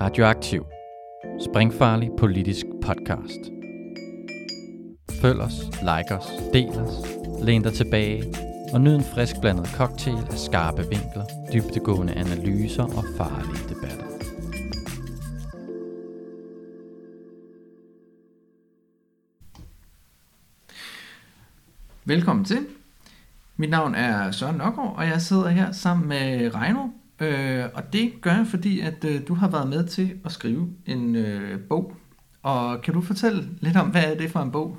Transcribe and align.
Radioaktiv. 0.00 0.64
Springfarlig 1.50 2.10
politisk 2.18 2.66
podcast. 2.82 3.40
Følg 5.22 5.40
os, 5.40 5.52
like 5.80 6.14
os, 6.14 6.26
del 6.52 6.68
os, 6.68 6.94
læn 7.42 7.62
dig 7.62 7.72
tilbage 7.72 8.34
og 8.72 8.80
nyd 8.80 8.94
en 8.94 9.04
frisk 9.04 9.40
blandet 9.40 9.66
cocktail 9.66 10.26
af 10.30 10.38
skarpe 10.38 10.82
vinkler, 10.82 11.24
dybtegående 11.52 12.12
analyser 12.12 12.82
og 12.82 13.04
farlige 13.16 13.68
debatter. 13.68 14.06
Velkommen 22.04 22.44
til. 22.44 22.66
Mit 23.56 23.70
navn 23.70 23.94
er 23.94 24.30
Søren 24.30 24.56
Nørgaard, 24.56 24.96
og 24.96 25.06
jeg 25.06 25.20
sidder 25.20 25.48
her 25.48 25.72
sammen 25.72 26.08
med 26.08 26.54
Reino. 26.54 26.88
Øh, 27.20 27.64
og 27.74 27.92
det 27.92 28.12
gør 28.20 28.30
jeg, 28.30 28.46
fordi 28.50 28.80
at 28.80 29.04
øh, 29.04 29.20
du 29.28 29.34
har 29.34 29.48
været 29.48 29.68
med 29.68 29.86
til 29.86 30.18
at 30.24 30.32
skrive 30.32 30.68
en 30.86 31.16
øh, 31.16 31.60
bog. 31.60 31.96
Og 32.42 32.82
kan 32.82 32.94
du 32.94 33.00
fortælle 33.00 33.48
lidt 33.60 33.76
om, 33.76 33.88
hvad 33.88 34.04
er 34.04 34.14
det 34.14 34.30
for 34.30 34.40
en 34.40 34.50
bog? 34.50 34.78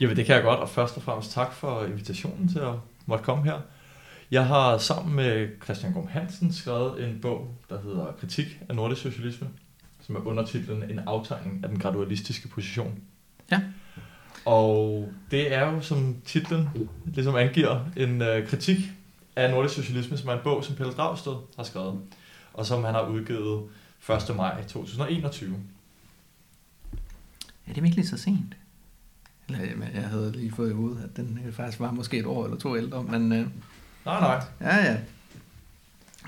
Jamen 0.00 0.16
det 0.16 0.26
kan 0.26 0.34
jeg 0.34 0.44
godt, 0.44 0.60
og 0.60 0.68
først 0.68 0.96
og 0.96 1.02
fremmest 1.02 1.32
tak 1.32 1.52
for 1.52 1.84
invitationen 1.84 2.48
til 2.48 2.58
at 2.58 2.74
måtte 3.06 3.24
komme 3.24 3.44
her. 3.44 3.60
Jeg 4.30 4.46
har 4.46 4.78
sammen 4.78 5.16
med 5.16 5.48
Christian 5.64 5.92
Gorm 5.92 6.06
Hansen 6.06 6.52
skrevet 6.52 7.08
en 7.08 7.18
bog, 7.22 7.54
der 7.68 7.82
hedder 7.82 8.06
Kritik 8.20 8.60
af 8.68 8.76
nordisk 8.76 9.02
socialisme, 9.02 9.48
som 10.00 10.16
er 10.16 10.26
undertitlen 10.26 10.82
En 10.90 10.98
aftegning 10.98 11.60
af 11.62 11.68
den 11.68 11.78
gradualistiske 11.78 12.48
position. 12.48 13.00
Ja. 13.50 13.60
Og 14.44 15.08
det 15.30 15.54
er 15.54 15.72
jo, 15.72 15.80
som 15.80 16.16
titlen 16.24 16.68
ligesom 17.14 17.36
angiver, 17.36 17.80
en 17.96 18.22
øh, 18.22 18.48
kritik 18.48 18.78
af 19.36 19.50
nordisk 19.50 19.74
socialisme, 19.74 20.18
som 20.18 20.28
er 20.28 20.32
en 20.32 20.40
bog, 20.44 20.64
som 20.64 20.76
Pelle 20.76 20.92
Dragsted 20.92 21.32
har 21.56 21.64
skrevet, 21.64 22.00
og 22.54 22.66
som 22.66 22.84
han 22.84 22.94
har 22.94 23.06
udgivet 23.08 23.68
1. 24.30 24.36
maj 24.36 24.62
2021. 24.62 25.56
Er 27.66 27.72
det 27.72 27.82
virkelig 27.82 28.08
så 28.08 28.18
sent? 28.18 28.56
Eller, 29.48 29.64
jamen, 29.64 29.88
jeg 29.94 30.08
havde 30.08 30.32
lige 30.32 30.52
fået 30.52 30.70
i 30.70 30.74
hovedet, 30.74 31.04
at 31.04 31.16
den 31.16 31.40
øh, 31.46 31.52
faktisk 31.52 31.80
var 31.80 31.90
måske 31.90 32.18
et 32.18 32.26
år 32.26 32.44
eller 32.44 32.58
to 32.58 32.76
ældre, 32.76 33.02
men 33.02 33.32
øh, 33.32 33.46
Nej, 34.04 34.20
nej. 34.20 34.44
ja, 34.60 34.76
ja. 34.76 34.96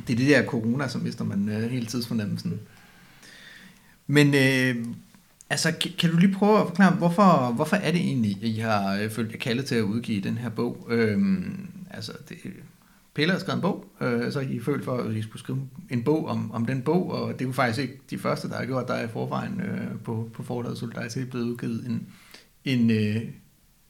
Det 0.06 0.12
er 0.12 0.16
det 0.16 0.28
der 0.28 0.46
corona, 0.46 0.88
som 0.88 1.00
mister 1.00 1.24
man 1.24 1.48
øh, 1.48 1.70
hele 1.70 1.86
tidsfornemmelsen. 1.86 2.60
Men 4.06 4.34
øh, 4.34 4.86
altså, 5.50 5.72
kan, 5.80 5.90
kan 5.98 6.10
du 6.10 6.16
lige 6.16 6.34
prøve 6.34 6.60
at 6.60 6.66
forklare, 6.66 6.94
hvorfor, 6.94 7.52
hvorfor 7.54 7.76
er 7.76 7.92
det 7.92 8.00
egentlig, 8.00 8.36
at 8.42 8.48
I 8.48 8.58
har 8.58 8.96
øh, 8.96 9.10
følt 9.10 9.32
jer 9.32 9.38
kaldet 9.38 9.64
til 9.64 9.74
at 9.74 9.82
udgive 9.82 10.20
den 10.20 10.38
her 10.38 10.48
bog? 10.48 10.86
Øhm, 10.90 11.68
altså, 11.90 12.12
det, 12.28 12.36
Pelle 13.14 13.32
har 13.32 13.40
skrevet 13.40 13.56
en 13.56 13.62
bog, 13.62 13.84
øh, 14.00 14.32
så 14.32 14.40
I 14.40 14.60
følt 14.60 14.84
for, 14.84 14.96
at 14.96 15.16
I 15.16 15.22
skulle 15.22 15.40
skrive 15.40 15.68
en 15.90 16.02
bog 16.02 16.26
om, 16.26 16.52
om 16.52 16.66
den 16.66 16.82
bog, 16.82 17.10
og 17.10 17.32
det 17.32 17.40
er 17.40 17.48
jo 17.48 17.52
faktisk 17.52 17.78
ikke 17.78 18.00
de 18.10 18.18
første, 18.18 18.48
der 18.48 18.56
har 18.56 18.66
gjort, 18.66 18.88
der 18.88 18.94
er 18.94 19.04
i 19.04 19.08
forvejen 19.08 19.60
øh, 19.60 20.00
på, 20.04 20.30
på 20.32 20.42
forlaget 20.42 20.78
Solidaritet 20.78 21.30
blevet 21.30 21.44
udgivet 21.44 21.86
en, 21.86 22.08
en, 22.64 22.90
øh, 22.90 23.22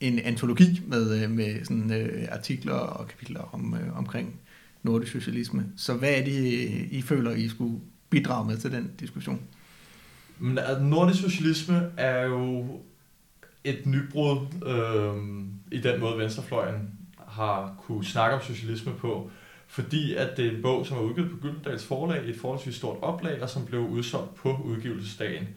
en 0.01 0.19
antologi 0.19 0.81
med, 0.87 1.23
øh, 1.23 1.31
med 1.31 1.65
sådan, 1.65 1.93
øh, 1.93 2.29
artikler 2.33 2.75
og 2.75 3.09
kapitler 3.09 3.55
om, 3.55 3.75
øh, 3.75 3.99
omkring 3.99 4.41
nordisk 4.83 5.13
socialisme. 5.13 5.67
Så 5.77 5.95
hvad 5.95 6.11
er 6.11 6.25
det, 6.25 6.71
I 6.91 7.03
føler, 7.03 7.31
I 7.31 7.49
skulle 7.49 7.81
bidrage 8.11 8.47
med 8.47 8.57
til 8.57 8.73
den 8.73 8.91
diskussion? 9.01 9.41
Men 10.39 10.59
at 10.59 10.83
nordisk 10.83 11.21
socialisme 11.21 11.91
er 11.97 12.27
jo 12.27 12.67
et 13.65 13.87
nybrud 13.87 14.37
øh, 14.67 15.79
i 15.79 15.83
den 15.83 16.01
måde, 16.01 16.19
venstrefløjen 16.19 16.91
har 17.33 17.75
kunne 17.87 18.05
snakke 18.05 18.37
om 18.37 18.43
socialisme 18.43 18.93
på, 18.95 19.31
fordi 19.67 20.15
at 20.15 20.37
det 20.37 20.47
er 20.47 20.51
en 20.51 20.63
bog, 20.63 20.87
som 20.87 20.97
er 20.97 21.01
udgivet 21.01 21.31
på 21.31 21.37
Gyldendals 21.37 21.85
forlag 21.85 22.25
i 22.25 22.31
et 22.31 22.41
forholdsvis 22.41 22.75
stort 22.75 22.97
oplag, 23.03 23.43
og 23.43 23.51
som 23.51 23.67
blev 23.67 23.81
udsolgt 23.81 24.35
på 24.35 24.57
udgivelsesdagen. 24.65 25.49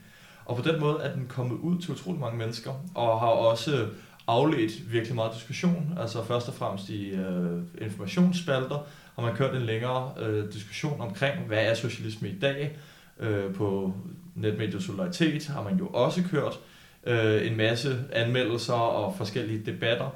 Og 0.46 0.56
på 0.56 0.70
den 0.70 0.80
måde 0.80 1.00
er 1.02 1.14
den 1.14 1.26
kommet 1.28 1.58
ud 1.58 1.82
til 1.82 1.92
utrolig 1.92 2.20
mange 2.20 2.38
mennesker, 2.38 2.72
og 2.96 3.20
har 3.20 3.28
også 3.28 3.88
afledt 4.28 4.92
virkelig 4.92 5.16
meget 5.16 5.34
diskussion. 5.34 5.98
Altså 6.00 6.24
først 6.24 6.48
og 6.48 6.54
fremmest 6.54 6.90
i 6.90 7.10
øh, 7.10 7.62
informationsspalter 7.82 8.88
har 9.16 9.22
man 9.22 9.36
kørt 9.36 9.56
en 9.56 9.62
længere 9.62 10.12
øh, 10.20 10.54
diskussion 10.54 11.02
omkring, 11.02 11.40
hvad 11.48 11.66
er 11.66 11.74
socialisme 11.74 12.30
i 12.30 12.40
dag. 12.40 12.78
Øh, 13.20 13.54
på 13.54 13.94
netmediet 14.36 14.84
Solidaritet 14.84 15.48
har 15.48 15.64
man 15.64 15.78
jo 15.78 15.88
også 15.88 16.24
kørt 16.32 16.60
øh, 17.06 17.48
en 17.48 17.58
masse 17.58 18.00
anmeldelser 18.12 18.74
og 18.74 19.18
forskellige 19.18 19.66
debatter. 19.66 20.10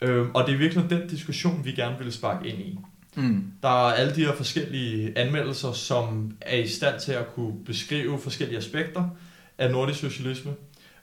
Øh, 0.00 0.26
og 0.34 0.46
det 0.46 0.54
er 0.54 0.58
virkelig 0.58 0.90
den 0.90 1.08
diskussion, 1.08 1.64
vi 1.64 1.72
gerne 1.72 1.98
vil 1.98 2.12
sparke 2.12 2.48
ind 2.48 2.58
i. 2.58 2.78
Mm. 3.16 3.44
Der 3.62 3.68
er 3.88 3.92
alle 3.92 4.14
de 4.14 4.24
her 4.24 4.34
forskellige 4.34 5.18
anmeldelser, 5.18 5.72
som 5.72 6.36
er 6.40 6.56
i 6.56 6.68
stand 6.68 7.00
til 7.00 7.12
at 7.12 7.34
kunne 7.34 7.64
beskrive 7.64 8.18
forskellige 8.18 8.58
aspekter 8.58 9.04
af 9.58 9.70
nordisk 9.70 10.00
socialisme, 10.00 10.52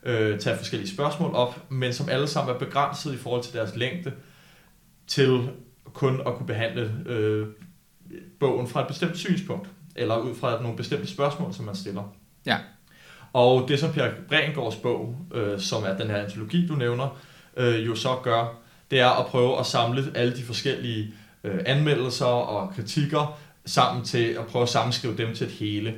øh, 0.04 0.40
tage 0.40 0.58
forskellige 0.58 0.90
spørgsmål 0.90 1.34
op, 1.34 1.72
men 1.72 1.94
som 1.94 2.10
alle 2.10 2.28
sammen 2.28 2.56
er 2.56 2.60
begrænset 2.60 3.14
i 3.14 3.18
forhold 3.18 3.44
til 3.44 3.54
deres 3.54 3.76
længde 3.76 4.12
til 5.08 5.50
kun 5.94 6.22
at 6.28 6.36
kunne 6.36 6.48
behandle 6.48 6.94
øh, 7.06 7.48
bogen 8.40 8.68
fra 8.68 8.82
et 8.82 8.88
bestemt 8.88 9.18
synspunkt, 9.18 9.70
eller 9.96 10.18
ud 10.18 10.36
fra 10.36 10.62
nogle 10.62 10.78
bestemte 10.78 11.08
spørgsmål, 11.08 11.54
som 11.54 11.66
man 11.66 11.76
stiller. 11.76 12.14
Ja. 12.46 12.58
Og 13.34 13.68
det, 13.68 13.80
som 13.80 13.92
Per 13.92 14.12
Brengårds 14.28 14.76
bog, 14.76 15.16
øh, 15.34 15.60
som 15.60 15.84
er 15.84 15.98
den 15.98 16.08
her 16.08 16.18
antologi, 16.18 16.68
du 16.68 16.76
nævner, 16.76 17.20
øh, 17.58 17.86
jo 17.86 17.96
så 17.96 18.16
gør, 18.24 18.63
det 18.94 19.02
er 19.02 19.10
at 19.10 19.26
prøve 19.26 19.60
at 19.60 19.66
samle 19.66 20.12
alle 20.16 20.36
de 20.38 20.44
forskellige 20.44 21.14
øh, 21.44 21.60
anmeldelser 21.66 22.26
og 22.26 22.74
kritikker 22.76 23.40
sammen 23.66 24.04
til 24.06 24.24
at 24.24 24.46
prøve 24.46 24.64
at 24.64 24.70
sammenskrive 24.70 25.18
dem 25.18 25.36
til 25.36 25.48
et 25.48 25.54
hele. 25.54 25.94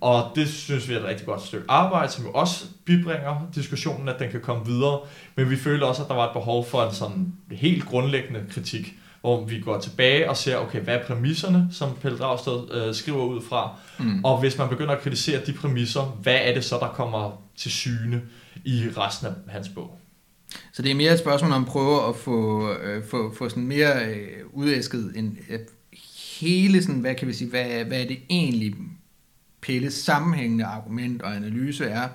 Og 0.00 0.32
det 0.34 0.48
synes 0.48 0.88
vi 0.88 0.94
er 0.94 0.98
et 0.98 1.04
rigtig 1.04 1.26
godt 1.26 1.42
stykke 1.42 1.64
arbejde, 1.68 2.12
som 2.12 2.24
jo 2.24 2.32
også 2.32 2.64
bibringer 2.84 3.48
diskussionen, 3.54 4.08
at 4.08 4.18
den 4.18 4.30
kan 4.30 4.40
komme 4.40 4.66
videre. 4.66 5.00
Men 5.36 5.50
vi 5.50 5.56
føler 5.56 5.86
også, 5.86 6.02
at 6.02 6.08
der 6.08 6.14
var 6.14 6.26
et 6.26 6.32
behov 6.32 6.66
for 6.66 6.84
en 6.84 6.94
sådan 6.94 7.32
helt 7.50 7.86
grundlæggende 7.86 8.44
kritik, 8.50 8.94
hvor 9.20 9.44
vi 9.44 9.60
går 9.60 9.80
tilbage 9.80 10.30
og 10.30 10.36
ser, 10.36 10.56
okay, 10.56 10.80
hvad 10.80 10.94
er 10.94 11.06
præmisserne, 11.06 11.68
som 11.72 11.96
Pelle 12.02 12.18
Dragsted 12.18 12.74
øh, 12.74 12.94
skriver 12.94 13.24
ud 13.24 13.42
fra? 13.48 13.70
Mm. 13.98 14.24
Og 14.24 14.40
hvis 14.40 14.58
man 14.58 14.68
begynder 14.68 14.94
at 14.94 15.00
kritisere 15.00 15.40
de 15.46 15.52
præmisser, 15.52 16.02
hvad 16.02 16.38
er 16.42 16.54
det 16.54 16.64
så, 16.64 16.78
der 16.80 16.88
kommer 16.88 17.42
til 17.56 17.70
syne 17.70 18.22
i 18.64 18.88
resten 18.96 19.26
af 19.26 19.32
hans 19.48 19.68
bog? 19.68 19.99
Så 20.72 20.82
det 20.82 20.90
er 20.90 20.94
mere 20.94 21.12
et 21.12 21.18
spørgsmål 21.18 21.52
om 21.52 21.62
at 21.62 21.68
prøve 21.68 22.08
at 22.08 22.16
få, 22.16 22.70
øh, 22.72 23.04
få, 23.04 23.34
få 23.34 23.48
sådan 23.48 23.66
mere 23.66 24.06
øh, 24.06 24.26
udæsket 24.52 25.12
en, 25.16 25.38
øh, 25.50 25.58
hele 26.40 26.82
sådan, 26.82 27.00
hvad 27.00 27.14
kan 27.14 27.28
vi 27.28 27.32
sige, 27.32 27.50
hvad, 27.50 27.84
hvad 27.84 28.00
er 28.02 28.06
det 28.06 28.18
egentlig 28.30 28.74
Pelles 29.60 29.94
sammenhængende 29.94 30.64
argument 30.64 31.22
og 31.22 31.36
analyse 31.36 31.84
er, 31.84 32.08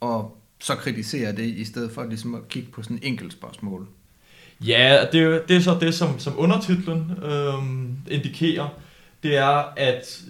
og 0.00 0.38
så 0.60 0.74
kritisere 0.74 1.32
det, 1.32 1.44
i 1.44 1.64
stedet 1.64 1.92
for 1.92 2.04
ligesom 2.04 2.34
at 2.34 2.48
kigge 2.48 2.70
på 2.70 2.82
sådan 2.82 2.96
en 2.96 3.02
enkelt 3.02 3.32
spørgsmål. 3.32 3.86
Ja, 4.60 5.04
det 5.12 5.22
er, 5.22 5.40
det 5.48 5.56
er 5.56 5.60
så 5.60 5.78
det, 5.80 5.94
som, 5.94 6.18
som 6.18 6.32
undertitlen 6.36 7.12
øh, 7.22 8.14
indikerer. 8.14 8.68
Det 9.22 9.36
er, 9.36 9.72
at 9.76 10.22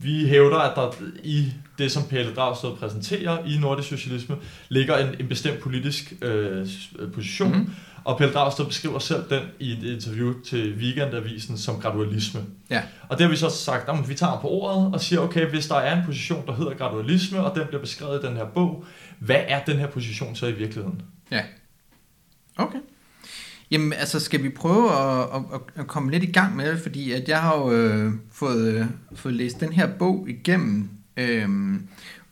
vi 0.00 0.28
hævder, 0.28 0.58
at 0.58 0.76
der 0.76 0.92
i 1.22 1.52
det, 1.78 1.92
som 1.92 2.02
Pelle 2.10 2.34
Dragsted 2.34 2.70
præsenterer 2.70 3.44
i 3.44 3.58
nordisk 3.58 3.88
socialisme, 3.88 4.36
ligger 4.68 4.96
en, 4.96 5.14
en 5.20 5.28
bestemt 5.28 5.60
politisk 5.60 6.12
øh, 6.22 6.66
øh, 6.98 7.12
position. 7.12 7.48
Mhm. 7.48 7.58
Mm-hmm. 7.58 7.74
Og 8.04 8.18
Pelle 8.18 8.34
Dragsted 8.34 8.64
beskriver 8.64 8.98
selv 8.98 9.22
den 9.30 9.42
i 9.58 9.72
et 9.72 9.82
interview 9.82 10.40
til 10.40 10.74
Weekendavisen 10.74 11.58
som 11.58 11.80
gradualisme. 11.80 12.40
Ja. 12.70 12.82
Og 13.08 13.18
det 13.18 13.24
har 13.24 13.30
vi 13.30 13.36
så 13.36 13.50
sagt, 13.50 13.88
at 13.88 14.08
vi 14.08 14.14
tager 14.14 14.40
på 14.40 14.48
ordet 14.48 14.94
og 14.94 15.00
siger, 15.00 15.20
okay, 15.20 15.46
hvis 15.46 15.66
der 15.66 15.76
er 15.76 15.96
en 15.96 16.06
position, 16.06 16.46
der 16.46 16.54
hedder 16.54 16.74
gradualisme, 16.74 17.40
og 17.40 17.56
den 17.56 17.66
bliver 17.66 17.80
beskrevet 17.80 18.24
i 18.24 18.26
den 18.26 18.36
her 18.36 18.44
bog, 18.44 18.84
hvad 19.18 19.40
er 19.48 19.64
den 19.64 19.76
her 19.76 19.86
position 19.86 20.36
så 20.36 20.46
i 20.46 20.52
virkeligheden? 20.52 21.02
Ja. 21.30 21.42
Okay. 22.56 22.78
Jamen, 23.70 23.92
altså, 23.92 24.20
skal 24.20 24.42
vi 24.42 24.48
prøve 24.48 24.92
at, 24.92 25.28
at, 25.34 25.60
at 25.76 25.86
komme 25.86 26.10
lidt 26.10 26.22
i 26.22 26.32
gang 26.32 26.56
med 26.56 26.72
det, 26.72 26.80
fordi 26.80 27.12
at 27.12 27.28
jeg 27.28 27.40
har 27.42 27.58
jo 27.58 27.72
øh, 27.72 28.12
fået, 28.32 28.74
øh, 28.74 28.86
fået 29.14 29.34
læst 29.34 29.60
den 29.60 29.72
her 29.72 29.88
bog 29.98 30.26
igennem, 30.28 30.90
øh, 31.18 31.48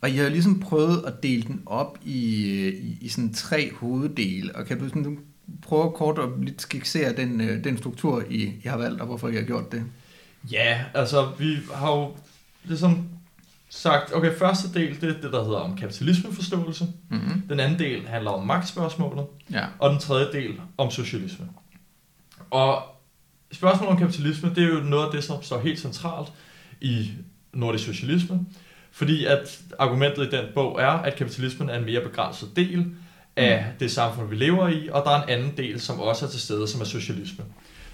og 0.01 0.15
jeg 0.15 0.23
har 0.23 0.29
ligesom 0.29 0.59
prøvet 0.59 1.03
at 1.07 1.23
dele 1.23 1.41
den 1.41 1.61
op 1.65 1.97
i, 2.05 2.47
i, 2.67 2.97
i 3.01 3.09
sådan 3.09 3.33
tre 3.33 3.71
hoveddele, 3.73 4.55
og 4.55 4.65
kan 4.65 4.79
du 4.79 4.87
sådan 4.87 5.19
prøve 5.61 5.91
kort 5.91 6.19
at 6.19 6.29
lidt 6.41 6.61
skitsere 6.61 7.15
den, 7.15 7.41
øh, 7.41 7.63
den 7.63 7.77
struktur, 7.77 8.23
I, 8.29 8.43
I 8.63 8.67
har 8.67 8.77
valgt, 8.77 9.01
og 9.01 9.07
hvorfor 9.07 9.27
I 9.27 9.35
har 9.35 9.41
gjort 9.41 9.71
det? 9.71 9.83
Ja, 10.51 10.83
altså 10.93 11.31
vi 11.39 11.57
har 11.73 11.91
jo 11.91 12.15
ligesom 12.63 13.07
sagt, 13.69 14.13
okay, 14.13 14.37
første 14.37 14.73
del, 14.73 15.01
det 15.01 15.09
er 15.09 15.21
det, 15.21 15.31
der 15.31 15.43
hedder 15.43 15.59
om 15.59 15.77
kapitalismeforståelse. 15.77 16.87
Mm-hmm. 17.09 17.41
Den 17.49 17.59
anden 17.59 17.79
del 17.79 18.07
handler 18.07 18.31
om 18.31 18.47
magtspørgsmålet. 18.47 19.25
Ja. 19.51 19.65
Og 19.79 19.89
den 19.89 19.99
tredje 19.99 20.31
del 20.31 20.61
om 20.77 20.91
socialisme. 20.91 21.47
Og 22.49 22.83
spørgsmålet 23.51 23.91
om 23.91 23.97
kapitalisme, 23.97 24.49
det 24.55 24.63
er 24.63 24.67
jo 24.67 24.79
noget 24.79 25.05
af 25.05 25.11
det, 25.11 25.23
som 25.23 25.43
står 25.43 25.59
helt 25.59 25.79
centralt 25.79 26.27
i 26.81 27.11
nordisk 27.53 27.85
socialisme. 27.85 28.45
Fordi 28.97 29.25
at 29.25 29.59
argumentet 29.79 30.33
i 30.33 30.35
den 30.35 30.45
bog 30.55 30.81
er, 30.81 30.87
at 30.89 31.15
kapitalismen 31.15 31.69
er 31.69 31.77
en 31.77 31.85
mere 31.85 32.01
begrænset 32.01 32.49
del 32.55 32.85
af 33.35 33.65
det 33.79 33.91
samfund, 33.91 34.29
vi 34.29 34.35
lever 34.35 34.67
i, 34.67 34.89
og 34.91 35.03
der 35.05 35.11
er 35.11 35.23
en 35.23 35.29
anden 35.29 35.53
del, 35.57 35.81
som 35.81 35.99
også 35.99 36.25
er 36.25 36.29
til 36.29 36.39
stede, 36.41 36.67
som 36.67 36.81
er 36.81 36.85
socialisme. 36.85 37.43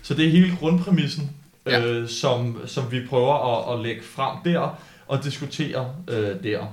Så 0.01 0.13
det 0.13 0.25
er 0.25 0.29
hele 0.29 0.55
grundpræmissen, 0.59 1.31
Ja. 1.65 1.85
øh, 1.85 2.09
som, 2.09 2.61
som 2.65 2.91
vi 2.91 3.05
prøver 3.09 3.69
at, 3.71 3.73
at 3.79 3.85
lægge 3.85 4.01
frem 4.03 4.37
der, 4.45 4.59
og 4.59 4.75
og 5.07 5.23
diskutere 5.23 5.89
øh, 6.07 6.43
der. 6.43 6.65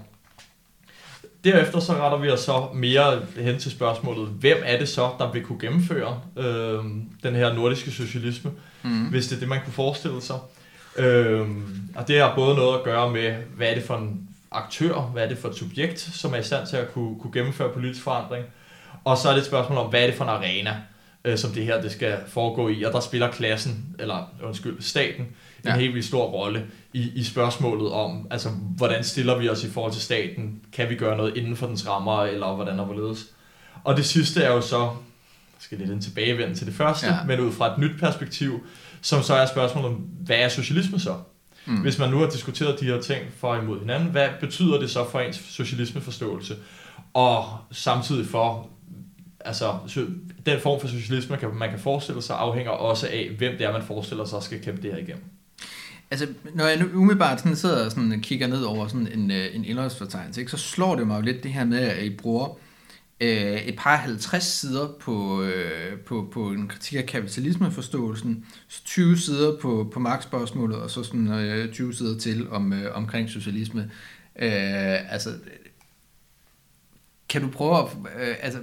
Derefter 1.45 1.81
så 1.81 1.93
retter 1.93 2.19
vi 2.19 2.31
os 2.31 2.41
så 2.41 2.69
mere 2.75 3.23
hen 3.39 3.59
til 3.59 3.71
spørgsmålet, 3.71 4.29
hvem 4.29 4.57
er 4.65 4.79
det 4.79 4.89
så, 4.89 5.11
der 5.19 5.33
vil 5.33 5.43
kunne 5.43 5.61
gennemføre 5.61 6.21
øh, 6.37 6.85
den 7.23 7.35
her 7.35 7.55
nordiske 7.55 7.91
socialisme, 7.91 8.51
mm. 8.83 9.05
hvis 9.05 9.27
det 9.27 9.37
er 9.37 9.41
det, 9.41 9.49
man 9.49 9.61
kunne 9.65 9.73
forestille 9.73 10.23
sig. 10.23 10.37
Øh, 10.97 11.49
og 11.95 12.09
det 12.09 12.21
har 12.21 12.35
både 12.35 12.57
noget 12.57 12.79
at 12.79 12.85
gøre 12.85 13.11
med, 13.11 13.33
hvad 13.57 13.71
er 13.71 13.75
det 13.75 13.85
for 13.85 13.97
en 13.97 14.29
aktør, 14.51 14.95
hvad 14.95 15.25
er 15.25 15.29
det 15.29 15.39
for 15.39 15.49
et 15.49 15.57
subjekt, 15.57 16.01
som 16.01 16.35
er 16.35 16.39
i 16.39 16.43
stand 16.43 16.67
til 16.67 16.77
at 16.77 16.93
kunne, 16.93 17.21
kunne 17.21 17.33
gennemføre 17.33 17.73
politisk 17.73 18.03
forandring. 18.03 18.45
Og 19.05 19.19
så 19.19 19.29
er 19.29 19.33
det 19.33 19.41
et 19.41 19.47
spørgsmål 19.47 19.79
om, 19.79 19.91
hvad 19.91 20.03
er 20.03 20.07
det 20.07 20.15
for 20.15 20.25
en 20.25 20.31
arena, 20.31 20.77
øh, 21.25 21.39
som 21.39 21.51
det 21.51 21.65
her 21.65 21.83
det 21.83 21.93
skal 21.93 22.19
foregå 22.29 22.69
i. 22.69 22.83
Og 22.83 22.93
der 22.93 23.01
spiller 23.01 23.31
klassen, 23.31 23.97
eller 23.99 24.33
undskyld, 24.43 24.83
staten, 24.83 25.23
en 25.65 25.71
ja. 25.71 25.77
helt 25.77 25.95
vildt 25.95 26.07
stor 26.07 26.25
rolle 26.25 26.67
i, 26.93 27.11
i 27.15 27.25
spørgsmålet 27.25 27.93
om, 27.93 28.27
altså, 28.31 28.49
hvordan 28.49 29.05
stiller 29.05 29.39
vi 29.39 29.49
os 29.49 29.65
i 29.65 29.71
forhold 29.71 29.93
til 29.93 30.03
staten? 30.03 30.61
Kan 30.73 30.89
vi 30.89 30.95
gøre 30.95 31.17
noget 31.17 31.37
inden 31.37 31.57
for 31.57 31.67
dens 31.67 31.89
rammer, 31.89 32.23
eller 32.23 32.55
hvordan 32.55 32.81
og 32.81 32.87
hvorledes? 32.87 33.27
Og 33.85 33.97
det 33.97 34.07
sidste 34.07 34.43
er 34.43 34.53
jo 34.53 34.61
så, 34.61 34.81
jeg 34.81 35.59
skal 35.59 35.79
lidt 35.79 35.91
en 35.91 36.01
tilbagevende 36.01 36.55
til 36.55 36.67
det 36.67 36.75
første, 36.75 37.07
ja. 37.07 37.25
men 37.27 37.41
ud 37.41 37.53
fra 37.53 37.73
et 37.73 37.79
nyt 37.79 38.01
perspektiv, 38.01 38.67
som 39.01 39.23
så 39.23 39.35
er 39.35 39.47
spørgsmålet 39.47 39.91
om, 39.91 39.95
hvad 40.21 40.37
er 40.37 40.49
socialisme 40.49 41.01
så? 41.01 41.15
Mm. 41.67 41.77
Hvis 41.77 41.99
man 41.99 42.11
nu 42.11 42.19
har 42.19 42.31
diskuteret 42.31 42.81
de 42.81 42.85
her 42.85 43.01
ting 43.01 43.25
for 43.37 43.49
og 43.49 43.63
imod 43.63 43.81
hinanden, 43.81 44.09
hvad 44.09 44.29
betyder 44.41 44.79
det 44.81 44.91
så 44.91 45.11
for 45.11 45.21
ens 45.21 45.37
socialismeforståelse? 45.37 46.57
Og 47.15 47.45
samtidig 47.73 48.27
for, 48.27 48.69
altså 49.41 49.73
den 50.47 50.61
form 50.61 50.81
for 50.81 50.89
socialisme, 50.89 51.31
man 51.31 51.39
kan, 51.39 51.55
man 51.55 51.71
kan 51.71 51.79
forestille 51.79 52.23
sig, 52.23 52.37
afhænger 52.37 52.71
også 52.71 53.07
af, 53.07 53.31
hvem 53.39 53.53
det 53.59 53.67
er, 53.67 53.73
man 53.73 53.83
forestiller 53.83 54.25
sig 54.25 54.43
skal 54.43 54.63
kæmpe 54.63 54.83
det 54.83 54.93
her 54.93 54.99
igennem. 54.99 55.25
Altså, 56.11 56.27
når 56.55 56.67
jeg 56.67 56.79
nu 56.79 56.87
umiddelbart 56.95 57.41
sådan 57.41 57.57
sidder 57.57 57.85
og 57.85 57.91
sådan 57.91 58.21
kigger 58.21 58.47
ned 58.47 58.63
over 58.63 58.89
sådan 58.89 59.09
en, 59.13 59.31
øh, 59.31 59.47
en 59.55 59.65
indholdsfortegnelse, 59.65 60.41
ikke, 60.41 60.51
så 60.51 60.57
slår 60.57 60.97
det 60.97 61.07
mig 61.07 61.17
jo 61.17 61.23
lidt 61.23 61.43
det 61.43 61.53
her 61.53 61.65
med, 61.65 61.79
at 61.79 62.05
I 62.05 62.17
bruger 62.17 62.59
øh, 63.21 63.57
et 63.57 63.77
par 63.79 63.97
50 63.97 64.45
sider 64.45 64.89
på, 65.01 65.43
øh, 65.43 65.99
på, 65.99 66.29
på 66.33 66.51
en 66.51 66.69
kritik 66.69 66.99
af 66.99 67.07
kapitalismeforståelsen, 67.07 68.45
20 68.85 69.19
sider 69.19 69.57
på, 69.61 69.91
på 69.93 70.01
magtspørgsmålet, 70.01 70.77
og 70.77 70.91
så 70.91 71.03
sådan 71.03 71.29
øh, 71.29 71.73
20 71.73 71.95
sider 71.95 72.19
til 72.19 72.51
om, 72.51 72.73
øh, 72.73 72.97
omkring 72.97 73.31
socialisme. 73.31 73.91
Øh, 74.39 75.13
altså, 75.13 75.31
kan 77.29 77.43
du 77.43 77.49
prøve 77.49 77.79
at... 77.79 77.87
Øh, 78.21 78.37
altså, 78.41 78.61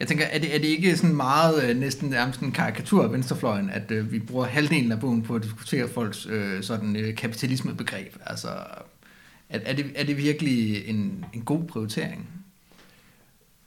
jeg 0.00 0.08
tænker, 0.08 0.24
er 0.24 0.38
det, 0.38 0.54
er 0.54 0.58
det 0.58 0.68
ikke 0.68 0.96
sådan 0.96 1.16
meget 1.16 1.70
øh, 1.70 1.76
næsten 1.76 2.10
nærmest 2.10 2.40
en 2.40 2.52
karikatur 2.52 3.04
af 3.04 3.12
venstrefløjen, 3.12 3.70
at 3.70 3.90
øh, 3.90 4.12
vi 4.12 4.18
bruger 4.18 4.46
halvdelen 4.46 4.92
af 4.92 5.00
bogen 5.00 5.22
på 5.22 5.34
at 5.34 5.42
diskutere 5.42 5.88
folks 5.88 6.26
øh, 6.26 6.62
sådan 6.62 6.96
øh, 6.96 7.16
kapitalismebegreb? 7.16 8.16
Altså, 8.26 8.48
er, 9.48 9.58
er, 9.64 9.72
det, 9.72 9.86
er 9.94 10.04
det 10.04 10.16
virkelig 10.16 10.88
en, 10.88 11.24
en 11.34 11.42
god 11.42 11.64
prioritering? 11.64 12.41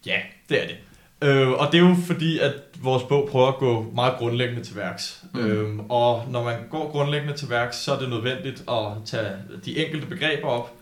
Ja, 0.06 0.20
det 0.50 0.64
er 0.64 0.68
det. 0.68 0.78
Øh, 1.22 1.50
og 1.50 1.72
det 1.72 1.78
er 1.78 1.90
jo 1.90 1.96
fordi, 2.08 2.40
at 2.40 2.54
vores 2.82 3.04
bog 3.04 3.30
prøver 3.32 3.48
at 3.48 3.56
gå 3.56 3.92
meget 3.96 4.14
grundlæggende 4.18 4.64
til 4.64 4.76
værks. 4.76 5.24
Mm. 5.34 5.40
Øh, 5.40 5.80
og 5.90 6.26
når 6.30 6.44
man 6.44 6.56
går 6.72 6.92
grundlæggende 6.92 7.38
til 7.38 7.50
værks, 7.50 7.78
så 7.78 7.94
er 7.94 8.00
det 8.00 8.10
nødvendigt 8.10 8.64
at 8.70 8.86
tage 9.06 9.32
de 9.66 9.86
enkelte 9.86 10.08
begreber 10.08 10.48
op 10.48 10.74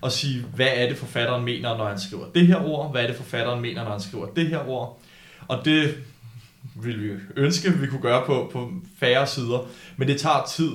og 0.00 0.12
sige, 0.12 0.44
hvad 0.54 0.68
er 0.74 0.88
det 0.88 0.96
forfatteren 0.96 1.44
mener, 1.44 1.76
når 1.76 1.88
han 1.88 2.00
skriver 2.00 2.24
det 2.34 2.46
her 2.46 2.64
ord? 2.64 2.90
Hvad 2.90 3.02
er 3.02 3.06
det 3.06 3.16
forfatteren 3.16 3.60
mener, 3.60 3.84
når 3.84 3.90
han 3.90 4.00
skriver 4.00 4.26
det 4.26 4.46
her 4.46 4.68
ord? 4.68 5.00
Og 5.48 5.64
det 5.64 5.94
vil 6.74 7.02
vi 7.02 7.10
ønske, 7.36 7.72
vi 7.72 7.86
kunne 7.86 8.02
gøre 8.02 8.26
på, 8.26 8.50
på 8.52 8.70
færre 8.98 9.26
sider. 9.26 9.68
Men 9.96 10.08
det 10.08 10.20
tager 10.20 10.44
tid. 10.48 10.70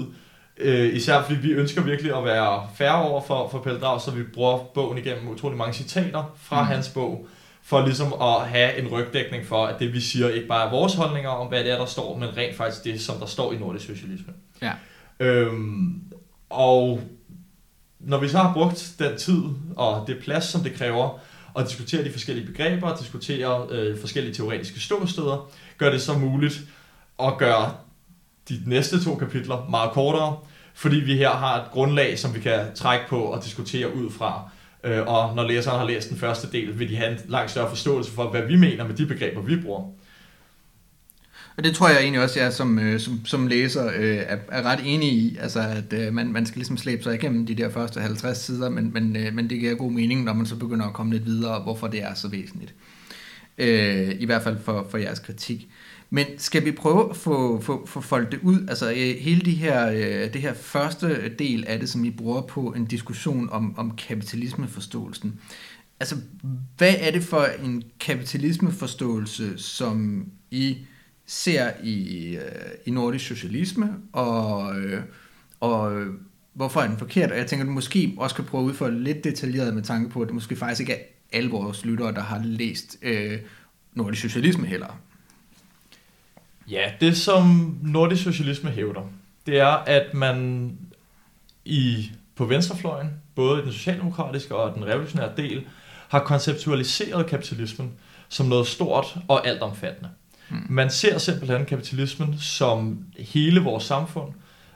Øh, 0.57 0.95
især 0.95 1.23
fordi 1.23 1.39
vi 1.39 1.51
ønsker 1.51 1.81
virkelig 1.81 2.17
at 2.17 2.25
være 2.25 2.67
færre 2.75 3.03
over 3.03 3.21
for, 3.21 3.49
for 3.49 3.59
Pelle 3.59 3.79
Drag, 3.79 4.01
så 4.01 4.11
vi 4.11 4.23
bruger 4.23 4.57
bogen 4.57 4.97
igennem 4.97 5.27
utrolig 5.27 5.57
mange 5.57 5.73
citater 5.73 6.35
fra 6.41 6.61
mm. 6.61 6.67
hans 6.67 6.89
bog 6.89 7.27
for 7.65 7.85
ligesom 7.85 8.13
at 8.21 8.47
have 8.47 8.77
en 8.77 8.87
rygdækning 8.87 9.45
for, 9.45 9.65
at 9.65 9.79
det 9.79 9.93
vi 9.93 9.99
siger 9.99 10.29
ikke 10.29 10.47
bare 10.47 10.67
er 10.67 10.71
vores 10.71 10.93
holdninger 10.93 11.29
om, 11.29 11.47
hvad 11.47 11.63
det 11.63 11.71
er, 11.71 11.77
der 11.77 11.85
står, 11.85 12.17
men 12.17 12.37
rent 12.37 12.57
faktisk 12.57 12.83
det, 12.83 13.01
som 13.01 13.17
der 13.19 13.25
står 13.25 13.53
i 13.53 13.57
nordisk 13.57 13.85
socialisme. 13.85 14.33
Ja. 14.61 14.71
Øhm, 15.19 16.01
og 16.49 17.01
når 17.99 18.17
vi 18.17 18.27
så 18.27 18.37
har 18.37 18.53
brugt 18.53 18.93
den 18.99 19.17
tid 19.17 19.41
og 19.75 20.07
det 20.07 20.17
plads, 20.23 20.45
som 20.45 20.61
det 20.61 20.73
kræver, 20.73 21.19
at 21.59 21.65
diskutere 21.65 22.03
de 22.03 22.11
forskellige 22.11 22.47
begreber, 22.47 22.95
diskutere 22.95 23.67
øh, 23.69 23.99
forskellige 23.99 24.33
teoretiske 24.33 24.79
ståsteder, 24.79 25.49
gør 25.77 25.89
det 25.91 26.01
så 26.01 26.17
muligt 26.17 26.61
at 27.23 27.37
gøre 27.37 27.73
de 28.49 28.61
næste 28.65 29.03
to 29.03 29.15
kapitler 29.15 29.69
meget 29.69 29.91
kortere, 29.91 30.37
fordi 30.73 30.95
vi 30.95 31.17
her 31.17 31.29
har 31.29 31.61
et 31.61 31.71
grundlag, 31.71 32.19
som 32.19 32.35
vi 32.35 32.39
kan 32.39 32.75
trække 32.75 33.05
på 33.09 33.19
og 33.19 33.43
diskutere 33.43 33.95
ud 33.95 34.11
fra. 34.11 34.49
Øh, 34.85 35.07
og 35.07 35.35
når 35.35 35.47
læseren 35.47 35.79
har 35.79 35.87
læst 35.87 36.09
den 36.09 36.17
første 36.17 36.47
del, 36.51 36.79
vil 36.79 36.89
de 36.89 36.95
have 36.95 37.11
en 37.11 37.19
langt 37.27 37.51
større 37.51 37.69
forståelse 37.69 38.11
for, 38.11 38.31
hvad 38.31 38.41
vi 38.41 38.55
mener 38.55 38.87
med 38.87 38.95
de 38.95 39.05
begreber, 39.05 39.41
vi 39.41 39.55
bruger. 39.61 39.91
Og 41.57 41.63
det 41.63 41.75
tror 41.75 41.89
jeg 41.89 42.01
egentlig 42.01 42.21
også, 42.21 42.39
jeg 42.39 42.53
som, 42.53 42.79
øh, 42.79 42.99
som, 42.99 43.25
som 43.25 43.47
læser 43.47 43.87
øh, 43.95 44.17
er, 44.17 44.37
er 44.51 44.63
ret 44.63 44.79
enig 44.85 45.13
i, 45.13 45.37
altså 45.41 45.59
at 45.59 45.93
øh, 45.93 46.13
man, 46.13 46.31
man 46.31 46.45
skal 46.45 46.57
ligesom 46.57 46.77
slæbe 46.77 47.03
sig 47.03 47.15
igennem 47.15 47.45
de 47.45 47.55
der 47.55 47.69
første 47.69 47.99
50 47.99 48.37
sider, 48.37 48.69
men, 48.69 48.93
men, 48.93 49.15
øh, 49.15 49.33
men 49.33 49.49
det 49.49 49.59
giver 49.59 49.75
god 49.75 49.91
mening, 49.91 50.23
når 50.23 50.33
man 50.33 50.45
så 50.45 50.55
begynder 50.55 50.85
at 50.85 50.93
komme 50.93 51.13
lidt 51.13 51.25
videre, 51.25 51.59
hvorfor 51.59 51.87
det 51.87 52.03
er 52.03 52.13
så 52.13 52.27
væsentligt. 52.27 52.73
Øh, 53.57 54.11
I 54.19 54.25
hvert 54.25 54.41
fald 54.41 54.57
for, 54.63 54.87
for 54.89 54.97
jeres 54.97 55.19
kritik. 55.19 55.67
Men 56.15 56.25
skal 56.37 56.65
vi 56.65 56.71
prøve 56.71 57.09
at 57.09 57.15
få, 57.15 57.61
få, 57.61 57.85
få 57.85 58.01
foldet 58.01 58.31
det 58.31 58.39
ud? 58.43 58.65
Altså 58.69 58.91
øh, 58.91 59.15
hele 59.19 59.41
de 59.41 59.51
her, 59.51 59.89
øh, 59.89 60.33
det 60.33 60.41
her 60.41 60.53
første 60.53 61.29
del 61.29 61.65
af 61.67 61.79
det, 61.79 61.89
som 61.89 62.05
I 62.05 62.11
bruger 62.11 62.41
på 62.41 62.73
en 62.77 62.85
diskussion 62.85 63.49
om, 63.49 63.77
om 63.77 63.95
kapitalismeforståelsen. 63.95 65.39
Altså, 65.99 66.15
hvad 66.77 66.95
er 66.99 67.11
det 67.11 67.23
for 67.23 67.47
en 67.63 67.83
kapitalismeforståelse, 67.99 69.57
som 69.57 70.25
I 70.51 70.77
ser 71.25 71.71
i, 71.83 72.27
øh, 72.35 72.41
i 72.85 72.91
nordisk 72.91 73.25
socialisme, 73.25 73.93
og, 74.13 74.75
og 75.59 76.05
hvorfor 76.53 76.81
er 76.81 76.87
den 76.87 76.97
forkert? 76.97 77.31
Og 77.31 77.37
jeg 77.37 77.47
tænker, 77.47 77.63
at 77.63 77.67
du 77.67 77.73
måske 77.73 78.13
også 78.17 78.35
kan 78.35 78.45
prøve 78.45 78.63
at 78.63 78.67
udfolde 78.67 79.03
lidt 79.03 79.23
detaljeret 79.23 79.73
med 79.73 79.83
tanke 79.83 80.09
på, 80.09 80.21
at 80.21 80.27
det 80.27 80.33
måske 80.33 80.55
faktisk 80.55 80.81
ikke 80.81 80.93
er 80.93 81.03
alle 81.33 81.49
vores 81.49 81.85
lyttere, 81.85 82.13
der 82.13 82.21
har 82.21 82.41
læst 82.43 82.97
øh, 83.01 83.39
nordisk 83.93 84.21
socialisme 84.21 84.67
heller. 84.67 84.99
Ja, 86.69 86.91
det 86.99 87.17
som 87.17 87.77
nordisk 87.83 88.23
socialisme 88.23 88.69
hævder, 88.69 89.01
det 89.45 89.59
er, 89.59 89.67
at 89.67 90.13
man 90.13 90.71
i, 91.65 92.11
på 92.35 92.45
venstrefløjen, 92.45 93.09
både 93.35 93.61
i 93.61 93.65
den 93.65 93.71
socialdemokratiske 93.71 94.55
og 94.55 94.75
den 94.75 94.85
revolutionære 94.85 95.31
del, 95.37 95.65
har 96.09 96.19
konceptualiseret 96.19 97.27
kapitalismen 97.27 97.93
som 98.29 98.45
noget 98.45 98.67
stort 98.67 99.17
og 99.27 99.47
altomfattende. 99.47 100.09
Mm. 100.49 100.65
Man 100.69 100.89
ser 100.89 101.17
simpelthen 101.17 101.65
kapitalismen 101.65 102.39
som 102.39 103.05
hele 103.19 103.59
vores 103.59 103.83
samfund, 103.83 104.33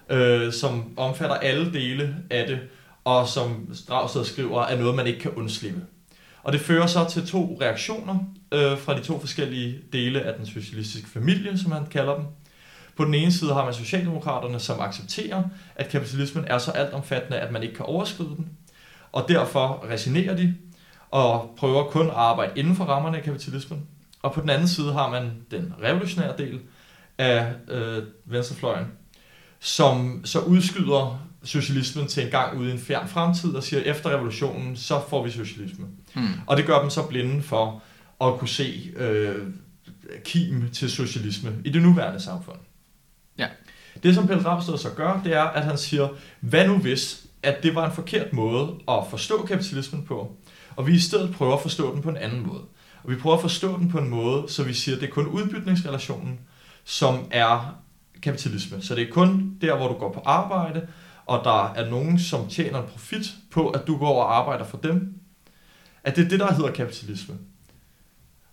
øh, 0.10 0.54
som 0.54 0.94
omfatter 0.98 1.36
alle 1.36 1.74
dele 1.74 2.16
af 2.30 2.48
det, 2.48 2.60
og 3.04 3.28
som 3.28 3.76
Dragsted 3.90 4.26
skriver, 4.26 4.64
er 4.64 4.80
noget, 4.80 4.96
man 4.96 5.08
ikke 5.08 5.20
kan 5.20 5.32
undslippe. 5.32 5.82
Og 6.50 6.54
det 6.54 6.62
fører 6.62 6.88
så 6.88 7.06
til 7.10 7.28
to 7.28 7.58
reaktioner 7.62 8.16
øh, 8.52 8.78
fra 8.78 8.98
de 8.98 9.04
to 9.04 9.20
forskellige 9.20 9.80
dele 9.94 10.22
af 10.22 10.34
den 10.34 10.46
socialistiske 10.46 11.10
familie, 11.10 11.58
som 11.58 11.70
man 11.70 11.86
kalder 11.86 12.16
dem. 12.16 12.26
På 12.98 13.06
den 13.06 13.14
ene 13.14 13.32
side 13.32 13.54
har 13.54 13.66
man 13.66 13.74
Socialdemokraterne, 13.74 14.60
som 14.60 14.80
accepterer, 14.80 15.44
at 15.76 15.90
kapitalismen 15.90 16.46
er 16.48 16.58
så 16.58 16.72
altomfattende, 16.72 17.38
at 17.38 17.52
man 17.52 17.64
ikke 17.64 17.76
kan 17.76 17.86
overskride 17.86 18.30
den. 18.30 18.50
Og 19.12 19.26
derfor 19.28 19.86
resignerer 19.90 20.36
de 20.36 20.56
og 21.12 21.56
prøver 21.58 21.84
kun 21.84 22.08
at 22.08 22.16
arbejde 22.16 22.52
inden 22.56 22.76
for 22.76 22.84
rammerne 22.84 23.18
af 23.18 23.24
kapitalismen. 23.24 23.88
Og 24.22 24.34
på 24.34 24.42
den 24.42 24.50
anden 24.50 24.68
side 24.68 24.94
har 24.94 25.10
man 25.10 25.32
den 25.52 25.74
revolutionære 25.84 26.38
del 26.38 26.60
af 27.18 27.54
øh, 27.68 28.04
venstrefløjen, 28.26 28.88
som 29.60 30.22
så 30.26 30.40
udskyder 30.40 31.29
socialismen 31.44 32.08
til 32.08 32.26
en 32.26 32.32
gang 32.32 32.58
ude 32.58 32.70
i 32.70 32.72
en 32.72 32.80
fjern 32.80 33.08
fremtid 33.08 33.54
og 33.54 33.64
siger, 33.64 33.82
efter 33.82 34.10
revolutionen, 34.10 34.76
så 34.76 35.02
får 35.10 35.24
vi 35.24 35.32
socialisme. 35.32 35.86
Mm. 36.16 36.28
Og 36.48 36.58
det 36.58 36.66
gør 36.66 36.82
dem 36.82 36.90
så 36.90 37.08
blinde 37.08 37.42
for 37.42 37.84
at 38.22 38.40
kunne 38.40 38.48
se 38.48 38.92
øh, 38.96 39.48
kim 40.24 40.70
til 40.74 40.92
socialisme 40.92 41.56
i 41.66 41.70
det 41.70 41.82
nuværende 41.82 42.20
samfund. 42.20 42.58
Ja. 43.38 43.48
Det, 44.04 44.16
som 44.16 44.28
Pelle 44.28 44.46
Rapsted 44.46 44.78
så 44.78 44.90
gør, 44.90 45.22
det 45.24 45.34
er, 45.34 45.44
at 45.44 45.64
han 45.64 45.78
siger, 45.78 46.08
hvad 46.40 46.68
nu 46.68 46.78
hvis, 46.78 47.26
at 47.44 47.64
det 47.64 47.76
var 47.76 47.86
en 47.86 47.96
forkert 47.96 48.34
måde 48.34 48.74
at 48.88 49.04
forstå 49.10 49.46
kapitalismen 49.46 50.06
på, 50.06 50.36
og 50.76 50.88
vi 50.88 50.94
i 50.94 51.00
stedet 51.00 51.36
prøver 51.36 51.54
at 51.54 51.62
forstå 51.62 51.94
den 51.94 52.02
på 52.02 52.10
en 52.10 52.18
anden 52.18 52.48
måde. 52.48 52.62
Og 53.04 53.12
vi 53.12 53.16
prøver 53.16 53.36
at 53.36 53.42
forstå 53.42 53.78
den 53.78 53.90
på 53.90 53.98
en 53.98 54.10
måde, 54.10 54.44
så 54.48 54.64
vi 54.64 54.74
siger, 54.74 54.96
at 54.96 55.02
det 55.02 55.08
er 55.10 55.14
kun 55.14 55.28
udbytningsrelationen, 55.28 56.40
som 56.84 57.28
er 57.32 57.76
kapitalisme. 58.22 58.82
Så 58.82 58.96
det 58.96 59.08
er 59.08 59.12
kun 59.12 59.58
der, 59.62 59.78
hvor 59.78 59.88
du 59.88 59.94
går 59.94 60.14
på 60.14 60.22
arbejde, 60.26 60.88
og 61.30 61.44
der 61.44 61.74
er 61.74 61.90
nogen, 61.90 62.20
som 62.20 62.48
tjener 62.48 62.82
en 62.82 62.88
profit 62.88 63.34
på, 63.52 63.70
at 63.70 63.88
du 63.88 63.98
går 63.98 64.24
og 64.24 64.38
arbejder 64.38 64.66
for 64.66 64.78
dem. 64.78 65.14
At 66.04 66.16
det 66.16 66.26
er 66.26 66.30
det, 66.30 66.40
der 66.40 66.54
hedder 66.54 66.72
kapitalisme. 66.72 67.36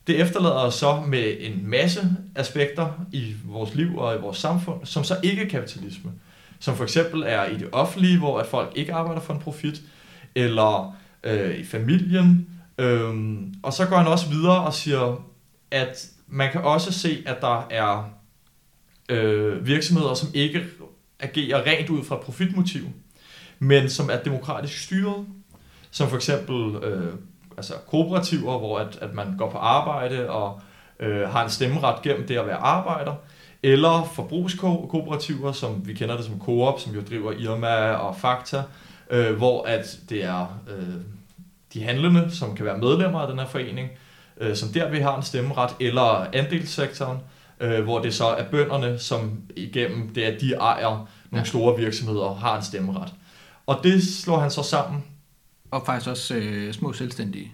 Det 0.06 0.20
efterlader 0.20 0.54
os 0.54 0.74
så 0.74 1.00
med 1.00 1.36
en 1.40 1.70
masse 1.70 2.16
aspekter 2.34 3.06
i 3.12 3.34
vores 3.44 3.74
liv 3.74 3.98
og 3.98 4.14
i 4.14 4.18
vores 4.18 4.38
samfund, 4.38 4.86
som 4.86 5.04
så 5.04 5.16
ikke 5.22 5.42
er 5.42 5.48
kapitalisme. 5.48 6.12
Som 6.58 6.76
for 6.76 6.84
eksempel 6.84 7.22
er 7.26 7.44
i 7.44 7.58
det 7.58 7.68
offentlige, 7.72 8.18
hvor 8.18 8.38
at 8.38 8.46
folk 8.46 8.72
ikke 8.76 8.92
arbejder 8.92 9.20
for 9.20 9.34
en 9.34 9.40
profit, 9.40 9.82
eller 10.34 10.96
øh, 11.24 11.54
i 11.54 11.64
familien. 11.64 12.48
Øhm, 12.78 13.54
og 13.62 13.72
så 13.72 13.86
går 13.86 13.96
han 13.96 14.06
også 14.06 14.28
videre 14.28 14.64
og 14.64 14.74
siger, 14.74 15.24
at 15.70 16.06
man 16.26 16.52
kan 16.52 16.60
også 16.60 16.92
se, 16.92 17.22
at 17.26 17.40
der 17.40 17.66
er 17.70 18.10
øh, 19.08 19.66
virksomheder, 19.66 20.14
som 20.14 20.28
ikke 20.34 20.64
agerer 21.20 21.66
rent 21.66 21.90
ud 21.90 22.04
fra 22.04 22.16
profitmotiv, 22.16 22.84
men 23.58 23.90
som 23.90 24.10
er 24.10 24.16
demokratisk 24.16 24.84
styret, 24.84 25.26
som 25.90 26.08
for 26.08 26.16
eksempel 26.16 26.76
øh, 26.76 27.14
altså 27.56 27.74
kooperativer, 27.86 28.58
hvor 28.58 28.78
at, 28.78 28.98
at 29.00 29.14
man 29.14 29.36
går 29.36 29.50
på 29.50 29.58
arbejde 29.58 30.30
og 30.30 30.60
øh, 31.00 31.28
har 31.28 31.44
en 31.44 31.50
stemmeret 31.50 32.02
gennem 32.02 32.26
det 32.26 32.36
at 32.36 32.46
være 32.46 32.56
arbejder, 32.56 33.14
eller 33.62 34.10
forbrugskooperativer, 34.14 35.52
som 35.52 35.86
vi 35.86 35.94
kender 35.94 36.16
det 36.16 36.24
som 36.24 36.40
Coop, 36.40 36.80
som 36.80 36.94
jo 36.94 37.02
driver 37.10 37.32
Irma 37.32 37.92
og 37.92 38.16
Fakta, 38.16 38.62
øh, 39.10 39.36
hvor 39.36 39.64
at 39.64 39.98
det 40.08 40.24
er 40.24 40.60
øh, 40.76 40.94
de 41.74 41.82
handlende, 41.82 42.30
som 42.30 42.56
kan 42.56 42.64
være 42.64 42.78
medlemmer 42.78 43.20
af 43.20 43.28
den 43.28 43.38
her 43.38 43.46
forening, 43.46 43.90
øh, 44.40 44.56
som 44.56 44.68
derved 44.68 45.02
har 45.02 45.16
en 45.16 45.22
stemmeret, 45.22 45.70
eller 45.80 46.26
andelssektoren, 46.32 47.16
øh, 47.16 47.35
hvor 47.58 48.02
det 48.02 48.14
så 48.14 48.26
er 48.26 48.50
bønderne, 48.50 48.98
som 48.98 49.42
igennem 49.56 50.08
det, 50.08 50.22
at 50.22 50.40
de 50.40 50.54
ejer 50.54 51.08
nogle 51.30 51.44
ja. 51.44 51.44
store 51.44 51.76
virksomheder, 51.76 52.34
har 52.34 52.56
en 52.56 52.62
stemmeret. 52.62 53.14
Og 53.66 53.80
det 53.82 54.02
slår 54.02 54.40
han 54.40 54.50
så 54.50 54.62
sammen. 54.62 55.04
Og 55.70 55.82
faktisk 55.86 56.10
også 56.10 56.34
øh, 56.34 56.74
små 56.74 56.92
selvstændige. 56.92 57.52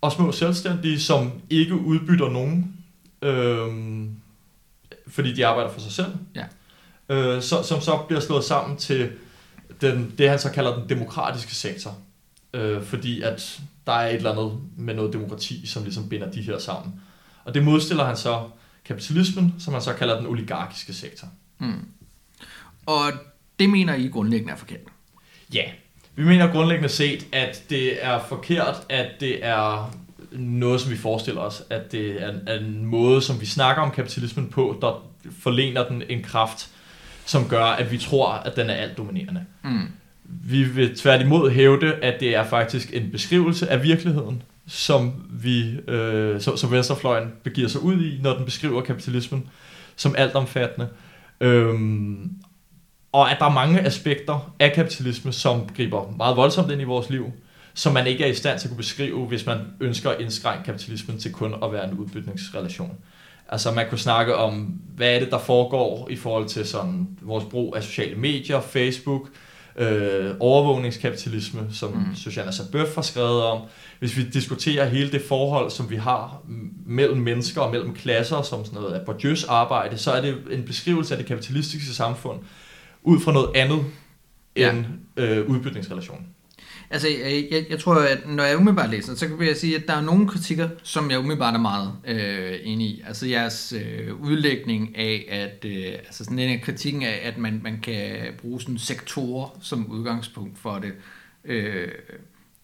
Og 0.00 0.12
små 0.12 0.32
selvstændige, 0.32 1.00
som 1.00 1.32
ikke 1.50 1.74
udbytter 1.74 2.30
nogen, 2.30 2.76
øh, 3.22 3.68
fordi 5.06 5.32
de 5.34 5.46
arbejder 5.46 5.70
for 5.70 5.80
sig 5.80 5.92
selv. 5.92 6.14
Ja. 6.34 6.44
Øh, 7.08 7.42
så, 7.42 7.62
som 7.62 7.80
så 7.80 7.98
bliver 8.08 8.20
slået 8.20 8.44
sammen 8.44 8.76
til 8.76 9.10
den, 9.80 10.14
det, 10.18 10.28
han 10.28 10.38
så 10.38 10.50
kalder 10.50 10.78
den 10.78 10.88
demokratiske 10.88 11.54
sektor. 11.54 11.96
Øh, 12.54 12.82
fordi 12.82 13.22
at 13.22 13.60
der 13.86 13.92
er 13.92 14.08
et 14.08 14.14
eller 14.14 14.30
andet 14.30 14.58
med 14.76 14.94
noget 14.94 15.12
demokrati, 15.12 15.66
som 15.66 15.82
ligesom 15.82 16.08
binder 16.08 16.30
de 16.30 16.42
her 16.42 16.58
sammen. 16.58 17.00
Og 17.44 17.54
det 17.54 17.64
modstiller 17.64 18.04
han 18.04 18.16
så 18.16 18.48
kapitalismen, 18.84 19.54
som 19.58 19.72
han 19.72 19.82
så 19.82 19.92
kalder 19.92 20.16
den 20.16 20.26
oligarkiske 20.26 20.92
sektor. 20.92 21.28
Mm. 21.58 21.86
Og 22.86 23.12
det 23.58 23.70
mener 23.70 23.94
I 23.94 24.06
grundlæggende 24.06 24.52
er 24.52 24.56
forkert? 24.56 24.80
Ja, 25.54 25.64
vi 26.14 26.24
mener 26.24 26.52
grundlæggende 26.52 26.88
set, 26.88 27.26
at 27.32 27.62
det 27.70 28.04
er 28.04 28.20
forkert, 28.28 28.86
at 28.88 29.10
det 29.20 29.44
er 29.44 29.94
noget, 30.32 30.80
som 30.80 30.90
vi 30.90 30.96
forestiller 30.96 31.40
os, 31.40 31.62
at 31.70 31.92
det 31.92 32.22
er 32.22 32.58
en 32.58 32.84
måde, 32.84 33.22
som 33.22 33.40
vi 33.40 33.46
snakker 33.46 33.82
om 33.82 33.90
kapitalismen 33.90 34.48
på, 34.48 34.78
der 34.80 35.10
forlener 35.38 35.88
den 35.88 36.02
en 36.08 36.22
kraft, 36.22 36.70
som 37.24 37.48
gør, 37.48 37.64
at 37.64 37.92
vi 37.92 37.98
tror, 37.98 38.32
at 38.32 38.56
den 38.56 38.70
er 38.70 38.74
alt 38.74 38.96
dominerende. 38.96 39.44
Mm. 39.64 39.88
Vi 40.24 40.64
vil 40.64 40.96
tværtimod 40.96 41.50
hævde, 41.50 41.94
at 41.94 42.20
det 42.20 42.34
er 42.34 42.44
faktisk 42.44 42.94
en 42.94 43.10
beskrivelse 43.10 43.68
af 43.68 43.82
virkeligheden, 43.82 44.42
som 44.66 45.12
vi, 45.30 45.70
øh, 45.88 46.40
som, 46.40 46.56
som 46.56 46.70
venstrefløjen 46.70 47.32
begiver 47.44 47.68
sig 47.68 47.80
ud 47.80 48.02
i, 48.02 48.18
når 48.22 48.36
den 48.36 48.44
beskriver 48.44 48.80
kapitalismen 48.80 49.48
som 49.96 50.14
altomfattende. 50.18 50.88
Øhm, 51.40 52.30
og 53.12 53.30
at 53.30 53.36
der 53.40 53.46
er 53.46 53.52
mange 53.52 53.80
aspekter 53.80 54.54
af 54.58 54.72
kapitalisme, 54.72 55.32
som 55.32 55.68
griber 55.76 56.10
meget 56.16 56.36
voldsomt 56.36 56.70
ind 56.70 56.80
i 56.80 56.84
vores 56.84 57.10
liv, 57.10 57.32
som 57.74 57.92
man 57.92 58.06
ikke 58.06 58.24
er 58.24 58.28
i 58.28 58.34
stand 58.34 58.58
til 58.58 58.66
at 58.66 58.70
kunne 58.70 58.76
beskrive, 58.76 59.26
hvis 59.26 59.46
man 59.46 59.58
ønsker 59.80 60.10
at 60.10 60.20
indskrænke 60.20 60.64
kapitalismen 60.64 61.18
til 61.18 61.32
kun 61.32 61.54
at 61.64 61.72
være 61.72 61.88
en 61.88 61.98
udbytningsrelation. 61.98 62.98
Altså 63.48 63.70
man 63.70 63.88
kunne 63.88 63.98
snakke 63.98 64.36
om, 64.36 64.80
hvad 64.96 65.14
er 65.14 65.18
det, 65.18 65.30
der 65.30 65.38
foregår 65.38 66.08
i 66.10 66.16
forhold 66.16 66.48
til 66.48 66.68
sådan 66.68 67.08
vores 67.22 67.44
brug 67.44 67.76
af 67.76 67.82
sociale 67.82 68.16
medier, 68.16 68.60
Facebook, 68.60 69.28
øh, 69.28 69.36
overvågningskapitalisme, 70.40 71.60
som 71.72 71.90
mm. 71.90 72.14
Susanna 72.14 72.50
Sabøf 72.50 72.94
har 72.94 73.02
skrevet 73.02 73.42
om. 73.42 73.60
Hvis 73.98 74.16
vi 74.16 74.22
diskuterer 74.22 74.88
hele 74.88 75.12
det 75.12 75.22
forhold, 75.28 75.70
som 75.70 75.90
vi 75.90 75.96
har 75.96 76.42
mellem 76.86 77.18
mennesker 77.18 77.60
og 77.60 77.70
mellem 77.70 77.94
klasser, 77.94 78.42
som 78.42 78.64
sådan 78.64 78.80
noget 78.80 78.94
af 78.94 79.00
Bourdieu's 79.00 79.50
arbejde, 79.50 79.98
så 79.98 80.12
er 80.12 80.20
det 80.20 80.36
en 80.50 80.64
beskrivelse 80.64 81.14
af 81.14 81.18
det 81.18 81.26
kapitalistiske 81.26 81.94
samfund 81.94 82.40
ud 83.02 83.20
fra 83.20 83.32
noget 83.32 83.48
andet 83.54 83.84
ja. 84.56 84.70
end 84.70 84.84
øh, 85.16 85.46
udbytningsrelationen. 85.46 86.26
Altså, 86.92 87.08
jeg, 87.08 87.46
jeg, 87.50 87.66
jeg 87.70 87.78
tror, 87.78 87.94
at 87.94 88.28
når 88.28 88.44
jeg 88.44 88.56
umiddelbart 88.56 88.90
læser, 88.90 89.14
så 89.14 89.28
kan 89.28 89.46
jeg 89.46 89.56
sige, 89.56 89.76
at 89.76 89.86
der 89.86 89.94
er 89.94 90.00
nogle 90.00 90.28
kritikker, 90.28 90.68
som 90.82 91.10
jeg 91.10 91.18
umiddelbart 91.18 91.54
er 91.54 91.58
meget 91.58 91.92
øh, 92.06 92.58
enig 92.62 92.86
i. 92.86 93.02
Altså 93.06 93.26
jeres 93.26 93.72
øh, 93.72 94.20
udlægning 94.20 94.98
af, 94.98 95.26
at 95.28 95.64
øh, 95.70 95.86
altså 95.86 96.24
sådan 96.24 96.38
en 96.38 96.50
af 96.50 96.60
kritikken 96.62 97.02
af, 97.02 97.20
at 97.22 97.38
man, 97.38 97.60
man 97.64 97.80
kan 97.82 98.16
bruge 98.38 98.60
sådan 98.60 98.78
sektorer 98.78 99.58
som 99.60 99.86
udgangspunkt 99.86 100.58
for 100.58 100.78
det, 100.78 100.92
øh, 101.44 101.88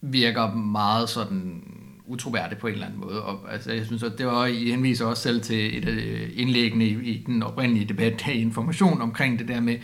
virker 0.01 0.55
meget 0.55 1.09
sådan 1.09 1.63
utroværdigt 2.07 2.61
på 2.61 2.67
en 2.67 2.73
eller 2.73 2.85
anden 2.85 3.01
måde. 3.01 3.23
Og, 3.23 3.53
altså, 3.53 3.73
jeg 3.73 3.85
synes, 3.85 4.03
at 4.03 4.17
det 4.17 4.25
var, 4.25 4.45
I 4.45 4.69
henviser 4.69 5.05
også 5.05 5.23
selv 5.23 5.41
til 5.41 5.77
et 5.77 5.87
øh, 5.87 6.29
indlæggende 6.35 6.85
i, 6.85 6.93
i 7.03 7.23
den 7.25 7.43
oprindelige 7.43 7.85
debat 7.85 8.23
af 8.27 8.33
information 8.33 9.01
omkring 9.01 9.39
det 9.39 9.47
der 9.47 9.59
med, 9.61 9.77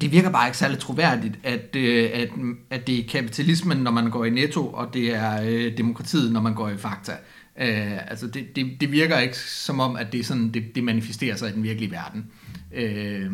det 0.00 0.12
virker 0.12 0.30
bare 0.30 0.46
ikke 0.48 0.58
særlig 0.58 0.78
troværdigt, 0.78 1.38
at, 1.42 1.76
øh, 1.76 2.10
at, 2.14 2.28
at 2.70 2.86
det 2.86 2.98
er 2.98 3.08
kapitalismen, 3.08 3.78
når 3.78 3.90
man 3.90 4.10
går 4.10 4.24
i 4.24 4.30
netto, 4.30 4.66
og 4.66 4.94
det 4.94 5.14
er 5.14 5.42
øh, 5.42 5.76
demokratiet, 5.76 6.32
når 6.32 6.40
man 6.40 6.54
går 6.54 6.68
i 6.68 6.76
fakta. 6.76 7.12
Øh, 7.58 8.10
altså 8.10 8.26
det, 8.26 8.56
det, 8.56 8.80
det 8.80 8.92
virker 8.92 9.18
ikke 9.18 9.38
som 9.38 9.80
om, 9.80 9.96
at 9.96 10.12
det, 10.12 10.20
er 10.20 10.24
sådan, 10.24 10.50
det, 10.50 10.74
det 10.74 10.84
manifesterer 10.84 11.36
sig 11.36 11.50
i 11.50 11.52
den 11.52 11.62
virkelige 11.62 11.90
verden. 11.90 12.26
Øh, 12.74 13.30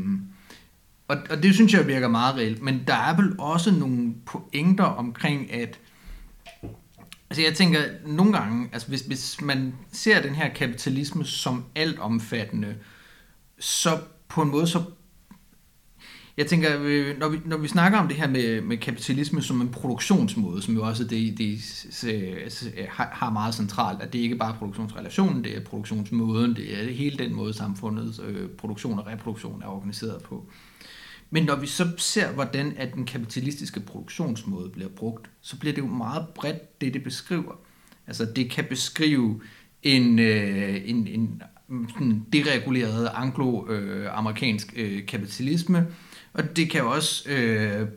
og, 1.08 1.16
og 1.30 1.42
det 1.42 1.54
synes 1.54 1.74
jeg 1.74 1.86
virker 1.86 2.08
meget 2.08 2.36
reelt. 2.36 2.62
Men 2.62 2.82
der 2.86 2.94
er 2.94 3.16
vel 3.16 3.32
også 3.38 3.70
nogle 3.70 4.14
pointer 4.26 4.84
omkring, 4.84 5.52
at 5.52 5.78
Altså 7.30 7.42
jeg 7.42 7.54
tænker, 7.54 7.80
nogle 8.06 8.32
gange, 8.32 8.68
altså 8.72 8.88
hvis, 8.88 9.00
hvis 9.00 9.40
man 9.40 9.74
ser 9.92 10.22
den 10.22 10.34
her 10.34 10.48
kapitalisme 10.48 11.24
som 11.24 11.64
altomfattende, 11.74 12.76
så 13.58 13.98
på 14.28 14.42
en 14.42 14.50
måde, 14.50 14.66
så 14.66 14.82
jeg 16.38 16.47
tænker, 16.47 16.78
øh, 16.80 17.18
når 17.18 17.28
vi, 17.28 17.40
når 17.45 17.57
vi 17.57 17.68
snakker 17.68 17.99
om 17.99 18.09
det 18.09 18.16
her 18.16 18.28
med, 18.28 18.61
med 18.61 18.76
kapitalisme 18.76 19.42
som 19.42 19.61
en 19.61 19.68
produktionsmåde, 19.68 20.62
som 20.62 20.75
jo 20.75 20.83
også 20.83 21.04
det, 21.04 21.38
det, 21.38 21.50
øh, 22.07 22.37
altså, 22.42 22.68
øh, 22.68 22.76
det 22.76 22.87
har 22.88 23.30
meget 23.30 23.54
centralt, 23.54 24.02
at 24.02 24.12
det 24.12 24.18
ikke 24.18 24.37
bare 24.37 24.54
er 24.54 24.59
produktionsrelationen, 24.59 25.45
det 25.45 25.57
er 25.57 25.61
produktionsmåden, 25.61 26.57
det 26.57 26.80
er 26.80 26.92
hele 26.92 27.18
den 27.18 27.35
måde 27.35 27.54
samfundets 27.54 28.21
øh, 28.25 28.49
produktion 28.49 28.99
og 28.99 29.07
reproduktion 29.07 29.62
er 29.62 29.66
organiseret 29.66 30.23
på. 30.23 30.47
Men 31.30 31.45
når 31.45 31.57
vi 31.57 31.66
så 31.66 31.88
ser, 31.97 32.33
hvordan 32.33 32.75
at 32.76 32.95
den 32.95 33.04
kapitalistiske 33.04 33.80
produktionsmåde 33.80 34.71
bliver 34.71 34.88
brugt, 34.88 35.30
så 35.40 35.59
bliver 35.59 35.75
det 35.75 35.83
jo 35.83 35.87
meget 35.87 36.26
bredt, 36.35 36.80
det 36.80 36.95
det 36.95 37.04
beskriver. 37.04 37.52
Altså 38.07 38.25
det 38.37 38.50
kan 38.50 38.64
beskrive 38.64 39.40
en, 39.83 40.18
øh, 40.18 40.80
en, 40.85 41.07
en, 41.07 41.42
en 42.00 42.26
dereguleret 42.33 43.11
anglo-amerikansk 43.14 44.73
øh, 44.76 45.07
kapitalisme, 45.07 45.87
og 46.32 46.56
det 46.56 46.70
kan 46.70 46.80
jo 46.80 46.90
også 46.90 47.30
øh, 47.30 47.88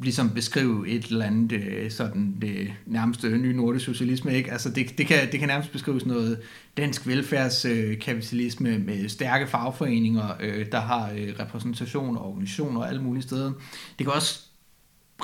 ligesom 0.00 0.30
beskrive 0.30 0.88
et 0.88 1.04
eller 1.04 1.24
andet 1.24 1.52
øh, 1.52 1.90
sådan 1.90 2.36
det 2.40 2.72
nærmeste 2.86 3.38
nye 3.38 3.56
nordisk 3.56 3.84
socialisme, 3.84 4.34
ikke? 4.34 4.52
Altså 4.52 4.70
det, 4.70 4.98
det, 4.98 5.06
kan, 5.06 5.32
det 5.32 5.40
kan 5.40 5.48
nærmest 5.48 5.72
beskrives 5.72 6.06
noget 6.06 6.40
dansk 6.76 7.06
velfærdskapitalisme 7.06 8.68
øh, 8.68 8.86
med 8.86 9.08
stærke 9.08 9.46
fagforeninger, 9.46 10.28
øh, 10.40 10.66
der 10.72 10.80
har 10.80 11.10
øh, 11.10 11.34
repræsentation 11.40 12.16
og 12.16 12.28
organisationer 12.28 12.82
alle 12.82 13.02
mulige 13.02 13.22
steder. 13.22 13.52
Det 13.98 14.06
kan 14.06 14.14
også 14.14 14.40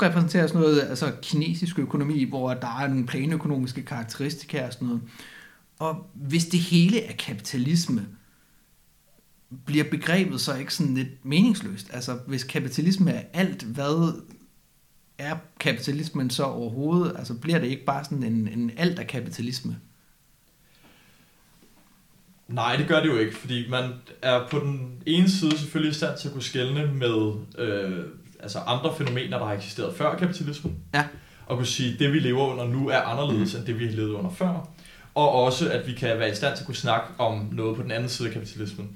repræsenteres 0.03 0.55
noget 0.55 0.81
altså 0.81 1.13
kinesisk 1.23 1.79
økonomi, 1.79 2.25
hvor 2.25 2.55
der 2.55 2.79
er 2.81 2.89
nogle 2.89 3.07
planøkonomiske 3.07 3.83
karakteristika 3.83 4.67
og 4.67 4.73
sådan 4.73 4.89
noget. 4.89 5.03
Og 5.79 6.07
hvis 6.15 6.47
det 6.47 6.61
hele 6.61 7.03
er 7.03 7.13
kapitalisme, 7.13 8.07
bliver 9.65 9.85
begrebet 9.85 10.41
så 10.41 10.55
ikke 10.55 10.75
sådan 10.75 10.95
lidt 10.95 11.25
meningsløst? 11.25 11.91
Altså, 11.93 12.19
hvis 12.27 12.45
kapitalisme 12.45 13.13
er 13.13 13.23
alt, 13.33 13.63
hvad 13.63 14.23
er 15.19 15.37
kapitalismen 15.61 16.31
så 16.31 16.45
overhovedet? 16.45 17.17
Altså, 17.19 17.35
bliver 17.35 17.59
det 17.59 17.67
ikke 17.67 17.85
bare 17.85 18.05
sådan 18.05 18.23
en, 18.23 18.49
en 18.49 18.73
alt 18.77 18.99
af 18.99 19.07
kapitalisme? 19.07 19.77
Nej, 22.49 22.77
det 22.77 22.89
gør 22.89 23.01
det 23.01 23.09
jo 23.09 23.19
ikke, 23.19 23.37
fordi 23.37 23.71
man 23.71 23.93
er 24.23 24.47
på 24.51 24.59
den 24.59 25.03
ene 25.07 25.31
side 25.31 25.59
selvfølgelig 25.59 25.91
i 25.91 25.95
stand 25.95 26.19
til 26.19 26.29
at 26.29 26.33
kunne 26.33 26.43
skelne 26.43 26.95
med 26.95 27.33
øh, 27.59 28.05
altså 28.41 28.59
andre 28.59 28.95
fænomener, 28.99 29.39
der 29.39 29.47
har 29.47 29.53
eksisteret 29.53 29.97
før 29.97 30.17
kapitalismen. 30.17 30.77
Ja. 30.95 31.05
Og 31.47 31.57
kunne 31.57 31.67
sige, 31.67 31.93
at 31.93 31.99
det 31.99 32.13
vi 32.13 32.19
lever 32.19 32.47
under 32.47 32.67
nu 32.67 32.89
er 32.89 32.99
anderledes 32.99 33.55
mm. 33.55 33.59
end 33.59 33.67
det 33.67 33.79
vi 33.79 33.87
har 33.87 33.93
levet 33.93 34.11
under 34.11 34.31
før. 34.31 34.69
Og 35.15 35.33
også, 35.33 35.71
at 35.71 35.87
vi 35.87 35.93
kan 35.93 36.19
være 36.19 36.31
i 36.31 36.35
stand 36.35 36.57
til 36.57 36.63
at 36.63 36.67
kunne 36.67 36.75
snakke 36.75 37.07
om 37.19 37.49
noget 37.53 37.77
på 37.77 37.83
den 37.83 37.91
anden 37.91 38.09
side 38.09 38.29
af 38.29 38.35
kapitalismen 38.35 38.91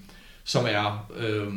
som 0.45 0.67
er, 0.69 1.11
øh, 1.17 1.49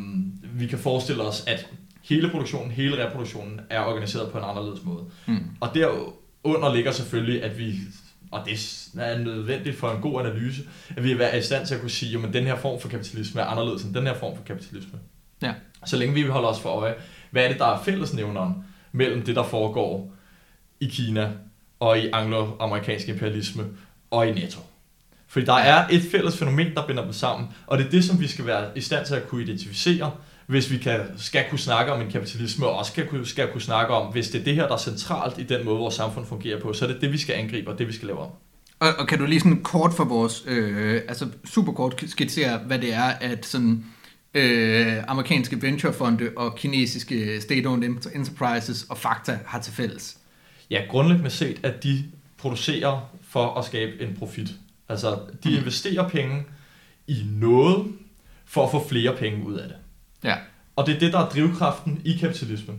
vi 0.60 0.66
kan 0.66 0.78
forestille 0.78 1.22
os, 1.22 1.44
at 1.46 1.66
hele 2.02 2.30
produktionen, 2.30 2.70
hele 2.70 3.06
reproduktionen 3.06 3.60
er 3.70 3.80
organiseret 3.80 4.32
på 4.32 4.38
en 4.38 4.44
anderledes 4.44 4.84
måde. 4.84 5.04
Mm. 5.26 5.38
Og 5.60 5.74
derunder 5.74 6.74
ligger 6.74 6.92
selvfølgelig, 6.92 7.42
at 7.42 7.58
vi, 7.58 7.74
og 8.30 8.40
det 8.46 8.52
er 8.98 9.18
nødvendigt 9.18 9.76
for 9.76 9.90
en 9.90 10.00
god 10.00 10.20
analyse, 10.20 10.62
at 10.96 11.04
vi 11.04 11.12
er 11.12 11.36
i 11.36 11.42
stand 11.42 11.66
til 11.66 11.74
at 11.74 11.80
kunne 11.80 11.90
sige, 11.90 12.26
at 12.26 12.32
den 12.32 12.44
her 12.44 12.56
form 12.56 12.80
for 12.80 12.88
kapitalisme 12.88 13.40
er 13.40 13.44
anderledes 13.44 13.82
end 13.82 13.94
den 13.94 14.06
her 14.06 14.14
form 14.14 14.36
for 14.36 14.44
kapitalisme. 14.44 14.98
Ja. 15.42 15.54
Så 15.84 15.96
længe 15.96 16.14
vi 16.14 16.22
holder 16.22 16.48
os 16.48 16.60
for 16.60 16.68
øje, 16.68 16.94
hvad 17.30 17.44
er 17.44 17.48
det, 17.48 17.58
der 17.58 17.66
er 17.66 17.82
fællesnævneren 17.82 18.54
mellem 18.92 19.22
det, 19.22 19.36
der 19.36 19.42
foregår 19.42 20.12
i 20.80 20.86
Kina, 20.86 21.32
og 21.80 21.98
i 21.98 22.10
anglo-amerikansk 22.12 23.08
imperialisme, 23.08 23.64
og 24.10 24.28
i 24.28 24.32
NATO. 24.32 24.60
Fordi 25.28 25.46
der 25.46 25.54
er 25.54 25.88
et 25.90 26.02
fælles 26.10 26.38
fænomen, 26.38 26.74
der 26.74 26.86
binder 26.86 27.04
dem 27.04 27.12
sammen, 27.12 27.48
og 27.66 27.78
det 27.78 27.86
er 27.86 27.90
det, 27.90 28.04
som 28.04 28.20
vi 28.20 28.26
skal 28.26 28.46
være 28.46 28.78
i 28.78 28.80
stand 28.80 29.06
til 29.06 29.14
at 29.14 29.28
kunne 29.28 29.42
identificere, 29.42 30.10
hvis 30.46 30.70
vi 30.70 30.78
kan, 30.78 31.00
skal 31.16 31.44
kunne 31.50 31.58
snakke 31.58 31.92
om 31.92 32.00
en 32.00 32.10
kapitalisme, 32.10 32.66
og 32.66 32.78
også 32.78 32.92
skal 32.92 33.06
kunne, 33.06 33.26
skal 33.26 33.52
kunne 33.52 33.60
snakke 33.60 33.94
om, 33.94 34.12
hvis 34.12 34.28
det 34.28 34.40
er 34.40 34.44
det 34.44 34.54
her, 34.54 34.66
der 34.66 34.74
er 34.74 34.78
centralt 34.78 35.38
i 35.38 35.42
den 35.42 35.64
måde, 35.64 35.78
vores 35.78 35.94
samfund 35.94 36.26
fungerer 36.26 36.60
på, 36.60 36.72
så 36.72 36.84
er 36.84 36.92
det 36.92 37.00
det, 37.00 37.12
vi 37.12 37.18
skal 37.18 37.34
angribe, 37.34 37.70
og 37.70 37.78
det, 37.78 37.88
vi 37.88 37.92
skal 37.92 38.06
lave 38.06 38.18
om. 38.18 38.30
Og, 38.80 38.88
og 38.98 39.06
kan 39.06 39.18
du 39.18 39.26
lige 39.26 39.40
sådan 39.40 39.62
kort 39.62 39.94
for 39.94 40.04
vores, 40.04 40.44
øh, 40.46 41.02
altså 41.08 41.28
super 41.44 41.72
kort 41.72 42.04
skitsere, 42.06 42.58
hvad 42.58 42.78
det 42.78 42.94
er, 42.94 43.02
at 43.02 43.46
sådan 43.46 43.84
øh, 44.34 44.96
amerikanske 45.08 45.62
venturefonde 45.62 46.30
og 46.36 46.56
kinesiske 46.56 47.38
state-owned 47.38 48.14
enterprises 48.14 48.86
og 48.88 48.98
Fakta 48.98 49.38
har 49.46 49.60
til 49.60 49.72
fælles? 49.72 50.18
Ja, 50.70 50.82
grundlæggende 50.88 51.30
set, 51.30 51.60
at 51.62 51.82
de 51.82 52.04
producerer 52.38 53.10
for 53.28 53.54
at 53.54 53.64
skabe 53.64 53.92
en 54.00 54.16
profit. 54.18 54.48
Altså, 54.88 55.18
de 55.44 55.48
mm. 55.48 55.56
investerer 55.56 56.08
penge 56.08 56.44
i 57.06 57.22
noget 57.32 57.86
for 58.44 58.64
at 58.64 58.70
få 58.70 58.88
flere 58.88 59.16
penge 59.16 59.46
ud 59.46 59.54
af 59.54 59.68
det. 59.68 59.76
Ja. 60.24 60.36
Og 60.76 60.86
det 60.86 60.94
er 60.94 60.98
det, 60.98 61.12
der 61.12 61.18
er 61.18 61.28
drivkraften 61.28 62.00
i 62.04 62.16
kapitalismen, 62.20 62.78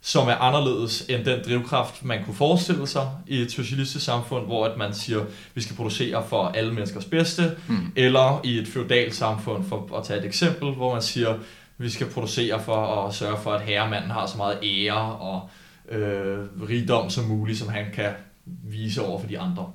som 0.00 0.28
er 0.28 0.34
anderledes 0.34 1.06
end 1.08 1.24
den 1.24 1.40
drivkraft, 1.44 2.04
man 2.04 2.24
kunne 2.24 2.34
forestille 2.34 2.86
sig 2.86 3.10
i 3.26 3.40
et 3.40 3.52
socialistisk 3.52 4.04
samfund, 4.04 4.46
hvor 4.46 4.66
at 4.66 4.78
man 4.78 4.94
siger, 4.94 5.24
vi 5.54 5.60
skal 5.60 5.76
producere 5.76 6.24
for 6.28 6.48
alle 6.48 6.72
menneskers 6.74 7.04
bedste, 7.04 7.56
mm. 7.68 7.92
eller 7.96 8.40
i 8.44 8.58
et 8.58 8.68
feudalt 8.68 9.14
samfund, 9.14 9.64
for 9.64 9.98
at 9.98 10.04
tage 10.04 10.18
et 10.18 10.24
eksempel, 10.24 10.72
hvor 10.72 10.92
man 10.92 11.02
siger, 11.02 11.38
vi 11.78 11.90
skal 11.90 12.06
producere 12.06 12.62
for 12.62 13.06
at 13.06 13.14
sørge 13.14 13.38
for, 13.42 13.52
at 13.52 13.60
herremanden 13.60 14.10
har 14.10 14.26
så 14.26 14.36
meget 14.36 14.58
ære 14.62 15.16
og 15.16 15.50
øh, 15.88 16.38
rigdom 16.68 17.10
som 17.10 17.24
muligt, 17.24 17.58
som 17.58 17.68
han 17.68 17.84
kan 17.94 18.12
vise 18.44 19.02
over 19.02 19.20
for 19.20 19.26
de 19.26 19.38
andre. 19.38 19.70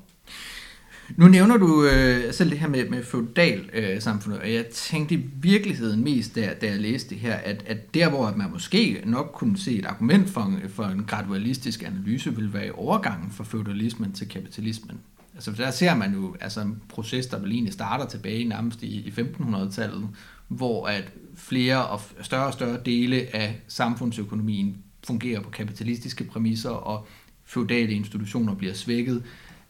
Nu 1.18 1.28
nævner 1.28 1.58
du 1.58 1.86
øh, 1.86 2.34
selv 2.34 2.50
det 2.50 2.60
her 2.60 2.68
med, 2.68 2.90
med 2.90 3.04
feudal 3.04 3.70
øh, 3.74 4.02
samfundet, 4.02 4.42
og 4.42 4.54
jeg 4.54 4.66
tænkte 4.66 5.16
i 5.16 5.30
virkeligheden 5.36 6.04
mest, 6.04 6.36
da, 6.36 6.54
da 6.62 6.66
jeg 6.68 6.80
læste 6.80 7.10
det 7.10 7.18
her, 7.18 7.34
at, 7.34 7.64
at 7.68 7.94
der 7.94 8.10
hvor 8.10 8.34
man 8.36 8.52
måske 8.52 9.02
nok 9.06 9.32
kunne 9.34 9.58
se 9.58 9.80
et 9.80 9.86
argument 9.86 10.30
for, 10.30 10.54
for 10.70 10.84
en 10.84 11.04
gradualistisk 11.04 11.84
analyse, 11.84 12.36
vil 12.36 12.54
være 12.54 12.68
i 12.68 12.72
overgangen 12.74 13.32
fra 13.32 13.44
feudalismen 13.44 14.12
til 14.12 14.30
kapitalismen. 14.30 15.00
Altså 15.34 15.52
der 15.52 15.72
ser 15.72 15.96
man 15.96 16.14
jo 16.14 16.36
altså, 16.42 16.62
en 16.62 16.82
proces, 16.90 17.26
der 17.26 17.40
vel 17.40 17.52
egentlig 17.52 17.74
starter 17.74 18.06
tilbage 18.06 18.46
nærmest 18.46 18.84
i, 18.84 18.88
i 18.88 19.14
1500-tallet, 19.18 20.08
hvor 20.48 20.88
at 20.88 21.12
flere 21.36 21.86
og 21.86 22.02
større 22.22 22.46
og 22.46 22.54
større 22.54 22.80
dele 22.86 23.36
af 23.36 23.62
samfundsøkonomien 23.68 24.78
fungerer 25.04 25.42
på 25.42 25.50
kapitalistiske 25.50 26.24
præmisser, 26.24 26.70
og 26.70 27.08
feudale 27.46 27.92
institutioner 27.92 28.56
bliver 28.56 28.74
svækket 28.74 29.24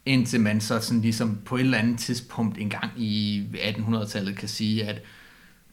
indtil 0.06 0.42
man 0.42 0.62
så 0.62 0.80
sådan 0.80 1.02
ligesom 1.02 1.42
på 1.46 1.56
et 1.56 1.62
eller 1.62 1.78
andet 1.78 2.00
tidspunkt 2.00 2.58
engang 2.58 2.92
i 2.98 3.44
1800-tallet 3.54 4.38
kan 4.38 4.50
sige, 4.50 4.84
at 4.84 5.02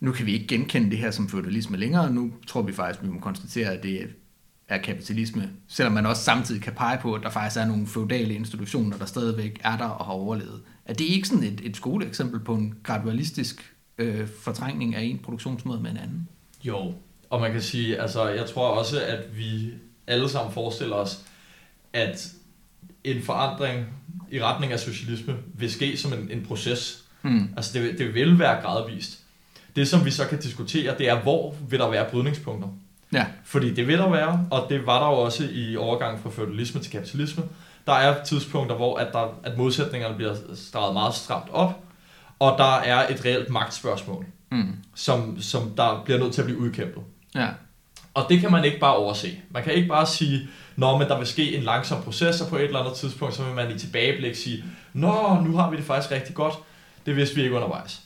nu 0.00 0.12
kan 0.12 0.26
vi 0.26 0.32
ikke 0.32 0.46
genkende 0.46 0.90
det 0.90 0.98
her 0.98 1.10
som 1.10 1.28
feudalisme 1.28 1.76
længere, 1.76 2.12
nu 2.12 2.32
tror 2.46 2.62
vi 2.62 2.72
faktisk, 2.72 3.00
at 3.00 3.06
vi 3.06 3.12
må 3.12 3.20
konstatere, 3.20 3.72
at 3.72 3.82
det 3.82 4.08
er 4.68 4.78
kapitalisme, 4.78 5.50
selvom 5.68 5.92
man 5.92 6.06
også 6.06 6.22
samtidig 6.22 6.62
kan 6.62 6.72
pege 6.72 6.98
på, 7.02 7.14
at 7.14 7.22
der 7.22 7.30
faktisk 7.30 7.60
er 7.60 7.66
nogle 7.66 7.86
feudale 7.86 8.34
institutioner, 8.34 8.96
der 8.96 9.06
stadigvæk 9.06 9.60
er 9.64 9.76
der 9.76 9.84
og 9.84 10.04
har 10.04 10.12
overlevet. 10.12 10.62
Er 10.86 10.94
det 10.94 11.04
ikke 11.04 11.28
sådan 11.28 11.44
et, 11.44 11.60
et 11.64 11.76
skoleeksempel 11.76 12.40
på 12.40 12.54
en 12.54 12.74
gradualistisk 12.82 13.74
øh, 13.98 14.28
fortrængning 14.28 14.94
af 14.94 15.02
en 15.02 15.18
produktionsmåde 15.18 15.80
med 15.80 15.90
en 15.90 15.96
anden? 15.96 16.28
Jo, 16.64 16.94
og 17.30 17.40
man 17.40 17.52
kan 17.52 17.62
sige, 17.62 18.00
altså 18.00 18.28
jeg 18.28 18.46
tror 18.46 18.68
også, 18.68 19.02
at 19.02 19.36
vi 19.36 19.70
alle 20.06 20.28
sammen 20.28 20.52
forestiller 20.52 20.96
os, 20.96 21.24
at 21.92 22.32
en 23.04 23.22
forandring 23.22 23.86
i 24.30 24.42
retning 24.42 24.72
af 24.72 24.80
socialisme 24.80 25.36
vil 25.54 25.72
ske 25.72 25.96
som 25.96 26.12
en, 26.12 26.30
en 26.30 26.44
proces. 26.46 27.04
Mm. 27.22 27.48
Altså 27.56 27.78
det, 27.78 27.98
det 27.98 28.14
vil 28.14 28.38
være 28.38 28.62
gradvist. 28.62 29.18
Det 29.76 29.88
som 29.88 30.04
vi 30.04 30.10
så 30.10 30.26
kan 30.26 30.40
diskutere, 30.40 30.98
det 30.98 31.08
er, 31.08 31.20
hvor 31.20 31.54
vil 31.68 31.78
der 31.78 31.88
være 31.88 32.10
brydningspunkter. 32.10 32.68
Ja. 33.12 33.26
Fordi 33.44 33.74
det 33.74 33.86
vil 33.86 33.98
der 33.98 34.08
være, 34.08 34.46
og 34.50 34.66
det 34.70 34.86
var 34.86 35.00
der 35.00 35.06
jo 35.06 35.12
også 35.12 35.48
i 35.52 35.76
overgangen 35.76 36.22
fra 36.22 36.30
feudalisme 36.30 36.80
til 36.80 36.92
kapitalisme. 36.92 37.44
Der 37.86 37.92
er 37.92 38.24
tidspunkter, 38.24 38.76
hvor 38.76 38.96
at, 38.96 39.08
der, 39.12 39.38
at 39.42 39.58
modsætningerne 39.58 40.14
bliver 40.14 40.34
streget 40.54 40.92
meget 40.92 41.14
stramt 41.14 41.50
op, 41.52 41.84
og 42.38 42.58
der 42.58 42.76
er 42.76 43.08
et 43.08 43.24
reelt 43.24 43.50
magtspørgsmål, 43.50 44.26
mm. 44.50 44.76
som, 44.94 45.40
som 45.40 45.70
der 45.76 46.02
bliver 46.04 46.20
nødt 46.20 46.32
til 46.32 46.40
at 46.40 46.44
blive 46.46 46.60
udkæmpet. 46.60 47.02
Ja. 47.34 47.48
Og 48.14 48.26
det 48.28 48.40
kan 48.40 48.50
man 48.50 48.64
ikke 48.64 48.78
bare 48.78 48.96
overse. 48.96 49.38
Man 49.50 49.64
kan 49.64 49.72
ikke 49.72 49.88
bare 49.88 50.06
sige, 50.06 50.48
Nå, 50.78 50.98
men 50.98 51.08
der 51.08 51.18
vil 51.18 51.26
ske 51.26 51.56
en 51.56 51.62
langsom 51.62 52.02
proces, 52.02 52.40
og 52.40 52.48
på 52.48 52.56
et 52.56 52.64
eller 52.64 52.78
andet 52.78 52.94
tidspunkt, 52.94 53.34
så 53.34 53.42
vil 53.42 53.54
man 53.54 53.70
i 53.70 53.78
tilbageblik 53.78 54.34
sige, 54.34 54.64
Nå, 54.92 55.40
nu 55.44 55.56
har 55.56 55.70
vi 55.70 55.76
det 55.76 55.84
faktisk 55.84 56.12
rigtig 56.12 56.34
godt. 56.34 56.54
Det 57.06 57.16
vidste 57.16 57.36
vi 57.36 57.42
ikke 57.42 57.56
undervejs. 57.56 58.00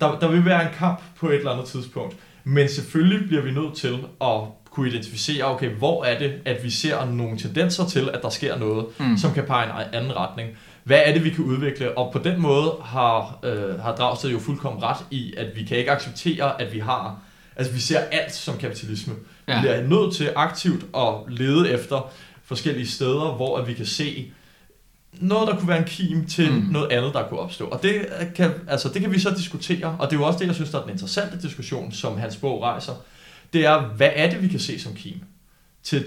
Der, 0.00 0.18
der 0.18 0.28
vil 0.28 0.44
være 0.44 0.62
en 0.62 0.74
kamp 0.78 1.00
på 1.16 1.28
et 1.28 1.34
eller 1.34 1.50
andet 1.50 1.66
tidspunkt. 1.66 2.16
Men 2.44 2.68
selvfølgelig 2.68 3.28
bliver 3.28 3.42
vi 3.42 3.50
nødt 3.50 3.74
til 3.74 3.98
at 4.20 4.40
kunne 4.70 4.88
identificere, 4.88 5.44
okay, 5.44 5.70
hvor 5.70 6.04
er 6.04 6.18
det, 6.18 6.34
at 6.44 6.64
vi 6.64 6.70
ser 6.70 7.04
nogle 7.04 7.38
tendenser 7.38 7.86
til, 7.86 8.10
at 8.12 8.22
der 8.22 8.28
sker 8.28 8.58
noget, 8.58 8.86
mm. 8.98 9.16
som 9.16 9.32
kan 9.32 9.44
pege 9.44 9.64
en 9.64 9.94
anden 9.94 10.16
retning. 10.16 10.50
Hvad 10.84 11.00
er 11.04 11.12
det, 11.12 11.24
vi 11.24 11.30
kan 11.30 11.44
udvikle? 11.44 11.98
Og 11.98 12.12
på 12.12 12.18
den 12.18 12.40
måde 12.40 12.72
har, 12.84 13.38
øh, 13.42 13.80
har 13.80 13.94
Dragsted 13.94 14.30
jo 14.30 14.38
fuldkommen 14.38 14.82
ret 14.82 15.04
i, 15.10 15.34
at 15.36 15.56
vi 15.56 15.64
kan 15.64 15.78
ikke 15.78 15.90
acceptere, 15.90 16.60
at 16.62 16.72
vi 16.74 16.78
har, 16.78 17.18
altså 17.56 17.72
vi 17.72 17.80
ser 17.80 17.98
alt 17.98 18.34
som 18.34 18.58
kapitalisme. 18.58 19.14
Ja. 19.48 19.60
Vi 19.60 19.68
er 19.68 19.82
nødt 19.82 20.14
til 20.14 20.32
aktivt 20.36 20.86
at 20.96 21.14
lede 21.28 21.70
efter 21.70 22.12
forskellige 22.44 22.86
steder, 22.86 23.34
hvor 23.34 23.58
at 23.58 23.66
vi 23.66 23.74
kan 23.74 23.86
se 23.86 24.32
noget, 25.12 25.48
der 25.48 25.56
kunne 25.56 25.68
være 25.68 25.78
en 25.78 25.84
kim 25.84 26.26
til 26.26 26.52
mm. 26.52 26.66
noget 26.70 26.92
andet, 26.92 27.14
der 27.14 27.28
kunne 27.28 27.40
opstå. 27.40 27.66
Og 27.66 27.82
det 27.82 28.06
kan, 28.34 28.50
altså, 28.68 28.88
det 28.88 29.02
kan 29.02 29.12
vi 29.12 29.18
så 29.18 29.30
diskutere, 29.30 29.96
og 29.98 30.10
det 30.10 30.16
er 30.16 30.20
jo 30.20 30.26
også 30.26 30.38
det, 30.38 30.46
jeg 30.46 30.54
synes, 30.54 30.70
der 30.70 30.78
er 30.78 30.82
den 30.82 30.92
interessante 30.92 31.42
diskussion, 31.42 31.92
som 31.92 32.18
hans 32.18 32.36
bog 32.36 32.62
rejser. 32.62 32.92
Det 33.52 33.66
er, 33.66 33.80
hvad 33.80 34.10
er 34.14 34.30
det, 34.30 34.42
vi 34.42 34.48
kan 34.48 34.60
se 34.60 34.80
som 34.80 34.94
kim 34.94 35.20
til 35.82 36.04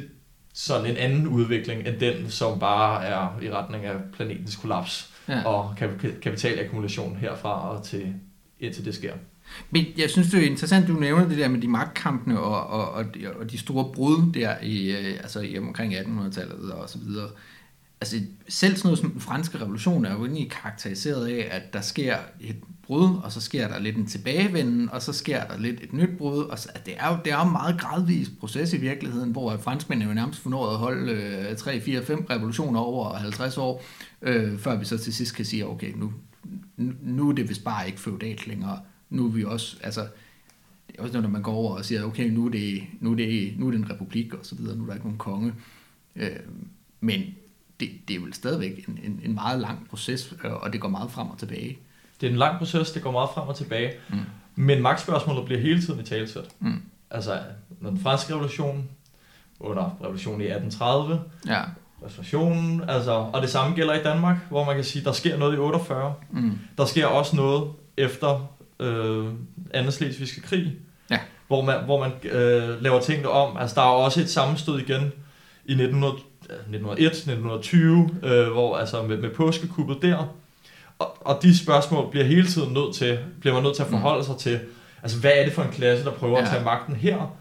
sådan 0.53 0.85
en 0.85 0.97
anden 0.97 1.27
udvikling, 1.27 1.87
end 1.87 1.99
den, 1.99 2.31
som 2.31 2.59
bare 2.59 3.05
er 3.05 3.39
i 3.41 3.51
retning 3.51 3.85
af 3.85 3.95
planetens 4.13 4.55
kollaps 4.55 5.09
ja. 5.27 5.43
og 5.45 5.75
kapitalakkumulation 6.21 7.15
herfra 7.15 7.69
og 7.69 7.83
til, 7.83 8.13
indtil 8.59 8.85
det 8.85 8.95
sker. 8.95 9.13
Men 9.71 9.85
jeg 9.97 10.09
synes, 10.09 10.31
det 10.31 10.43
er 10.43 10.49
interessant, 10.49 10.87
du 10.87 10.93
nævner 10.93 11.27
det 11.27 11.37
der 11.37 11.47
med 11.47 11.61
de 11.61 11.67
magtkampene 11.67 12.39
og, 12.39 12.67
og, 12.67 12.91
og, 12.91 13.15
de, 13.15 13.33
og 13.39 13.51
de 13.51 13.57
store 13.57 13.91
brud 13.93 14.33
der 14.33 14.55
i, 14.61 14.91
øh, 14.91 15.17
altså 15.19 15.39
i 15.39 15.57
omkring 15.57 15.93
1800-tallet 15.93 16.71
og 16.71 16.89
så 16.89 16.97
videre. 16.97 17.29
Altså 18.01 18.19
selv 18.47 18.75
sådan 18.75 18.87
noget 18.87 18.99
som 18.99 19.11
den 19.11 19.21
franske 19.21 19.61
revolution 19.61 20.05
er 20.05 20.13
jo 20.13 20.25
egentlig 20.25 20.51
karakteriseret 20.51 21.27
af, 21.27 21.47
at 21.51 21.73
der 21.73 21.81
sker 21.81 22.17
et 22.39 22.55
brud, 22.83 23.17
og 23.23 23.31
så 23.31 23.41
sker 23.41 23.67
der 23.67 23.79
lidt 23.79 23.95
en 23.95 24.05
tilbagevenden, 24.05 24.89
og 24.89 25.01
så 25.01 25.13
sker 25.13 25.43
der 25.47 25.57
lidt 25.57 25.83
et 25.83 25.93
nyt 25.93 26.17
brud. 26.17 26.43
Og 26.43 26.59
så, 26.59 26.69
det, 26.85 26.93
er 26.97 27.09
jo, 27.11 27.17
det 27.25 27.33
er 27.33 27.37
jo 27.37 27.45
en 27.45 27.51
meget 27.51 27.79
gradvis 27.81 28.29
proces 28.39 28.73
i 28.73 28.77
virkeligheden, 28.77 29.31
hvor 29.31 29.57
franskmændene 29.57 30.09
jo 30.09 30.15
nærmest 30.15 30.39
formået 30.39 30.71
at 30.71 30.77
holde 30.77 31.11
øh, 31.11 31.57
3, 31.57 31.81
4, 31.81 32.05
5 32.05 32.25
revolutioner 32.29 32.79
over 32.79 33.13
50 33.13 33.57
år, 33.57 33.83
øh, 34.21 34.59
før 34.59 34.75
vi 34.75 34.85
så 34.85 34.97
til 34.97 35.13
sidst 35.13 35.35
kan 35.35 35.45
sige, 35.45 35.67
okay, 35.67 35.93
nu, 35.95 36.13
nu 37.01 37.29
er 37.29 37.33
det 37.33 37.49
vist 37.49 37.63
bare 37.63 37.87
ikke 37.87 37.99
feudalt 37.99 38.47
længere 38.47 38.79
nu 39.09 39.25
er 39.25 39.29
vi 39.29 39.43
også, 39.43 39.77
altså, 39.83 40.01
det 40.87 40.95
er 40.97 41.01
også 41.01 41.13
noget, 41.13 41.23
når 41.23 41.29
man 41.29 41.41
går 41.41 41.53
over 41.53 41.77
og 41.77 41.85
siger, 41.85 42.03
okay, 42.03 42.29
nu 42.29 42.45
er 42.45 42.49
det, 42.49 42.83
nu 42.99 43.11
er 43.11 43.15
det, 43.15 43.53
nu 43.57 43.67
er 43.67 43.71
det 43.71 43.77
en 43.77 43.89
republik 43.89 44.33
og 44.33 44.45
så 44.45 44.55
videre, 44.55 44.77
nu 44.77 44.83
er 44.83 44.87
der 44.87 44.93
ikke 44.93 45.05
nogen 45.05 45.17
konge. 45.17 45.53
Øh, 46.15 46.29
men 46.99 47.21
det, 47.79 47.89
det 48.07 48.15
er 48.15 48.19
vel 48.19 48.33
stadigvæk 48.33 48.85
en, 48.87 48.99
en, 49.03 49.21
en 49.23 49.33
meget 49.33 49.59
lang 49.59 49.87
proces, 49.89 50.33
øh, 50.43 50.53
og 50.53 50.73
det 50.73 50.81
går 50.81 50.89
meget 50.89 51.11
frem 51.11 51.27
og 51.27 51.37
tilbage. 51.37 51.77
Det 52.21 52.27
er 52.27 52.31
en 52.31 52.37
lang 52.37 52.57
proces, 52.57 52.91
det 52.91 53.01
går 53.01 53.11
meget 53.11 53.29
frem 53.33 53.47
og 53.47 53.55
tilbage. 53.55 53.93
Mm. 54.09 54.17
Men 54.55 54.81
magtspørgsmålet 54.81 55.45
bliver 55.45 55.61
hele 55.61 55.81
tiden 55.81 55.99
i 55.99 56.03
talesæt. 56.03 56.49
Mm. 56.59 56.81
Altså, 57.09 57.39
når 57.81 57.89
den 57.89 57.99
franske 57.99 58.33
revolution, 58.33 58.89
under 59.59 59.97
revolutionen 60.01 60.41
i 60.41 60.43
1830, 60.43 61.21
ja. 61.47 61.61
restaurationen, 62.05 62.89
altså, 62.89 63.11
og 63.11 63.41
det 63.41 63.49
samme 63.49 63.75
gælder 63.75 63.93
i 63.93 64.03
Danmark, 64.03 64.37
hvor 64.49 64.65
man 64.65 64.75
kan 64.75 64.83
sige, 64.83 65.05
der 65.05 65.11
sker 65.11 65.37
noget 65.37 65.55
i 65.55 65.57
48. 65.57 66.13
Mm. 66.31 66.59
Der 66.77 66.85
sker 66.85 67.05
også 67.05 67.35
noget 67.35 67.71
efter 67.97 68.49
øh, 68.79 69.25
anden 69.73 69.91
slesvigske 69.91 70.41
krig, 70.41 70.75
ja. 71.11 71.19
hvor 71.47 71.61
man, 71.61 71.83
hvor 71.85 71.99
man 71.99 72.11
øh, 72.23 72.81
laver 72.81 72.99
tingene 72.99 73.29
om. 73.29 73.57
Altså, 73.57 73.75
der 73.75 73.81
er 73.81 73.85
også 73.85 74.21
et 74.21 74.29
sammenstød 74.29 74.79
igen 74.79 75.11
i 75.65 75.71
1900, 75.71 76.13
1901, 76.43 77.05
1920, 77.07 78.09
øh, 78.23 78.51
hvor 78.51 78.77
altså 78.77 79.01
med, 79.01 79.17
med 79.17 79.29
påskekuppet 79.29 79.97
der. 80.01 80.35
Og, 80.99 81.17
og 81.21 81.39
de 81.43 81.57
spørgsmål 81.57 82.11
bliver 82.11 82.25
hele 82.25 82.47
tiden 82.47 82.73
nødt 82.73 82.95
til, 82.95 83.19
bliver 83.39 83.53
man 83.53 83.63
nødt 83.63 83.75
til 83.75 83.83
at 83.83 83.89
forholde 83.89 84.23
sig 84.23 84.37
til. 84.37 84.59
Altså, 85.03 85.19
hvad 85.19 85.31
er 85.35 85.43
det 85.43 85.53
for 85.53 85.63
en 85.63 85.71
klasse, 85.71 86.05
der 86.05 86.11
prøver 86.11 86.37
ja. 86.37 86.43
at 86.43 86.49
tage 86.49 86.63
magten 86.63 86.95
her? 86.95 87.35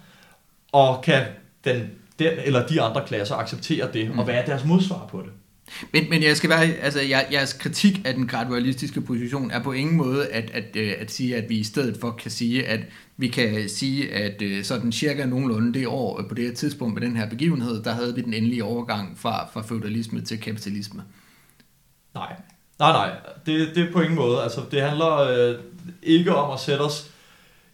Og 0.72 1.02
kan 1.02 1.22
den, 1.64 1.90
den 2.18 2.32
eller 2.44 2.66
de 2.66 2.82
andre 2.82 3.04
klasser 3.06 3.36
acceptere 3.36 3.92
det? 3.92 4.10
Mm. 4.10 4.18
Og 4.18 4.24
hvad 4.24 4.34
er 4.34 4.44
deres 4.44 4.64
modsvar 4.64 5.06
på 5.10 5.18
det? 5.18 5.30
Men, 5.92 6.10
men 6.10 6.22
jeg 6.22 6.36
skal 6.36 6.50
være, 6.50 6.64
altså 6.64 7.00
jeg, 7.00 7.26
jeres 7.32 7.52
kritik 7.52 8.00
af 8.04 8.14
den 8.14 8.26
gradualistiske 8.26 9.00
position 9.00 9.50
er 9.50 9.62
på 9.62 9.72
ingen 9.72 9.96
måde 9.96 10.28
at, 10.28 10.50
at, 10.50 10.76
øh, 10.76 10.94
at 10.98 11.10
sige, 11.10 11.36
at 11.36 11.48
vi 11.48 11.56
i 11.56 11.64
stedet 11.64 11.96
for 12.00 12.10
kan 12.10 12.30
sige, 12.30 12.66
at 12.66 12.80
vi 13.16 13.28
kan 13.28 13.68
sige, 13.68 14.12
at 14.12 14.42
øh, 14.42 14.64
sådan 14.64 14.92
cirka 14.92 15.26
nogenlunde 15.26 15.78
det 15.78 15.86
år 15.86 16.20
øh, 16.20 16.28
på 16.28 16.34
det 16.34 16.44
her 16.44 16.54
tidspunkt 16.54 16.94
med 16.94 17.02
den 17.02 17.16
her 17.16 17.30
begivenhed, 17.30 17.82
der 17.82 17.92
havde 17.92 18.14
vi 18.14 18.20
den 18.20 18.34
endelige 18.34 18.64
overgang 18.64 19.18
fra, 19.18 19.48
fra 19.52 19.62
feudalisme 19.62 20.20
til 20.20 20.40
kapitalisme. 20.40 21.02
Nej, 22.14 22.32
nej, 22.78 22.92
nej. 22.92 23.16
Det, 23.46 23.74
det 23.74 23.88
er 23.88 23.92
på 23.92 24.00
ingen 24.00 24.16
måde. 24.16 24.42
Altså, 24.42 24.60
det 24.70 24.82
handler 24.82 25.16
øh, 25.16 25.54
ikke 26.02 26.34
om 26.34 26.50
at 26.50 26.60
sætte 26.60 26.82
os 26.82 27.10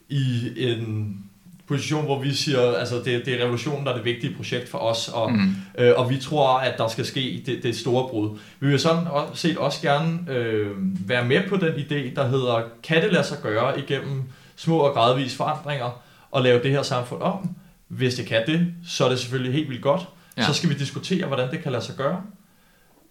i 0.09 0.53
en 0.57 1.24
position, 1.69 2.05
hvor 2.05 2.23
vi 2.23 2.35
siger, 2.35 2.77
altså 2.77 2.97
det, 2.97 3.27
det 3.27 3.29
er 3.29 3.43
revolutionen, 3.43 3.87
der 3.87 3.93
er 3.93 3.97
det 3.97 4.05
vigtige 4.05 4.35
projekt 4.37 4.69
for 4.69 4.79
os, 4.79 5.09
og, 5.09 5.33
mm. 5.33 5.55
øh, 5.79 5.93
og 5.97 6.11
vi 6.11 6.17
tror, 6.17 6.59
at 6.59 6.79
der 6.79 6.89
skal 6.89 7.05
ske 7.05 7.43
det, 7.47 7.63
det 7.63 7.77
store 7.77 8.09
brud. 8.09 8.39
Vi 8.61 8.69
vil 8.69 8.81
sådan 8.81 9.07
også, 9.07 9.35
set 9.35 9.57
også 9.57 9.83
gerne 9.83 10.19
øh, 10.29 10.71
være 11.09 11.25
med 11.25 11.49
på 11.49 11.57
den 11.57 11.73
idé, 11.73 12.15
der 12.15 12.29
hedder, 12.29 12.63
kan 12.83 13.03
det 13.03 13.13
lade 13.13 13.25
sig 13.25 13.39
gøre 13.43 13.79
igennem 13.79 14.23
små 14.57 14.79
og 14.79 14.95
gradvise 14.95 15.37
forandringer, 15.37 16.01
og 16.31 16.43
lave 16.43 16.63
det 16.63 16.71
her 16.71 16.83
samfund 16.83 17.23
om? 17.23 17.51
Hvis 17.89 18.15
det 18.15 18.27
kan 18.27 18.43
det, 18.47 18.67
så 18.87 19.05
er 19.05 19.09
det 19.09 19.19
selvfølgelig 19.19 19.53
helt 19.53 19.69
vildt 19.69 19.83
godt. 19.83 20.09
Ja. 20.37 20.47
Så 20.47 20.55
skal 20.55 20.69
vi 20.71 20.75
diskutere, 20.75 21.27
hvordan 21.27 21.51
det 21.51 21.63
kan 21.63 21.73
lade 21.73 21.85
sig 21.85 21.95
gøre. 21.97 22.23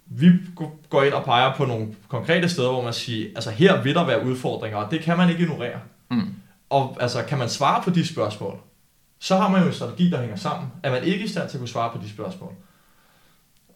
Vi 0.06 0.30
går 0.90 1.04
ind 1.04 1.14
og 1.14 1.24
peger 1.24 1.54
på 1.56 1.66
nogle 1.66 1.88
konkrete 2.08 2.50
steder, 2.50 2.70
hvor 2.70 2.84
man 2.84 2.94
siger, 2.94 3.30
altså 3.36 3.52
her 3.52 3.82
vil 3.82 3.96
der 3.96 4.06
være 4.06 4.26
udfordringer, 4.26 4.78
og 4.78 4.92
det 4.92 5.00
kan 5.00 5.18
man 5.18 5.30
ikke 5.30 5.42
ignorere. 5.42 5.80
Mm. 6.12 6.34
Og 6.74 6.98
altså, 7.00 7.24
kan 7.24 7.38
man 7.38 7.50
svare 7.50 7.84
på 7.84 7.90
de 7.90 8.08
spørgsmål, 8.08 8.58
så 9.20 9.38
har 9.38 9.50
man 9.50 9.62
jo 9.62 9.68
en 9.68 9.74
strategi, 9.74 10.10
der 10.10 10.20
hænger 10.20 10.36
sammen. 10.36 10.72
Er 10.84 10.92
man 10.92 11.04
ikke 11.04 11.26
i 11.26 11.28
stand 11.28 11.50
til 11.50 11.58
at 11.58 11.60
kunne 11.60 11.70
svare 11.70 11.92
på 11.92 11.98
de 12.04 12.10
spørgsmål? 12.10 12.54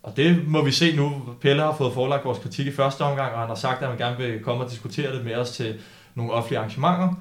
Og 0.04 0.18
det 0.18 0.48
må 0.48 0.64
vi 0.64 0.72
se 0.72 0.96
nu. 0.96 1.22
Pelle 1.42 1.62
har 1.62 1.76
fået 1.78 1.94
forelagt 1.94 2.26
vores 2.26 2.40
kritik 2.40 2.68
i 2.68 2.72
første 2.72 3.02
omgang, 3.02 3.34
og 3.34 3.40
han 3.40 3.48
har 3.48 3.56
sagt, 3.56 3.82
at 3.82 3.90
han 3.90 3.98
gerne 3.98 4.18
vil 4.18 4.44
komme 4.44 4.64
og 4.64 4.72
diskutere 4.72 5.16
det 5.16 5.26
med 5.26 5.36
os 5.36 5.52
til 5.52 5.80
nogle 6.16 6.32
offentlige 6.32 6.60
arrangementer. 6.60 7.14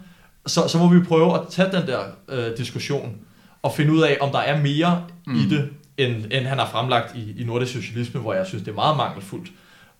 Så, 0.46 0.68
så 0.68 0.78
må 0.78 0.88
vi 0.88 1.04
prøve 1.04 1.34
at 1.34 1.40
tage 1.50 1.72
den 1.72 1.86
der 1.86 2.00
øh, 2.28 2.56
diskussion 2.58 3.16
og 3.62 3.72
finde 3.72 3.92
ud 3.92 4.00
af, 4.00 4.18
om 4.20 4.30
der 4.30 4.38
er 4.38 4.60
mere 4.60 5.04
mm. 5.26 5.34
i 5.34 5.48
det, 5.48 5.70
end, 5.96 6.24
end 6.30 6.46
han 6.46 6.58
har 6.58 6.68
fremlagt 6.68 7.16
i, 7.16 7.40
i 7.40 7.44
nordisk 7.44 7.72
socialisme, 7.72 8.20
hvor 8.20 8.34
jeg 8.34 8.46
synes, 8.46 8.62
det 8.62 8.70
er 8.70 8.74
meget 8.74 8.96
mangelfuldt 8.96 9.50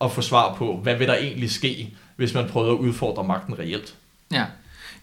at 0.01 0.13
få 0.13 0.21
svar 0.21 0.55
på, 0.55 0.77
hvad 0.83 0.97
vil 0.97 1.09
der 1.09 1.15
egentlig 1.15 1.51
ske, 1.51 1.95
hvis 2.17 2.35
man 2.35 2.49
prøver 2.49 2.73
at 2.73 2.79
udfordre 2.79 3.25
magten 3.25 3.59
reelt. 3.59 3.95
Ja, 4.33 4.45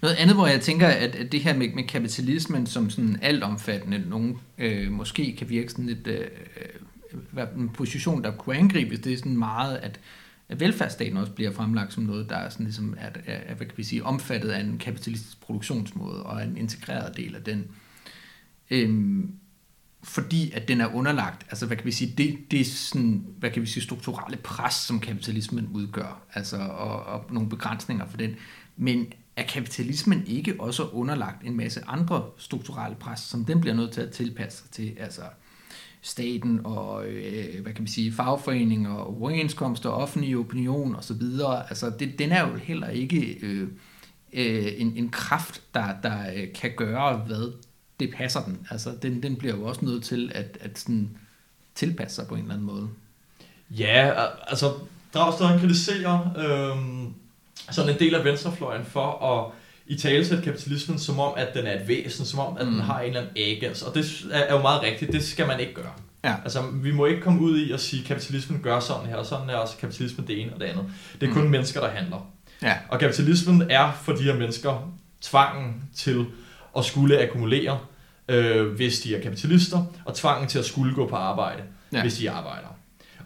noget 0.03 0.15
andet, 0.15 0.35
hvor 0.35 0.47
jeg 0.47 0.61
tænker, 0.61 0.87
at, 0.87 1.15
at 1.15 1.31
det 1.31 1.39
her 1.39 1.57
med, 1.57 1.73
med 1.73 1.83
kapitalismen 1.83 2.67
som 2.67 2.89
sådan 2.89 3.19
altomfattende, 3.21 4.09
nogen 4.09 4.39
øh, 4.57 4.91
måske 4.91 5.35
kan 5.37 5.49
virke 5.49 5.69
sådan 5.69 5.85
lidt, 5.85 6.07
øh, 6.07 6.19
øh 6.19 7.47
en 7.57 7.69
position, 7.69 8.23
der 8.23 8.31
kunne 8.31 8.55
angribes, 8.55 8.99
det 8.99 9.13
er 9.13 9.17
sådan 9.17 9.37
meget, 9.37 9.77
at, 9.77 9.99
at 10.49 10.59
velfærdsstaten 10.59 11.17
også 11.17 11.31
bliver 11.31 11.51
fremlagt 11.51 11.93
som 11.93 12.03
noget, 12.03 12.29
der 12.29 12.35
er, 12.35 12.49
sådan 12.49 12.65
ligesom 12.65 12.97
er, 12.99 13.09
er, 13.25 13.37
er 13.45 13.55
hvad 13.55 13.67
kan 13.67 13.77
vi 13.77 13.83
sige, 13.83 14.03
omfattet 14.03 14.49
af 14.49 14.59
en 14.59 14.77
kapitalistisk 14.77 15.41
produktionsmåde, 15.41 16.23
og 16.23 16.43
en 16.43 16.57
integreret 16.57 17.17
del 17.17 17.35
af 17.35 17.43
den. 17.43 17.67
Øhm, 18.71 19.31
fordi 20.03 20.51
at 20.51 20.67
den 20.67 20.81
er 20.81 20.95
underlagt, 20.95 21.45
altså 21.49 21.65
hvad 21.65 21.77
kan 21.77 21.85
vi 21.85 21.91
sige, 21.91 22.13
det, 22.17 22.51
det 22.51 22.61
er 22.61 22.65
sådan, 22.65 23.25
hvad 23.39 23.51
kan 23.51 23.61
vi 23.61 23.67
sige, 23.67 23.83
strukturelle 23.83 24.37
pres, 24.37 24.73
som 24.73 24.99
kapitalismen 24.99 25.69
udgør, 25.73 26.21
altså 26.33 26.57
og, 26.57 27.03
og 27.03 27.25
nogle 27.31 27.49
begrænsninger 27.49 28.05
for 28.07 28.17
den. 28.17 28.35
Men 28.77 29.13
er 29.35 29.43
kapitalismen 29.43 30.23
ikke 30.27 30.55
også 30.59 30.83
underlagt 30.83 31.43
en 31.43 31.57
masse 31.57 31.81
andre 31.87 32.25
strukturelle 32.37 32.95
pres, 32.95 33.19
som 33.19 33.45
den 33.45 33.61
bliver 33.61 33.75
nødt 33.75 33.91
til 33.91 34.01
at 34.01 34.11
tilpasse 34.11 34.57
sig 34.57 34.69
til, 34.69 34.97
altså 34.99 35.21
staten 36.01 36.61
og, 36.63 37.05
øh, 37.07 37.61
hvad 37.61 37.73
kan 37.73 37.83
man 37.83 37.87
sige, 37.87 38.13
fagforeninger 38.13 38.93
og 38.93 39.21
overenskomster, 39.21 39.89
offentlig 39.89 40.37
opinion 40.37 40.95
osv. 40.95 41.21
Altså, 41.69 41.91
det, 41.99 42.19
den 42.19 42.31
er 42.31 42.47
jo 42.47 42.55
heller 42.55 42.89
ikke 42.89 43.37
øh, 43.41 43.67
øh, 44.33 44.73
en, 44.77 44.93
en 44.97 45.09
kraft, 45.09 45.61
der, 45.73 46.01
der 46.03 46.33
øh, 46.35 46.53
kan 46.53 46.71
gøre, 46.77 47.17
hvad 47.17 47.53
det 47.99 48.13
passer 48.13 48.43
den. 48.43 48.67
Altså, 48.69 48.95
den, 49.01 49.23
den 49.23 49.35
bliver 49.35 49.55
jo 49.55 49.63
også 49.63 49.85
nødt 49.85 50.03
til 50.03 50.31
at, 50.35 50.57
at 50.61 50.79
sådan 50.79 51.17
tilpasse 51.75 52.15
sig 52.15 52.27
på 52.27 52.35
en 52.35 52.41
eller 52.41 52.53
anden 52.53 52.67
måde. 52.67 52.89
Ja, 53.69 54.11
altså, 54.47 54.73
Dragstad 55.13 55.59
kritiserer 55.59 56.19
øh, 56.37 57.11
sådan 57.71 57.93
en 57.93 57.99
del 57.99 58.15
af 58.15 58.25
venstrefløjen 58.25 58.85
for 58.85 59.25
at 59.25 59.51
i 59.87 59.95
talesæt 59.95 60.43
kapitalismen 60.43 60.99
som 60.99 61.19
om, 61.19 61.33
at 61.37 61.47
den 61.53 61.65
er 61.65 61.81
et 61.81 61.87
væsen, 61.87 62.25
som 62.25 62.39
om, 62.39 62.57
at 62.57 62.67
mm. 62.67 62.73
den 62.73 62.81
har 62.81 62.99
en 62.99 63.07
eller 63.07 63.21
anden 63.21 63.37
agens. 63.37 63.81
Og 63.81 63.95
det 63.95 64.25
er 64.31 64.55
jo 64.55 64.61
meget 64.61 64.81
rigtigt, 64.83 65.11
det 65.11 65.23
skal 65.23 65.47
man 65.47 65.59
ikke 65.59 65.73
gøre. 65.73 65.91
Ja. 66.23 66.35
Altså, 66.43 66.61
vi 66.73 66.91
må 66.91 67.05
ikke 67.05 67.21
komme 67.21 67.41
ud 67.41 67.57
i 67.57 67.71
at 67.71 67.79
sige, 67.79 68.01
at 68.01 68.07
kapitalismen 68.07 68.61
gør 68.61 68.79
sådan 68.79 69.05
her, 69.05 69.15
og 69.15 69.25
sådan 69.25 69.49
er 69.49 69.55
også 69.55 69.77
kapitalismen 69.77 70.27
det 70.27 70.41
ene 70.41 70.53
og 70.53 70.59
det 70.59 70.65
andet. 70.65 70.85
Det 71.21 71.29
er 71.29 71.33
kun 71.33 71.43
mm. 71.43 71.49
mennesker, 71.49 71.81
der 71.81 71.89
handler. 71.89 72.27
Ja. 72.61 72.77
Og 72.89 72.99
kapitalismen 72.99 73.71
er 73.71 73.91
for 74.03 74.13
de 74.13 74.23
her 74.23 74.35
mennesker 74.35 74.93
tvangen 75.21 75.83
til 75.95 76.25
at 76.77 76.85
skulle 76.85 77.21
akkumulere, 77.21 77.79
øh, 78.29 78.67
hvis 78.67 78.99
de 78.99 79.15
er 79.15 79.21
kapitalister, 79.21 79.85
og 80.05 80.15
tvangen 80.15 80.47
til 80.47 80.59
at 80.59 80.65
skulle 80.65 80.95
gå 80.95 81.07
på 81.07 81.15
arbejde, 81.15 81.63
ja. 81.93 82.01
hvis 82.01 82.17
de 82.17 82.31
arbejder. 82.31 82.72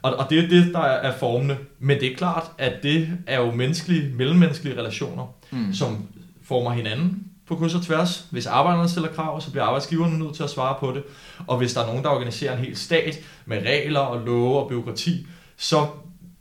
Og, 0.08 0.20
og 0.20 0.30
det 0.30 0.44
er 0.44 0.48
det, 0.48 0.74
der 0.74 0.80
er 0.80 1.18
formende. 1.18 1.58
Men 1.80 2.00
det 2.00 2.12
er 2.12 2.16
klart, 2.16 2.52
at 2.58 2.84
det 2.84 3.10
er 3.28 3.40
jo 3.40 3.52
menneskelige, 3.52 4.14
mellemmenneskelige 4.16 4.80
relationer, 4.80 5.36
mm. 5.52 5.74
som 5.74 6.08
former 6.44 6.72
hinanden 6.72 7.24
på 7.48 7.56
kryds 7.56 7.76
og 7.76 7.82
tværs. 7.82 8.26
Hvis 8.32 8.46
arbejderne 8.46 8.90
stiller 8.90 9.10
krav, 9.10 9.42
så 9.42 9.52
bliver 9.52 9.64
arbejdsgiverne 9.64 10.20
nødt 10.20 10.36
til 10.36 10.44
at 10.44 10.50
svare 10.50 10.76
på 10.80 10.92
det. 10.92 11.04
Og 11.48 11.58
hvis 11.58 11.74
der 11.74 11.82
er 11.82 11.88
nogen, 11.88 12.04
der 12.04 12.10
organiserer 12.10 12.58
en 12.58 12.64
hel 12.64 12.78
stat 12.78 13.20
med 13.46 13.58
regler 13.58 14.00
og 14.00 14.26
love 14.26 14.60
og 14.60 14.70
byråkrati, 14.70 15.28
så 15.58 15.88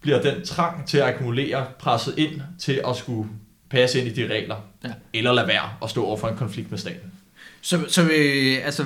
bliver 0.00 0.22
den 0.22 0.44
trang 0.44 0.86
til 0.86 0.98
at 0.98 1.04
akkumulere 1.04 1.66
presset 1.78 2.18
ind 2.18 2.40
til 2.58 2.80
at 2.88 2.96
skulle 2.96 3.28
passe 3.70 3.98
ind 3.98 4.08
i 4.08 4.22
de 4.22 4.34
regler. 4.34 4.56
Ja. 4.84 4.92
Eller 5.14 5.32
lade 5.32 5.48
være 5.48 5.70
at 5.82 5.90
stå 5.90 6.04
over 6.04 6.16
for 6.16 6.28
en 6.28 6.36
konflikt 6.36 6.70
med 6.70 6.78
staten. 6.78 7.12
Så, 7.60 7.84
så 7.88 8.02
øh, 8.02 8.56
altså, 8.64 8.84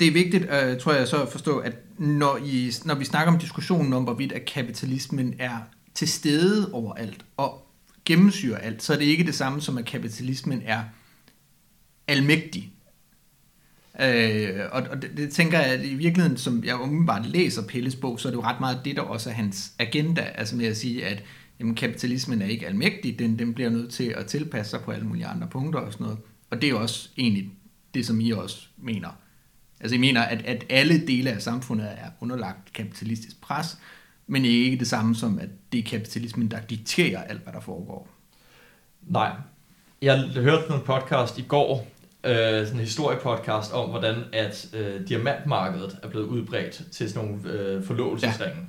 det 0.00 0.08
er 0.08 0.12
vigtigt, 0.12 0.44
øh, 0.44 0.80
tror 0.80 0.92
jeg 0.92 1.08
så 1.08 1.22
at 1.22 1.28
forstå, 1.28 1.58
at 1.58 1.76
når, 1.98 2.36
I, 2.44 2.72
når 2.84 2.94
vi 2.94 3.04
snakker 3.04 3.32
om 3.32 3.38
diskussionen 3.38 3.92
om, 3.92 4.04
hvorvidt 4.04 4.32
at 4.32 4.44
kapitalismen 4.44 5.34
er 5.38 5.58
til 5.94 6.08
stede 6.08 6.72
overalt 6.72 7.24
og 7.36 7.66
gennemsyrer 8.04 8.58
alt, 8.58 8.82
så 8.82 8.92
er 8.92 8.96
det 8.96 9.04
ikke 9.04 9.24
det 9.24 9.34
samme 9.34 9.60
som, 9.60 9.78
at 9.78 9.84
kapitalismen 9.84 10.62
er 10.64 10.84
almægtig. 12.08 12.72
Øh, 14.00 14.60
og, 14.72 14.82
og 14.90 15.02
det, 15.02 15.10
det 15.16 15.30
tænker 15.30 15.60
jeg, 15.60 15.68
at 15.68 15.84
i 15.84 15.94
virkeligheden, 15.94 16.36
som 16.36 16.64
jeg 16.64 16.80
umiddelbart 16.80 17.26
læser 17.26 17.66
Pelles 17.66 17.96
bog, 17.96 18.20
så 18.20 18.28
er 18.28 18.32
det 18.32 18.36
jo 18.36 18.42
ret 18.42 18.60
meget 18.60 18.80
det, 18.84 18.96
der 18.96 19.02
også 19.02 19.30
er 19.30 19.34
hans 19.34 19.72
agenda, 19.78 20.22
altså 20.22 20.56
med 20.56 20.66
at 20.66 20.76
sige, 20.76 21.06
at 21.06 21.22
jamen, 21.60 21.74
kapitalismen 21.74 22.42
er 22.42 22.46
ikke 22.46 22.66
almægtig, 22.66 23.18
den, 23.18 23.38
den 23.38 23.54
bliver 23.54 23.70
nødt 23.70 23.92
til 23.92 24.04
at 24.04 24.26
tilpasse 24.26 24.70
sig 24.70 24.80
på 24.80 24.90
alle 24.90 25.06
mulige 25.06 25.26
andre 25.26 25.48
punkter 25.48 25.80
og 25.80 25.92
sådan 25.92 26.04
noget. 26.04 26.18
Og 26.50 26.62
det 26.62 26.70
er 26.70 26.74
også 26.74 27.08
egentlig 27.16 27.50
det, 27.94 28.06
som 28.06 28.20
I 28.20 28.30
også 28.30 28.66
mener. 28.76 29.08
Altså 29.84 29.94
jeg 29.94 30.00
mener, 30.00 30.22
at, 30.22 30.46
at 30.46 30.64
alle 30.70 31.06
dele 31.06 31.30
af 31.30 31.42
samfundet 31.42 31.86
er 31.86 32.10
underlagt 32.20 32.72
kapitalistisk 32.72 33.40
pres, 33.40 33.78
men 34.26 34.44
ikke 34.44 34.76
det 34.76 34.86
samme 34.86 35.14
som, 35.14 35.38
at 35.38 35.48
det 35.72 35.78
er 35.78 35.82
kapitalismen, 35.82 36.50
der 36.50 36.60
dikterer 36.60 37.22
alt, 37.22 37.42
hvad 37.42 37.52
der 37.52 37.60
foregår. 37.60 38.08
Nej. 39.02 39.32
Jeg 40.02 40.18
hørte 40.18 40.74
en 40.74 40.80
podcast 40.80 41.38
i 41.38 41.42
går, 41.42 41.86
øh, 42.24 42.34
sådan 42.34 42.72
en 42.72 42.80
historiepodcast 42.80 43.72
om, 43.72 43.90
hvordan 43.90 44.16
at 44.32 44.68
øh, 44.72 45.08
diamantmarkedet 45.08 45.98
er 46.02 46.08
blevet 46.08 46.26
udbredt 46.26 46.82
til 46.92 47.10
sådan 47.10 47.28
nogle 47.28 47.50
øh, 47.50 47.84
forlovelsesringe. 47.84 48.66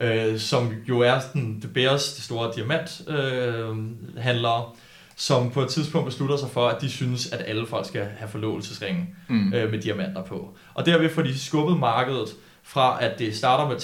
Ja. 0.00 0.26
Øh, 0.26 0.38
som 0.38 0.74
jo 0.88 1.00
er 1.00 1.20
sådan, 1.20 1.60
det 1.62 1.72
bæreste 1.72 2.22
store 2.22 2.52
diamanthandlere, 2.56 4.62
øh, 4.62 4.68
som 5.16 5.50
på 5.50 5.62
et 5.62 5.68
tidspunkt 5.68 6.06
beslutter 6.06 6.36
sig 6.36 6.50
for, 6.50 6.68
at 6.68 6.80
de 6.80 6.90
synes, 6.90 7.32
at 7.32 7.44
alle 7.46 7.66
folk 7.66 7.86
skal 7.86 8.06
have 8.18 8.28
forlovelsesringe 8.28 9.06
mm. 9.28 9.52
øh, 9.54 9.70
med 9.70 9.80
diamanter 9.80 10.22
på. 10.22 10.56
Og 10.74 10.86
derved 10.86 11.10
får 11.10 11.22
de 11.22 11.38
skubbet 11.38 11.78
markedet 11.78 12.28
fra, 12.62 13.04
at 13.04 13.18
det 13.18 13.36
starter 13.36 13.68
med 13.68 13.76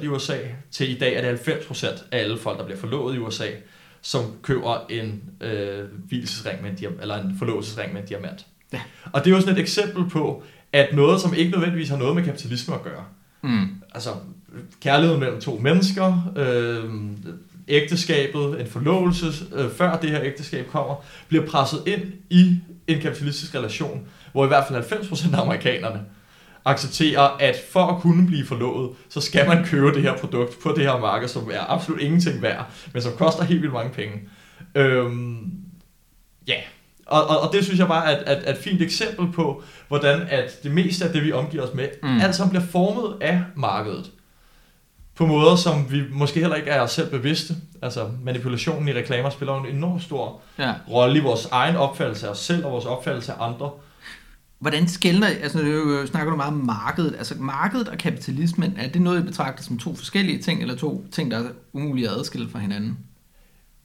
30% 0.00 0.04
i 0.04 0.08
USA, 0.08 0.36
til 0.70 0.90
i 0.90 0.98
dag 0.98 1.14
er 1.14 1.32
det 1.32 1.38
90% 1.38 1.86
af 1.86 2.18
alle 2.18 2.38
folk, 2.38 2.58
der 2.58 2.64
bliver 2.64 2.78
forlovet 2.78 3.14
i 3.14 3.18
USA, 3.18 3.46
som 4.02 4.22
køber 4.42 4.86
en 4.90 5.22
øh, 5.40 5.84
hvilesesring 6.08 6.62
med 6.62 6.70
en 6.70 6.76
diamant, 6.76 7.00
eller 7.00 7.22
en 7.22 7.34
forlovelsesring 7.38 7.92
med 7.92 8.00
en 8.00 8.08
diamant. 8.08 8.46
Ja. 8.72 8.80
Og 9.12 9.24
det 9.24 9.30
er 9.30 9.34
jo 9.34 9.40
sådan 9.40 9.54
et 9.54 9.60
eksempel 9.60 10.10
på, 10.10 10.42
at 10.72 10.88
noget, 10.92 11.20
som 11.20 11.34
ikke 11.34 11.50
nødvendigvis 11.50 11.88
har 11.88 11.96
noget 11.96 12.14
med 12.14 12.24
kapitalisme 12.24 12.74
at 12.74 12.82
gøre, 12.82 13.04
mm. 13.42 13.68
altså 13.94 14.10
kærlighed 14.80 15.16
mellem 15.16 15.40
to 15.40 15.58
mennesker, 15.62 16.32
øh, 16.36 16.84
ægteskabet, 17.68 18.60
en 18.60 18.66
forlovelse, 18.66 19.26
øh, 19.54 19.70
før 19.70 19.96
det 19.96 20.10
her 20.10 20.22
ægteskab 20.22 20.66
kommer, 20.66 20.94
bliver 21.28 21.46
presset 21.46 21.82
ind 21.86 22.02
i 22.30 22.56
en 22.86 23.00
kapitalistisk 23.00 23.54
relation, 23.54 24.08
hvor 24.32 24.44
i 24.44 24.48
hvert 24.48 24.64
fald 24.68 24.84
90% 24.84 25.34
af 25.34 25.40
amerikanerne 25.40 26.00
accepterer, 26.64 27.36
at 27.40 27.56
for 27.70 27.86
at 27.86 28.00
kunne 28.02 28.26
blive 28.26 28.46
forlovet, 28.46 28.90
så 29.08 29.20
skal 29.20 29.48
man 29.48 29.64
købe 29.64 29.94
det 29.94 30.02
her 30.02 30.16
produkt 30.16 30.62
på 30.62 30.72
det 30.76 30.84
her 30.84 30.98
marked, 30.98 31.28
som 31.28 31.50
er 31.52 31.70
absolut 31.72 32.00
ingenting 32.00 32.42
værd, 32.42 32.70
men 32.92 33.02
som 33.02 33.12
koster 33.12 33.44
helt 33.44 33.62
vildt 33.62 33.74
mange 33.74 33.92
penge. 33.92 34.20
Øhm, 34.74 35.50
ja, 36.48 36.60
og, 37.06 37.26
og, 37.26 37.40
og 37.40 37.52
det 37.52 37.64
synes 37.64 37.80
jeg 37.80 37.88
bare 37.88 38.12
er 38.12 38.32
et, 38.32 38.38
et, 38.38 38.50
et 38.50 38.56
fint 38.56 38.82
eksempel 38.82 39.32
på, 39.32 39.62
hvordan 39.88 40.20
at 40.20 40.62
det 40.62 40.70
meste 40.70 41.04
af 41.04 41.12
det, 41.12 41.24
vi 41.24 41.32
omgiver 41.32 41.62
os 41.62 41.74
med, 41.74 41.88
mm. 42.02 42.20
alt 42.20 42.34
sammen 42.34 42.50
bliver 42.50 42.66
formet 42.66 43.16
af 43.20 43.42
markedet 43.56 44.10
på 45.18 45.26
måder, 45.26 45.56
som 45.56 45.92
vi 45.92 46.02
måske 46.12 46.40
heller 46.40 46.56
ikke 46.56 46.70
er 46.70 46.80
os 46.80 46.90
selv 46.90 47.10
bevidste. 47.10 47.56
Altså 47.82 48.08
manipulationen 48.22 48.88
i 48.88 48.92
reklamer 48.92 49.30
spiller 49.30 49.64
en 49.64 49.76
enormt 49.76 50.02
stor 50.02 50.40
Ja. 50.58 50.74
rolle 50.90 51.18
i 51.18 51.22
vores 51.22 51.46
egen 51.46 51.76
opfattelse 51.76 52.26
af 52.26 52.30
os 52.30 52.38
selv 52.38 52.64
og 52.64 52.72
vores 52.72 52.84
opfattelse 52.84 53.32
af 53.32 53.46
andre. 53.48 53.70
Hvordan 54.58 54.88
skældner, 54.88 55.26
altså 55.26 55.62
nu 55.62 56.06
snakker 56.06 56.30
du 56.30 56.36
meget 56.36 56.52
om 56.52 56.60
markedet, 56.60 57.14
altså 57.18 57.34
markedet 57.38 57.88
og 57.88 57.98
kapitalismen, 57.98 58.74
er 58.78 58.88
det 58.88 59.02
noget, 59.02 59.20
I 59.20 59.22
betragter 59.22 59.62
som 59.62 59.78
to 59.78 59.94
forskellige 59.96 60.42
ting, 60.42 60.62
eller 60.62 60.76
to 60.76 61.04
ting, 61.12 61.30
der 61.30 61.38
er 61.38 61.48
umulige 61.72 62.08
at 62.08 62.14
adskille 62.14 62.48
fra 62.50 62.58
hinanden? 62.58 62.98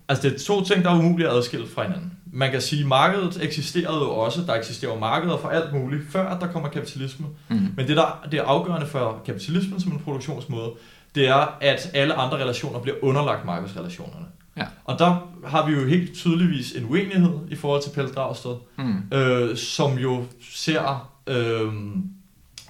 Altså 0.09 0.29
det 0.29 0.35
er 0.35 0.39
to 0.39 0.63
ting, 0.63 0.83
der 0.83 0.91
er 0.91 0.99
umulige 0.99 1.29
at 1.29 1.35
adskille 1.35 1.67
fra 1.67 1.83
hinanden. 1.83 2.11
Man 2.25 2.51
kan 2.51 2.61
sige, 2.61 2.81
at 2.81 2.87
markedet 2.87 3.39
eksisterede 3.43 3.99
jo 3.99 4.09
også. 4.09 4.41
Der 4.41 4.53
eksisterer 4.53 4.99
markeder 4.99 5.37
for 5.37 5.49
alt 5.49 5.73
muligt, 5.73 6.01
før 6.11 6.29
at 6.29 6.41
der 6.41 6.47
kommer 6.47 6.69
kapitalisme. 6.69 7.25
Mm. 7.49 7.67
Men 7.77 7.87
det, 7.87 7.97
der 7.97 8.25
det 8.31 8.39
er 8.39 8.43
afgørende 8.43 8.87
for 8.87 9.21
kapitalismen 9.25 9.79
som 9.79 9.91
en 9.91 9.99
produktionsmåde, 9.99 10.71
det 11.15 11.27
er, 11.27 11.57
at 11.61 11.89
alle 11.93 12.13
andre 12.13 12.37
relationer 12.37 12.79
bliver 12.79 12.97
underlagt 13.01 13.45
markedsrelationerne. 13.45 14.25
Ja. 14.57 14.65
Og 14.85 14.99
der 14.99 15.15
har 15.47 15.65
vi 15.67 15.73
jo 15.73 15.87
helt 15.87 16.13
tydeligvis 16.15 16.71
en 16.71 16.85
uenighed 16.89 17.39
i 17.49 17.55
forhold 17.55 17.83
til 17.83 17.89
Pelle 17.89 18.11
Dragsted, 18.11 18.55
Mm. 18.77 19.17
øh, 19.17 19.57
som 19.57 19.97
jo 19.97 20.23
ser 20.53 21.09
øh, 21.27 21.73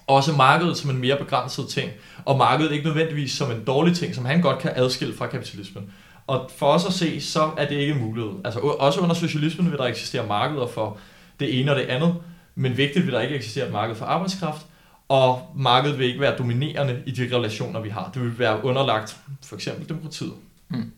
også 0.08 0.32
markedet 0.34 0.78
som 0.78 0.90
en 0.90 0.98
mere 0.98 1.18
begrænset 1.18 1.68
ting, 1.68 1.92
og 2.26 2.38
markedet 2.38 2.72
ikke 2.72 2.86
nødvendigvis 2.86 3.32
som 3.32 3.52
en 3.52 3.64
dårlig 3.68 3.96
ting, 3.96 4.16
som 4.16 4.26
han 4.26 4.42
godt 4.42 4.60
kan 4.60 4.72
adskille 4.76 5.16
fra 5.16 5.28
kapitalismen. 5.28 5.94
Og 6.28 6.52
for 6.58 6.66
os 6.66 6.86
at 6.86 6.94
se, 6.94 7.22
så 7.22 7.50
er 7.58 7.68
det 7.68 7.76
ikke 7.76 7.94
muligt. 7.94 8.28
Altså 8.46 8.60
også 8.60 9.00
under 9.00 9.16
socialismen 9.16 9.72
vil 9.72 9.78
der 9.78 9.86
eksistere 9.86 10.28
markeder 10.28 10.68
for 10.68 10.98
det 11.40 11.60
ene 11.60 11.72
og 11.72 11.78
det 11.78 11.84
andet, 11.86 12.16
men 12.56 12.78
vigtigt 12.78 13.06
vil 13.06 13.14
der 13.14 13.22
ikke 13.22 13.36
eksistere 13.36 13.66
et 13.66 13.72
marked 13.72 13.96
for 13.96 14.06
arbejdskraft, 14.06 14.66
og 15.14 15.52
markedet 15.56 16.00
vil 16.00 16.08
ikke 16.08 16.20
være 16.20 16.38
dominerende 16.38 17.04
i 17.06 17.12
de 17.12 17.36
relationer, 17.36 17.82
vi 17.82 17.90
har. 17.90 18.12
Det 18.14 18.22
vil 18.22 18.40
være 18.40 18.66
underlagt 18.66 19.18
for 19.44 19.56
eksempel 19.56 19.90
demokratiet. 19.90 20.34
Hmm. 20.68 20.92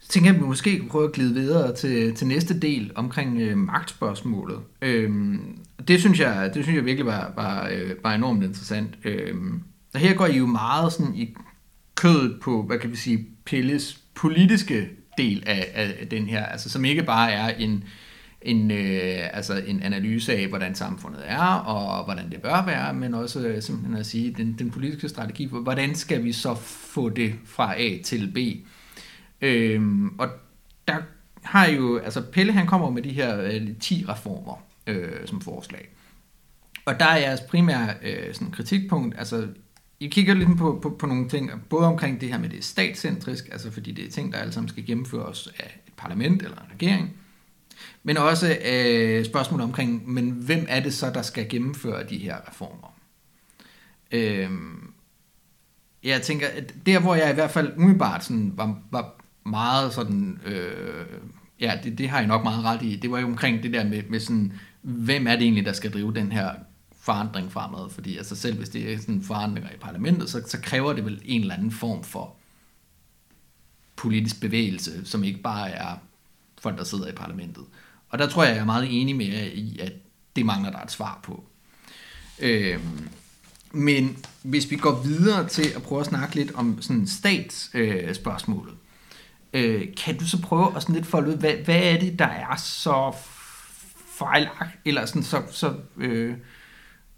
Så 0.00 0.08
tænker 0.08 0.30
jeg, 0.30 0.36
at 0.36 0.42
vi 0.42 0.46
måske 0.46 0.78
kan 0.78 0.88
prøve 0.88 1.04
at 1.04 1.12
glide 1.12 1.34
videre 1.34 1.74
til, 1.74 2.14
til 2.14 2.26
næste 2.26 2.60
del 2.60 2.92
omkring 2.94 3.40
øh, 3.40 3.58
magtspørgsmålet. 3.58 4.58
Øhm, 4.82 5.58
det, 5.88 6.00
synes 6.00 6.20
jeg, 6.20 6.50
det 6.54 6.64
synes 6.64 6.76
jeg 6.76 6.84
virkelig 6.84 7.06
var, 7.06 7.32
var, 7.36 7.68
øh, 7.72 7.90
var 8.02 8.14
enormt 8.14 8.44
interessant. 8.44 8.98
Øhm, 9.04 9.62
og 9.94 10.00
her 10.00 10.14
går 10.14 10.26
I 10.26 10.36
jo 10.36 10.46
meget 10.46 10.92
sådan 10.92 11.14
i 11.14 11.36
kødet 11.94 12.40
på, 12.42 12.62
hvad 12.62 12.78
kan 12.78 12.90
vi 12.90 12.96
sige, 12.96 13.26
Pilles 13.44 13.98
politiske 14.14 14.88
del 15.18 15.42
af, 15.46 15.70
af 15.74 16.08
den 16.10 16.26
her, 16.26 16.46
altså 16.46 16.70
som 16.70 16.84
ikke 16.84 17.02
bare 17.02 17.32
er 17.32 17.48
en, 17.48 17.84
en, 18.42 18.70
øh, 18.70 19.28
altså 19.32 19.62
en 19.66 19.82
analyse 19.82 20.36
af, 20.36 20.46
hvordan 20.46 20.74
samfundet 20.74 21.20
er, 21.24 21.54
og 21.54 22.04
hvordan 22.04 22.30
det 22.30 22.42
bør 22.42 22.64
være, 22.64 22.94
men 22.94 23.14
også 23.14 23.40
øh, 23.40 23.62
simpelthen 23.62 23.96
at 23.96 24.06
sige, 24.06 24.34
den, 24.36 24.54
den 24.58 24.70
politiske 24.70 25.08
strategi, 25.08 25.48
hvordan 25.50 25.94
skal 25.94 26.24
vi 26.24 26.32
så 26.32 26.54
få 26.64 27.08
det 27.08 27.34
fra 27.44 27.80
A 27.80 27.98
til 28.04 28.32
B? 28.34 28.38
Øhm, 29.40 30.08
og 30.18 30.28
der 30.88 30.96
har 31.42 31.66
jo, 31.66 31.98
altså 31.98 32.22
Pelle 32.32 32.52
han 32.52 32.66
kommer 32.66 32.90
med 32.90 33.02
de 33.02 33.12
her 33.12 33.42
øh, 33.42 33.76
10 33.80 34.04
reformer 34.08 34.62
øh, 34.86 35.26
som 35.26 35.40
forslag. 35.40 35.88
Og 36.84 37.00
der 37.00 37.06
er 37.06 37.16
jeres 37.16 37.40
primære 37.40 37.94
øh, 38.02 38.34
sådan 38.34 38.50
kritikpunkt, 38.50 39.14
altså 39.18 39.48
I 40.00 40.08
kigger 40.08 40.34
lidt 40.34 40.58
på, 40.58 40.78
på, 40.82 40.90
på 40.90 41.06
nogle 41.06 41.28
ting, 41.28 41.50
både 41.68 41.86
omkring 41.86 42.20
det 42.20 42.28
her 42.28 42.38
med 42.38 42.48
det 42.48 42.64
statscentrisk, 42.64 43.48
altså 43.52 43.70
fordi 43.70 43.92
det 43.92 44.06
er 44.06 44.10
ting, 44.10 44.32
der 44.32 44.38
alle 44.38 44.52
sammen 44.52 44.68
skal 44.68 44.86
gennemføres 44.86 45.48
af 45.58 45.80
et 45.86 45.92
parlament 45.96 46.42
eller 46.42 46.56
en 46.56 46.72
regering, 46.72 47.16
men 48.02 48.16
også 48.16 48.58
øh, 48.64 49.24
spørgsmål 49.24 49.60
omkring, 49.60 50.10
men 50.10 50.30
hvem 50.30 50.66
er 50.68 50.80
det 50.80 50.94
så, 50.94 51.10
der 51.10 51.22
skal 51.22 51.48
gennemføre 51.48 52.04
de 52.04 52.18
her 52.18 52.36
reformer? 52.48 52.94
Øh, 54.12 54.50
jeg 56.04 56.22
tænker, 56.22 56.46
at 56.48 56.74
der 56.86 57.00
hvor 57.00 57.14
jeg 57.14 57.30
i 57.30 57.34
hvert 57.34 57.50
fald 57.50 57.72
umiddelbart 57.76 58.24
sådan 58.24 58.52
var, 58.56 58.78
var 58.90 59.14
meget 59.44 59.92
sådan, 59.92 60.40
øh, 60.46 61.06
ja, 61.60 61.78
det, 61.84 61.98
det 61.98 62.08
har 62.08 62.18
jeg 62.18 62.26
nok 62.26 62.42
meget 62.42 62.64
ret 62.64 62.82
i, 62.82 62.96
det 62.96 63.10
var 63.10 63.18
jo 63.18 63.26
omkring 63.26 63.62
det 63.62 63.72
der 63.72 63.84
med, 63.84 64.02
med 64.08 64.20
sådan, 64.20 64.52
hvem 64.82 65.26
er 65.26 65.32
det 65.32 65.42
egentlig, 65.42 65.64
der 65.64 65.72
skal 65.72 65.92
drive 65.92 66.14
den 66.14 66.32
her 66.32 66.50
forandring 67.00 67.52
fremad, 67.52 67.90
fordi 67.90 68.16
altså 68.16 68.36
selv 68.36 68.56
hvis 68.56 68.68
det 68.68 68.92
er 68.92 68.98
sådan 68.98 69.22
forandringer 69.22 69.70
i 69.70 69.78
parlamentet, 69.80 70.30
så, 70.30 70.42
så 70.46 70.60
kræver 70.60 70.92
det 70.92 71.04
vel 71.04 71.22
en 71.24 71.40
eller 71.40 71.54
anden 71.54 71.70
form 71.70 72.04
for 72.04 72.36
politisk 73.96 74.40
bevægelse, 74.40 75.04
som 75.04 75.24
ikke 75.24 75.42
bare 75.42 75.70
er 75.70 75.96
folk, 76.62 76.78
der 76.78 76.84
sidder 76.84 77.08
i 77.08 77.12
parlamentet. 77.12 77.64
Og 78.08 78.18
der 78.18 78.28
tror 78.28 78.44
jeg, 78.44 78.54
jeg 78.54 78.60
er 78.60 78.64
meget 78.64 79.00
enig 79.00 79.16
med 79.16 79.26
jer 79.26 79.44
i, 79.44 79.78
at 79.78 79.92
det 80.36 80.46
mangler 80.46 80.70
der 80.70 80.78
et 80.78 80.90
svar 80.90 81.20
på. 81.22 81.44
Øhm, 82.38 83.08
men 83.72 84.18
hvis 84.42 84.70
vi 84.70 84.76
går 84.76 85.02
videre 85.02 85.48
til 85.48 85.72
at 85.76 85.82
prøve 85.82 86.00
at 86.00 86.06
snakke 86.06 86.34
lidt 86.34 86.54
om 86.54 86.82
sådan 86.82 87.06
statsspørgsmålet, 87.06 88.08
øh, 88.08 88.14
spørgsmålet, 88.14 88.74
øh, 89.52 89.88
kan 89.96 90.18
du 90.18 90.28
så 90.28 90.42
prøve 90.42 90.76
at 90.76 90.82
sådan 90.82 90.94
lidt 90.94 91.06
folde 91.06 91.30
ud, 91.30 91.36
hvad, 91.36 91.52
hvad 91.52 91.82
er 91.82 91.98
det, 91.98 92.18
der 92.18 92.26
er 92.26 92.56
så 92.56 93.14
fejlagt, 94.18 94.78
eller 94.84 95.06
sådan 95.06 95.22
så, 95.22 95.42
så, 95.50 95.74
øh, 95.96 96.34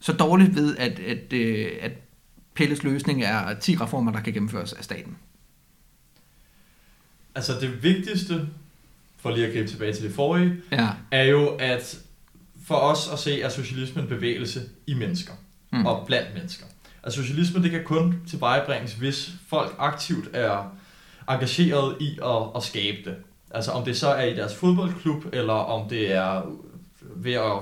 så 0.00 0.12
dårligt 0.12 0.54
ved, 0.54 0.76
at, 0.76 0.98
at, 0.98 1.32
øh, 1.32 1.72
at 1.80 1.92
Pelles 2.54 2.82
løsning 2.82 3.22
er 3.22 3.58
10 3.58 3.76
reformer, 3.76 4.12
der 4.12 4.20
kan 4.20 4.32
gennemføres 4.32 4.72
af 4.72 4.84
staten? 4.84 5.16
Altså 7.34 7.60
det 7.60 7.82
vigtigste, 7.82 8.48
for 9.24 9.30
lige 9.30 9.46
at 9.46 9.52
gribe 9.52 9.68
tilbage 9.68 9.92
til 9.92 10.04
det 10.04 10.14
forrige, 10.14 10.56
Ja. 10.72 10.88
er 11.10 11.22
jo, 11.22 11.48
at 11.48 11.98
for 12.66 12.74
os 12.74 13.08
at 13.12 13.18
se, 13.18 13.42
er 13.42 13.48
socialismen 13.48 14.04
en 14.04 14.08
bevægelse 14.08 14.60
i 14.86 14.94
mennesker 14.94 15.32
Mm. 15.72 15.86
og 15.86 16.06
blandt 16.06 16.28
mennesker. 16.34 16.66
Altså 17.02 17.22
socialismen, 17.22 17.62
det 17.62 17.70
kan 17.70 17.84
kun 17.84 18.20
tilvejebringes, 18.28 18.92
hvis 18.94 19.30
folk 19.48 19.74
aktivt 19.78 20.28
er 20.32 20.76
engageret 21.28 21.96
i 22.00 22.18
at, 22.24 22.42
at 22.56 22.62
skabe 22.62 22.98
det. 23.10 23.16
Altså 23.50 23.70
om 23.70 23.84
det 23.84 23.96
så 23.96 24.08
er 24.08 24.24
i 24.24 24.36
deres 24.36 24.54
fodboldklub, 24.54 25.24
eller 25.32 25.52
om 25.52 25.88
det 25.88 26.12
er 26.12 26.42
ved 27.00 27.32
at 27.32 27.52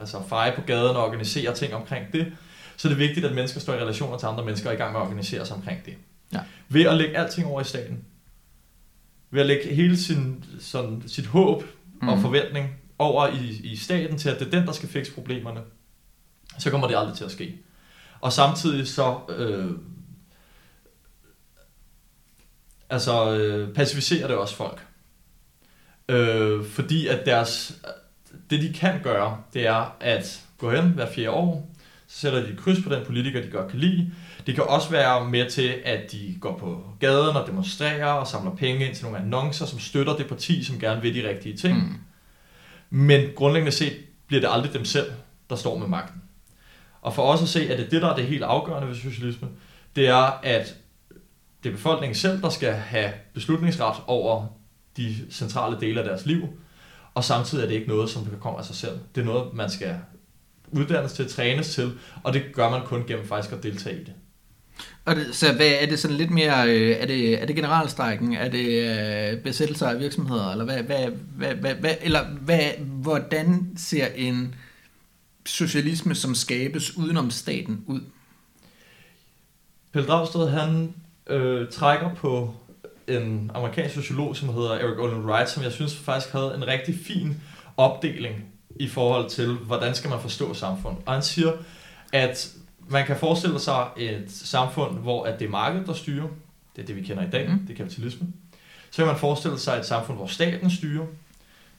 altså, 0.00 0.16
feje 0.28 0.52
på 0.56 0.60
gaden 0.60 0.96
og 0.96 1.04
organisere 1.04 1.54
ting 1.54 1.74
omkring 1.74 2.04
det, 2.12 2.32
så 2.76 2.88
er 2.88 2.90
det 2.90 2.98
vigtigt, 2.98 3.26
at 3.26 3.34
mennesker 3.34 3.60
står 3.60 3.74
i 3.74 3.76
relationer 3.78 4.18
til 4.18 4.26
andre 4.26 4.44
mennesker 4.44 4.68
og 4.68 4.74
er 4.74 4.78
i 4.78 4.80
gang 4.80 4.92
med 4.92 5.00
at 5.00 5.04
organisere 5.06 5.46
sig 5.46 5.56
omkring 5.56 5.84
det. 5.86 5.94
Ja. 6.32 6.40
Ved 6.68 6.84
at 6.86 6.96
lægge 6.96 7.16
alting 7.18 7.46
over 7.46 7.60
i 7.60 7.64
staten, 7.64 8.04
ved 9.30 9.40
at 9.40 9.46
lægge 9.46 9.74
hele 9.74 9.96
sin, 9.96 10.44
sådan, 10.60 11.02
sit 11.06 11.26
håb 11.26 11.64
mm. 12.02 12.08
og 12.08 12.20
forventning 12.20 12.68
over 12.98 13.26
i, 13.26 13.60
i 13.64 13.76
staten 13.76 14.18
til, 14.18 14.28
at 14.28 14.38
det 14.40 14.46
er 14.46 14.50
den, 14.50 14.66
der 14.66 14.72
skal 14.72 14.88
fikse 14.88 15.12
problemerne, 15.12 15.60
så 16.58 16.70
kommer 16.70 16.86
det 16.86 16.96
aldrig 16.96 17.16
til 17.16 17.24
at 17.24 17.30
ske. 17.30 17.58
Og 18.20 18.32
samtidig 18.32 18.88
så 18.88 19.18
øh, 19.28 19.70
altså, 22.90 23.36
øh, 23.36 23.74
pacificerer 23.74 24.26
det 24.26 24.36
også 24.36 24.54
folk. 24.54 24.86
Øh, 26.08 26.64
fordi 26.64 27.06
at 27.06 27.26
deres, 27.26 27.80
det 28.50 28.62
de 28.62 28.72
kan 28.72 29.02
gøre, 29.02 29.42
det 29.54 29.66
er 29.66 29.96
at 30.00 30.44
gå 30.58 30.70
hen 30.70 30.84
hver 30.84 31.12
fjerde 31.12 31.30
år, 31.30 31.70
så 32.06 32.20
sætter 32.20 32.40
de 32.42 32.48
et 32.48 32.58
kryds 32.58 32.84
på 32.84 32.94
den 32.94 33.06
politiker, 33.06 33.42
de 33.42 33.50
godt 33.50 33.70
kan 33.70 33.78
lide. 33.78 34.12
Det 34.48 34.56
kan 34.56 34.64
også 34.64 34.90
være 34.90 35.24
med 35.24 35.50
til, 35.50 35.74
at 35.84 36.12
de 36.12 36.36
går 36.40 36.58
på 36.58 36.84
gaden 37.00 37.36
og 37.36 37.46
demonstrerer 37.46 38.12
og 38.12 38.26
samler 38.26 38.54
penge 38.54 38.86
ind 38.86 38.94
til 38.94 39.04
nogle 39.04 39.18
annoncer, 39.18 39.66
som 39.66 39.78
støtter 39.78 40.16
det 40.16 40.26
parti, 40.26 40.64
som 40.64 40.78
gerne 40.78 41.02
vil 41.02 41.14
de 41.14 41.28
rigtige 41.28 41.56
ting. 41.56 41.76
Mm. 41.76 41.94
Men 42.90 43.30
grundlæggende 43.36 43.72
set 43.72 43.92
bliver 44.26 44.40
det 44.40 44.48
aldrig 44.52 44.72
dem 44.72 44.84
selv, 44.84 45.12
der 45.50 45.56
står 45.56 45.78
med 45.78 45.86
magten. 45.86 46.22
Og 47.02 47.14
for 47.14 47.22
os 47.22 47.42
at 47.42 47.48
se, 47.48 47.60
at 47.60 47.78
det 47.78 47.86
er 47.86 47.90
det, 47.90 48.02
der 48.02 48.08
er 48.08 48.16
det 48.16 48.26
helt 48.26 48.42
afgørende 48.42 48.88
ved 48.88 48.94
socialisme, 48.94 49.48
det 49.96 50.08
er, 50.08 50.40
at 50.42 50.76
det 51.62 51.68
er 51.68 51.74
befolkningen 51.74 52.14
selv, 52.14 52.42
der 52.42 52.48
skal 52.48 52.72
have 52.72 53.12
beslutningsret 53.34 53.96
over 54.06 54.46
de 54.96 55.16
centrale 55.30 55.80
dele 55.80 56.00
af 56.00 56.06
deres 56.06 56.26
liv, 56.26 56.48
og 57.14 57.24
samtidig 57.24 57.62
er 57.62 57.68
det 57.68 57.74
ikke 57.74 57.88
noget, 57.88 58.10
som 58.10 58.24
kan 58.24 58.38
komme 58.40 58.58
af 58.58 58.64
sig 58.64 58.76
selv. 58.76 58.98
Det 59.14 59.20
er 59.20 59.24
noget, 59.24 59.54
man 59.54 59.70
skal 59.70 59.96
uddannes 60.70 61.12
til, 61.12 61.30
trænes 61.30 61.74
til, 61.74 61.98
og 62.22 62.32
det 62.32 62.42
gør 62.52 62.70
man 62.70 62.82
kun 62.86 63.04
gennem 63.06 63.26
faktisk 63.26 63.54
at 63.54 63.62
deltage 63.62 64.00
i 64.00 64.04
det. 64.04 64.14
Og 65.04 65.16
det, 65.16 65.34
så 65.34 65.52
hvad, 65.52 65.72
er 65.80 65.86
det 65.86 65.98
sådan 65.98 66.16
lidt 66.16 66.30
mere, 66.30 66.68
øh, 66.68 66.90
er 66.90 67.06
det, 67.06 67.42
er 67.42 67.46
det 67.46 67.56
generalstrækken, 67.56 68.34
er 68.34 68.48
det 68.48 68.68
øh, 68.68 69.42
besættelser 69.42 69.88
af 69.88 70.00
virksomheder, 70.00 70.52
eller 70.52 70.64
hvad, 70.64 70.82
hvad, 70.82 71.10
hvad, 71.36 71.54
hvad, 71.54 71.74
hvad 71.74 71.94
eller 72.00 72.24
hvad, 72.24 72.70
hvordan 72.78 73.72
ser 73.76 74.06
en 74.06 74.54
socialisme, 75.46 76.14
som 76.14 76.34
skabes 76.34 76.96
udenom 76.96 77.30
staten 77.30 77.84
ud? 77.86 78.00
Pelle 79.92 80.08
Dragsted, 80.08 80.48
han 80.48 80.94
øh, 81.26 81.68
trækker 81.70 82.14
på 82.14 82.54
en 83.08 83.50
amerikansk 83.54 83.94
sociolog, 83.94 84.36
som 84.36 84.48
hedder 84.48 84.70
Eric 84.70 84.98
Olin 84.98 85.24
Wright, 85.24 85.50
som 85.50 85.62
jeg 85.62 85.72
synes 85.72 85.96
faktisk 85.96 86.32
havde 86.32 86.54
en 86.56 86.66
rigtig 86.66 86.94
fin 87.06 87.36
opdeling 87.76 88.44
i 88.80 88.88
forhold 88.88 89.30
til, 89.30 89.52
hvordan 89.52 89.94
skal 89.94 90.10
man 90.10 90.20
forstå 90.20 90.54
samfund. 90.54 90.96
Og 91.06 91.12
han 91.12 91.22
siger, 91.22 91.52
at 92.12 92.52
man 92.90 93.06
kan 93.06 93.16
forestille 93.16 93.60
sig 93.60 93.86
et 93.96 94.24
samfund, 94.28 94.98
hvor 94.98 95.24
at 95.24 95.38
det 95.38 95.46
er 95.46 95.50
markedet, 95.50 95.86
der 95.86 95.92
styrer. 95.92 96.26
Det 96.76 96.82
er 96.82 96.86
det, 96.86 96.96
vi 96.96 97.02
kender 97.02 97.26
i 97.26 97.30
dag. 97.30 97.48
Mm. 97.48 97.54
Mm. 97.54 97.66
Det 97.66 97.72
er 97.72 97.76
kapitalisme. 97.76 98.26
Så 98.90 98.96
kan 98.96 99.06
man 99.06 99.16
forestille 99.16 99.58
sig 99.58 99.78
et 99.78 99.86
samfund, 99.86 100.16
hvor 100.16 100.26
staten 100.26 100.70
styrer. 100.70 101.06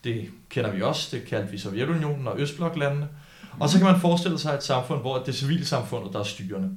Det 0.03 0.29
kender 0.49 0.71
vi 0.71 0.81
også. 0.81 1.17
Det 1.17 1.25
kaldte 1.25 1.51
vi 1.51 1.57
Sovjetunionen 1.57 2.27
og 2.27 2.39
Østbloklandene. 2.39 3.07
Og 3.59 3.69
så 3.69 3.77
kan 3.77 3.87
man 3.87 3.99
forestille 3.99 4.39
sig 4.39 4.53
et 4.53 4.63
samfund, 4.63 5.01
hvor 5.01 5.17
det 5.17 5.27
er 5.27 5.31
civilsamfundet, 5.31 6.13
der 6.13 6.19
er 6.19 6.23
styrende. 6.23 6.69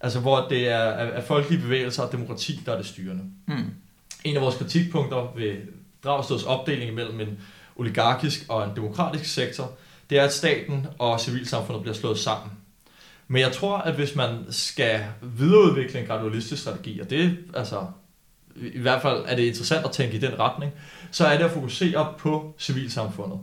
Altså 0.00 0.20
hvor 0.20 0.46
det 0.48 0.68
er, 0.68 0.76
er 0.76 1.20
folkelige 1.20 1.62
bevægelser 1.62 2.02
og 2.02 2.12
demokrati, 2.12 2.60
der 2.66 2.72
er 2.72 2.76
det 2.76 2.86
styrende. 2.86 3.24
Mm. 3.46 3.70
En 4.24 4.36
af 4.36 4.42
vores 4.42 4.56
kritikpunkter 4.56 5.32
ved 5.36 5.56
Dragsteds 6.04 6.42
opdeling 6.42 6.90
imellem 6.90 7.20
en 7.20 7.40
oligarkisk 7.76 8.44
og 8.48 8.64
en 8.64 8.76
demokratisk 8.76 9.24
sektor, 9.34 9.72
det 10.10 10.18
er, 10.18 10.24
at 10.24 10.32
staten 10.32 10.86
og 10.98 11.20
civilsamfundet 11.20 11.82
bliver 11.82 11.94
slået 11.94 12.18
sammen. 12.18 12.50
Men 13.28 13.40
jeg 13.42 13.52
tror, 13.52 13.76
at 13.78 13.94
hvis 13.94 14.16
man 14.16 14.38
skal 14.50 15.00
videreudvikle 15.22 16.00
en 16.00 16.06
gradualistisk 16.06 16.62
strategi, 16.62 17.00
og 17.00 17.10
det 17.10 17.38
altså, 17.54 17.86
i 18.56 18.78
hvert 18.80 19.02
fald 19.02 19.24
er 19.26 19.36
det 19.36 19.42
interessant 19.42 19.84
at 19.86 19.90
tænke 19.92 20.16
i 20.16 20.20
den 20.20 20.38
retning, 20.38 20.72
så 21.10 21.26
er 21.26 21.36
det 21.38 21.44
at 21.44 21.50
fokusere 21.50 22.14
på 22.18 22.54
civilsamfundet. 22.58 23.38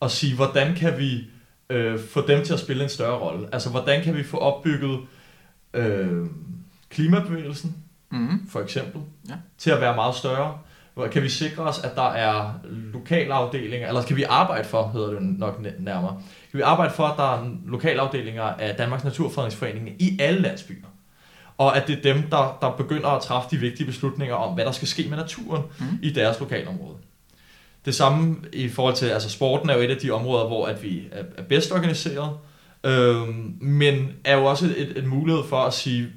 Og 0.00 0.10
sige, 0.10 0.36
hvordan 0.36 0.74
kan 0.74 0.98
vi 0.98 1.24
øh, 1.70 1.98
få 2.00 2.26
dem 2.26 2.44
til 2.44 2.52
at 2.52 2.60
spille 2.60 2.82
en 2.82 2.88
større 2.88 3.18
rolle? 3.18 3.48
Altså, 3.52 3.70
hvordan 3.70 4.02
kan 4.04 4.16
vi 4.16 4.22
få 4.24 4.36
opbygget 4.36 5.00
øh, 5.74 6.26
klimabevægelsen, 6.90 7.76
Mm. 8.12 8.48
for 8.48 8.60
eksempel, 8.60 9.00
Ja. 9.28 9.34
til 9.58 9.70
at 9.70 9.80
være 9.80 9.94
meget 9.94 10.14
større? 10.14 10.58
Kan 11.12 11.22
vi 11.22 11.28
sikre 11.28 11.62
os, 11.62 11.78
at 11.78 11.94
der 11.96 12.08
er 12.10 12.52
lokalafdelinger, 12.92 13.88
eller 13.88 14.02
kan 14.02 14.16
vi 14.16 14.22
arbejde 14.22 14.68
for, 14.68 14.88
hedder 14.88 15.10
det 15.10 15.22
nok 15.22 15.60
næ- 15.60 15.70
nærmere, 15.78 16.22
vi 16.58 16.62
arbejde 16.62 16.94
for, 16.94 17.04
at 17.04 17.16
der 17.16 17.34
er 17.34 17.50
lokalafdelinger 17.66 18.42
af 18.42 18.74
Danmarks 18.74 19.04
Naturfredningsforening 19.04 20.02
i 20.02 20.18
alle 20.20 20.40
landsbyer? 20.42 20.86
Og 21.58 21.76
at 21.76 21.86
det 21.86 21.98
er 21.98 22.14
dem, 22.14 22.22
der, 22.30 22.58
der 22.60 22.70
begynder 22.70 23.08
at 23.08 23.22
træffe 23.22 23.48
de 23.50 23.56
vigtige 23.56 23.86
beslutninger 23.86 24.34
om, 24.34 24.54
hvad 24.54 24.64
der 24.64 24.72
skal 24.72 24.88
ske 24.88 25.06
med 25.08 25.16
naturen 25.16 25.62
Mm. 25.78 25.86
i 26.02 26.10
deres 26.10 26.40
lokalområde. 26.40 26.96
Det 27.84 27.94
samme 27.94 28.36
i 28.52 28.68
forhold 28.68 28.94
til, 28.94 29.06
altså 29.06 29.30
sporten 29.30 29.70
er 29.70 29.74
jo 29.74 29.80
et 29.80 29.90
af 29.90 29.96
de 29.96 30.10
områder, 30.10 30.46
hvor 30.46 30.66
at 30.66 30.82
vi 30.82 31.02
er, 31.12 31.22
er 31.38 31.42
bedst 31.42 31.72
organiseret, 31.72 32.30
øhm, 32.84 33.54
men 33.60 34.08
er 34.24 34.36
jo 34.36 34.44
også 34.44 34.66
et, 34.66 34.92
et 34.96 35.04
mulighed 35.04 35.42
for 35.48 35.56
at 35.56 35.72
sige, 35.72 36.08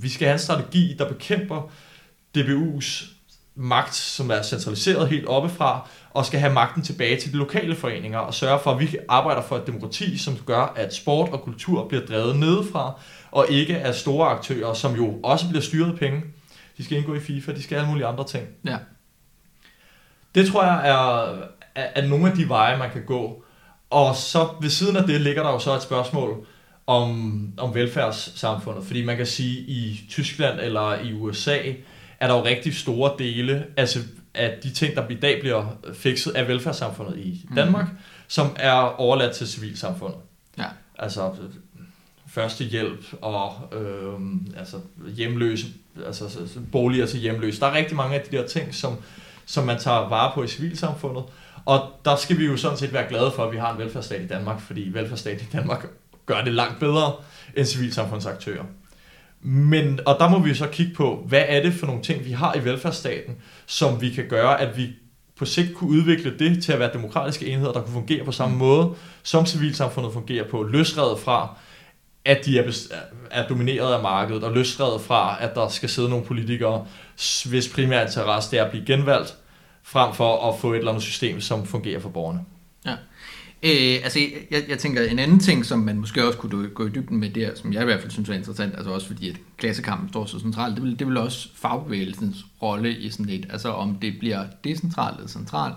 vi 0.00 0.08
skal 0.08 0.26
have 0.26 0.32
en 0.32 0.38
strategi, 0.38 0.94
der 0.98 1.08
bekæmper 1.08 1.70
DBU's 2.38 3.12
magt, 3.54 3.94
som 3.94 4.30
er 4.30 4.42
centraliseret 4.42 5.08
helt 5.08 5.26
oppefra, 5.26 5.88
og 6.14 6.26
skal 6.26 6.40
have 6.40 6.52
magten 6.52 6.82
tilbage 6.82 7.20
til 7.20 7.32
de 7.32 7.36
lokale 7.36 7.76
foreninger, 7.76 8.18
og 8.18 8.34
sørge 8.34 8.60
for, 8.60 8.70
at 8.70 8.80
vi 8.80 8.96
arbejder 9.08 9.42
for 9.42 9.56
et 9.56 9.66
demokrati, 9.66 10.18
som 10.18 10.36
gør, 10.46 10.72
at 10.76 10.94
sport 10.94 11.28
og 11.28 11.40
kultur 11.40 11.88
bliver 11.88 12.06
drevet 12.06 12.36
nedefra, 12.36 13.00
og 13.30 13.46
ikke 13.50 13.78
af 13.78 13.94
store 13.94 14.28
aktører, 14.28 14.74
som 14.74 14.96
jo 14.96 15.20
også 15.22 15.48
bliver 15.48 15.62
styret 15.62 15.92
af 15.92 15.98
penge. 15.98 16.22
De 16.78 16.84
skal 16.84 16.98
indgå 16.98 17.14
i 17.14 17.20
FIFA, 17.20 17.52
de 17.52 17.62
skal 17.62 17.76
alle 17.76 17.88
mulige 17.88 18.06
andre 18.06 18.24
ting. 18.24 18.46
Ja. 18.66 18.76
Det 20.34 20.48
tror 20.48 20.64
jeg 20.64 20.88
er, 20.88 21.32
er, 21.74 21.88
er 21.94 22.06
nogle 22.06 22.30
af 22.30 22.36
de 22.36 22.48
veje, 22.48 22.78
man 22.78 22.90
kan 22.90 23.04
gå. 23.06 23.44
Og 23.90 24.16
så 24.16 24.48
ved 24.60 24.70
siden 24.70 24.96
af 24.96 25.04
det 25.04 25.20
ligger 25.20 25.42
der 25.42 25.50
jo 25.50 25.58
så 25.58 25.74
et 25.74 25.82
spørgsmål 25.82 26.46
om, 26.86 27.52
om 27.56 27.74
velfærdssamfundet. 27.74 28.84
Fordi 28.84 29.04
man 29.04 29.16
kan 29.16 29.26
sige, 29.26 29.58
at 29.58 29.68
i 29.68 30.06
Tyskland 30.10 30.60
eller 30.60 31.00
i 31.00 31.12
USA 31.12 31.58
er 32.20 32.26
der 32.26 32.34
jo 32.34 32.44
rigtig 32.44 32.76
store 32.76 33.12
dele 33.18 33.66
altså 33.76 33.98
af 34.34 34.58
de 34.62 34.70
ting, 34.70 34.96
der 34.96 35.08
i 35.08 35.14
dag 35.14 35.40
bliver 35.40 35.76
fikset 35.94 36.30
af 36.30 36.48
velfærdssamfundet 36.48 37.18
i 37.18 37.46
Danmark, 37.56 37.84
mm. 37.92 37.98
som 38.28 38.46
er 38.56 38.72
overladt 38.72 39.34
til 39.36 39.48
civilsamfundet. 39.48 40.18
Ja. 40.58 40.64
Altså 40.98 41.30
førstehjælp 42.28 43.04
og 43.20 43.52
øh, 43.72 44.20
altså 44.56 44.76
hjemløse, 45.16 45.66
altså 46.06 46.28
så- 46.28 46.46
så 46.48 46.60
boliger 46.72 47.06
til 47.06 47.20
hjemløse. 47.20 47.60
Der 47.60 47.66
er 47.66 47.74
rigtig 47.74 47.96
mange 47.96 48.14
af 48.16 48.26
de 48.30 48.36
der 48.36 48.46
ting, 48.46 48.74
som, 48.74 48.96
som 49.46 49.64
man 49.64 49.78
tager 49.78 50.08
vare 50.08 50.30
på 50.34 50.42
i 50.42 50.48
civilsamfundet. 50.48 51.24
Og 51.64 51.90
der 52.04 52.16
skal 52.16 52.38
vi 52.38 52.46
jo 52.46 52.56
sådan 52.56 52.78
set 52.78 52.92
være 52.92 53.08
glade 53.08 53.32
for, 53.36 53.44
at 53.44 53.52
vi 53.52 53.56
har 53.58 53.72
en 53.72 53.78
velfærdsstat 53.78 54.20
i 54.22 54.26
Danmark, 54.26 54.60
fordi 54.60 54.88
velfærdsstaten 54.92 55.46
i 55.52 55.56
Danmark 55.56 55.86
gør 56.26 56.44
det 56.44 56.54
langt 56.54 56.80
bedre 56.80 57.12
end 57.56 57.66
civilsamfundsaktører. 57.66 58.64
Men, 59.42 60.00
og 60.06 60.16
der 60.18 60.28
må 60.28 60.38
vi 60.38 60.54
så 60.54 60.66
kigge 60.66 60.94
på, 60.94 61.24
hvad 61.28 61.44
er 61.46 61.62
det 61.62 61.74
for 61.74 61.86
nogle 61.86 62.02
ting, 62.02 62.24
vi 62.24 62.32
har 62.32 62.54
i 62.54 62.64
velfærdsstaten, 62.64 63.36
som 63.66 64.00
vi 64.00 64.10
kan 64.10 64.28
gøre, 64.28 64.60
at 64.60 64.76
vi 64.76 64.88
på 65.36 65.44
sigt 65.44 65.74
kunne 65.74 65.90
udvikle 65.90 66.38
det 66.38 66.62
til 66.62 66.72
at 66.72 66.78
være 66.78 66.92
demokratiske 66.92 67.46
enheder, 67.46 67.72
der 67.72 67.80
kunne 67.80 67.92
fungere 67.92 68.24
på 68.24 68.32
samme 68.32 68.56
måde, 68.56 68.94
som 69.22 69.46
civilsamfundet 69.46 70.12
fungerer 70.12 70.48
på, 70.48 70.62
løsredet 70.62 71.18
fra, 71.18 71.56
at 72.24 72.44
de 72.44 72.58
er, 72.58 72.72
er 73.30 73.48
domineret 73.48 73.94
af 73.94 74.02
markedet, 74.02 74.44
og 74.44 74.52
løsredet 74.52 75.00
fra, 75.00 75.36
at 75.40 75.54
der 75.54 75.68
skal 75.68 75.88
sidde 75.88 76.08
nogle 76.08 76.24
politikere, 76.24 76.86
hvis 77.44 77.68
primære 77.74 78.02
interesse 78.02 78.50
det 78.50 78.58
er 78.58 78.64
at 78.64 78.70
blive 78.70 78.86
genvalgt, 78.86 79.36
frem 79.82 80.14
for 80.14 80.48
at 80.48 80.60
få 80.60 80.72
et 80.72 80.78
eller 80.78 80.90
andet 80.90 81.04
system, 81.04 81.40
som 81.40 81.66
fungerer 81.66 82.00
for 82.00 82.08
borgerne. 82.08 82.40
Øh, 83.64 84.00
altså, 84.04 84.18
jeg, 84.50 84.64
jeg 84.68 84.78
tænker, 84.78 85.02
en 85.02 85.18
anden 85.18 85.38
ting, 85.38 85.66
som 85.66 85.78
man 85.78 85.98
måske 85.98 86.26
også 86.26 86.38
kunne 86.38 86.68
gå 86.68 86.86
i 86.86 86.90
dybden 86.90 87.20
med 87.20 87.30
der, 87.30 87.54
som 87.54 87.72
jeg 87.72 87.82
i 87.82 87.84
hvert 87.84 88.00
fald 88.00 88.10
synes 88.10 88.28
er 88.28 88.34
interessant, 88.34 88.74
altså 88.74 88.90
også 88.90 89.06
fordi, 89.06 89.30
at 89.30 89.36
klassekampen 89.56 90.08
står 90.08 90.26
så 90.26 90.40
centralt, 90.40 90.76
det 90.76 90.82
vil, 90.84 90.98
det 90.98 91.06
vil 91.06 91.16
også 91.16 91.48
fagbevægelsens 91.54 92.46
rolle 92.62 92.96
i 92.98 93.10
sådan 93.10 93.26
lidt, 93.26 93.46
altså 93.50 93.68
om 93.68 93.94
det 93.94 94.18
bliver 94.18 94.44
decentralt 94.64 95.16
eller 95.16 95.28
centralt, 95.28 95.74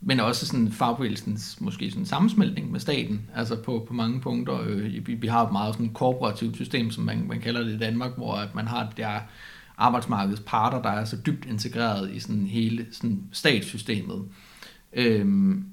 men 0.00 0.20
også 0.20 0.46
sådan 0.46 0.72
fagbevægelsens 0.72 1.60
måske 1.60 1.90
sådan 1.90 2.06
sammensmeltning 2.06 2.72
med 2.72 2.80
staten, 2.80 3.20
altså 3.34 3.56
på, 3.56 3.84
på 3.88 3.94
mange 3.94 4.20
punkter. 4.20 4.60
Øh, 4.66 5.06
vi, 5.06 5.14
vi 5.14 5.26
har 5.26 5.46
et 5.46 5.52
meget 5.52 5.74
sådan 5.74 5.92
korporativt 5.92 6.56
system, 6.56 6.90
som 6.90 7.04
man, 7.04 7.24
man 7.28 7.40
kalder 7.40 7.62
det 7.64 7.72
i 7.72 7.78
Danmark, 7.78 8.10
hvor 8.16 8.34
at 8.34 8.54
man 8.54 8.66
har 8.66 8.86
det 8.86 8.96
der 8.96 9.20
arbejdsmarkedets 9.78 10.42
parter, 10.46 10.82
der 10.82 10.90
er 10.90 11.04
så 11.04 11.16
dybt 11.26 11.46
integreret 11.46 12.10
i 12.14 12.20
sådan 12.20 12.46
hele 12.46 12.86
sådan 12.92 13.22
statssystemet. 13.32 14.24
Øhm, 14.92 15.64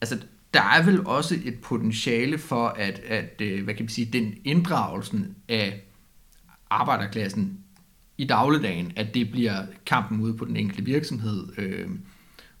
altså, 0.00 0.18
der 0.54 0.62
er 0.62 0.84
vel 0.84 1.06
også 1.06 1.34
et 1.44 1.58
potentiale 1.60 2.38
for, 2.38 2.66
at, 2.66 2.98
at 2.98 3.40
øh, 3.40 3.64
hvad 3.64 3.74
kan 3.74 3.84
man 3.84 3.90
sige, 3.90 4.12
den 4.12 4.34
inddragelsen 4.44 5.36
af 5.48 5.80
arbejderklassen 6.70 7.58
i 8.18 8.24
dagligdagen, 8.24 8.92
at 8.96 9.14
det 9.14 9.30
bliver 9.30 9.66
kampen 9.86 10.20
ude 10.20 10.34
på 10.34 10.44
den 10.44 10.56
enkelte 10.56 10.84
virksomhed. 10.84 11.46
Øh, 11.58 11.88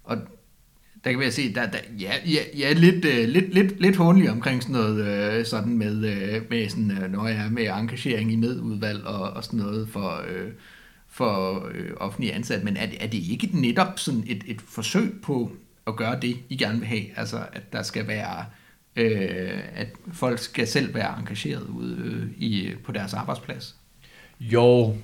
og 0.04 0.16
der 1.04 1.10
kan 1.10 1.20
vi 1.20 1.30
se, 1.30 1.54
der, 1.54 1.70
der 1.70 1.78
ja, 2.00 2.12
ja, 2.26 2.58
ja 2.58 2.72
lidt, 2.72 3.04
øh, 3.04 3.28
lidt, 3.28 3.54
lidt, 3.54 3.80
lidt 3.80 3.96
håndelig 3.96 4.30
omkring 4.30 4.62
sådan 4.62 4.72
noget, 4.72 5.06
øh, 5.38 5.46
sådan 5.46 5.78
med, 5.78 6.04
øh, 6.04 6.42
med 6.50 6.68
sådan, 6.68 6.90
øh, 6.90 7.12
når 7.12 7.26
jeg 7.26 7.46
er 7.46 7.50
med 7.50 7.68
engagering 7.68 8.32
i 8.32 8.36
medudvalg 8.36 9.04
og, 9.04 9.30
og 9.30 9.44
sådan 9.44 9.60
noget 9.60 9.88
for, 9.88 10.24
øh, 10.28 10.50
for 11.08 11.66
øh, 11.74 11.90
offentlige 11.96 12.32
ansatte, 12.32 12.64
men 12.64 12.76
er 12.76 12.86
er 13.00 13.06
det 13.06 13.18
ikke 13.18 13.50
netop 13.52 13.98
sådan 13.98 14.24
et, 14.26 14.44
et 14.46 14.60
forsøg 14.60 15.20
på 15.22 15.52
at 15.88 15.96
gøre 15.96 16.20
det, 16.20 16.36
I 16.48 16.56
gerne 16.56 16.78
vil 16.78 16.88
have? 16.88 17.04
Altså, 17.16 17.46
at 17.52 17.72
der 17.72 17.82
skal 17.82 18.06
være, 18.08 18.44
øh, 18.96 19.60
at 19.74 19.88
folk 20.12 20.38
skal 20.38 20.66
selv 20.66 20.94
være 20.94 21.18
engageret 21.18 21.62
ude 21.62 21.96
øh, 22.04 22.42
i, 22.42 22.74
på 22.84 22.92
deres 22.92 23.14
arbejdsplads? 23.14 23.76
Jo, 24.40 24.96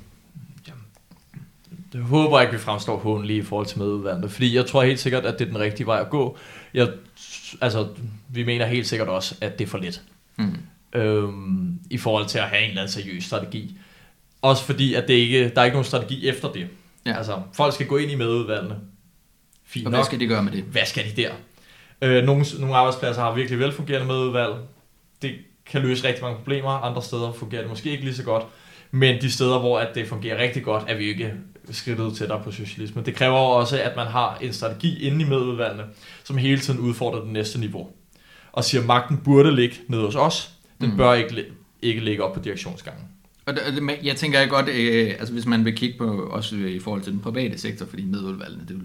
det 1.94 2.02
håber 2.02 2.38
jeg 2.38 2.48
ikke, 2.48 2.58
vi 2.58 2.62
fremstår 2.62 2.96
håndelig 2.98 3.36
i 3.36 3.42
forhold 3.42 3.66
til 3.66 3.78
medudvalgene, 3.78 4.28
fordi 4.28 4.56
jeg 4.56 4.66
tror 4.66 4.82
helt 4.82 5.00
sikkert, 5.00 5.26
at 5.26 5.38
det 5.38 5.44
er 5.44 5.48
den 5.48 5.58
rigtige 5.58 5.86
vej 5.86 6.00
at 6.00 6.10
gå. 6.10 6.38
Jeg, 6.74 6.88
altså, 7.60 7.88
vi 8.28 8.44
mener 8.44 8.66
helt 8.66 8.86
sikkert 8.86 9.08
også, 9.08 9.34
at 9.40 9.58
det 9.58 9.64
er 9.64 9.68
for 9.68 9.78
lidt. 9.78 10.02
Mm. 10.36 10.56
øhm, 10.92 11.78
i 11.90 11.98
forhold 11.98 12.26
til 12.26 12.38
at 12.38 12.44
have 12.44 12.62
en 12.62 12.68
eller 12.68 12.82
anden 12.82 12.92
seriøs 12.92 13.24
strategi. 13.24 13.78
Også 14.42 14.64
fordi, 14.64 14.94
at 14.94 15.08
det 15.08 15.14
ikke, 15.14 15.48
der 15.48 15.60
er 15.60 15.64
ikke 15.64 15.74
nogen 15.74 15.84
strategi 15.84 16.28
efter 16.28 16.52
det. 16.52 16.68
Ja. 17.06 17.16
Altså, 17.16 17.42
folk 17.52 17.74
skal 17.74 17.86
gå 17.86 17.96
ind 17.96 18.10
i 18.10 18.14
medudvalgene. 18.14 18.76
Fint 19.66 19.87
Og 19.87 19.92
nok. 19.92 19.98
hvad 19.98 20.05
skal 20.05 20.20
de 20.20 20.27
gøre 20.27 20.42
med 20.42 20.53
det? 20.53 20.62
Hvad 20.64 20.87
skal 20.87 21.05
de 21.16 21.22
der? 21.22 21.31
Øh, 22.03 22.24
nogle, 22.24 22.44
nogle 22.59 22.77
arbejdspladser 22.77 23.22
har 23.22 23.35
virkelig 23.35 23.59
velfungerende 23.59 24.07
medudvalg. 24.07 24.55
Det 25.22 25.35
kan 25.66 25.83
løse 25.83 26.09
rigtig 26.09 26.22
mange 26.22 26.37
problemer. 26.38 26.70
Andre 26.70 27.03
steder 27.03 27.33
fungerer 27.33 27.62
det 27.62 27.70
måske 27.70 27.90
ikke 27.90 28.05
lige 28.05 28.14
så 28.14 28.22
godt. 28.22 28.44
Men 28.90 29.20
de 29.20 29.31
steder, 29.31 29.59
hvor 29.59 29.79
at 29.79 29.88
det 29.94 30.09
fungerer 30.09 30.42
rigtig 30.42 30.62
godt, 30.64 30.85
er 30.88 30.96
vi 30.96 31.05
ikke 31.05 31.33
skridtet 31.70 32.16
tættere 32.16 32.42
på 32.44 32.50
socialisme. 32.50 33.03
Det 33.03 33.14
kræver 33.14 33.37
også, 33.38 33.81
at 33.83 33.96
man 33.96 34.07
har 34.07 34.38
en 34.40 34.53
strategi 34.53 35.03
inde 35.07 35.24
i 35.24 35.29
medudvalgene, 35.29 35.85
som 36.24 36.37
hele 36.37 36.61
tiden 36.61 36.81
udfordrer 36.81 37.20
det 37.20 37.29
næste 37.33 37.61
niveau. 37.61 37.88
Og 38.53 38.64
siger, 38.64 38.81
at 38.81 38.87
magten 38.87 39.16
burde 39.24 39.55
ligge 39.57 39.77
nede 39.88 40.03
hos 40.03 40.14
os. 40.14 40.50
Den 40.81 40.90
Mm. 40.90 40.96
bør 40.96 41.14
ikke, 41.14 41.44
ikke 41.83 42.00
ligge 42.00 42.24
op 42.24 42.35
på 42.35 42.40
direktionsgangen. 42.40 43.05
Og 43.46 43.55
det, 43.55 43.62
og 43.66 43.72
det, 43.72 43.98
jeg 44.03 44.16
tænker 44.16 44.38
jeg 44.40 44.48
godt, 44.48 44.68
øh, 44.68 45.09
altså 45.18 45.33
hvis 45.35 45.46
man 45.46 45.64
vil 45.64 45.77
kigge 45.77 45.98
på, 45.98 46.22
også 46.31 46.57
i 46.57 46.79
forhold 46.79 47.02
til 47.02 47.12
den 47.12 47.21
private 47.21 47.58
sektor, 47.58 47.87
fordi 47.87 48.04
medudvalgene, 48.04 48.65
det 48.69 48.81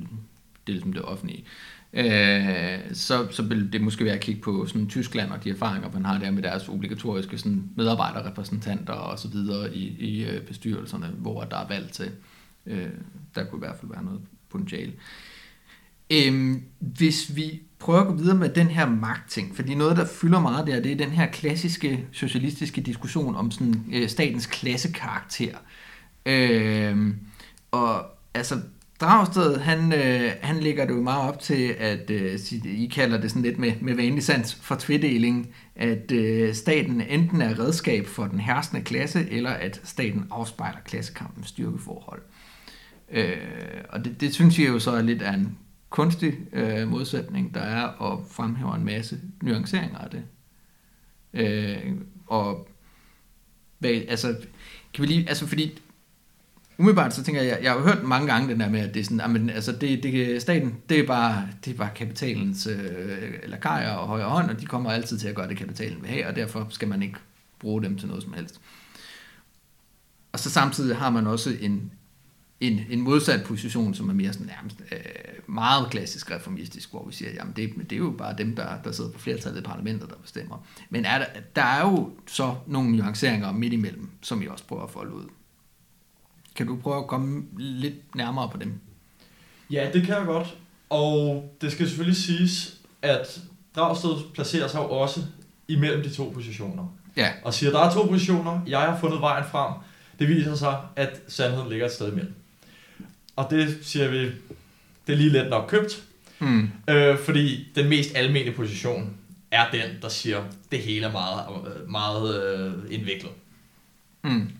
er, 0.69 0.73
det 0.73 0.83
ligesom 0.83 0.93
det 0.93 1.01
offentlige, 1.01 1.45
øh, 1.93 2.79
så, 2.93 3.27
så 3.31 3.43
vil 3.43 3.73
det 3.73 3.81
måske 3.81 4.05
være 4.05 4.13
at 4.13 4.21
kigge 4.21 4.41
på 4.41 4.65
sådan 4.65 4.87
Tyskland 4.87 5.31
og 5.31 5.43
de 5.43 5.49
erfaringer, 5.49 5.91
man 5.93 6.05
har 6.05 6.19
der 6.19 6.31
med 6.31 6.43
deres 6.43 6.69
obligatoriske 6.69 7.37
sådan, 7.37 7.63
medarbejderrepræsentanter 7.75 8.93
og 8.93 9.19
så 9.19 9.27
videre 9.27 9.75
i, 9.75 9.97
i 9.99 10.25
øh, 10.25 10.41
bestyrelserne, 10.41 11.07
hvor 11.07 11.43
der 11.43 11.57
er 11.57 11.67
valg 11.67 11.91
til. 11.91 12.11
Øh, 12.65 12.87
der 13.35 13.43
kunne 13.43 13.59
i 13.59 13.65
hvert 13.67 13.79
fald 13.79 13.91
være 13.91 14.03
noget 14.03 14.21
potentiale. 14.49 14.93
Øhm, 16.11 16.63
hvis 16.79 17.35
vi 17.35 17.61
prøver 17.79 17.99
at 17.99 18.07
gå 18.07 18.13
videre 18.13 18.37
med 18.37 18.49
den 18.49 18.67
her 18.67 18.89
magtting, 18.89 19.55
fordi 19.55 19.75
noget, 19.75 19.97
der 19.97 20.05
fylder 20.05 20.39
meget 20.39 20.67
der, 20.67 20.79
det 20.79 20.91
er 20.91 20.95
den 20.95 21.09
her 21.09 21.27
klassiske 21.31 22.05
socialistiske 22.11 22.81
diskussion 22.81 23.35
om 23.35 23.51
sådan, 23.51 23.85
øh, 23.93 24.09
statens 24.09 24.45
klassekarakter. 24.45 25.57
Øhm, 26.25 27.15
og 27.71 28.05
altså, 28.33 28.61
Dragsted, 29.01 29.57
han, 29.57 29.93
øh, 29.93 30.31
han 30.41 30.59
ligger 30.59 30.85
det 30.85 30.93
jo 30.93 31.01
meget 31.01 31.29
op 31.29 31.39
til, 31.39 31.75
at 31.79 32.09
øh, 32.09 32.39
I 32.65 32.87
kalder 32.87 33.21
det 33.21 33.29
sådan 33.29 33.41
lidt 33.41 33.59
med, 33.59 33.71
med 33.81 33.95
vanlig 33.95 34.23
sans 34.23 34.55
for 34.55 34.75
tvedeling, 34.75 35.53
at 35.75 36.11
øh, 36.11 36.53
staten 36.53 37.01
enten 37.01 37.41
er 37.41 37.59
redskab 37.59 38.07
for 38.07 38.27
den 38.27 38.39
herskende 38.39 38.83
klasse, 38.83 39.29
eller 39.29 39.49
at 39.49 39.81
staten 39.83 40.27
afspejler 40.31 40.79
klassekampens 40.85 41.47
styrkeforhold. 41.47 42.21
Øh, 43.11 43.37
og 43.89 44.05
det, 44.05 44.21
det 44.21 44.33
synes 44.33 44.59
jeg 44.59 44.67
jo 44.67 44.79
så 44.79 44.91
er 44.91 45.01
lidt 45.01 45.21
af 45.21 45.33
en 45.33 45.57
kunstig 45.89 46.33
øh, 46.53 46.87
modsætning, 46.87 47.53
der 47.53 47.61
er 47.61 47.83
og 47.83 48.25
fremhæver 48.31 48.75
en 48.75 48.85
masse 48.85 49.19
nuanceringer 49.41 49.97
af 49.97 50.09
det. 50.09 50.23
Øh, 51.33 51.95
og 52.27 52.69
hvad, 53.79 53.91
altså, 53.91 54.35
kan 54.93 55.01
vi 55.01 55.07
lige, 55.07 55.29
altså 55.29 55.47
fordi 55.47 55.79
umiddelbart 56.79 57.13
så 57.13 57.23
tænker 57.23 57.41
jeg, 57.41 57.59
jeg 57.61 57.71
har 57.71 57.79
hørt 57.79 58.03
mange 58.03 58.27
gange 58.27 58.49
den 58.49 58.59
der 58.59 58.69
med, 58.69 58.79
at 58.79 58.93
det 58.93 58.99
er 58.99 59.03
sådan, 59.03 59.19
ah, 59.19 59.25
amen, 59.25 59.49
altså 59.49 59.71
det, 59.71 60.03
det, 60.03 60.41
staten, 60.41 60.75
det 60.89 60.99
er 60.99 61.07
bare, 61.07 61.47
det 61.65 61.73
er 61.73 61.77
bare 61.77 61.89
kapitalens 61.95 62.67
øh, 62.67 63.33
lakajer 63.47 63.91
og 63.91 64.07
højre 64.07 64.29
hånd, 64.29 64.49
og 64.49 64.61
de 64.61 64.65
kommer 64.65 64.91
altid 64.91 65.17
til 65.17 65.27
at 65.27 65.35
gøre 65.35 65.47
det, 65.47 65.57
kapitalen 65.57 66.01
vil 66.01 66.09
have, 66.09 66.27
og 66.27 66.35
derfor 66.35 66.67
skal 66.69 66.87
man 66.87 67.01
ikke 67.01 67.17
bruge 67.59 67.83
dem 67.83 67.97
til 67.97 68.07
noget 68.07 68.23
som 68.23 68.33
helst. 68.33 68.61
Og 70.31 70.39
så 70.39 70.49
samtidig 70.49 70.97
har 70.97 71.09
man 71.09 71.27
også 71.27 71.49
en, 71.61 71.91
en, 72.59 72.79
en 72.89 73.01
modsat 73.01 73.43
position, 73.43 73.93
som 73.93 74.09
er 74.09 74.13
mere 74.13 74.33
sådan 74.33 74.47
nærmest 74.47 74.81
øh, 74.91 74.99
meget 75.47 75.89
klassisk 75.91 76.31
reformistisk, 76.31 76.91
hvor 76.91 77.05
vi 77.07 77.13
siger, 77.13 77.31
jamen 77.31 77.53
det, 77.55 77.73
det 77.89 77.91
er 77.91 77.97
jo 77.97 78.11
bare 78.17 78.35
dem, 78.37 78.55
der, 78.55 78.81
der 78.83 78.91
sidder 78.91 79.11
på 79.11 79.19
flertallet 79.19 79.59
i 79.59 79.63
parlamentet, 79.63 80.09
der 80.09 80.15
bestemmer. 80.15 80.65
Men 80.89 81.05
er 81.05 81.17
der, 81.17 81.25
der 81.55 81.63
er 81.63 81.81
jo 81.81 82.11
så 82.27 82.55
nogle 82.67 82.91
nuanceringer 82.91 83.51
midt 83.51 83.73
imellem, 83.73 84.09
som 84.21 84.41
vi 84.41 84.47
også 84.47 84.63
prøver 84.63 84.83
at 84.83 84.89
folde 84.89 85.13
ud. 85.13 85.25
Kan 86.59 86.67
du 86.67 86.75
prøve 86.75 86.97
at 86.97 87.07
komme 87.07 87.43
lidt 87.57 88.15
nærmere 88.15 88.49
på 88.49 88.57
dem? 88.57 88.73
Ja, 89.71 89.89
det 89.93 90.05
kan 90.05 90.15
jeg 90.15 90.25
godt. 90.25 90.55
Og 90.89 91.49
det 91.61 91.71
skal 91.71 91.87
selvfølgelig 91.87 92.17
siges, 92.17 92.77
at 93.01 93.41
Dragsted 93.75 94.11
placerer 94.33 94.67
sig 94.67 94.79
jo 94.79 94.89
også 94.89 95.21
imellem 95.67 96.03
de 96.03 96.09
to 96.09 96.31
positioner. 96.33 96.95
Ja. 97.17 97.31
Og 97.43 97.53
siger, 97.53 97.69
at 97.69 97.73
der 97.73 97.79
er 97.79 97.93
to 97.93 98.07
positioner, 98.07 98.61
jeg 98.67 98.79
har 98.79 98.99
fundet 98.99 99.21
vejen 99.21 99.45
frem. 99.51 99.73
Det 100.19 100.27
viser 100.27 100.55
sig, 100.55 100.81
at 100.95 101.21
sandheden 101.27 101.69
ligger 101.69 101.85
et 101.85 101.91
sted 101.91 102.11
imellem. 102.11 102.33
Og 103.35 103.47
det 103.49 103.77
siger 103.81 104.09
vi, 104.09 104.25
det 105.07 105.13
er 105.13 105.15
lige 105.15 105.29
let 105.29 105.49
nok 105.49 105.69
købt. 105.69 106.03
Mm. 106.39 106.69
Øh, 106.89 107.19
fordi 107.19 107.67
den 107.75 107.89
mest 107.89 108.15
almindelige 108.15 108.55
position 108.55 109.17
er 109.51 109.71
den, 109.71 110.01
der 110.01 110.09
siger, 110.09 110.43
det 110.71 110.79
hele 110.79 111.05
er 111.05 111.11
meget, 111.11 111.45
meget 111.87 112.43
øh, 112.43 112.73
indviklet. 112.93 113.31
Mm. 114.23 114.51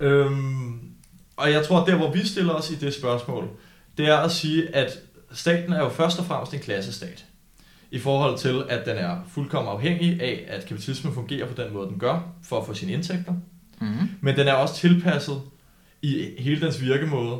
Øhm, 0.00 0.91
og 1.42 1.52
jeg 1.52 1.66
tror, 1.66 1.80
at 1.80 1.86
der 1.86 1.96
hvor 1.96 2.10
vi 2.12 2.26
stiller 2.26 2.52
os 2.52 2.70
i 2.70 2.74
det 2.74 2.94
spørgsmål, 2.94 3.48
det 3.98 4.08
er 4.08 4.16
at 4.16 4.32
sige, 4.32 4.74
at 4.74 4.98
staten 5.32 5.72
er 5.72 5.78
jo 5.78 5.88
først 5.88 6.18
og 6.18 6.24
fremmest 6.24 6.54
en 6.54 6.60
klassestat. 6.60 7.24
I 7.90 7.98
forhold 7.98 8.38
til, 8.38 8.62
at 8.68 8.86
den 8.86 8.96
er 8.96 9.16
fuldkommen 9.28 9.72
afhængig 9.72 10.22
af, 10.22 10.44
at 10.48 10.66
kapitalismen 10.66 11.14
fungerer 11.14 11.46
på 11.46 11.62
den 11.62 11.72
måde, 11.72 11.88
den 11.88 11.98
gør, 11.98 12.20
for 12.42 12.60
at 12.60 12.66
få 12.66 12.74
sine 12.74 12.92
indtægter. 12.92 13.34
Mm. 13.80 14.08
Men 14.20 14.36
den 14.36 14.48
er 14.48 14.52
også 14.52 14.74
tilpasset 14.74 15.42
i 16.02 16.30
hele 16.38 16.60
dens 16.60 16.82
virkemåde 16.82 17.38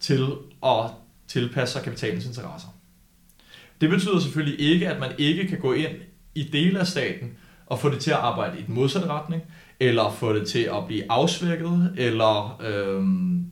til 0.00 0.28
at 0.62 0.90
tilpasse 1.28 1.72
sig 1.72 1.82
kapitalens 1.82 2.26
interesser. 2.26 2.68
Det 3.80 3.90
betyder 3.90 4.18
selvfølgelig 4.18 4.60
ikke, 4.60 4.88
at 4.88 5.00
man 5.00 5.12
ikke 5.18 5.48
kan 5.48 5.58
gå 5.58 5.72
ind 5.72 5.96
i 6.34 6.42
dele 6.42 6.80
af 6.80 6.86
staten 6.86 7.36
og 7.66 7.78
få 7.78 7.90
det 7.90 8.00
til 8.00 8.10
at 8.10 8.16
arbejde 8.16 8.58
i 8.58 8.62
den 8.62 8.74
modsatte 8.74 9.08
retning, 9.08 9.42
eller 9.80 10.10
få 10.10 10.32
det 10.32 10.48
til 10.48 10.58
at 10.58 10.86
blive 10.86 11.12
afsvækket, 11.12 11.94
eller 11.96 12.60
øhm, 12.62 13.44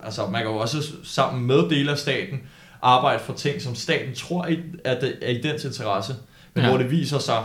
altså 0.00 0.26
man 0.26 0.42
kan 0.42 0.50
jo 0.50 0.56
også 0.56 0.82
sammen 1.04 1.46
med 1.46 1.68
dele 1.70 1.90
af 1.90 1.98
staten 1.98 2.40
arbejde 2.82 3.22
for 3.22 3.32
ting, 3.32 3.62
som 3.62 3.74
staten 3.74 4.14
tror 4.14 4.48
at 4.84 5.00
det 5.00 5.18
er 5.22 5.30
i 5.30 5.40
dens 5.40 5.64
interesse, 5.64 6.14
men 6.54 6.64
ja. 6.64 6.70
hvor 6.70 6.78
det 6.78 6.90
viser 6.90 7.18
sig, 7.18 7.44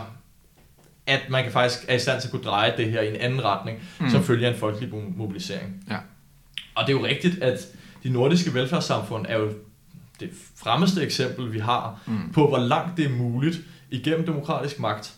at 1.06 1.20
man 1.30 1.42
kan 1.42 1.52
faktisk 1.52 1.84
er 1.88 1.94
i 1.94 1.98
stand 1.98 2.20
til 2.20 2.28
at 2.28 2.32
kunne 2.32 2.42
dreje 2.42 2.74
det 2.76 2.90
her 2.90 3.00
i 3.00 3.08
en 3.08 3.16
anden 3.16 3.44
retning, 3.44 3.78
mm. 4.00 4.10
som 4.10 4.24
følger 4.24 4.50
en 4.50 4.56
folkelig 4.56 4.94
mobilisering. 5.16 5.84
Ja. 5.90 5.96
Og 6.74 6.86
det 6.86 6.94
er 6.94 6.98
jo 6.98 7.06
rigtigt, 7.06 7.42
at 7.42 7.58
de 8.02 8.10
nordiske 8.10 8.54
velfærdssamfund 8.54 9.26
er 9.28 9.38
jo 9.38 9.52
det 10.20 10.30
fremmeste 10.56 11.02
eksempel, 11.02 11.52
vi 11.52 11.58
har 11.58 12.00
mm. 12.06 12.32
på, 12.32 12.48
hvor 12.48 12.58
langt 12.58 12.96
det 12.96 13.04
er 13.04 13.10
muligt 13.10 13.60
igennem 13.90 14.26
demokratisk 14.26 14.78
magt 14.78 15.14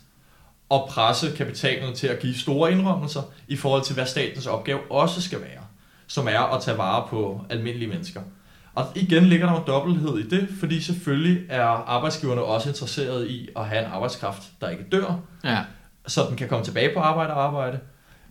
at 0.72 0.80
presse 0.88 1.32
kapitalen 1.36 1.94
til 1.94 2.06
at 2.06 2.18
give 2.18 2.34
store 2.34 2.72
indrømmelser 2.72 3.22
i 3.48 3.56
forhold 3.56 3.82
til, 3.82 3.94
hvad 3.94 4.06
statens 4.06 4.46
opgave 4.46 4.78
også 4.90 5.22
skal 5.22 5.40
være, 5.40 5.62
som 6.06 6.28
er 6.28 6.54
at 6.56 6.62
tage 6.62 6.78
vare 6.78 7.06
på 7.10 7.40
almindelige 7.50 7.88
mennesker. 7.88 8.20
Og 8.74 8.86
igen 8.94 9.24
ligger 9.24 9.46
der 9.46 9.56
en 9.60 9.62
dobbelthed 9.66 10.18
i 10.18 10.28
det, 10.28 10.48
fordi 10.60 10.80
selvfølgelig 10.82 11.42
er 11.48 11.64
arbejdsgiverne 11.64 12.42
også 12.42 12.68
interesseret 12.68 13.28
i 13.28 13.48
at 13.56 13.66
have 13.66 13.84
en 13.86 13.90
arbejdskraft, 13.92 14.42
der 14.60 14.68
ikke 14.68 14.84
dør, 14.92 15.18
Ja. 15.44 15.58
så 16.06 16.26
den 16.28 16.36
kan 16.36 16.48
komme 16.48 16.64
tilbage 16.64 16.94
på 16.94 17.00
arbejde 17.00 17.32
og 17.32 17.44
arbejde. 17.44 17.78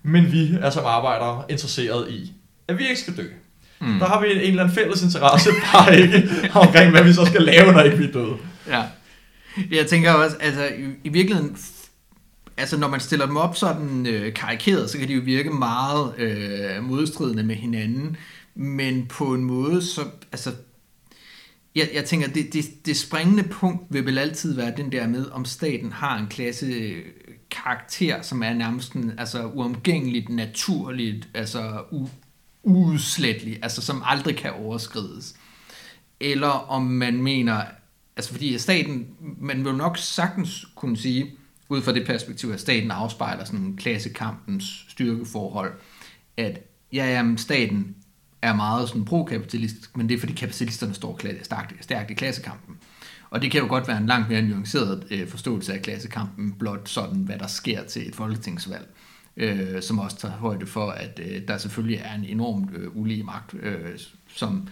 Men 0.03 0.31
vi 0.31 0.55
er 0.61 0.69
som 0.69 0.85
arbejdere 0.85 1.43
interesseret 1.49 2.09
i, 2.11 2.33
at 2.67 2.77
vi 2.77 2.87
ikke 2.87 3.01
skal 3.01 3.17
dø. 3.17 3.27
Mm. 3.79 3.99
Der 3.99 4.05
har 4.05 4.21
vi 4.21 4.31
en, 4.31 4.37
en 4.37 4.41
eller 4.47 4.63
anden 4.63 4.75
fælles 4.75 5.03
interesse, 5.03 5.49
bare 5.73 5.99
ikke 5.99 6.29
omkring, 6.55 6.91
hvad 6.91 7.03
vi 7.03 7.13
så 7.13 7.25
skal 7.25 7.41
lave, 7.41 7.71
når 7.71 7.81
ikke 7.81 7.97
vi 7.97 8.03
er 8.07 8.11
døde. 8.11 8.33
Ja. 8.67 8.83
Jeg 9.71 9.87
tænker 9.87 10.11
også, 10.13 10.37
altså 10.39 10.63
i, 10.65 10.85
i 11.03 11.09
virkeligheden, 11.09 11.57
altså 12.57 12.77
når 12.77 12.87
man 12.87 12.99
stiller 12.99 13.25
dem 13.25 13.37
op 13.37 13.55
sådan 13.55 14.07
øh, 14.07 14.33
karikeret, 14.33 14.89
så 14.89 14.97
kan 14.97 15.07
de 15.07 15.13
jo 15.13 15.21
virke 15.21 15.49
meget 15.49 16.13
øh, 16.17 16.83
modstridende 16.83 17.43
med 17.43 17.55
hinanden, 17.55 18.17
men 18.55 19.07
på 19.07 19.33
en 19.33 19.43
måde, 19.43 19.81
så, 19.81 20.01
altså, 20.31 20.51
jeg, 21.75 21.89
jeg 21.93 22.05
tænker, 22.05 22.27
det, 22.27 22.53
det, 22.53 22.85
det 22.85 22.97
springende 22.97 23.43
punkt 23.43 23.83
vil 23.89 24.05
vel 24.05 24.17
altid 24.17 24.55
være 24.55 24.73
den 24.77 24.91
der 24.91 25.07
med, 25.07 25.25
om 25.31 25.45
staten 25.45 25.91
har 25.91 26.17
en 26.17 26.27
klasse 26.27 26.65
øh, 26.65 27.05
karakter, 27.51 28.21
som 28.21 28.43
er 28.43 28.53
nærmest 28.53 28.93
en, 28.93 29.11
altså 29.17 29.45
uomgængeligt, 29.45 30.29
naturligt, 30.29 31.29
altså 31.33 31.83
u, 31.91 32.07
uudslettelig, 32.63 33.59
altså 33.61 33.81
som 33.81 34.01
aldrig 34.05 34.37
kan 34.37 34.51
overskrides. 34.51 35.35
Eller 36.19 36.47
om 36.47 36.83
man 36.83 37.21
mener, 37.21 37.61
altså 38.15 38.31
fordi 38.31 38.57
staten, 38.57 39.07
man 39.39 39.65
vil 39.65 39.75
nok 39.75 39.97
sagtens 39.97 40.65
kunne 40.75 40.97
sige, 40.97 41.31
ud 41.71 41.81
fra 41.81 41.93
det 41.93 42.05
perspektiv, 42.05 42.49
at 42.49 42.59
staten 42.59 42.91
afspejler 42.91 43.45
sådan 43.45 43.75
klassekampens 43.77 44.85
styrkeforhold, 44.89 45.73
at 46.37 46.59
ja, 46.93 47.05
jamen, 47.05 47.37
staten 47.37 47.95
er 48.41 48.55
meget 48.55 48.87
sådan 48.87 49.05
pro-kapitalistisk, 49.05 49.97
men 49.97 50.09
det 50.09 50.15
er 50.15 50.19
fordi 50.19 50.33
kapitalisterne 50.33 50.93
står 50.93 51.19
stærkt, 51.43 51.73
stærkt 51.83 52.11
i 52.11 52.13
klassekampen. 52.13 52.77
Og 53.29 53.41
det 53.41 53.51
kan 53.51 53.61
jo 53.61 53.67
godt 53.67 53.87
være 53.87 53.97
en 53.97 54.05
langt 54.05 54.29
mere 54.29 54.41
nuanceret 54.41 55.07
øh, 55.11 55.27
forståelse 55.27 55.73
af 55.73 55.81
klassekampen, 55.81 56.51
blot 56.51 56.89
sådan, 56.89 57.17
hvad 57.17 57.39
der 57.39 57.47
sker 57.47 57.83
til 57.83 58.07
et 58.07 58.15
folketingsvalg, 58.15 58.87
øh, 59.37 59.81
som 59.81 59.99
også 59.99 60.17
tager 60.17 60.35
højde 60.35 60.65
for, 60.65 60.89
at 60.89 61.19
øh, 61.23 61.47
der 61.47 61.57
selvfølgelig 61.57 62.01
er 62.03 62.15
en 62.15 62.25
enormt 62.25 62.69
øh, 62.75 62.97
ulige 62.97 63.23
magt, 63.23 63.53
øh, 63.53 63.99
som, 64.27 64.67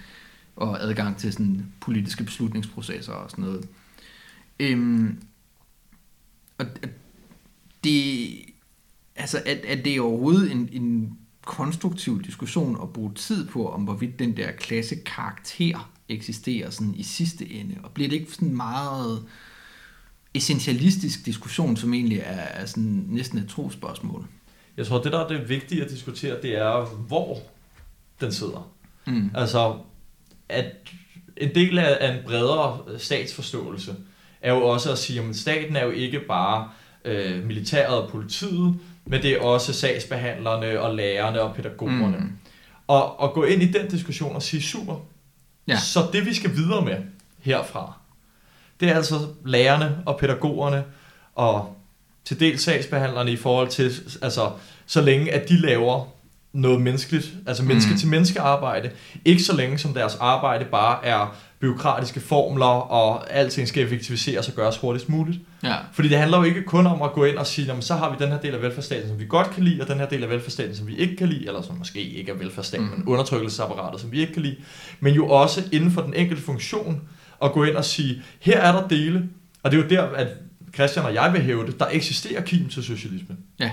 og 0.56 0.84
adgang 0.84 1.18
til 1.18 1.34
sådan 1.34 1.74
politiske 1.82 2.24
beslutningsprocesser 2.24 3.14
og 3.14 3.32
sådan 3.32 3.44
noget. 3.44 3.68
Øhm, 4.60 5.22
og 6.60 6.66
det, 7.84 8.30
altså, 9.16 9.42
at, 9.46 9.58
at 9.58 9.86
det 9.86 9.96
er 9.96 10.02
overhovedet 10.02 10.52
en, 10.52 10.70
en 10.72 11.18
konstruktiv 11.42 12.24
diskussion 12.24 12.78
at 12.82 12.94
bruge 12.94 13.14
tid 13.14 13.48
på, 13.48 13.70
om 13.70 13.84
hvorvidt 13.84 14.20
den 14.20 14.38
der 14.38 14.52
klasse 14.52 14.96
karakter 14.96 15.92
eksisterer 16.10 16.70
sådan 16.70 16.96
i 16.96 17.04
sidste 17.04 17.52
ende, 17.52 17.76
og 17.84 17.92
bliver 17.92 18.10
det 18.10 18.16
ikke 18.16 18.32
sådan 18.32 18.56
meget 18.56 19.26
essentialistisk 20.34 21.26
diskussion, 21.26 21.78
som 21.78 21.94
egentlig 21.94 22.18
er, 22.18 22.32
er 22.32 22.66
sådan 22.66 23.06
næsten 23.08 23.40
et 23.40 23.50
trospørgsmål? 23.50 24.28
Jeg 24.78 24.88
tror, 24.88 25.02
det 25.02 25.12
der 25.12 25.20
er 25.20 25.28
det 25.28 25.50
vigtige 25.50 25.84
at 25.84 25.92
diskutere, 25.92 26.42
det 26.42 26.56
er, 26.58 26.86
hvor 26.86 27.40
den 28.22 28.32
sidder. 28.32 28.72
Mm. 29.08 29.32
Altså, 29.34 29.80
at 30.50 30.76
en 31.38 31.56
del 31.56 31.78
af 31.80 32.16
en 32.16 32.24
bredere 32.26 33.00
statsforståelse 33.00 33.96
er 34.42 34.54
jo 34.54 34.62
også 34.68 34.92
at 34.92 34.98
sige, 34.98 35.22
at 35.30 35.36
staten 35.36 35.76
er 35.76 35.84
jo 35.86 35.92
ikke 35.92 36.20
bare 36.20 36.70
øh, 37.06 37.44
militæret 37.46 37.96
og 38.04 38.10
politiet, 38.10 38.76
men 39.06 39.22
det 39.22 39.32
er 39.32 39.42
også 39.42 39.74
sagsbehandlerne 39.74 40.80
og 40.82 40.96
lærerne 40.96 41.42
og 41.42 41.56
pædagogerne. 41.56 42.18
Mm. 42.18 42.32
Og, 42.88 43.20
og 43.20 43.34
gå 43.34 43.44
ind 43.44 43.62
i 43.64 43.72
den 43.72 43.88
diskussion 43.90 44.36
og 44.36 44.42
sige, 44.44 44.62
super, 44.62 44.96
Ja. 45.68 45.78
så 45.80 46.00
det 46.14 46.26
vi 46.26 46.34
skal 46.34 46.56
videre 46.56 46.86
med 46.86 46.96
herfra, 47.40 47.94
det 48.80 48.90
er 48.90 48.96
altså 48.96 49.16
lærerne 49.46 49.98
og 50.06 50.18
pædagogerne 50.18 50.84
og 51.36 51.76
til 52.26 52.40
dels 52.40 52.62
sagsbehandlerne 52.62 53.32
i 53.32 53.36
forhold 53.36 53.68
til, 53.68 53.92
altså 54.22 54.52
så 54.86 55.02
længe 55.02 55.32
at 55.32 55.50
de 55.50 55.58
laver 55.62 56.06
noget 56.54 56.82
menneskeligt, 56.82 57.34
altså 57.48 57.64
menneske 57.64 57.92
Mm. 57.92 57.98
til 57.98 58.08
menneske 58.08 58.40
arbejde, 58.42 58.92
ikke 59.26 59.44
så 59.44 59.56
længe 59.56 59.78
som 59.78 59.94
deres 59.94 60.16
arbejde 60.16 60.66
bare 60.66 61.06
er 61.06 61.36
byråkratiske 61.60 62.20
formler, 62.20 62.66
og 62.66 63.34
alting 63.34 63.68
skal 63.68 63.84
effektiviseres 63.84 64.48
og 64.48 64.54
gøres 64.54 64.78
hurtigst 64.78 65.10
muligt. 65.10 65.40
Ja. 65.64 65.76
Fordi 65.94 66.08
det 66.08 66.18
handler 66.18 66.38
jo 66.38 66.44
ikke 66.44 66.64
kun 66.64 66.88
om 66.88 67.02
at 67.02 67.14
gå 67.14 67.26
ind 67.26 67.38
og 67.38 67.48
sige, 67.48 67.82
så 67.82 67.96
har 67.96 68.10
vi 68.10 68.16
den 68.24 68.32
her 68.32 68.40
del 68.40 68.56
af 68.56 68.62
velfærdsstaten, 68.62 69.10
som 69.10 69.20
vi 69.20 69.26
godt 69.30 69.50
kan 69.50 69.64
lide, 69.64 69.82
og 69.82 69.88
den 69.88 69.98
her 69.98 70.06
del 70.06 70.24
af 70.24 70.30
velfærdsstaten, 70.30 70.76
som 70.76 70.88
vi 70.88 70.96
ikke 70.96 71.16
kan 71.16 71.28
lide, 71.28 71.48
eller 71.48 71.62
som 71.62 71.78
måske 71.78 72.02
ikke 72.02 72.32
er 72.32 72.36
velfærdsstaten, 72.36 72.86
mm. 72.86 72.92
men 72.92 73.08
undertrykkelsesapparatet, 73.08 74.02
som 74.02 74.12
vi 74.12 74.20
ikke 74.20 74.34
kan 74.34 74.42
lide. 74.42 74.56
Men 75.00 75.14
jo 75.14 75.28
også 75.28 75.64
inden 75.72 75.92
for 75.92 76.02
den 76.02 76.14
enkelte 76.14 76.44
funktion, 76.44 77.02
at 77.44 77.52
gå 77.52 77.64
ind 77.64 77.76
og 77.76 77.86
sige, 77.86 78.22
her 78.40 78.60
er 78.60 78.72
der 78.72 78.88
dele, 78.88 79.30
og 79.64 79.72
det 79.72 79.80
er 79.80 79.84
jo 79.84 79.90
der, 79.90 80.04
at 80.04 80.28
Christian 80.74 81.06
og 81.06 81.14
jeg 81.14 81.34
vil 81.34 81.42
hæve 81.42 81.66
det, 81.66 81.80
der 81.80 81.86
eksisterer 81.92 82.42
kim 82.42 82.70
til 82.70 82.84
socialisme. 82.84 83.36
Ja. 83.60 83.72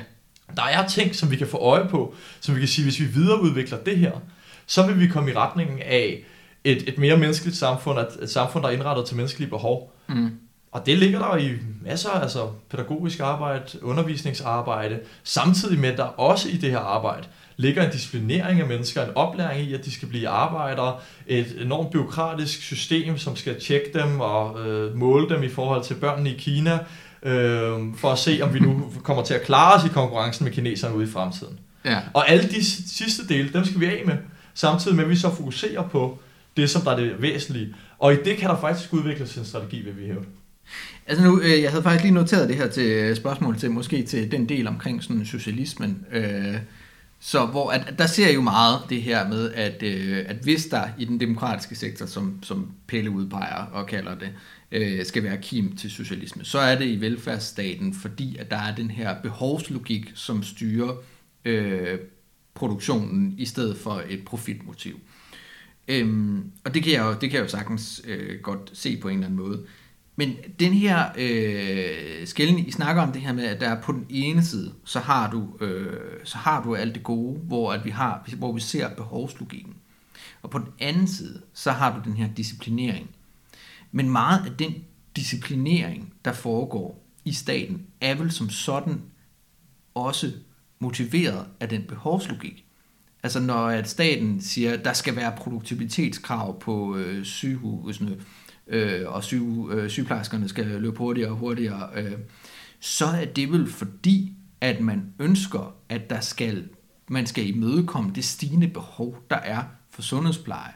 Der 0.56 0.62
er 0.62 0.86
ting, 0.86 1.14
som 1.14 1.30
vi 1.30 1.36
kan 1.36 1.46
få 1.46 1.56
øje 1.56 1.88
på, 1.88 2.14
som 2.40 2.54
vi 2.54 2.60
kan 2.60 2.68
sige, 2.68 2.84
hvis 2.84 3.00
vi 3.00 3.04
videreudvikler 3.04 3.78
det 3.78 3.98
her, 3.98 4.12
så 4.66 4.86
vil 4.86 5.00
vi 5.00 5.06
komme 5.06 5.30
i 5.30 5.34
retningen 5.34 5.78
af 5.82 6.24
et, 6.66 6.88
et 6.88 6.98
mere 6.98 7.16
menneskeligt 7.16 7.56
samfund, 7.56 7.98
et, 7.98 8.08
et 8.22 8.30
samfund, 8.30 8.62
der 8.62 8.68
er 8.68 8.74
indrettet 8.74 9.06
til 9.06 9.16
menneskelige 9.16 9.50
behov. 9.50 9.92
Mm. 10.06 10.30
Og 10.72 10.86
det 10.86 10.98
ligger 10.98 11.18
der 11.18 11.36
i 11.36 11.50
masser 11.84 12.10
af 12.10 12.22
altså 12.22 12.48
pædagogisk 12.70 13.20
arbejde, 13.20 13.82
undervisningsarbejde, 13.82 15.00
samtidig 15.24 15.78
med, 15.78 15.88
at 15.88 15.98
der 15.98 16.04
også 16.04 16.48
i 16.48 16.56
det 16.56 16.70
her 16.70 16.78
arbejde 16.78 17.26
ligger 17.56 17.84
en 17.84 17.90
disciplinering 17.90 18.60
af 18.60 18.66
mennesker, 18.66 19.04
en 19.04 19.10
oplæring 19.14 19.68
i, 19.68 19.74
at 19.74 19.84
de 19.84 19.92
skal 19.92 20.08
blive 20.08 20.28
arbejdere, 20.28 20.96
et 21.26 21.56
enormt 21.60 21.90
byråkratisk 21.90 22.62
system, 22.62 23.18
som 23.18 23.36
skal 23.36 23.60
tjekke 23.60 23.98
dem 23.98 24.20
og 24.20 24.66
øh, 24.66 24.96
måle 24.96 25.28
dem 25.28 25.42
i 25.42 25.48
forhold 25.48 25.84
til 25.84 25.94
børnene 25.94 26.30
i 26.30 26.36
Kina, 26.38 26.78
øh, 27.22 27.78
for 27.96 28.12
at 28.12 28.18
se, 28.18 28.38
om 28.42 28.54
vi 28.54 28.60
nu 28.60 28.92
kommer 29.02 29.24
til 29.24 29.34
at 29.34 29.42
klare 29.42 29.74
os 29.74 29.84
i 29.84 29.88
konkurrencen 29.88 30.44
med 30.44 30.52
kineserne 30.52 30.96
ude 30.96 31.04
i 31.04 31.10
fremtiden. 31.10 31.58
Ja. 31.84 31.98
Og 32.14 32.30
alle 32.30 32.48
de 32.48 32.64
sidste 32.90 33.28
dele, 33.28 33.52
dem 33.52 33.64
skal 33.64 33.80
vi 33.80 33.86
af 33.86 34.02
med, 34.06 34.16
samtidig 34.54 34.96
med, 34.96 35.04
at 35.04 35.10
vi 35.10 35.16
så 35.16 35.34
fokuserer 35.34 35.82
på 35.82 36.18
det, 36.56 36.70
som 36.70 36.82
der 36.82 36.90
er 36.90 36.96
det 36.96 37.22
væsentlige. 37.22 37.74
Og 37.98 38.12
i 38.12 38.16
det 38.24 38.36
kan 38.36 38.50
der 38.50 38.60
faktisk 38.60 38.92
udvikles 38.92 39.36
en 39.36 39.44
strategi, 39.44 39.82
vil 39.82 39.96
vi 39.96 40.06
hæve. 40.06 40.24
Altså 41.06 41.24
nu, 41.24 41.40
øh, 41.40 41.62
jeg 41.62 41.70
havde 41.70 41.82
faktisk 41.82 42.02
lige 42.02 42.14
noteret 42.14 42.48
det 42.48 42.56
her 42.56 42.68
til 42.68 42.86
øh, 42.86 43.16
spørgsmål 43.16 43.58
til, 43.58 43.70
måske 43.70 44.02
til 44.02 44.30
den 44.30 44.48
del 44.48 44.66
omkring 44.66 45.02
sådan 45.02 45.24
socialismen. 45.24 46.04
Øh, 46.12 46.56
så 47.20 47.46
hvor 47.46 47.70
at, 47.70 47.94
der 47.98 48.06
ser 48.06 48.32
jo 48.32 48.40
meget 48.40 48.80
det 48.90 49.02
her 49.02 49.28
med, 49.28 49.52
at, 49.52 49.82
øh, 49.82 50.24
at 50.26 50.36
hvis 50.36 50.66
der 50.66 50.88
i 50.98 51.04
den 51.04 51.20
demokratiske 51.20 51.74
sektor, 51.74 52.06
som, 52.06 52.38
som 52.42 52.70
Pelle 52.86 53.10
udpeger 53.10 53.64
og 53.72 53.86
kalder 53.86 54.14
det, 54.14 54.28
øh, 54.72 55.04
skal 55.04 55.22
være 55.22 55.38
kim 55.42 55.76
til 55.76 55.90
socialisme, 55.90 56.44
så 56.44 56.58
er 56.58 56.78
det 56.78 56.86
i 56.86 57.00
velfærdsstaten, 57.00 57.94
fordi 57.94 58.36
at 58.36 58.50
der 58.50 58.56
er 58.56 58.74
den 58.74 58.90
her 58.90 59.14
behovslogik, 59.22 60.12
som 60.14 60.42
styrer 60.42 60.94
øh, 61.44 61.98
produktionen 62.54 63.34
i 63.38 63.44
stedet 63.44 63.76
for 63.76 64.02
et 64.08 64.24
profitmotiv. 64.24 65.00
Øhm, 65.88 66.50
og 66.64 66.74
det 66.74 66.82
kan 66.82 66.92
jeg 66.92 67.04
jo, 67.04 67.12
det 67.12 67.20
kan 67.20 67.32
jeg 67.32 67.42
jo 67.42 67.48
sagtens 67.48 68.02
øh, 68.04 68.40
godt 68.40 68.70
se 68.72 68.96
på 68.96 69.08
en 69.08 69.14
eller 69.14 69.26
anden 69.26 69.40
måde. 69.40 69.66
Men 70.16 70.36
den 70.60 70.72
her 70.72 71.08
øh, 71.18 72.26
skælden, 72.26 72.58
I 72.58 72.70
snakker 72.70 73.02
om 73.02 73.12
det 73.12 73.22
her 73.22 73.32
med, 73.32 73.44
at 73.44 73.60
der 73.60 73.80
på 73.80 73.92
den 73.92 74.06
ene 74.08 74.44
side, 74.44 74.72
så 74.84 75.00
har 75.00 75.30
du, 75.30 75.64
øh, 75.64 76.00
så 76.24 76.38
har 76.38 76.62
du 76.62 76.74
alt 76.74 76.94
det 76.94 77.02
gode, 77.02 77.38
hvor, 77.38 77.72
at 77.72 77.84
vi 77.84 77.90
har, 77.90 78.28
hvor 78.36 78.52
vi 78.52 78.60
ser 78.60 78.94
behovslogikken. 78.94 79.74
Og 80.42 80.50
på 80.50 80.58
den 80.58 80.68
anden 80.80 81.06
side, 81.06 81.42
så 81.52 81.70
har 81.72 81.98
du 81.98 82.10
den 82.10 82.16
her 82.16 82.28
disciplinering. 82.36 83.10
Men 83.92 84.10
meget 84.10 84.46
af 84.46 84.56
den 84.56 84.74
disciplinering, 85.16 86.12
der 86.24 86.32
foregår 86.32 87.04
i 87.24 87.32
staten, 87.32 87.86
er 88.00 88.14
vel 88.14 88.32
som 88.32 88.50
sådan 88.50 89.02
også 89.94 90.32
motiveret 90.78 91.46
af 91.60 91.68
den 91.68 91.82
behovslogik. 91.82 92.65
Altså 93.26 93.40
når 93.40 93.66
at 93.66 93.88
staten 93.88 94.40
siger, 94.40 94.72
at 94.72 94.84
der 94.84 94.92
skal 94.92 95.16
være 95.16 95.32
produktivitetskrav 95.36 96.60
på 96.60 96.96
øh, 96.96 97.24
sygehusene, 97.24 98.16
øh, 98.66 99.02
og 99.06 99.24
syge, 99.24 99.66
øh, 99.70 99.90
sygeplejerskerne 99.90 100.48
skal 100.48 100.66
løbe 100.66 100.98
hurtigere 100.98 101.30
og 101.30 101.36
hurtigere, 101.36 101.88
øh, 101.96 102.12
så 102.80 103.06
er 103.06 103.24
det 103.24 103.52
vel 103.52 103.70
fordi, 103.70 104.32
at 104.60 104.80
man 104.80 105.12
ønsker, 105.18 105.74
at 105.88 106.10
der 106.10 106.20
skal, 106.20 106.68
man 107.08 107.26
skal 107.26 107.48
imødekomme 107.48 108.12
det 108.14 108.24
stigende 108.24 108.68
behov, 108.68 109.18
der 109.30 109.36
er 109.36 109.62
for 109.90 110.02
sundhedspleje. 110.02 110.72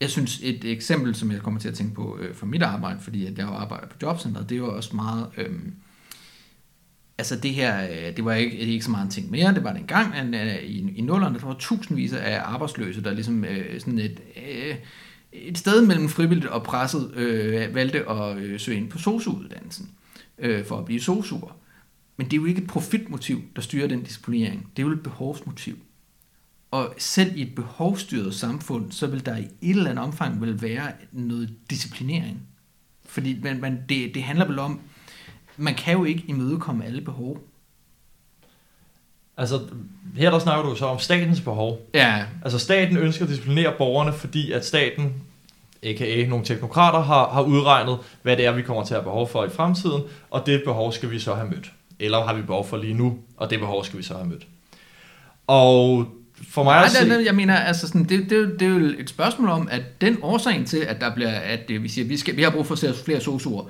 Jeg 0.00 0.10
synes, 0.10 0.40
et 0.42 0.64
eksempel, 0.64 1.14
som 1.14 1.32
jeg 1.32 1.40
kommer 1.40 1.60
til 1.60 1.68
at 1.68 1.74
tænke 1.74 1.94
på 1.94 2.18
øh, 2.20 2.34
for 2.34 2.46
mit 2.46 2.62
arbejde, 2.62 3.00
fordi 3.00 3.26
at 3.26 3.38
jeg 3.38 3.46
arbejder 3.48 3.86
på 3.86 3.96
jobcenteret, 4.02 4.48
det 4.48 4.54
er 4.54 4.58
jo 4.58 4.76
også 4.76 4.96
meget... 4.96 5.26
Øh, 5.36 5.58
altså 7.22 7.36
det 7.36 7.54
her, 7.54 7.84
øh, 7.90 8.16
det 8.16 8.24
var 8.24 8.34
ikke, 8.34 8.56
ikke 8.56 8.84
så 8.84 8.90
meget 8.90 9.04
en 9.04 9.10
ting 9.10 9.30
mere, 9.30 9.54
det 9.54 9.64
var 9.64 9.72
dengang, 9.72 10.14
at, 10.14 10.26
øh, 10.26 10.62
i, 10.62 10.92
i 10.96 11.00
nullerne, 11.00 11.38
der 11.38 11.46
var 11.46 11.56
tusindvis 11.58 12.12
af 12.12 12.40
arbejdsløse, 12.44 13.02
der 13.02 13.14
ligesom 13.14 13.44
øh, 13.44 13.80
sådan 13.80 13.98
et, 13.98 14.20
øh, 14.36 14.74
et 15.32 15.58
sted 15.58 15.86
mellem 15.86 16.08
frivilligt 16.08 16.46
og 16.46 16.62
presset 16.62 17.14
øh, 17.14 17.74
valgte 17.74 18.08
at 18.10 18.36
øh, 18.36 18.60
søge 18.60 18.76
ind 18.78 18.90
på 18.90 18.98
sosu-uddannelsen 18.98 19.90
øh, 20.38 20.64
for 20.64 20.78
at 20.78 20.84
blive 20.84 21.00
sosuer. 21.00 21.56
Men 22.16 22.26
det 22.26 22.32
er 22.32 22.40
jo 22.40 22.44
ikke 22.44 22.62
et 22.62 22.68
profitmotiv, 22.68 23.42
der 23.56 23.62
styrer 23.62 23.88
den 23.88 24.02
disciplinering. 24.02 24.70
Det 24.76 24.82
er 24.82 24.86
jo 24.86 24.92
et 24.92 25.02
behovsmotiv. 25.02 25.78
Og 26.70 26.94
selv 26.98 27.36
i 27.36 27.42
et 27.42 27.54
behovsstyret 27.54 28.34
samfund, 28.34 28.92
så 28.92 29.06
vil 29.06 29.26
der 29.26 29.36
i 29.36 29.42
et 29.42 29.76
eller 29.76 29.90
andet 29.90 30.04
omfang 30.04 30.40
vil 30.40 30.62
være 30.62 30.92
noget 31.12 31.54
disciplinering. 31.70 32.42
Fordi 33.04 33.38
man, 33.42 33.60
man, 33.60 33.78
det, 33.88 34.14
det 34.14 34.22
handler 34.22 34.46
vel 34.46 34.58
om, 34.58 34.80
man 35.56 35.74
kan 35.74 35.92
jo 35.98 36.04
ikke 36.04 36.24
imødekomme 36.26 36.84
alle 36.84 37.00
behov. 37.00 37.38
Altså, 39.36 39.60
her 40.16 40.30
der 40.30 40.38
snakker 40.38 40.70
du 40.70 40.76
så 40.76 40.86
om 40.86 40.98
statens 40.98 41.40
behov. 41.40 41.88
Ja, 41.94 42.24
Altså, 42.44 42.58
staten 42.58 42.96
ønsker 42.96 43.24
at 43.24 43.28
disciplinere 43.28 43.74
borgerne, 43.78 44.12
fordi 44.12 44.52
at 44.52 44.66
staten, 44.66 45.14
a.k.a. 45.82 46.26
nogle 46.28 46.44
teknokrater, 46.44 47.00
har, 47.00 47.28
har 47.28 47.42
udregnet, 47.42 47.98
hvad 48.22 48.36
det 48.36 48.46
er, 48.46 48.52
vi 48.52 48.62
kommer 48.62 48.84
til 48.84 48.94
at 48.94 49.00
have 49.00 49.04
behov 49.04 49.28
for 49.28 49.44
i 49.44 49.50
fremtiden, 49.50 50.02
og 50.30 50.46
det 50.46 50.62
behov 50.64 50.92
skal 50.92 51.10
vi 51.10 51.18
så 51.18 51.34
have 51.34 51.48
mødt. 51.48 51.72
Eller 51.98 52.24
har 52.26 52.34
vi 52.34 52.42
behov 52.42 52.66
for 52.66 52.76
lige 52.76 52.94
nu, 52.94 53.18
og 53.36 53.50
det 53.50 53.58
behov 53.58 53.84
skal 53.84 53.98
vi 53.98 54.02
så 54.02 54.14
have 54.14 54.26
mødt. 54.26 54.46
Og 55.46 56.06
for 56.48 56.62
mig 56.62 56.74
Nej, 56.74 56.84
at 56.84 56.90
se... 56.90 57.08
nej, 57.08 57.24
jeg 57.24 57.34
mener, 57.34 57.56
altså 57.56 57.86
sådan, 57.86 58.04
det, 58.04 58.30
det, 58.30 58.60
det 58.60 58.62
er 58.62 58.70
jo 58.70 58.94
et 58.98 59.10
spørgsmål 59.10 59.48
om, 59.48 59.68
at 59.70 59.82
den 60.00 60.18
årsagen 60.22 60.64
til, 60.64 60.78
at 60.78 61.00
der 61.00 61.14
bliver, 61.14 61.30
at 61.30 61.70
øh, 61.70 61.82
vi 61.82 61.88
siger, 61.88 62.08
vi 62.08 62.16
skal, 62.16 62.36
vi 62.36 62.42
har 62.42 62.50
brug 62.50 62.66
for 62.66 62.76
flere 63.04 63.20
sosuer, 63.20 63.64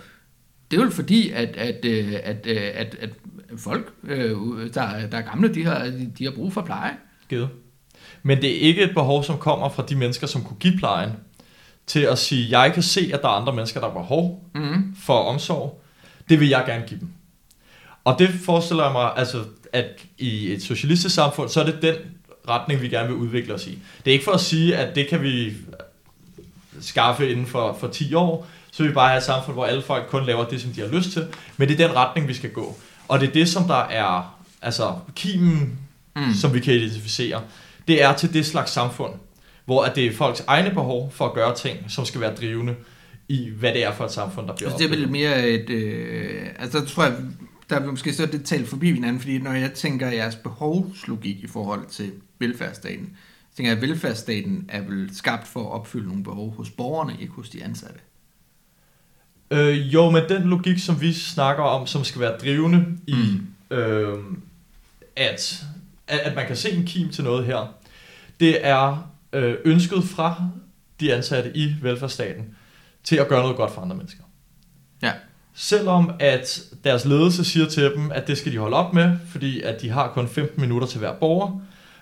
det 0.73 0.81
er 0.81 0.85
jo 0.85 0.91
fordi, 0.91 1.31
at, 1.31 1.57
at, 1.57 1.85
øh, 1.85 2.14
at, 2.25 2.47
øh, 2.47 2.61
at, 2.75 2.97
at 3.01 3.11
folk, 3.57 3.93
øh, 4.05 4.31
der, 4.75 5.07
der 5.07 5.18
er 5.18 5.20
gamle, 5.23 5.55
de 5.55 5.64
har, 5.64 5.93
de 6.18 6.25
har 6.25 6.31
brug 6.31 6.53
for 6.53 6.62
pleje. 6.62 6.91
givet. 7.29 7.49
Men 8.23 8.43
det 8.43 8.51
er 8.57 8.61
ikke 8.61 8.83
et 8.83 8.91
behov, 8.95 9.25
som 9.25 9.39
kommer 9.39 9.68
fra 9.68 9.85
de 9.89 9.97
mennesker, 9.97 10.27
som 10.27 10.45
kunne 10.45 10.57
give 10.61 10.79
plejen, 10.79 11.11
til 11.87 12.01
at 12.01 12.18
sige, 12.18 12.61
jeg 12.61 12.73
kan 12.75 12.83
se, 12.83 13.11
at 13.14 13.23
der 13.23 13.29
er 13.29 13.33
andre 13.33 13.53
mennesker, 13.53 13.81
der 13.81 13.87
har 13.91 13.95
behov 13.99 14.45
Mm. 14.55 14.95
for 15.03 15.14
omsorg. 15.18 15.83
Det 16.29 16.41
vil 16.41 16.49
jeg 16.49 16.64
gerne 16.66 16.85
give 16.87 17.01
dem. 17.01 17.09
Og 18.05 18.16
det 18.18 18.29
forestiller 18.29 18.85
jeg 18.85 18.93
mig, 18.93 19.12
altså, 19.16 19.45
at 19.73 19.87
i 20.18 20.53
et 20.53 20.62
socialistisk 20.62 21.14
samfund, 21.14 21.49
så 21.49 21.61
er 21.61 21.64
det 21.64 21.83
den 21.83 21.95
retning, 22.49 22.81
vi 22.81 22.89
gerne 22.89 23.09
vil 23.09 23.16
udvikle 23.16 23.55
os 23.55 23.66
i. 23.66 23.79
Det 24.05 24.11
er 24.11 24.12
ikke 24.12 24.25
for 24.25 24.33
at 24.33 24.41
sige, 24.41 24.77
at 24.77 24.95
det 24.95 25.09
kan 25.09 25.23
vi 25.23 25.53
skaffe 26.81 27.31
inden 27.31 27.47
for, 27.47 27.77
for 27.81 27.89
10 27.89 28.14
år, 28.14 28.47
så 28.73 28.83
vil 28.83 28.91
vi 28.91 28.95
bare 28.95 29.09
have 29.09 29.18
et 29.18 29.25
samfund, 29.25 29.55
hvor 29.57 29.64
alle 29.66 29.83
folk 29.83 30.07
kun 30.09 30.27
laver 30.27 30.45
det, 30.45 30.61
som 30.61 30.70
de 30.70 30.81
har 30.81 30.89
lyst 30.89 31.11
til. 31.12 31.27
Men 31.57 31.68
det 31.68 31.81
er 31.81 31.87
den 31.87 31.97
retning, 31.97 32.29
vi 32.29 32.35
skal 32.35 32.51
gå. 32.51 32.77
Og 33.09 33.20
det 33.20 33.29
er 33.29 33.33
det, 33.33 33.49
som 33.49 33.64
der 33.64 33.83
er 33.85 34.41
altså, 34.62 34.95
kimen, 35.16 35.79
Mm. 36.16 36.35
som 36.35 36.55
vi 36.55 36.61
kan 36.61 36.75
identificere. 36.75 37.43
Det 37.89 38.03
er 38.03 38.12
til 38.16 38.35
det 38.35 38.47
slags 38.47 38.70
samfund, 38.70 39.12
hvor 39.64 39.83
at 39.85 39.97
det 39.97 40.07
er 40.07 40.12
folks 40.12 40.45
egne 40.47 40.70
behov 40.70 41.12
for 41.12 41.27
at 41.27 41.33
gøre 41.33 41.57
ting, 41.57 41.79
som 41.89 42.05
skal 42.05 42.20
være 42.20 42.35
drivende 42.35 42.75
i, 43.29 43.51
hvad 43.51 43.73
det 43.73 43.85
er 43.85 43.93
for 43.95 44.05
et 44.05 44.12
samfund, 44.12 44.47
der 44.47 44.55
bliver 44.57 44.70
Altså, 44.70 44.89
det 44.89 44.93
er 44.95 44.99
vel 44.99 45.11
mere 45.11 45.49
et... 45.49 45.70
Øh, 45.70 46.47
altså, 46.59 46.79
der 46.79 46.85
tror 46.85 47.05
jeg, 47.05 47.16
der 47.70 47.81
vil 47.81 47.91
måske 47.91 48.12
så 48.14 48.27
det 48.27 48.45
tale 48.45 48.66
forbi 48.66 48.93
hinanden, 48.93 49.20
fordi 49.20 49.39
når 49.39 49.53
jeg 49.53 49.73
tænker 49.73 50.09
jeres 50.11 50.37
behovslogik 50.37 51.37
i 51.45 51.47
forhold 51.47 51.87
til 51.87 52.12
velfærdsstaten, 52.39 53.16
så 53.51 53.57
tænker 53.57 53.73
jeg, 53.73 53.83
at 53.83 53.89
velfærdsstaten 53.89 54.64
er 54.68 54.81
vel 54.83 55.11
skabt 55.16 55.49
for 55.49 55.61
at 55.61 55.70
opfylde 55.70 56.09
nogle 56.09 56.25
behov 56.25 56.55
hos 56.57 56.70
borgerne, 56.70 57.16
ikke 57.20 57.33
hos 57.33 57.49
de 57.49 57.64
ansatte. 57.64 57.99
Øh, 59.53 59.94
jo, 59.94 60.11
men 60.11 60.22
den 60.28 60.42
logik, 60.42 60.78
som 60.78 61.00
vi 61.00 61.12
snakker 61.12 61.62
om, 61.62 61.86
som 61.86 62.05
skal 62.05 62.20
være 62.20 62.36
drivende 62.38 62.84
i, 63.07 63.14
Mm. 63.70 63.76
øh, 63.76 64.18
at, 65.16 65.64
at, 66.09 66.18
at 66.18 66.34
man 66.36 66.46
kan 66.46 66.57
se 66.57 66.70
en 66.70 66.84
kim 66.86 67.09
til 67.09 67.24
noget 67.24 67.44
her, 67.46 67.74
det 68.40 68.66
er 68.66 69.11
øh, 69.32 69.55
ønsket 69.64 70.05
fra 70.05 70.48
de 71.00 71.14
ansatte 71.14 71.57
i 71.57 71.74
velfærdsstaten 71.82 72.44
til 73.05 73.16
at 73.16 73.28
gøre 73.28 73.40
noget 73.42 73.57
godt 73.57 73.70
for 73.74 73.80
andre 73.80 73.96
mennesker. 73.96 74.22
Ja. 75.03 75.12
Selvom 75.55 76.11
at 76.20 76.61
deres 76.84 77.05
ledelse 77.05 77.44
siger 77.44 77.66
til 77.66 77.82
dem, 77.96 78.12
at 78.12 78.26
det 78.26 78.38
skal 78.38 78.53
de 78.53 78.59
holde 78.59 78.76
op 78.76 78.94
med, 78.94 79.16
fordi 79.28 79.61
at 79.61 79.82
de 79.82 79.90
har 79.90 80.09
kun 80.14 80.28
15 80.28 80.61
minutter 80.61 80.88
til 80.88 80.98
hver 80.98 81.12
borger, 81.14 81.61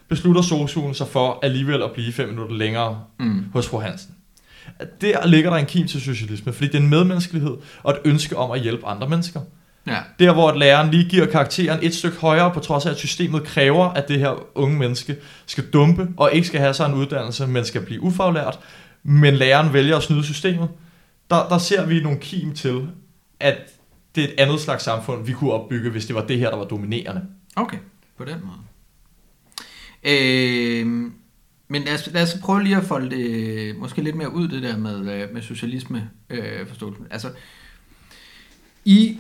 beslutter 0.09 0.42
SOSU'en 0.42 0.94
sig 0.94 1.07
for 1.09 1.38
alligevel 1.42 1.82
at 1.82 1.90
blive 1.92 2.12
5 2.12 2.28
minutter 2.28 2.57
længere 2.57 3.05
Mm. 3.18 3.44
hos 3.53 3.68
fru 3.68 3.78
Hansen. 3.80 4.14
Der 5.00 5.26
ligger 5.26 5.50
der 5.50 5.56
en 5.56 5.66
kim 5.66 5.86
til 5.86 6.00
socialisme, 6.00 6.52
fordi 6.52 6.66
det 6.66 6.74
er 6.74 6.78
en 6.78 6.88
medmenneskelighed 6.90 7.56
og 7.82 7.92
et 7.92 7.98
ønske 8.04 8.36
om 8.36 8.50
at 8.50 8.61
hjælpe 8.61 8.86
andre 8.86 9.08
mennesker. 9.08 9.40
Ja. 9.86 9.98
Der 10.18 10.32
hvor 10.32 10.52
læreren 10.52 10.90
lige 10.90 11.08
giver 11.08 11.26
karakteren 11.26 11.78
et 11.82 11.94
stykke 11.94 12.16
højere, 12.16 12.50
på 12.54 12.61
trods 12.61 12.86
af 12.86 12.90
at 12.90 12.96
systemet 12.96 13.44
kræver, 13.44 13.88
at 13.88 14.08
det 14.08 14.18
her 14.18 14.58
unge 14.58 14.78
menneske 14.78 15.16
skal 15.46 15.70
dumpe 15.70 16.08
og 16.16 16.32
ikke 16.32 16.46
skal 16.46 16.61
have 16.61 16.74
sig 16.74 16.86
en 16.86 16.94
uddannelse, 16.94 17.46
men 17.46 17.64
skal 17.64 17.80
blive 17.80 18.02
ufaglært, 18.02 18.58
men 19.02 19.34
læreren 19.34 19.72
vælger 19.72 19.96
at 19.96 20.02
snyde 20.02 20.24
systemet, 20.24 20.68
der, 21.30 21.48
der 21.48 21.58
ser 21.58 21.86
vi 21.86 22.00
nogle 22.00 22.18
kim 22.18 22.54
til, 22.54 22.88
at 23.40 23.56
det 24.14 24.24
er 24.24 24.28
et 24.28 24.34
andet 24.38 24.61
slags 24.61 24.84
samfund, 24.84 25.26
vi 25.26 25.32
kunne 25.32 25.52
opbygge, 25.52 25.90
hvis 25.90 26.06
det 26.06 26.14
var 26.14 26.26
det 26.26 26.38
her, 26.38 26.50
der 26.50 26.56
var 26.56 26.64
dominerende. 26.64 27.22
Okay, 27.56 27.78
på 28.18 28.24
den 28.24 28.36
måde. 28.42 28.58
Øh, 30.04 31.11
men 31.71 31.83
lad 31.83 31.95
os, 31.95 32.11
lad 32.12 32.23
os 32.23 32.37
prøve 32.43 32.62
lige 32.62 32.77
at 32.77 32.85
folde 32.85 33.16
det 33.16 33.31
øh, 33.31 33.77
måske 33.77 34.03
lidt 34.03 34.16
mere 34.16 34.35
ud, 34.35 34.49
det 34.49 34.62
der 34.62 34.77
med, 34.77 35.12
øh, 35.12 35.35
med 35.35 35.43
socialisme 35.43 36.11
øh, 36.31 36.66
forståelsen. 36.68 37.07
Altså, 37.11 37.33
I 38.85 39.18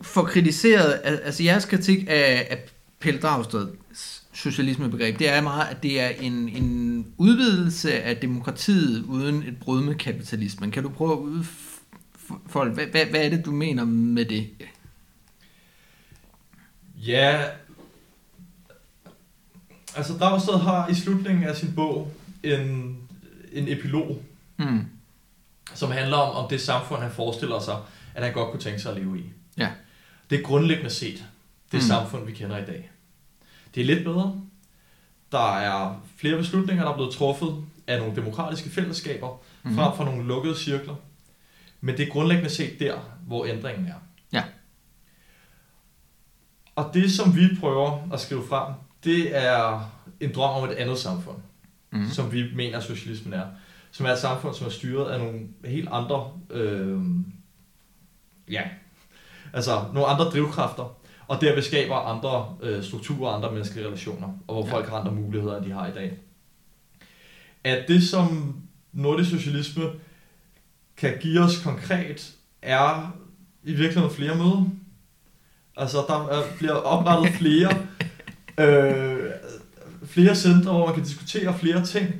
får 0.00 0.22
kritiseret, 0.24 1.00
altså 1.04 1.42
jeres 1.42 1.64
kritik 1.64 2.04
af, 2.08 2.46
af 2.50 2.58
Pelle 3.00 3.20
Dragsteds 3.20 4.24
socialismebegreb, 4.32 5.18
det 5.18 5.28
er 5.28 5.40
meget, 5.40 5.70
at 5.70 5.82
det 5.82 6.00
er 6.00 6.08
en, 6.08 6.48
en 6.48 7.06
udvidelse 7.18 8.02
af 8.02 8.16
demokratiet 8.16 9.04
uden 9.04 9.42
et 9.42 9.56
brud 9.60 9.82
med 9.84 9.94
kapitalismen. 9.94 10.70
Kan 10.70 10.82
du 10.82 10.88
prøve 10.88 11.12
at 11.12 11.18
udfolde, 11.18 12.74
hvad, 12.74 12.86
hvad, 12.86 13.06
hvad 13.06 13.24
er 13.24 13.28
det, 13.28 13.44
du 13.44 13.52
mener 13.52 13.84
med 13.84 14.24
det? 14.24 14.50
Ja, 17.06 17.44
altså 19.96 20.12
Dragsted 20.18 20.58
har 20.58 20.88
i 20.88 20.94
slutningen 20.94 21.44
af 21.44 21.56
sin 21.56 21.74
bog 21.74 22.12
en, 22.42 22.96
en 23.52 23.68
epilog, 23.68 24.22
Mm. 24.56 24.86
som 25.74 25.90
handler 25.90 26.16
om, 26.16 26.44
om 26.44 26.50
det 26.50 26.60
samfund, 26.60 27.02
han 27.02 27.10
forestiller 27.10 27.58
sig, 27.58 27.76
at 28.14 28.24
han 28.24 28.32
godt 28.32 28.50
kunne 28.50 28.60
tænke 28.60 28.78
sig 28.80 28.92
at 28.92 28.98
leve 28.98 29.18
i. 29.18 29.22
Ja. 29.56 29.70
Det 30.30 30.38
er 30.38 30.42
grundlæggende 30.42 30.90
set 30.90 31.14
det 31.14 31.24
Mm. 31.72 31.76
mm. 31.78 31.80
samfund, 31.80 32.26
vi 32.26 32.32
kender 32.32 32.58
i 32.58 32.64
dag. 32.64 32.90
Det 33.74 33.80
er 33.80 33.84
lidt 33.84 34.04
bedre. 34.04 34.40
Der 35.32 35.56
er 35.56 36.00
flere 36.16 36.36
beslutninger, 36.36 36.84
der 36.84 36.90
er 36.92 36.96
blevet 36.96 37.14
truffet 37.14 37.64
af 37.86 37.98
nogle 37.98 38.16
demokratiske 38.16 38.70
fællesskaber, 38.70 39.28
mm-hmm. 39.62 39.78
frem 39.78 39.96
for 39.96 40.04
nogle 40.04 40.24
lukkede 40.26 40.58
cirkler. 40.58 40.94
Men 41.80 41.96
det 41.96 42.06
er 42.08 42.12
grundlæggende 42.12 42.50
set 42.50 42.80
der, 42.80 42.98
hvor 43.26 43.46
ændringen 43.46 43.86
er. 43.86 43.94
Ja. 44.32 44.42
Og 46.76 46.90
det, 46.94 47.12
som 47.12 47.36
vi 47.36 47.48
prøver 47.60 48.12
at 48.12 48.20
skrive 48.20 48.46
frem, 48.48 48.74
det 49.04 49.36
er 49.36 49.90
en 50.20 50.32
drøm 50.34 50.62
om 50.62 50.70
et 50.70 50.74
andet 50.74 50.98
samfund, 50.98 51.36
Mm. 51.90 52.08
som 52.08 52.32
vi 52.32 52.44
mener, 52.54 52.80
socialismen 52.80 53.32
er. 53.32 53.44
Som 53.90 54.06
er 54.06 54.10
et 54.10 54.18
samfund, 54.18 54.54
som 54.54 54.66
er 54.66 54.70
styret 54.70 55.10
af 55.10 55.18
nogle 55.18 55.40
helt 55.64 55.88
andre, 55.92 56.30
øh, 56.50 57.00
ja, 58.50 58.62
altså 59.52 59.84
nogle 59.92 60.06
andre 60.08 60.24
drivkræfter, 60.24 60.96
og 61.28 61.40
derved 61.40 61.62
skaber 61.62 61.96
andre 61.96 62.56
øh, 62.62 62.84
strukturer, 62.84 63.32
andre 63.32 63.52
menneskelige 63.52 63.86
relationer, 63.86 64.28
og 64.48 64.54
hvor 64.54 64.66
Ja. 64.66 64.72
folk 64.72 64.88
har 64.88 64.96
andre 64.96 65.12
muligheder, 65.12 65.56
end 65.56 65.64
de 65.66 65.70
har 65.72 65.86
i 65.86 65.92
dag. 65.92 66.18
At 67.64 67.84
det, 67.88 68.02
som 68.08 68.56
nordisk 68.92 69.30
socialisme 69.30 69.84
kan 70.96 71.16
give 71.20 71.40
os 71.40 71.62
konkret, 71.62 72.32
er 72.62 73.16
i 73.64 73.72
virkeligheden 73.74 74.16
flere 74.16 74.34
møder. 74.34 74.64
Altså, 75.76 75.98
der 76.08 76.26
er, 76.28 76.42
bliver 76.58 76.72
oprettet 76.74 77.32
flere, 77.34 77.86
øh, 78.60 79.30
flere 80.06 80.34
centre, 80.34 80.72
hvor 80.72 80.86
man 80.86 80.94
kan 80.94 81.04
diskutere 81.04 81.58
flere 81.58 81.84
ting, 81.84 82.14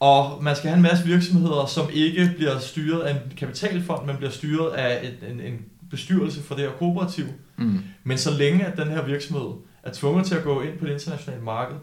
og 0.00 0.44
man 0.44 0.56
skal 0.56 0.68
have 0.68 0.76
en 0.76 0.82
masse 0.82 1.04
virksomheder, 1.04 1.66
som 1.66 1.88
ikke 1.92 2.32
bliver 2.36 2.58
styret 2.58 3.00
af 3.00 3.14
en 3.14 3.36
kapitalfond, 3.36 4.06
men 4.06 4.16
bliver 4.16 4.30
styret 4.30 4.70
af 4.70 5.06
et, 5.06 5.30
en, 5.30 5.40
en 5.40 5.58
bestyrelse 5.90 6.42
for 6.42 6.54
det 6.54 6.64
her 6.64 6.72
kooperativ. 6.72 7.26
Mm. 7.56 7.78
Men 8.04 8.18
så 8.18 8.30
længe 8.30 8.64
at 8.64 8.76
den 8.76 8.88
her 8.88 9.04
virksomhed 9.04 9.50
er 9.82 9.92
tvunget 9.92 10.26
til 10.26 10.34
at 10.34 10.42
gå 10.42 10.60
ind 10.60 10.78
på 10.78 10.86
det 10.86 10.92
internationale 10.92 11.42
marked 11.42 11.76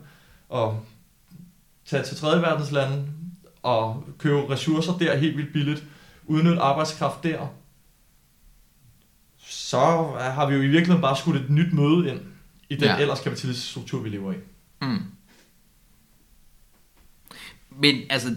og 0.50 0.80
tage 1.86 2.04
til 2.04 2.18
tredje 2.18 2.42
verdenslande 2.42 3.06
og 3.64 4.04
købe 4.18 4.50
ressourcer 4.50 4.94
der 4.98 5.18
helt 5.18 5.38
vildt 5.38 5.54
billigt, 5.54 5.84
udnytte 6.26 6.62
arbejdskraft 6.62 7.24
der, 7.24 7.48
så 9.38 9.80
har 10.20 10.48
vi 10.50 10.56
jo 10.56 10.62
i 10.62 10.68
virkeligheden 10.68 11.02
bare 11.02 11.18
skudt 11.18 11.36
et 11.36 11.50
nyt 11.50 11.74
møde 11.74 12.10
ind 12.10 12.20
i 12.74 12.76
den 12.76 12.84
Ja. 12.84 12.98
ellers 12.98 13.20
kapitalistiske 13.20 13.72
struktur, 13.72 14.02
vi 14.02 14.10
lever 14.10 14.34
i. 14.34 14.36
Mm. 14.82 15.00
Men 17.70 18.02
altså, 18.10 18.36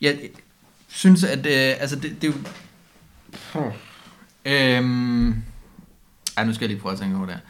jeg 0.00 0.30
synes, 0.88 1.24
at 1.24 1.38
øh, 1.38 1.80
altså, 1.80 1.96
det, 1.96 2.22
det 2.22 2.30
er 2.30 2.32
jo... 2.32 2.38
Puh. 3.52 3.72
Øhm, 4.44 5.28
ej, 6.36 6.44
nu 6.44 6.54
skal 6.54 6.64
jeg 6.64 6.68
lige 6.68 6.80
prøve 6.80 6.92
at 6.92 6.98
tænke 6.98 7.16
over 7.16 7.26
det 7.26 7.34
her. 7.34 7.42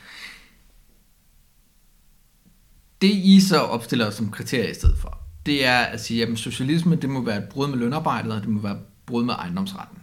Det 3.01 3.11
I 3.11 3.40
så 3.40 3.59
opstiller 3.59 4.11
som 4.11 4.30
kriterie 4.30 4.70
i 4.70 4.74
stedet 4.74 4.98
for, 4.98 5.20
det 5.46 5.64
er 5.64 5.78
at 5.78 6.01
sige, 6.01 6.26
at 6.26 6.38
socialisme, 6.38 6.96
det 6.96 7.11
må 7.11 7.24
være 7.24 7.38
et 7.38 7.48
brud 7.48 7.68
med 7.68 7.78
lønarbejdet, 7.78 8.32
og 8.32 8.40
det 8.40 8.48
må 8.48 8.61
være 8.61 8.72
et 8.72 8.82
brud 9.07 9.24
med 9.24 9.34
ejendomsretten. 9.34 9.98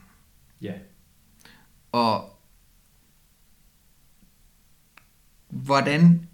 Ja. 0.61 0.73
Og 1.91 2.36
hvordan, 5.49 6.27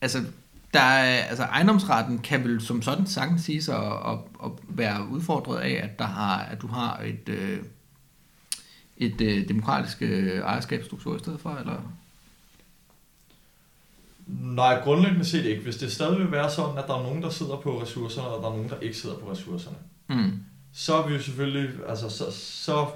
altså, 0.00 0.24
der 0.74 0.80
er, 0.80 1.22
altså 1.22 1.42
ejendomsretten 1.42 2.18
kan 2.18 2.44
vel 2.44 2.60
som 2.60 2.82
sådan 2.82 3.06
sagtens 3.06 3.42
siges 3.42 3.68
at, 3.68 3.76
at, 3.76 4.18
at 4.44 4.50
være 4.68 5.08
udfordret 5.08 5.60
af, 5.60 5.80
at, 5.82 5.98
der 5.98 6.04
har, 6.04 6.38
at 6.38 6.62
du 6.62 6.66
har 6.66 7.00
et, 7.04 7.28
øh, 7.28 7.58
et 8.96 9.20
øh, 9.20 9.48
demokratisk 9.48 10.02
øh, 10.02 10.38
ejerskabsstruktur 10.38 11.16
i 11.16 11.18
stedet 11.18 11.40
for, 11.40 11.50
eller? 11.50 11.92
Nej, 14.26 14.80
grundlæggende 14.84 15.24
set 15.24 15.44
ikke. 15.44 15.62
Hvis 15.62 15.76
det 15.76 15.92
stadig 15.92 16.18
vil 16.18 16.32
være 16.32 16.50
sådan, 16.50 16.78
at 16.78 16.84
der 16.86 16.94
er 16.94 17.02
nogen, 17.02 17.22
der 17.22 17.30
sidder 17.30 17.56
på 17.56 17.82
ressourcerne, 17.82 18.28
og 18.28 18.42
der 18.42 18.48
er 18.48 18.52
nogen, 18.52 18.68
der 18.68 18.80
ikke 18.80 18.96
sidder 18.96 19.16
på 19.16 19.30
ressourcerne, 19.30 19.76
Mm. 20.08 20.32
så 20.72 20.94
er 20.94 21.08
vi 21.08 21.14
jo 21.14 21.22
selvfølgelig, 21.22 21.70
altså 21.88 22.10
så, 22.10 22.24
så 22.30 22.86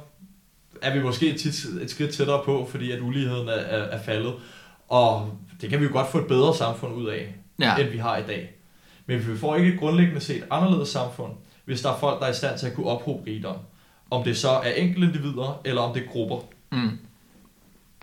er 0.82 0.94
vi 0.94 1.02
måske 1.02 1.38
tit 1.38 1.64
et 1.82 1.90
skridt 1.90 2.14
tættere 2.14 2.42
på, 2.44 2.68
fordi 2.70 2.90
at 2.90 3.00
uligheden 3.00 3.48
er, 3.48 3.52
er, 3.52 3.82
er 3.82 4.02
faldet. 4.02 4.34
Og 4.88 5.38
det 5.60 5.70
kan 5.70 5.80
vi 5.80 5.84
jo 5.84 5.92
godt 5.92 6.10
få 6.10 6.18
et 6.18 6.26
bedre 6.26 6.54
samfund 6.54 6.94
ud 6.94 7.06
af, 7.06 7.34
Ja, 7.58 7.76
end 7.76 7.88
vi 7.88 7.98
har 7.98 8.16
i 8.16 8.22
dag. 8.22 8.54
Men 9.06 9.28
vi 9.28 9.38
får 9.38 9.56
ikke 9.56 9.72
et 9.72 9.78
grundlæggende 9.78 10.20
set 10.20 10.44
anderledes 10.50 10.88
samfund, 10.88 11.32
hvis 11.64 11.82
der 11.82 11.92
er 11.92 11.98
folk, 11.98 12.20
der 12.20 12.26
er 12.26 12.30
i 12.30 12.34
stand 12.34 12.58
til 12.58 12.66
at 12.66 12.74
kunne 12.74 12.86
ophobe 12.86 13.30
rigdom. 13.30 13.56
Om 14.10 14.24
det 14.24 14.36
så 14.36 14.50
er 14.50 14.70
enkelte 14.70 15.06
individer, 15.06 15.60
eller 15.64 15.82
om 15.82 15.94
det 15.94 16.02
er 16.02 16.06
grupper. 16.06 16.36
mm. 16.70 16.98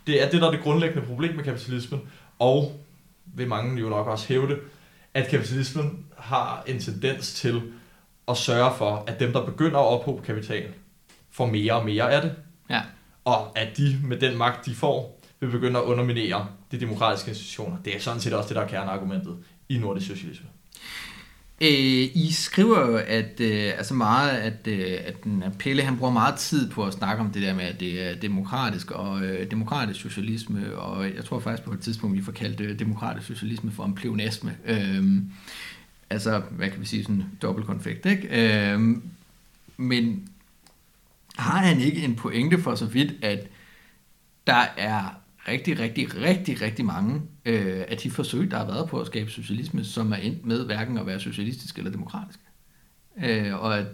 Det 0.07 0.23
er 0.23 0.29
det, 0.29 0.41
der 0.41 0.47
er 0.47 0.51
det 0.51 0.61
grundlæggende 0.61 1.07
problem 1.07 1.35
med 1.35 1.43
kapitalismen, 1.43 2.01
og 2.39 2.79
vil 3.25 3.47
mange 3.47 3.81
jo 3.81 3.89
nok 3.89 4.07
også 4.07 4.27
hævde, 4.27 4.57
at 5.13 5.27
kapitalismen 5.27 6.05
har 6.17 6.63
en 6.67 6.79
tendens 6.79 7.33
til 7.33 7.61
at 8.27 8.37
sørge 8.37 8.71
for, 8.77 9.03
at 9.07 9.19
dem, 9.19 9.33
der 9.33 9.45
begynder 9.45 9.79
at 9.79 9.85
ophobe 9.85 10.23
kapital, 10.23 10.73
får 11.31 11.45
mere 11.45 11.73
og 11.73 11.85
mere 11.85 12.11
af 12.11 12.21
det, 12.21 12.35
ja. 12.69 12.81
og 13.25 13.59
at 13.59 13.77
de 13.77 13.99
med 14.03 14.17
den 14.17 14.37
magt, 14.37 14.65
de 14.65 14.75
får, 14.75 15.19
vil 15.43 15.51
begynde 15.51 15.79
at 15.79 15.83
underminere 15.83 16.47
de 16.71 16.79
demokratiske 16.79 17.29
institutioner. 17.29 17.77
Det 17.85 17.95
er 17.95 17.99
sådan 17.99 18.21
set 18.21 18.33
også 18.33 18.49
det, 18.49 18.55
der 18.55 18.61
er 18.61 18.67
kerneargumentet 18.67 19.37
i 19.69 19.77
nordisk 19.77 20.07
socialisme. 20.07 20.47
Øh, 21.61 22.09
I 22.13 22.29
skriver 22.31 22.79
jo, 22.79 22.97
at 22.97 23.39
øh, 23.39 23.71
altså 23.77 23.93
meget, 23.93 24.29
at, 24.29 24.67
øh, 24.67 24.97
at 25.05 25.23
den, 25.23 25.43
Pelle 25.59 25.83
han 25.83 25.97
bruger 25.97 26.11
meget 26.13 26.35
tid 26.35 26.69
på 26.69 26.85
at 26.85 26.93
snakke 26.93 27.23
om 27.23 27.31
det 27.31 27.41
der 27.41 27.53
med, 27.53 27.63
at 27.63 27.79
det 27.79 28.09
er 28.09 28.15
demokratisk 28.15 28.91
og 28.91 29.21
øh, 29.21 29.51
demokratisk 29.51 30.01
socialisme, 30.01 30.77
og 30.77 31.15
jeg 31.15 31.25
tror 31.25 31.39
faktisk 31.39 31.67
på 31.67 31.73
et 31.73 31.79
tidspunkt, 31.79 32.17
vi 32.17 32.21
får 32.21 32.31
kaldt 32.31 32.59
øh, 32.59 32.79
demokratisk 32.79 33.27
socialisme 33.27 33.71
for 33.71 33.85
en 33.85 33.95
pleonasme. 33.95 34.57
Øh, 34.65 35.03
altså, 36.09 36.41
hvad 36.51 36.69
kan 36.69 36.81
vi 36.81 36.85
sige, 36.85 37.03
sådan 37.03 37.25
dobbeltkonfekt, 37.41 38.05
ikke? 38.05 38.27
Øh, 38.31 38.79
men 39.77 40.29
har 41.35 41.57
han 41.57 41.79
ikke 41.79 42.03
en 42.03 42.15
pointe 42.15 42.61
for 42.61 42.75
så 42.75 42.85
vidt, 42.85 43.13
at 43.21 43.47
der 44.47 44.65
er 44.77 45.22
rigtig, 45.47 45.79
rigtig, 45.79 46.21
rigtig, 46.21 46.61
rigtig 46.61 46.85
mange 46.85 47.21
øh, 47.45 47.83
af 47.87 47.97
de 47.97 48.11
forsøg, 48.11 48.51
der 48.51 48.57
har 48.57 48.65
været 48.65 48.89
på 48.89 48.99
at 48.99 49.07
skabe 49.07 49.31
socialisme, 49.31 49.83
som 49.83 50.11
er 50.11 50.17
endt 50.17 50.45
med 50.45 50.65
hverken 50.65 50.97
at 50.97 51.05
være 51.05 51.19
socialistisk 51.19 51.77
eller 51.77 51.91
demokratisk. 51.91 52.39
Øh, 53.23 53.63
og 53.63 53.79
at 53.79 53.85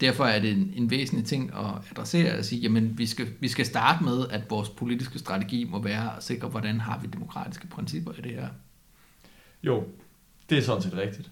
derfor 0.00 0.24
er 0.24 0.40
det 0.40 0.50
en, 0.50 0.72
en 0.76 0.90
væsentlig 0.90 1.26
ting 1.26 1.52
at 1.54 1.90
adressere 1.90 2.30
at 2.30 2.46
sige, 2.46 2.60
jamen 2.60 2.98
vi 2.98 3.06
skal, 3.06 3.26
vi 3.40 3.48
skal 3.48 3.66
starte 3.66 4.04
med, 4.04 4.26
at 4.30 4.50
vores 4.50 4.68
politiske 4.68 5.18
strategi 5.18 5.64
må 5.64 5.82
være 5.82 6.16
at 6.16 6.24
sikre, 6.24 6.48
hvordan 6.48 6.80
har 6.80 6.98
vi 6.98 7.06
demokratiske 7.06 7.66
principper 7.66 8.12
i 8.12 8.20
det 8.20 8.32
her. 8.32 8.48
Jo, 9.62 9.84
det 10.50 10.58
er 10.58 10.62
sådan 10.62 10.82
set 10.82 10.96
rigtigt. 10.96 11.30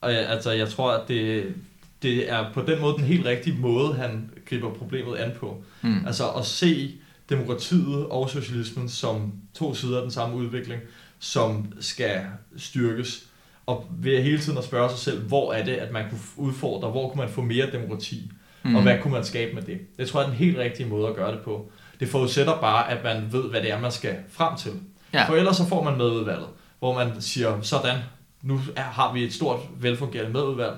Og 0.00 0.12
jeg, 0.12 0.28
altså, 0.28 0.50
jeg 0.50 0.68
tror, 0.68 0.92
at 0.92 1.08
det, 1.08 1.54
det 2.02 2.30
er 2.32 2.52
på 2.52 2.62
den 2.62 2.80
måde 2.80 2.94
den 2.96 3.04
helt 3.04 3.26
rigtige 3.26 3.58
måde, 3.58 3.94
han 3.94 4.30
griber 4.46 4.74
problemet 4.74 5.16
an 5.16 5.32
på. 5.36 5.62
Mm. 5.82 6.06
Altså 6.06 6.30
at 6.30 6.46
se 6.46 6.94
demokratiet 7.28 8.06
og 8.06 8.30
socialismen 8.30 8.88
som 8.88 9.32
to 9.54 9.74
sider 9.74 9.96
af 9.96 10.02
den 10.02 10.10
samme 10.10 10.36
udvikling, 10.36 10.80
som 11.18 11.72
skal 11.80 12.20
styrkes. 12.56 13.26
Og 13.66 13.86
ved 13.90 14.22
hele 14.22 14.38
tiden 14.38 14.58
at 14.58 14.64
spørge 14.64 14.90
sig 14.90 14.98
selv, 14.98 15.22
hvor 15.22 15.52
er 15.52 15.64
det, 15.64 15.72
at 15.72 15.92
man 15.92 16.10
kunne 16.10 16.20
udfordre, 16.36 16.90
hvor 16.90 17.08
kunne 17.08 17.20
man 17.20 17.28
få 17.28 17.42
mere 17.42 17.70
demokrati, 17.72 18.30
mm. 18.62 18.76
og 18.76 18.82
hvad 18.82 18.98
kunne 19.02 19.12
man 19.12 19.24
skabe 19.24 19.54
med 19.54 19.62
det. 19.62 19.78
Det 19.98 20.08
tror 20.08 20.20
jeg 20.20 20.26
er 20.26 20.30
den 20.30 20.38
helt 20.38 20.58
rigtige 20.58 20.88
måde 20.88 21.08
at 21.08 21.16
gøre 21.16 21.32
det 21.32 21.40
på. 21.40 21.70
Det 22.00 22.08
forudsætter 22.08 22.60
bare, 22.60 22.90
at 22.90 23.04
man 23.04 23.32
ved, 23.32 23.50
hvad 23.50 23.60
det 23.60 23.70
er, 23.70 23.80
man 23.80 23.92
skal 23.92 24.16
frem 24.30 24.56
til. 24.56 24.72
Ja. 25.12 25.28
For 25.28 25.34
ellers 25.34 25.56
så 25.56 25.68
får 25.68 25.82
man 25.82 25.96
medudvalget, 25.96 26.48
hvor 26.78 26.94
man 26.94 27.20
siger, 27.20 27.60
sådan, 27.60 27.98
nu 28.42 28.60
har 28.76 29.12
vi 29.12 29.24
et 29.24 29.32
stort, 29.32 29.60
velfungerende 29.80 30.32
medudvalg, 30.32 30.76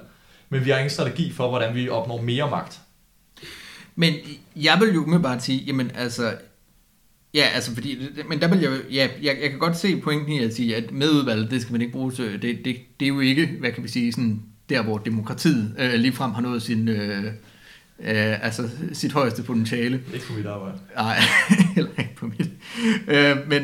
men 0.48 0.64
vi 0.64 0.70
har 0.70 0.78
ingen 0.78 0.90
strategi 0.90 1.32
for, 1.32 1.48
hvordan 1.48 1.74
vi 1.74 1.88
opnår 1.88 2.20
mere 2.20 2.50
magt. 2.50 2.80
Men 3.98 4.14
jeg 4.56 4.78
vil 4.80 4.94
jo 4.94 5.06
med 5.06 5.20
bare 5.20 5.40
sige, 5.40 5.64
jamen 5.66 5.90
altså, 5.94 6.34
ja, 7.34 7.44
altså 7.54 7.74
fordi, 7.74 7.98
men 8.28 8.40
der 8.40 8.48
vil 8.48 8.60
jeg, 8.60 8.80
ja, 8.90 9.08
jeg, 9.22 9.38
jeg 9.42 9.50
kan 9.50 9.58
godt 9.58 9.76
se 9.76 10.00
pointen 10.00 10.32
i 10.32 10.44
at 10.44 10.54
sige, 10.54 10.76
at 10.76 10.92
medudvalget, 10.92 11.50
det 11.50 11.62
skal 11.62 11.72
man 11.72 11.80
ikke 11.80 11.92
bruge 11.92 12.12
til, 12.12 12.42
det, 12.42 12.64
det, 12.64 12.76
det 13.00 13.06
er 13.06 13.08
jo 13.08 13.20
ikke, 13.20 13.46
hvad 13.60 13.72
kan 13.72 13.82
vi 13.82 13.88
sige, 13.88 14.12
sådan 14.12 14.42
der 14.68 14.82
hvor 14.82 14.98
demokratiet 14.98 15.74
øh, 15.78 15.92
ligefrem 15.92 16.30
har 16.30 16.42
nået 16.42 16.62
sin, 16.62 16.88
øh, 16.88 17.24
øh, 17.24 18.44
altså 18.44 18.68
sit 18.92 19.12
højeste 19.12 19.42
potentiale. 19.42 20.00
Ikke 20.14 20.26
på 20.26 20.32
mit 20.32 20.46
arbejde. 20.46 20.78
Nej, 20.94 21.18
heller 21.74 21.90
ikke 21.98 22.14
på 22.16 22.26
mit. 22.26 22.50
Øh, 23.08 23.36
men, 23.48 23.62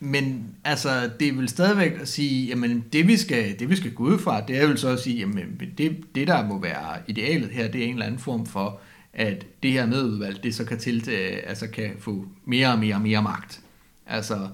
men 0.00 0.46
altså, 0.64 1.10
det 1.20 1.28
er 1.28 1.32
vel 1.32 1.48
stadigvæk 1.48 1.92
at 2.00 2.08
sige, 2.08 2.46
jamen 2.46 2.84
det 2.92 3.08
vi 3.08 3.16
skal, 3.16 3.58
det 3.58 3.70
vi 3.70 3.76
skal 3.76 3.94
gå 3.94 4.04
ud 4.04 4.18
fra, 4.18 4.40
det 4.40 4.62
er 4.62 4.66
vel 4.66 4.78
så 4.78 4.88
at 4.88 5.00
sige, 5.00 5.18
jamen 5.18 5.60
det, 5.78 5.96
det 6.14 6.28
der 6.28 6.46
må 6.46 6.60
være 6.60 6.96
idealet 7.06 7.50
her, 7.50 7.68
det 7.68 7.80
er 7.80 7.86
en 7.86 7.92
eller 7.92 8.06
anden 8.06 8.20
form 8.20 8.46
for, 8.46 8.80
at 9.12 9.46
det 9.62 9.72
her 9.72 9.86
medudvalg, 9.86 10.42
det 10.42 10.54
så 10.54 10.64
kan, 10.64 10.78
til, 10.78 11.08
øh, 11.10 11.38
altså 11.46 11.66
kan 11.66 11.96
få 11.98 12.26
mere 12.44 12.72
og 12.72 12.78
mere 12.78 12.94
og 12.94 13.00
mere 13.00 13.22
magt. 13.22 13.60
Altså, 14.06 14.48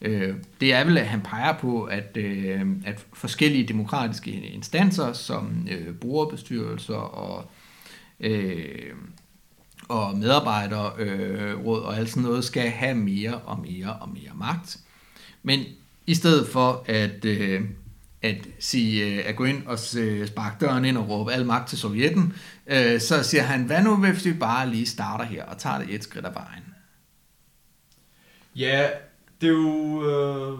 øh, 0.00 0.34
det 0.60 0.74
er 0.74 0.84
vel, 0.84 0.98
at 0.98 1.06
han 1.06 1.20
peger 1.20 1.58
på, 1.58 1.84
at, 1.84 2.16
øh, 2.16 2.66
at 2.84 3.06
forskellige 3.12 3.68
demokratiske 3.68 4.30
instanser, 4.30 5.12
som 5.12 5.68
øh, 5.70 5.94
brugerbestyrelser 5.94 6.94
og, 6.94 7.50
øh, 8.20 8.92
og 9.88 10.16
medarbejderråd 10.16 11.00
øh, 11.00 11.66
og 11.66 11.96
alt 11.96 12.10
sådan 12.10 12.22
noget, 12.22 12.44
skal 12.44 12.70
have 12.70 12.94
mere 12.94 13.34
og 13.34 13.60
mere 13.60 13.92
og 13.92 14.08
mere 14.08 14.32
magt. 14.34 14.78
Men 15.42 15.64
i 16.06 16.14
stedet 16.14 16.48
for 16.48 16.84
at, 16.86 17.24
øh, 17.24 17.62
at, 18.22 18.36
sige, 18.58 19.06
øh, 19.06 19.28
at 19.28 19.36
gå 19.36 19.44
ind 19.44 19.66
og 19.66 19.78
sparke 19.78 20.56
døren 20.60 20.84
ind 20.84 20.98
og 20.98 21.08
råbe 21.08 21.32
al 21.32 21.46
magt 21.46 21.68
til 21.68 21.78
Sovjetten, 21.78 22.32
øh, 22.66 23.00
så 23.00 23.22
siger 23.22 23.42
han, 23.42 23.64
hvad 23.64 23.82
nu 23.82 23.96
hvis 23.96 24.24
vi 24.24 24.32
bare 24.32 24.68
lige 24.68 24.86
starter 24.86 25.24
her 25.24 25.44
og 25.44 25.58
tager 25.58 25.78
det 25.78 25.94
et 25.94 26.04
skridt 26.04 26.24
af 26.24 26.34
vejen? 26.34 26.64
Ja, 28.56 28.88
det 29.40 29.48
er 29.48 29.52
jo, 29.52 30.10
øh, 30.10 30.58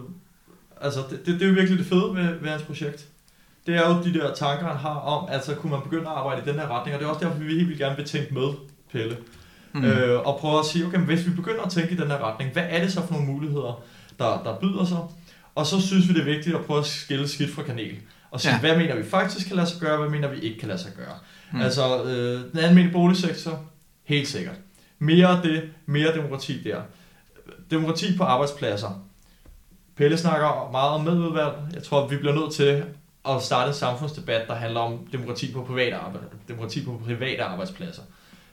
altså, 0.81 0.99
det, 1.09 1.25
det, 1.25 1.33
det 1.39 1.41
er 1.41 1.47
jo 1.47 1.53
virkelig 1.53 1.79
det 1.79 1.87
fede 1.87 2.15
ved, 2.15 2.39
ved 2.39 2.49
hans 2.49 2.63
projekt. 2.63 3.07
Det 3.67 3.75
er 3.75 3.89
jo 3.89 4.03
de 4.03 4.13
der 4.13 4.33
tanker, 4.33 4.67
han 4.67 4.77
har 4.77 4.95
om, 4.95 5.29
altså 5.29 5.55
kunne 5.55 5.71
man 5.71 5.81
begynde 5.81 6.01
at 6.01 6.15
arbejde 6.15 6.41
i 6.41 6.49
den 6.51 6.59
her 6.59 6.67
retning, 6.67 6.95
og 6.95 6.99
det 6.99 7.05
er 7.05 7.09
også 7.09 7.25
derfor, 7.25 7.39
vi 7.39 7.53
helt 7.53 7.67
vildt 7.67 7.79
gerne 7.79 7.95
vil 7.95 8.05
tænke 8.05 8.33
med, 8.33 8.53
Pelle. 8.91 9.17
Mm. 9.73 9.83
Øh, 9.83 10.27
og 10.27 10.37
prøve 10.39 10.59
at 10.59 10.65
sige, 10.65 10.85
okay, 10.85 10.97
men 10.97 11.05
hvis 11.05 11.25
vi 11.25 11.31
begynder 11.31 11.61
at 11.61 11.71
tænke 11.71 11.93
i 11.93 11.97
den 11.97 12.07
her 12.07 12.27
retning, 12.27 12.53
hvad 12.53 12.63
er 12.69 12.81
det 12.81 12.93
så 12.93 13.07
for 13.07 13.13
nogle 13.13 13.27
muligheder, 13.27 13.83
der, 14.19 14.43
der 14.43 14.59
byder 14.59 14.85
sig? 14.85 14.97
Og 15.55 15.65
så 15.65 15.81
synes 15.81 16.07
vi, 16.07 16.13
det 16.13 16.21
er 16.21 16.35
vigtigt 16.35 16.55
at 16.55 16.65
prøve 16.65 16.79
at 16.79 16.85
skille 16.85 17.27
skidt 17.27 17.51
fra 17.51 17.63
kanel. 17.63 17.95
Og 18.31 18.41
sige, 18.41 18.53
ja. 18.53 18.59
hvad 18.59 18.77
mener 18.77 18.95
vi 18.95 19.03
faktisk 19.03 19.47
kan 19.47 19.55
lade 19.55 19.67
sig 19.67 19.81
gøre, 19.81 19.97
hvad 19.97 20.09
mener 20.09 20.27
vi 20.27 20.39
ikke 20.39 20.59
kan 20.59 20.67
lade 20.67 20.79
sig 20.79 20.91
gøre. 20.97 21.15
Mm. 21.53 21.61
Altså, 21.61 22.03
øh, 22.03 22.51
den 22.51 22.59
almindelige 22.59 22.93
boligsektor, 22.93 23.65
helt 24.03 24.27
sikkert. 24.27 24.55
Mere 24.99 25.27
af 25.27 25.43
det, 25.43 25.69
mere 25.85 26.15
demokrati 26.15 26.63
der 26.63 26.81
demokrati 27.71 28.17
på 28.17 28.23
arbejdspladser. 28.23 29.05
Pelle 29.95 30.17
snakker 30.17 30.69
meget 30.71 30.91
om 30.91 31.01
medudvalg. 31.01 31.53
Jeg 31.73 31.83
tror, 31.83 32.07
vi 32.07 32.17
bliver 32.17 32.35
nødt 32.35 32.53
til 32.53 32.83
at 33.29 33.41
starte 33.41 33.67
en 33.67 33.73
samfundsdebat, 33.73 34.47
der 34.47 34.55
handler 34.55 34.79
om 34.79 35.07
demokrati 35.11 35.53
på 35.53 35.63
private, 35.63 35.95
arbejde, 35.95 36.27
demokrati 36.47 36.85
på 36.85 37.01
private 37.05 37.43
arbejdspladser. 37.43 38.01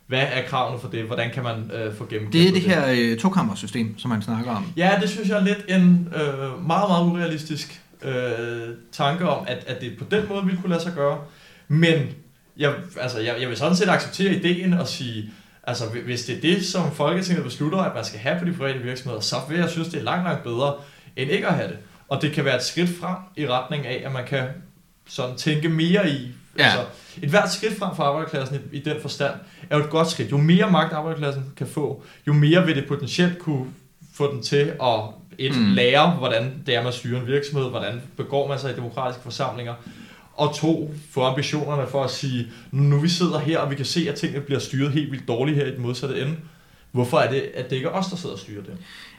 Hvad 0.09 0.26
er 0.32 0.42
kravene 0.46 0.80
for 0.80 0.88
det? 0.88 1.04
Hvordan 1.04 1.30
kan 1.30 1.42
man 1.42 1.70
øh, 1.74 1.94
få 1.94 2.06
gennemført 2.11 2.32
det? 2.32 2.48
er 2.48 2.52
det 2.52 2.62
her 2.62 2.84
øh, 2.90 3.18
tokammersystem, 3.18 3.98
som 3.98 4.09
man 4.09 4.22
snakker 4.22 4.50
om. 4.50 4.72
Ja, 4.76 4.98
det 5.00 5.11
synes 5.11 5.28
jeg 5.28 5.38
er 5.38 5.44
lidt 5.44 5.64
en 5.68 6.09
øh, 6.14 6.66
meget, 6.66 6.88
meget 6.88 7.04
urealistisk 7.04 7.80
øh, 8.02 8.74
tanke 8.92 9.28
om, 9.28 9.44
at, 9.48 9.64
at 9.66 9.80
det 9.80 9.98
på 9.98 10.04
den 10.11 10.28
måde 10.28 10.44
ville 10.44 10.61
kunne 10.61 10.70
lade 10.70 10.82
sig 10.82 10.92
gøre. 10.94 11.18
Men 11.68 12.06
jeg, 12.56 12.74
altså, 13.00 13.20
jeg, 13.20 13.36
jeg 13.40 13.48
vil 13.48 13.56
sådan 13.56 13.76
set 13.76 13.88
acceptere 13.88 14.34
ideen 14.34 14.72
og 14.72 14.88
sige, 14.88 15.30
Altså, 15.68 15.84
hvis 16.04 16.24
det 16.24 16.36
er 16.36 16.40
det, 16.40 16.66
som 16.66 16.92
Folketinget 16.92 17.44
beslutter, 17.44 17.78
at 17.78 17.94
man 17.94 18.04
skal 18.04 18.20
have 18.20 18.38
på 18.38 18.44
de 18.44 18.52
private 18.52 18.78
virksomheder, 18.78 19.20
så 19.20 19.36
vil 19.48 19.59
jeg 19.59 19.70
synes, 19.70 19.88
det 19.88 20.00
er 20.00 20.04
langt, 20.04 20.24
langt 20.24 20.42
bedre, 20.42 20.74
end 21.16 21.30
ikke 21.30 21.46
at 21.46 21.54
have 21.54 21.68
det. 21.68 21.78
Og 22.09 22.22
det 22.22 22.32
kan 22.32 22.44
være 22.44 22.56
et 22.56 22.62
skridt 22.62 22.90
frem 23.00 23.16
i 23.36 23.46
retning 23.46 23.86
af, 23.86 24.02
at 24.04 24.12
man 24.12 24.26
kan 24.26 24.48
sådan 25.09 25.36
tænke 25.36 25.68
mere 25.68 26.11
i. 26.11 26.28
Ja. 26.59 26.64
Altså, 26.64 26.84
et 27.22 27.28
hvert 27.28 27.52
skridt 27.52 27.78
frem 27.78 27.96
for 27.96 28.02
arbejderklassen 28.02 28.61
i, 28.72 28.76
i 28.76 28.80
den 28.80 28.96
forstand 29.00 29.34
er 29.70 29.76
jo 29.76 29.84
et 29.84 29.90
godt 29.90 30.09
skridt. 30.09 30.30
Jo 30.30 30.36
mere 30.36 30.70
magt 30.70 30.92
arbejderklassen 30.92 31.44
kan 31.56 31.66
få, 31.66 32.02
jo 32.26 32.32
mere 32.32 32.66
vil 32.66 32.76
det 32.76 32.88
potentielt 32.88 33.38
kunne 33.38 33.66
få 34.14 34.32
den 34.32 34.42
til 34.42 34.72
at 34.82 35.00
et, 35.38 35.56
mm. 35.56 35.72
lære, 35.72 36.11
hvordan 36.11 36.62
det 36.66 36.74
er, 36.74 36.82
man 36.82 36.92
styrer 36.92 37.20
en 37.20 37.26
virksomhed, 37.26 37.70
hvordan 37.70 38.02
begår 38.16 38.48
man 38.48 38.59
sig 38.59 38.72
i 38.72 38.76
demokratiske 38.76 39.22
forsamlinger, 39.22 39.74
og 40.34 40.54
to, 40.54 40.94
få 41.11 41.22
ambitionerne 41.22 41.88
for 41.88 42.04
at 42.04 42.11
sige, 42.11 42.46
nu 42.70 43.00
vi 43.00 43.09
sidder 43.09 43.38
her, 43.38 43.59
og 43.59 43.70
vi 43.70 43.74
kan 43.74 43.84
se, 43.84 44.06
at 44.09 44.14
tingene 44.14 44.40
bliver 44.40 44.61
styret 44.61 44.92
helt 44.92 45.12
vildt 45.12 45.28
dårligt 45.28 45.56
her 45.56 45.66
i 45.66 45.70
den 45.70 45.82
modsatte 45.82 46.20
ende. 46.22 46.36
Hvorfor 46.92 47.18
er 47.18 47.30
det, 47.30 47.40
at 47.54 47.70
det 47.70 47.76
ikke 47.76 47.88
er 47.88 47.92
os, 47.92 48.06
der 48.06 48.16
sidder 48.16 48.34
og 48.34 48.40
styrer 48.40 48.62
det? 48.62 48.76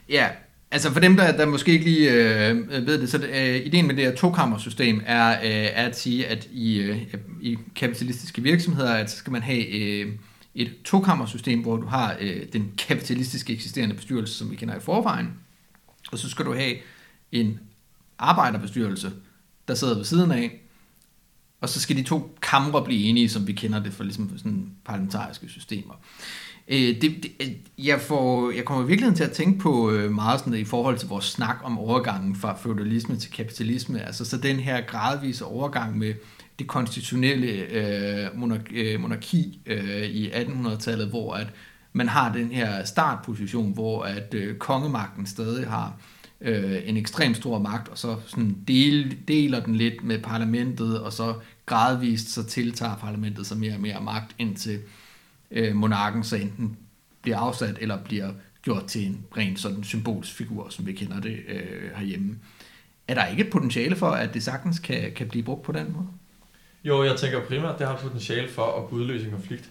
Ja, 0.08 0.28
altså 0.70 0.92
for 0.92 1.00
dem, 1.00 1.16
der, 1.16 1.36
der 1.36 1.46
måske 1.46 1.72
ikke 1.72 1.84
lige 1.84 2.10
øh, 2.12 2.70
ved 2.86 3.00
det, 3.00 3.10
så 3.10 3.18
øh, 3.18 3.66
ideen 3.66 3.86
med 3.86 3.96
det 3.96 4.04
her 4.04 4.16
tokammersystem 4.16 5.02
er, 5.06 5.30
øh, 5.30 5.70
er 5.72 5.86
at 5.86 5.98
sige, 5.98 6.26
at 6.26 6.48
i, 6.52 6.76
øh, 6.76 7.02
i 7.40 7.58
kapitalistiske 7.76 8.42
virksomheder, 8.42 8.94
at 8.94 9.10
så 9.10 9.16
skal 9.16 9.32
man 9.32 9.42
have 9.42 9.66
øh, 9.66 10.12
et 10.54 10.72
tokammersystem, 10.84 11.60
hvor 11.60 11.76
du 11.76 11.86
har 11.86 12.16
øh, 12.20 12.42
den 12.52 12.72
kapitalistiske 12.78 13.52
eksisterende 13.52 13.94
bestyrelse, 13.94 14.34
som 14.34 14.50
vi 14.50 14.56
kender 14.56 14.76
i 14.76 14.80
forvejen, 14.80 15.28
og 16.12 16.18
så 16.18 16.30
skal 16.30 16.44
du 16.44 16.54
have 16.54 16.74
en 17.32 17.60
arbejderbestyrelse, 18.18 19.12
der 19.68 19.74
sidder 19.74 19.96
ved 19.96 20.04
siden 20.04 20.32
af, 20.32 20.60
og 21.60 21.68
så 21.68 21.80
skal 21.80 21.96
de 21.96 22.02
to 22.02 22.36
kamre 22.42 22.84
blive 22.84 23.04
enige, 23.04 23.28
som 23.28 23.46
vi 23.46 23.52
kender 23.52 23.82
det 23.82 23.92
for 23.92 24.04
ligesom 24.04 24.38
sådan 24.38 24.70
parlamentariske 24.84 25.48
systemer. 25.48 25.94
Øh, 25.94 26.00
Øh, 26.70 26.78
det, 26.78 27.02
det, 27.02 27.30
øh, 27.40 27.48
jeg, 27.86 28.00
får, 28.00 28.50
jeg 28.50 28.64
kommer 28.64 28.84
i 28.84 28.86
virkeligheden 28.86 29.16
til 29.16 29.24
at 29.24 29.32
tænke 29.32 29.58
på 29.58 29.90
øh, 29.90 30.12
meget 30.12 30.40
sådan 30.40 30.54
i 30.54 30.64
forhold 30.64 30.98
til 30.98 31.08
vores 31.08 31.24
snak 31.24 31.56
om 31.62 31.78
overgangen 31.78 32.36
fra 32.36 32.56
feudalisme 32.56 33.16
til 33.16 33.32
kapitalisme. 33.32 34.06
Altså 34.06 34.24
så 34.24 34.36
den 34.36 34.56
her 34.56 34.80
gradvise 34.80 35.44
overgang 35.44 35.98
med 35.98 36.14
det 36.58 36.66
konstitutionelle 36.66 37.46
øh, 37.46 38.38
monarki, 38.38 38.74
øh, 38.74 39.00
monarki 39.00 39.60
øh, 39.66 40.04
i 40.04 40.30
1800-tallet, 40.30 41.08
hvor 41.08 41.34
at 41.34 41.46
man 41.92 42.08
har 42.08 42.32
den 42.32 42.50
her 42.50 42.84
startposition, 42.84 43.72
hvor 43.72 44.02
at 44.02 44.34
øh, 44.34 44.56
kongemagten 44.56 45.26
stadig 45.26 45.68
har 45.68 45.96
øh, 46.40 46.80
en 46.84 46.96
ekstrem 46.96 47.34
stor 47.34 47.58
magt, 47.58 47.88
og 47.88 47.98
så 47.98 48.16
sådan 48.26 48.56
del, 48.68 49.18
deler 49.28 49.60
den 49.60 49.74
lidt 49.74 50.04
med 50.04 50.18
parlamentet, 50.18 51.00
og 51.00 51.12
så 51.12 51.34
gradvist 51.66 52.28
så 52.34 52.44
tiltager 52.44 52.96
parlamentet 52.96 53.46
så 53.46 53.54
mere 53.54 53.74
og 53.74 53.80
mere 53.80 54.00
magt, 54.02 54.34
indtil 54.38 54.78
øh, 55.50 55.74
monarken 55.74 56.24
så 56.24 56.36
enten 56.36 56.76
bliver 57.22 57.38
afsat, 57.38 57.78
eller 57.80 57.98
bliver 58.04 58.30
gjort 58.62 58.84
til 58.86 59.06
en 59.06 59.24
ren 59.36 59.56
sådan 59.56 59.84
symbolsk 59.84 60.32
figur, 60.32 60.68
som 60.68 60.86
vi 60.86 60.92
kender 60.92 61.20
det 61.20 61.38
øh, 61.48 61.90
herhjemme. 61.96 62.38
Er 63.08 63.14
der 63.14 63.26
ikke 63.26 63.44
et 63.44 63.50
potentiale 63.50 63.96
for, 63.96 64.10
at 64.10 64.34
det 64.34 64.42
sagtens 64.42 64.78
kan, 64.78 65.12
kan 65.16 65.28
blive 65.28 65.44
brugt 65.44 65.62
på 65.62 65.72
den 65.72 65.92
måde? 65.92 66.06
Jo, 66.84 67.04
jeg 67.04 67.16
tænker 67.16 67.40
primært, 67.40 67.72
at 67.72 67.78
det 67.78 67.86
har 67.86 67.96
potentiale 67.96 68.48
for 68.48 68.62
at 68.62 68.92
udløse 68.92 69.24
en 69.24 69.30
konflikt. 69.30 69.70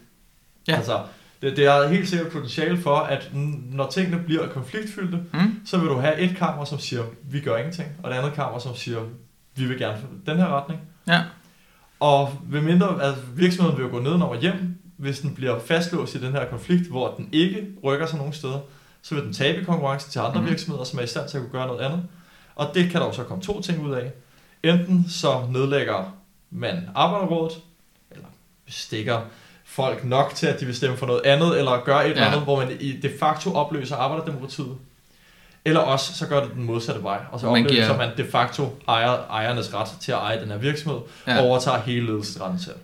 Ja. 0.67 0.75
Altså, 0.75 1.03
det, 1.41 1.57
det 1.57 1.65
er 1.65 1.87
helt 1.87 2.09
sikkert 2.09 2.31
potentiale 2.31 2.77
for, 2.77 2.95
at 2.95 3.29
når 3.71 3.89
tingene 3.89 4.23
bliver 4.23 4.47
konfliktfyldte, 4.49 5.23
mm. 5.33 5.59
så 5.65 5.77
vil 5.77 5.89
du 5.89 5.95
have 5.95 6.19
et 6.19 6.37
kammer, 6.37 6.65
som 6.65 6.79
siger, 6.79 7.03
vi 7.23 7.39
gør 7.39 7.57
ingenting, 7.57 7.89
og 8.03 8.11
det 8.11 8.17
andet 8.17 8.33
kammer, 8.33 8.59
som 8.59 8.75
siger, 8.75 8.99
vi 9.55 9.65
vil 9.65 9.79
gerne 9.79 9.97
den 10.25 10.37
her 10.37 10.47
retning. 10.47 10.81
Ja. 11.07 11.23
Og 11.99 12.41
ved 12.43 12.61
mindre, 12.61 13.03
at 13.03 13.15
virksomheden 13.37 13.79
vil 13.79 13.89
gå 13.89 13.99
ned 13.99 14.11
og 14.11 14.39
hjem, 14.41 14.78
hvis 14.99 15.19
den 15.19 15.35
bliver 15.35 15.59
fastlåst 15.59 16.15
i 16.15 16.21
den 16.21 16.31
her 16.31 16.45
konflikt, 16.45 16.89
hvor 16.89 17.13
den 17.17 17.29
ikke 17.31 17.67
rykker 17.83 18.05
sig 18.05 18.17
nogen 18.17 18.33
steder, 18.33 18.59
så 19.01 19.15
vil 19.15 19.23
den 19.23 19.33
tabe 19.33 19.65
konkurrence 19.65 20.09
til 20.09 20.19
andre 20.19 20.41
mm. 20.41 20.47
virksomheder, 20.47 20.83
som 20.83 20.99
er 20.99 21.03
i 21.03 21.07
stand 21.07 21.29
til 21.29 21.37
at 21.37 21.43
kunne 21.43 21.51
gøre 21.51 21.67
noget 21.67 21.81
andet. 21.81 22.03
Og 22.55 22.71
det 22.73 22.91
kan 22.91 23.01
der 23.01 23.07
jo 23.07 23.13
så 23.13 23.23
komme 23.23 23.43
to 23.43 23.61
ting 23.61 23.85
ud 23.85 23.93
af. 23.93 24.11
Enten 24.63 25.05
så 25.09 25.41
nedlægger 25.49 26.15
man 26.49 26.89
arbejderrådet, 26.95 27.57
eller 28.11 28.27
stikker 28.67 29.21
folk 29.65 30.03
nok 30.05 30.31
til, 30.35 30.47
at 30.47 30.59
de 30.59 30.65
vil 30.65 30.75
stemme 30.75 30.97
for 30.97 31.05
noget 31.05 31.21
andet, 31.25 31.57
eller 31.57 31.83
gøre 31.83 32.05
et 32.05 32.09
eller 32.09 32.23
ja. 32.23 32.31
andet, 32.31 32.43
hvor 32.43 32.57
man 32.57 32.77
i 32.79 32.91
de 32.91 33.09
facto 33.19 33.53
opløser 33.53 33.95
arbejderdemokratiet. 33.95 34.77
Eller 35.65 35.79
også, 35.79 36.13
så 36.13 36.27
gør 36.27 36.43
det 36.43 36.53
den 36.53 36.63
modsatte 36.63 37.03
vej, 37.03 37.19
og 37.31 37.39
så 37.39 37.51
man 37.51 37.65
opløser 37.65 37.85
giver... 37.85 37.97
man 37.97 38.17
de 38.17 38.25
facto 38.31 38.77
ejer, 38.87 39.27
ejernes 39.29 39.73
ret 39.73 39.89
til 40.01 40.11
at 40.11 40.17
eje 40.17 40.41
den 40.41 40.51
her 40.51 40.57
virksomhed, 40.57 40.99
ja. 41.27 41.39
og 41.39 41.45
overtager 41.45 41.81
hele 41.81 42.05
ledelsesretten 42.05 42.59
selv. 42.59 42.75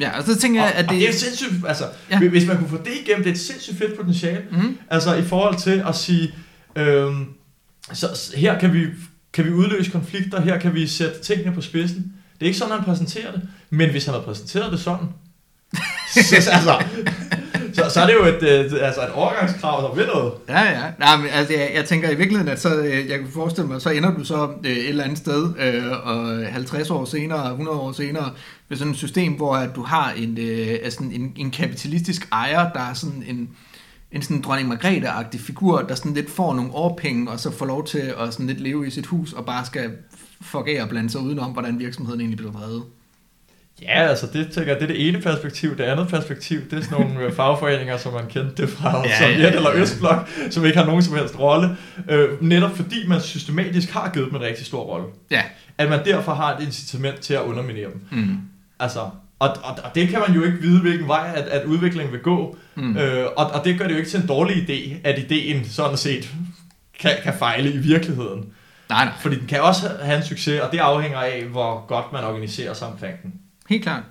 Ja, 0.00 0.18
og 0.18 0.24
så 0.24 0.38
tænker 0.38 0.62
jeg, 0.62 0.72
at 0.72 0.84
det... 0.84 0.90
Og 0.90 0.94
det 0.94 1.08
er 1.08 1.12
sindssygt, 1.12 1.52
altså, 1.68 1.84
ja. 2.10 2.18
hvis 2.18 2.46
man 2.46 2.58
kunne 2.58 2.68
få 2.68 2.76
det 2.76 2.92
igennem, 3.02 3.24
det 3.24 3.30
er 3.30 3.34
et 3.34 3.40
sindssygt 3.40 3.78
fedt 3.78 3.96
potentiale. 3.96 4.42
Mm. 4.52 4.78
Altså, 4.90 5.14
i 5.14 5.22
forhold 5.22 5.58
til 5.58 5.84
at 5.88 5.96
sige, 5.96 6.34
øhm, 6.76 7.26
så 7.92 8.32
her 8.36 8.58
kan 8.58 8.72
vi, 8.72 8.86
kan 9.32 9.44
vi 9.44 9.50
udløse 9.50 9.90
konflikter, 9.90 10.40
her 10.40 10.58
kan 10.58 10.74
vi 10.74 10.86
sætte 10.86 11.22
tingene 11.22 11.54
på 11.54 11.60
spidsen. 11.60 12.12
Det 12.34 12.42
er 12.42 12.46
ikke 12.46 12.58
sådan, 12.58 12.74
han 12.74 12.84
præsenterer 12.84 13.32
det, 13.32 13.42
men 13.70 13.90
hvis 13.90 14.04
han 14.04 14.14
havde 14.14 14.24
præsenteret 14.24 14.72
det 14.72 14.80
sådan, 14.80 15.06
så, 16.14 16.50
altså, 16.52 16.84
så 17.84 17.90
så, 17.90 18.00
er 18.00 18.06
det 18.06 18.14
jo 18.14 18.24
et, 18.24 18.42
øh, 18.42 18.86
altså 18.86 19.00
et 19.00 19.10
overgangskrav, 19.14 19.82
der 19.82 19.94
vil 19.94 20.06
noget. 20.06 20.32
Ja, 20.48 20.62
ja. 20.62 20.82
Nej, 20.98 21.16
men, 21.16 21.26
altså, 21.30 21.54
jeg, 21.54 21.70
jeg 21.74 21.84
tænker 21.84 22.10
i 22.10 22.14
virkeligheden, 22.14 22.52
at 22.52 22.60
så, 22.60 22.76
øh, 22.76 23.08
jeg 23.08 23.18
kan 23.18 23.28
forestille 23.32 23.68
mig, 23.68 23.82
så 23.82 23.90
ender 23.90 24.14
du 24.14 24.24
så 24.24 24.48
øh, 24.64 24.70
et 24.70 24.88
eller 24.88 25.04
andet 25.04 25.18
sted, 25.18 25.52
øh, 25.58 25.92
og 26.04 26.46
50 26.52 26.90
år 26.90 27.04
senere, 27.04 27.50
100 27.50 27.78
år 27.78 27.92
senere, 27.92 28.30
med 28.68 28.76
sådan 28.76 28.92
et 28.92 28.98
system, 28.98 29.32
hvor 29.32 29.56
at 29.56 29.76
du 29.76 29.82
har 29.82 30.12
en, 30.12 30.38
øh, 30.40 30.78
altså 30.82 31.02
en, 31.02 31.32
en 31.36 31.50
kapitalistisk 31.50 32.28
ejer, 32.32 32.72
der 32.72 32.80
er 32.80 32.94
sådan 32.94 33.24
en, 33.28 33.48
en 34.12 34.22
sådan 34.22 34.42
dronning 34.42 34.68
Margrethe-agtig 34.68 35.40
figur, 35.40 35.82
der 35.82 35.94
sådan 35.94 36.14
lidt 36.14 36.30
får 36.30 36.54
nogle 36.54 36.70
årpenge, 36.74 37.30
og 37.30 37.40
så 37.40 37.50
får 37.50 37.66
lov 37.66 37.86
til 37.86 38.14
at 38.18 38.32
sådan 38.32 38.46
lidt 38.46 38.60
leve 38.60 38.86
i 38.86 38.90
sit 38.90 39.06
hus, 39.06 39.32
og 39.32 39.46
bare 39.46 39.66
skal 39.66 39.90
fuck 40.40 40.68
og 40.82 40.88
blande 40.88 41.10
sig 41.10 41.20
udenom, 41.20 41.50
hvordan 41.50 41.78
virksomheden 41.78 42.20
egentlig 42.20 42.38
bliver 42.38 42.52
drevet. 42.52 42.82
Ja, 43.82 44.08
altså 44.08 44.26
det, 44.32 44.52
tænker, 44.52 44.72
jeg, 44.72 44.80
det 44.80 44.90
er 44.90 44.94
det 44.94 45.08
ene 45.08 45.20
perspektiv. 45.20 45.76
Det 45.76 45.84
andet 45.84 46.08
perspektiv, 46.08 46.70
det 46.70 46.78
er 46.78 46.82
sådan 46.82 47.06
nogle 47.06 47.20
øh, 47.20 47.32
fagforeninger, 47.32 47.96
som 47.96 48.12
man 48.12 48.26
kendte 48.28 48.62
det 48.62 48.70
fra 48.70 49.02
ja, 49.06 49.18
Sovjet 49.18 49.38
ja, 49.38 49.42
ja, 49.42 49.56
eller 49.56 49.70
Østblok, 49.74 50.28
som 50.50 50.64
ikke 50.64 50.78
har 50.78 50.86
nogen 50.86 51.02
som 51.02 51.16
helst 51.16 51.38
rolle. 51.38 51.76
Øh, 52.08 52.42
netop 52.42 52.76
fordi 52.76 53.06
man 53.08 53.20
systematisk 53.20 53.90
har 53.90 54.10
givet 54.14 54.28
dem 54.28 54.36
en 54.36 54.42
rigtig 54.42 54.66
stor 54.66 54.82
rolle. 54.82 55.06
Ja. 55.30 55.42
At 55.78 55.88
man 55.88 56.04
derfor 56.04 56.34
har 56.34 56.56
et 56.56 56.64
incitament 56.64 57.20
til 57.20 57.34
at 57.34 57.40
underminere 57.40 57.88
dem. 57.92 58.04
Mm. 58.10 58.36
Altså, 58.80 59.00
og, 59.38 59.48
og, 59.48 59.78
og 59.84 59.94
det 59.94 60.08
kan 60.08 60.20
man 60.28 60.36
jo 60.36 60.44
ikke 60.44 60.58
vide, 60.60 60.80
hvilken 60.80 61.08
vej 61.08 61.32
at, 61.34 61.44
at 61.44 61.64
udviklingen 61.64 62.12
vil 62.12 62.20
gå. 62.20 62.56
Mm. 62.74 62.96
Øh, 62.96 63.26
og, 63.36 63.46
og 63.46 63.64
det 63.64 63.78
gør 63.78 63.86
det 63.86 63.92
jo 63.92 63.98
ikke 63.98 64.10
til 64.10 64.20
en 64.20 64.26
dårlig 64.26 64.56
idé, 64.56 64.96
at 65.04 65.18
ideen 65.18 65.64
sådan 65.64 65.96
set 65.96 66.30
kan, 67.00 67.10
kan 67.22 67.34
fejle 67.38 67.72
i 67.72 67.76
virkeligheden. 67.76 68.44
Nej, 68.88 69.04
nej. 69.04 69.14
Fordi 69.20 69.36
den 69.38 69.46
kan 69.46 69.60
også 69.60 69.90
have 70.02 70.16
en 70.16 70.24
succes, 70.24 70.60
og 70.60 70.72
det 70.72 70.78
afhænger 70.78 71.18
af, 71.18 71.44
hvor 71.44 71.86
godt 71.86 72.12
man 72.12 72.24
organiserer 72.24 72.74
sig 72.74 72.88
omkring 72.88 73.22
den. 73.22 73.32
Helt 73.70 73.82
klart. 73.82 74.04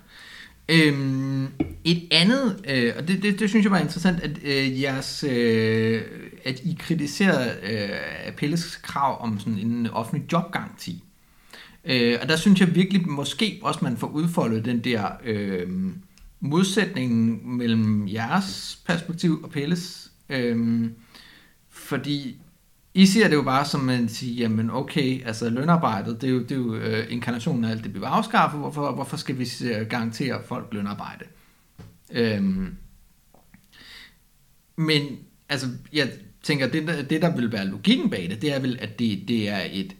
Øhm, 0.69 1.47
et 1.83 2.07
andet, 2.11 2.65
øh, 2.69 2.93
og 2.97 3.07
det, 3.07 3.23
det, 3.23 3.39
det 3.39 3.49
synes 3.49 3.63
jeg 3.63 3.71
var 3.71 3.79
interessant, 3.79 4.19
at 4.19 4.31
øh, 4.43 4.81
jeres, 4.81 5.23
øh, 5.23 6.01
at 6.45 6.59
I 6.59 6.77
kritiserede 6.79 7.55
øh, 7.63 8.33
Pelles 8.33 8.75
krav 8.75 9.23
om 9.23 9.39
sådan 9.39 9.59
en 9.59 9.87
offentlig 9.87 10.31
jobgaranti. 10.31 11.03
Øh, 11.85 12.17
og 12.21 12.29
der 12.29 12.35
synes 12.35 12.59
jeg 12.59 12.75
virkelig, 12.75 13.09
måske 13.09 13.59
også 13.63 13.79
man 13.83 13.97
får 13.97 14.07
udfoldet 14.07 14.65
den 14.65 14.79
der 14.79 15.07
øh, 15.25 15.67
modsætning 16.39 17.47
mellem 17.47 18.07
jeres 18.07 18.79
perspektiv 18.87 19.39
og 19.43 19.49
Pelles. 19.49 20.11
Øh, 20.29 20.85
fordi 21.69 22.37
i 22.93 23.05
ser 23.05 23.27
det 23.27 23.35
jo 23.35 23.41
bare 23.41 23.65
som 23.65 23.89
at 23.89 24.11
sige, 24.11 24.35
jamen 24.35 24.71
okay, 24.71 25.25
altså 25.25 25.49
lønarbejdet, 25.49 26.21
det 26.21 26.27
er 26.27 26.31
jo, 26.31 26.39
det 26.39 26.51
er 26.51 26.55
jo 26.55 26.75
øh, 26.75 27.05
inkarnationen 27.09 27.65
af 27.65 27.69
alt 27.69 27.83
det, 27.83 27.93
vi 27.93 27.99
vil 27.99 28.05
afskaffe, 28.05 28.57
hvorfor, 28.57 28.91
hvorfor 28.91 29.17
skal 29.17 29.39
vi 29.39 29.47
garantere 29.89 30.41
folk 30.47 30.67
lønarbejde? 30.73 31.25
Øhm, 32.11 32.75
men 34.75 35.17
altså, 35.49 35.67
jeg 35.93 36.09
tænker, 36.43 36.67
det, 36.67 37.09
det 37.09 37.21
der 37.21 37.35
vil 37.35 37.51
være 37.51 37.67
logikken 37.67 38.09
bag 38.09 38.29
det, 38.29 38.41
det 38.41 38.53
er 38.55 38.59
vel, 38.59 38.77
at 38.81 38.99
det, 38.99 39.27
det 39.27 39.49
er 39.49 39.61
et, 39.71 39.95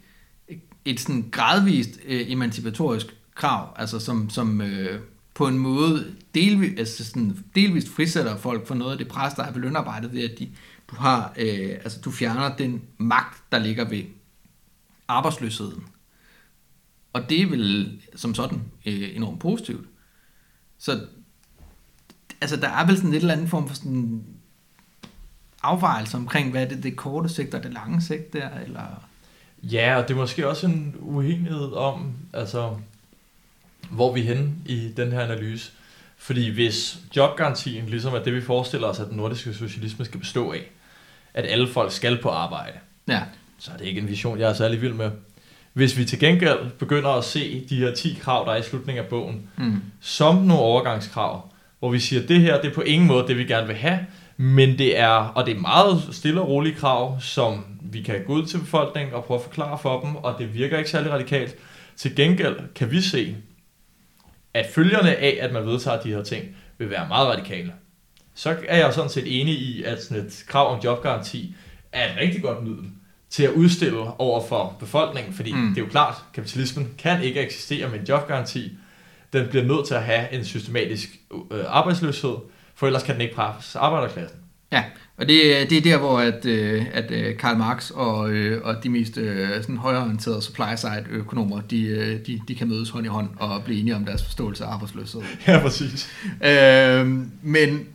et 0.84 1.00
sådan 1.00 1.28
gradvist 1.30 2.00
øh, 2.06 2.32
emancipatorisk 2.32 3.06
krav, 3.34 3.74
altså 3.76 3.98
som, 3.98 4.30
som 4.30 4.60
øh, 4.60 5.00
på 5.34 5.46
en 5.46 5.58
måde 5.58 6.14
delvis, 6.34 6.78
altså 6.78 7.04
sådan 7.04 7.38
delvist 7.54 7.88
frisætter 7.88 8.36
folk 8.36 8.66
for 8.66 8.74
noget 8.74 8.92
af 8.92 8.98
det 8.98 9.08
pres, 9.08 9.34
der 9.34 9.42
er 9.42 9.52
ved 9.52 9.60
lønarbejdet, 9.60 10.14
ved 10.14 10.30
at 10.30 10.38
de, 10.38 10.48
du 10.90 10.96
har, 10.96 11.32
øh, 11.36 11.70
altså 11.70 12.00
du 12.00 12.10
fjerner 12.10 12.56
den 12.56 12.82
magt, 12.98 13.42
der 13.52 13.58
ligger 13.58 13.84
ved 13.88 14.02
arbejdsløsheden. 15.08 15.84
Og 17.12 17.30
det 17.30 17.42
er 17.42 17.46
vel 17.46 18.00
som 18.16 18.34
sådan 18.34 18.62
øh, 18.86 19.16
enormt 19.16 19.40
positivt. 19.40 19.88
Så 20.78 21.06
altså 22.40 22.56
der 22.56 22.68
er 22.68 22.86
vel 22.86 22.96
sådan 22.96 23.10
et 23.10 23.16
eller 23.16 23.34
andet 23.34 23.50
form 23.50 23.68
for 23.68 23.74
sådan 23.74 24.24
afvejelse 25.62 26.16
omkring, 26.16 26.50
hvad 26.50 26.62
er 26.62 26.68
det, 26.68 26.82
det 26.82 26.96
korte 26.96 27.28
sigt 27.28 27.54
og 27.54 27.62
det 27.62 27.72
lange 27.72 28.02
sigt 28.02 28.32
der, 28.32 28.48
eller... 28.64 29.06
Ja, 29.62 29.96
og 29.96 30.08
det 30.08 30.14
er 30.14 30.18
måske 30.18 30.48
også 30.48 30.66
en 30.66 30.96
uenighed 30.98 31.72
om, 31.72 32.12
altså, 32.32 32.76
hvor 33.90 34.12
vi 34.12 34.20
er 34.20 34.24
henne 34.24 34.54
i 34.66 34.92
den 34.96 35.12
her 35.12 35.20
analyse. 35.20 35.72
Fordi 36.16 36.48
hvis 36.48 36.98
jobgarantien 37.16 37.86
ligesom 37.86 38.14
er 38.14 38.22
det, 38.22 38.34
vi 38.34 38.40
forestiller 38.40 38.88
os, 38.88 39.00
at 39.00 39.08
den 39.08 39.16
nordiske 39.16 39.54
socialisme 39.54 40.04
skal 40.04 40.20
bestå 40.20 40.52
af, 40.52 40.70
at 41.34 41.46
alle 41.46 41.68
folk 41.68 41.92
skal 41.92 42.18
på 42.22 42.28
arbejde, 42.28 42.78
ja. 43.08 43.20
så 43.58 43.70
er 43.72 43.76
det 43.76 43.84
ikke 43.84 44.00
en 44.00 44.08
vision, 44.08 44.38
jeg 44.38 44.50
er 44.50 44.54
særlig 44.54 44.82
vild 44.82 44.92
med. 44.92 45.10
Hvis 45.72 45.98
vi 45.98 46.04
til 46.04 46.18
gengæld 46.18 46.70
begynder 46.78 47.10
at 47.10 47.24
se 47.24 47.66
de 47.70 47.76
her 47.76 47.94
10 47.94 48.18
krav, 48.20 48.46
der 48.46 48.52
er 48.52 48.56
i 48.56 48.62
slutningen 48.62 49.04
af 49.04 49.10
bogen, 49.10 49.50
mm. 49.56 49.82
som 50.00 50.36
nogle 50.36 50.62
overgangskrav, 50.62 51.50
hvor 51.78 51.90
vi 51.90 51.98
siger, 51.98 52.22
at 52.22 52.28
det 52.28 52.40
her 52.40 52.60
det 52.60 52.70
er 52.70 52.74
på 52.74 52.80
ingen 52.80 53.08
måde 53.08 53.28
det, 53.28 53.38
vi 53.38 53.44
gerne 53.44 53.66
vil 53.66 53.76
have, 53.76 53.98
men 54.36 54.78
det 54.78 54.98
er, 54.98 55.08
og 55.08 55.46
det 55.46 55.56
er 55.56 55.60
meget 55.60 56.08
stille 56.12 56.40
og 56.40 56.48
rolige 56.48 56.74
krav, 56.74 57.20
som 57.20 57.64
vi 57.82 58.02
kan 58.02 58.24
gå 58.26 58.32
ud 58.32 58.46
til 58.46 58.58
befolkningen 58.58 59.14
og 59.14 59.24
prøve 59.24 59.38
at 59.38 59.44
forklare 59.44 59.78
for 59.78 60.00
dem, 60.00 60.16
og 60.16 60.34
det 60.38 60.54
virker 60.54 60.78
ikke 60.78 60.90
særlig 60.90 61.12
radikalt. 61.12 61.56
Til 61.96 62.16
gengæld 62.16 62.56
kan 62.74 62.90
vi 62.90 63.00
se, 63.00 63.36
at 64.54 64.66
følgerne 64.74 65.16
af, 65.16 65.38
at 65.40 65.52
man 65.52 65.66
vedtager 65.66 66.00
de 66.00 66.08
her 66.08 66.22
ting, 66.22 66.44
vil 66.78 66.90
være 66.90 67.08
meget 67.08 67.28
radikale 67.28 67.72
så 68.40 68.56
er 68.68 68.78
jeg 68.78 68.94
sådan 68.94 69.10
set 69.10 69.40
enig 69.40 69.54
i, 69.54 69.82
at 69.82 70.02
sådan 70.02 70.26
et 70.26 70.44
krav 70.46 70.74
om 70.74 70.80
jobgaranti 70.84 71.54
er 71.92 72.12
et 72.12 72.16
rigtig 72.20 72.42
godt 72.42 72.62
middel 72.62 72.84
til 73.30 73.42
at 73.42 73.50
udstille 73.50 74.20
over 74.20 74.46
for 74.48 74.76
befolkningen, 74.80 75.32
fordi 75.32 75.52
mm. 75.52 75.68
det 75.68 75.80
er 75.80 75.84
jo 75.84 75.90
klart, 75.90 76.14
kapitalismen 76.34 76.88
kan 76.98 77.22
ikke 77.22 77.40
eksistere 77.40 77.88
med 77.88 77.98
en 78.00 78.06
jobgaranti. 78.06 78.72
Den 79.32 79.48
bliver 79.48 79.64
nødt 79.64 79.86
til 79.86 79.94
at 79.94 80.02
have 80.02 80.32
en 80.32 80.44
systematisk 80.44 81.08
øh, 81.52 81.64
arbejdsløshed, 81.66 82.34
for 82.74 82.86
ellers 82.86 83.02
kan 83.02 83.14
den 83.14 83.22
ikke 83.22 83.34
presse 83.34 83.78
arbejderklassen. 83.78 84.38
Ja, 84.72 84.84
og 85.16 85.28
det, 85.28 85.70
det 85.70 85.78
er 85.78 85.82
der, 85.82 85.98
hvor 85.98 86.18
at, 86.18 86.46
øh, 86.46 86.86
at 86.92 87.10
øh, 87.10 87.36
Karl 87.36 87.56
Marx 87.56 87.90
og, 87.90 88.18
og 88.62 88.84
de 88.84 88.88
mest 88.88 89.14
sådan 89.60 89.76
højreorienterede 89.76 90.42
supply-side 90.42 91.04
økonomer, 91.10 91.60
de, 91.60 92.20
de, 92.26 92.40
de 92.48 92.54
kan 92.54 92.68
mødes 92.68 92.90
hånd 92.90 93.06
i 93.06 93.08
hånd 93.08 93.28
og 93.36 93.64
blive 93.64 93.80
enige 93.80 93.96
om 93.96 94.04
deres 94.04 94.24
forståelse 94.24 94.64
af 94.64 94.68
arbejdsløshed. 94.68 95.22
Ja, 95.46 95.60
præcis. 95.60 96.10
Øh, 96.44 97.06
men 97.42 97.86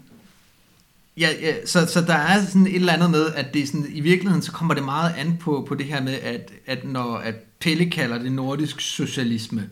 Ja, 1.17 1.29
ja 1.41 1.65
så, 1.65 1.85
så 1.85 2.01
der 2.01 2.13
er 2.13 2.45
sådan 2.45 2.67
et 2.67 2.75
eller 2.75 2.93
andet 2.93 3.11
med, 3.11 3.33
at 3.33 3.53
det 3.53 3.61
er 3.61 3.67
sådan, 3.67 3.85
i 3.89 3.99
virkeligheden 3.99 4.41
så 4.41 4.51
kommer 4.51 4.73
det 4.73 4.83
meget 4.83 5.13
an 5.17 5.37
på, 5.37 5.65
på 5.67 5.75
det 5.75 5.85
her 5.85 6.01
med, 6.01 6.13
at, 6.13 6.51
at 6.65 6.85
når 6.85 7.15
at 7.15 7.35
Pelle 7.59 7.91
kalder 7.91 8.17
det 8.17 8.31
nordisk 8.31 8.81
socialisme, 8.81 9.69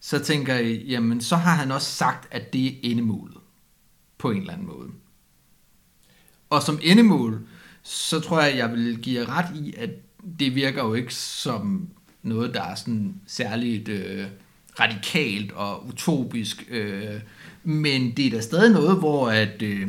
så 0.00 0.18
tænker 0.18 0.54
jeg, 0.54 0.82
jamen 0.86 1.20
så 1.20 1.36
har 1.36 1.54
han 1.54 1.70
også 1.70 1.90
sagt, 1.90 2.34
at 2.34 2.52
det 2.52 2.66
er 2.66 2.72
endemålet. 2.82 3.36
På 4.18 4.30
en 4.30 4.40
eller 4.40 4.52
anden 4.52 4.66
måde. 4.66 4.88
Og 6.50 6.62
som 6.62 6.78
endemål, 6.82 7.40
så 7.82 8.20
tror 8.20 8.40
jeg, 8.40 8.56
jeg 8.56 8.72
vil 8.72 8.98
give 8.98 9.20
jer 9.20 9.38
ret 9.38 9.56
i, 9.56 9.74
at 9.76 9.90
det 10.38 10.54
virker 10.54 10.84
jo 10.84 10.94
ikke 10.94 11.14
som 11.14 11.88
noget, 12.22 12.54
der 12.54 12.62
er 12.62 12.74
sådan 12.74 13.14
særligt 13.26 13.88
øh, 13.88 14.26
radikalt 14.80 15.52
og 15.52 15.86
utopisk. 15.86 16.66
Øh, 16.70 17.20
men 17.64 18.16
det 18.16 18.26
er 18.26 18.30
da 18.30 18.40
stadig 18.40 18.72
noget, 18.72 18.98
hvor 18.98 19.30
at... 19.30 19.62
Øh, 19.62 19.88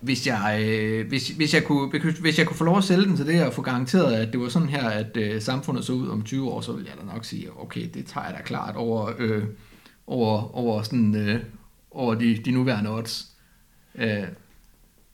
hvis 0.00 0.26
jeg, 0.26 0.60
øh, 0.68 1.08
hvis, 1.08 1.28
hvis, 1.28 1.54
jeg 1.54 1.64
kunne, 1.64 2.00
hvis 2.20 2.38
jeg 2.38 2.46
kunne 2.46 2.56
få 2.56 2.64
lov 2.64 2.78
at 2.78 2.84
sælge 2.84 3.04
den 3.04 3.16
til 3.16 3.26
det, 3.26 3.46
og 3.46 3.52
få 3.52 3.62
garanteret, 3.62 4.14
at 4.14 4.32
det 4.32 4.40
var 4.40 4.48
sådan 4.48 4.68
her, 4.68 4.88
at 4.88 5.16
øh, 5.16 5.42
samfundet 5.42 5.84
så 5.84 5.92
ud 5.92 6.08
om 6.08 6.22
20 6.22 6.50
år, 6.50 6.60
så 6.60 6.72
ville 6.72 6.90
jeg 6.90 6.98
da 7.06 7.14
nok 7.14 7.24
sige, 7.24 7.60
okay, 7.60 7.88
det 7.94 8.06
tager 8.06 8.26
jeg 8.26 8.34
da 8.34 8.42
klart 8.42 8.76
over, 8.76 9.12
øh, 9.18 9.44
over, 10.06 10.56
over, 10.56 10.82
sådan, 10.82 11.14
øh, 11.14 11.40
over 11.90 12.14
de, 12.14 12.36
de 12.36 12.50
nuværende 12.50 12.90
odds. 12.90 13.26
Øh, 13.94 14.24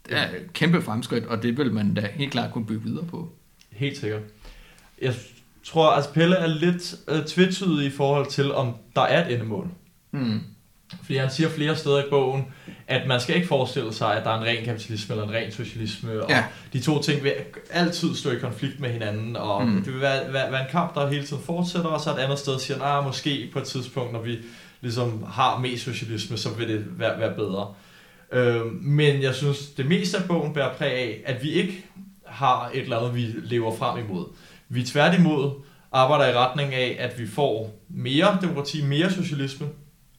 det 0.09 0.19
er 0.19 0.29
et 0.29 0.53
kæmpe 0.53 0.83
fremskridt, 0.83 1.25
og 1.25 1.43
det 1.43 1.59
vil 1.59 1.73
man 1.73 1.95
da 1.95 2.09
helt 2.15 2.33
klart 2.33 2.53
kunne 2.53 2.67
bygge 2.67 2.83
videre 2.83 3.05
på. 3.05 3.33
Helt 3.71 3.99
sikkert. 3.99 4.23
Jeg 5.03 5.15
tror, 5.65 5.91
at 5.91 6.05
Pelle 6.15 6.37
er 6.37 6.47
lidt 6.47 6.95
øh, 7.09 7.25
tvetydig 7.25 7.87
i 7.87 7.91
forhold 7.91 8.31
til, 8.31 8.55
om 8.55 8.75
der 8.97 9.03
er 9.03 9.27
et 9.27 9.33
endemål. 9.33 9.69
Mm. 10.11 10.41
Fordi 11.03 11.17
han 11.17 11.31
siger 11.31 11.49
flere 11.49 11.77
steder 11.77 11.99
i 11.99 12.09
bogen, 12.11 12.47
at 12.87 13.09
man 13.09 13.21
skal 13.21 13.37
ikke 13.37 13.49
forestille 13.49 13.93
sig, 13.93 14.17
at 14.17 14.25
der 14.25 14.31
er 14.31 14.39
en 14.39 14.45
ren 14.45 14.65
kapitalisme 14.65 15.15
eller 15.15 15.29
en 15.29 15.35
ren 15.35 15.53
socialisme, 15.53 16.23
og 16.23 16.31
ja. 16.31 16.45
de 16.73 16.81
to 16.81 17.03
ting 17.03 17.25
vil 17.25 17.33
altid 17.71 18.15
stå 18.15 18.31
i 18.31 18.39
konflikt 18.39 18.81
med 18.81 18.91
hinanden, 18.91 19.37
og 19.37 19.67
mm. 19.67 19.83
det 19.85 19.93
vil 19.93 20.01
være, 20.01 20.33
være, 20.33 20.53
være 20.53 20.61
en 20.61 20.71
kamp, 20.71 20.95
der 20.95 21.09
hele 21.09 21.27
tiden 21.27 21.43
fortsætter, 21.43 21.89
og 21.89 22.01
så 22.01 22.11
et 22.11 22.19
andet 22.19 22.39
sted 22.39 22.59
siger, 22.59 22.83
at 22.83 23.05
måske 23.05 23.51
på 23.53 23.59
et 23.59 23.65
tidspunkt, 23.65 24.13
når 24.13 24.23
vi 24.23 24.39
ligesom 24.81 25.25
har 25.29 25.59
mest 25.59 25.85
socialisme, 25.85 26.37
så 26.37 26.55
vil 26.55 26.69
det 26.69 26.85
være, 26.99 27.21
være 27.21 27.35
bedre. 27.35 27.75
Øh, 28.33 28.67
men 28.83 29.23
jeg 29.23 29.35
synes, 29.35 29.67
det 29.67 29.87
meste 29.87 30.19
af 30.19 30.25
bogen 30.25 30.55
bærer 30.55 30.75
præg 30.75 30.93
af, 30.93 31.23
at 31.27 31.43
vi 31.43 31.51
ikke 31.51 31.85
har 32.27 32.71
et 32.75 32.83
eller 32.83 32.99
andet, 32.99 33.15
vi 33.15 33.27
lever 33.43 33.77
frem 33.77 34.05
imod. 34.05 34.25
Vi 34.69 34.83
tværtimod 34.83 35.51
arbejder 35.93 36.29
i 36.29 36.35
retning 36.35 36.75
af, 36.75 36.97
at 36.99 37.19
vi 37.19 37.27
får 37.27 37.81
mere 37.89 38.39
demokrati, 38.41 38.85
mere 38.85 39.13
socialisme, 39.13 39.67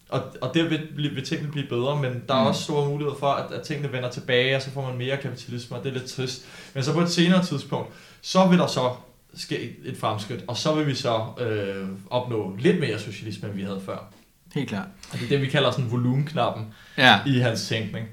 og, 0.10 0.22
og 0.41 0.53
det 0.53 0.70
vil, 0.70 1.16
vil 1.16 1.26
tingene 1.26 1.51
blive 1.51 1.68
bedre, 1.68 2.01
men 2.01 2.24
der 2.28 2.36
er 2.36 2.41
mm. 2.41 2.47
også 2.47 2.64
store 2.64 2.89
muligheder 2.89 3.18
for, 3.18 3.28
at, 3.28 3.51
at 3.51 3.62
tingene 3.62 3.91
vender 3.91 4.10
tilbage, 4.10 4.56
og 4.56 4.62
så 4.62 4.72
får 4.72 4.88
man 4.89 4.97
mere 4.97 5.18
kapitalisme, 5.18 5.78
og 5.78 5.84
det 5.84 5.89
er 5.89 5.93
lidt 5.93 6.06
trist. 6.06 6.45
Men 6.74 6.84
så 6.84 6.93
på 6.93 7.01
et 7.01 7.10
senere 7.10 7.45
tidspunkt, 7.45 7.89
så 8.22 8.47
vil 8.47 8.60
der 8.60 8.68
så 8.68 8.91
ske 9.36 9.76
et 9.86 9.97
fremskridt, 9.97 10.43
og 10.47 10.58
så 10.58 10.76
vil 10.76 10.88
vi 10.88 10.95
så 10.95 11.26
øh, 11.39 11.88
opnå 12.10 12.56
lidt 12.60 12.80
mere 12.80 12.99
socialisme, 12.99 13.47
end 13.47 13.58
vi 13.58 13.64
havde 13.64 13.82
før. 13.86 14.14
Helt 14.56 14.70
klart. 14.70 14.88
Og 15.12 15.20
det 15.20 15.26
er 15.26 15.30
det, 15.30 15.41
vi 15.41 15.47
kalder 15.47 15.72
sådan 15.72 15.91
volumenknappen 15.91 16.74
ja. 16.97 17.20
i 17.26 17.39
hans 17.39 17.68
tænkning. 17.68 18.08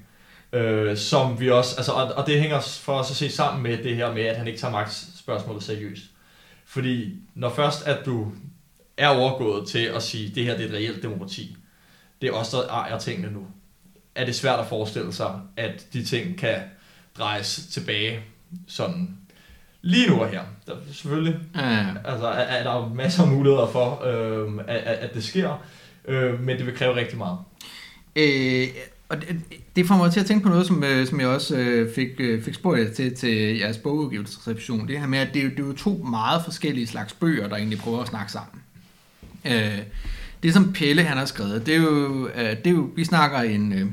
Øh, 0.53 0.97
som 0.97 1.41
vi 1.41 1.51
også, 1.51 1.77
altså, 1.77 1.93
og, 1.93 2.13
og 2.15 2.27
det 2.27 2.41
hænger 2.41 2.61
for 2.61 2.93
os 2.93 3.11
at 3.11 3.17
se 3.17 3.31
sammen 3.31 3.63
med 3.63 3.77
det 3.77 3.97
her 3.97 4.15
med, 4.15 4.23
at 4.23 4.37
han 4.37 4.47
ikke 4.47 4.59
tager 4.61 4.73
magtspørgsmålet 4.73 5.63
seriøst. 5.63 6.03
Fordi 6.67 7.15
når 7.35 7.51
først 7.51 7.87
at 7.87 8.07
du 8.07 8.33
er 8.97 9.09
overgået 9.09 9.69
til 9.69 9.79
at 9.79 10.03
sige, 10.03 10.29
at 10.29 10.35
det 10.35 10.45
her 10.45 10.57
det 10.57 10.65
er 10.65 10.69
et 10.69 10.75
reelt 10.75 11.03
demokrati, 11.03 11.57
det 12.23 12.29
er 12.31 12.33
også 12.33 12.57
der 12.57 12.69
ejer 12.69 12.99
tingene 12.99 13.33
nu, 13.33 13.47
er 14.15 14.25
det 14.25 14.35
svært 14.35 14.61
at 14.61 14.67
forestille 14.67 15.13
sig, 15.13 15.41
at 15.57 15.87
de 15.93 16.05
ting 16.05 16.39
kan 16.39 16.57
drejes 17.19 17.67
tilbage 17.71 18.21
sådan 18.67 19.17
lige 19.83 20.11
nu 20.11 20.21
og 20.21 20.29
her. 20.29 20.43
Der, 20.67 20.73
selvfølgelig 20.93 21.41
Ja. 21.55 21.87
altså, 22.05 22.27
er, 22.27 22.43
er 22.43 22.63
der 22.63 22.89
masser 22.95 23.23
af 23.23 23.29
muligheder 23.29 23.67
for, 23.67 24.05
øh, 24.05 24.53
at, 24.69 24.77
at 24.77 25.15
det 25.15 25.25
sker, 25.25 25.65
øh, 26.09 26.41
men 26.41 26.59
det 26.59 26.67
vil 26.67 26.77
kræve 26.77 26.95
rigtig 26.95 27.19
meget. 27.19 27.39
Øh, 28.17 28.69
og 29.09 29.21
det, 29.21 29.41
det 29.77 29.87
får 29.87 29.97
mig 29.97 30.13
til 30.13 30.21
at 30.21 30.27
tænke 30.27 30.43
på 30.43 30.49
noget, 30.49 30.67
som, 30.67 30.85
øh, 30.85 31.07
som 31.07 31.21
jeg 31.21 31.29
også 31.29 31.57
øh, 31.57 31.95
fik, 31.95 32.09
øh, 32.19 32.43
fik 32.45 32.55
spurgt 32.55 32.81
jer 32.81 32.95
til, 32.95 33.17
til 33.17 33.59
jeres 33.59 33.79
bogudgivelsesreception. 33.79 34.89
Det 34.89 35.01
her 35.01 35.07
med, 35.07 35.19
at 35.19 35.29
det, 35.35 35.45
er 35.45 35.49
det 35.49 35.59
er 35.59 35.67
jo 35.67 35.73
to 35.73 35.91
meget 36.11 36.45
forskellige 36.45 36.87
slags 36.87 37.13
bøger, 37.13 37.49
der 37.49 37.57
egentlig 37.57 37.79
prøver 37.79 38.01
at 38.01 38.09
snakke 38.09 38.33
sammen. 38.33 38.63
Øh, 39.45 39.79
det, 40.43 40.55
som 40.55 40.73
Pelle 40.73 41.03
han 41.03 41.17
har 41.17 41.25
skrevet, 41.25 41.67
det 41.67 41.75
er 41.75 41.79
jo, 41.79 42.29
øh, 42.29 42.57
det 42.57 42.67
er 42.67 42.71
jo 42.71 42.91
vi 42.97 43.05
snakker 43.05 43.39
en, 43.39 43.73
øh, 43.73 43.87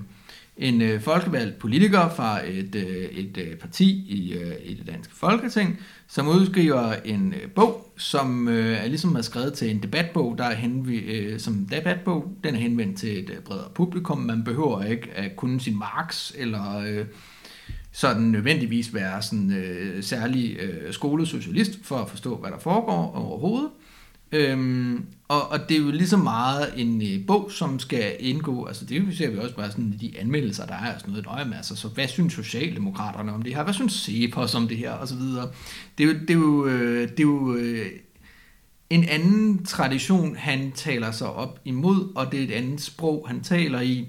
en 0.57 0.81
øh, 0.81 1.01
folkevalgt 1.01 1.59
politiker 1.59 2.09
fra 2.09 2.39
et, 2.47 2.75
et 3.11 3.57
parti 3.61 3.89
i, 3.89 4.35
i 4.65 4.73
det 4.73 4.87
danske 4.87 5.15
folketing, 5.15 5.79
som 6.07 6.27
udskriver 6.27 6.93
en 7.05 7.33
bog, 7.55 7.93
som 7.97 8.47
er 8.47 8.87
ligesom 8.87 9.15
er 9.15 9.21
skrevet 9.21 9.53
til 9.53 9.69
en 9.69 9.83
debatbog, 9.83 10.37
der 10.37 10.43
er 10.43 10.55
henv- 10.55 11.39
som 11.39 11.67
debatbog. 11.71 12.33
Den 12.43 12.55
er 12.55 12.59
henvendt 12.59 12.97
til 12.97 13.19
et 13.19 13.39
bredere 13.45 13.69
publikum. 13.75 14.17
Man 14.17 14.43
behøver 14.43 14.83
ikke 14.83 15.09
at 15.15 15.35
kunne 15.35 15.61
sin 15.61 15.79
Marx 15.79 16.31
eller 16.37 17.03
sådan 17.91 18.21
nødvendigvis 18.23 18.93
være 18.93 19.21
sådan 19.21 19.51
øh, 19.53 20.03
særlig 20.03 20.57
øh, 20.59 20.93
skolesocialist 20.93 21.79
for 21.83 21.95
at 21.97 22.09
forstå, 22.09 22.35
hvad 22.35 22.51
der 22.51 22.59
foregår 22.59 23.11
overhovedet. 23.15 23.69
Øhm, 24.31 25.05
og, 25.27 25.49
og 25.49 25.69
det 25.69 25.77
er 25.77 25.81
jo 25.81 25.91
lige 25.91 26.07
så 26.07 26.17
meget 26.17 26.73
en 26.77 27.01
øh, 27.01 27.27
bog, 27.27 27.51
som 27.51 27.79
skal 27.79 28.15
indgå, 28.19 28.65
altså 28.65 28.85
det 28.85 29.17
ser 29.17 29.29
vi 29.29 29.37
også 29.37 29.55
bare 29.55 29.71
sådan 29.71 29.93
i 29.93 30.07
de 30.07 30.19
anmeldelser, 30.19 30.65
der 30.65 30.73
er 30.73 30.93
og 30.93 30.99
sådan 30.99 31.11
noget, 31.11 31.25
nøje 31.25 31.45
med, 31.45 31.57
altså, 31.57 31.75
så 31.75 31.87
hvad 31.87 32.07
synes 32.07 32.33
Socialdemokraterne 32.33 33.33
om 33.33 33.41
det 33.41 33.55
her, 33.55 33.63
hvad 33.63 33.73
synes 33.73 33.93
Cepos 33.93 34.55
om 34.55 34.67
det 34.67 34.77
her, 34.77 34.91
og 34.91 35.07
så 35.07 35.15
videre. 35.15 35.51
Det 35.97 36.03
er 36.03 36.07
jo, 36.07 36.13
det 36.19 36.29
er 36.29 36.33
jo, 36.33 36.65
øh, 36.65 37.09
det 37.09 37.19
er 37.19 37.23
jo 37.23 37.55
øh, 37.55 37.85
en 38.89 39.03
anden 39.03 39.65
tradition, 39.65 40.35
han 40.35 40.71
taler 40.71 41.11
sig 41.11 41.33
op 41.33 41.59
imod, 41.65 42.11
og 42.15 42.31
det 42.31 42.39
er 42.39 42.43
et 42.43 42.51
andet 42.51 42.81
sprog, 42.81 43.27
han 43.27 43.43
taler 43.43 43.81
i. 43.81 44.07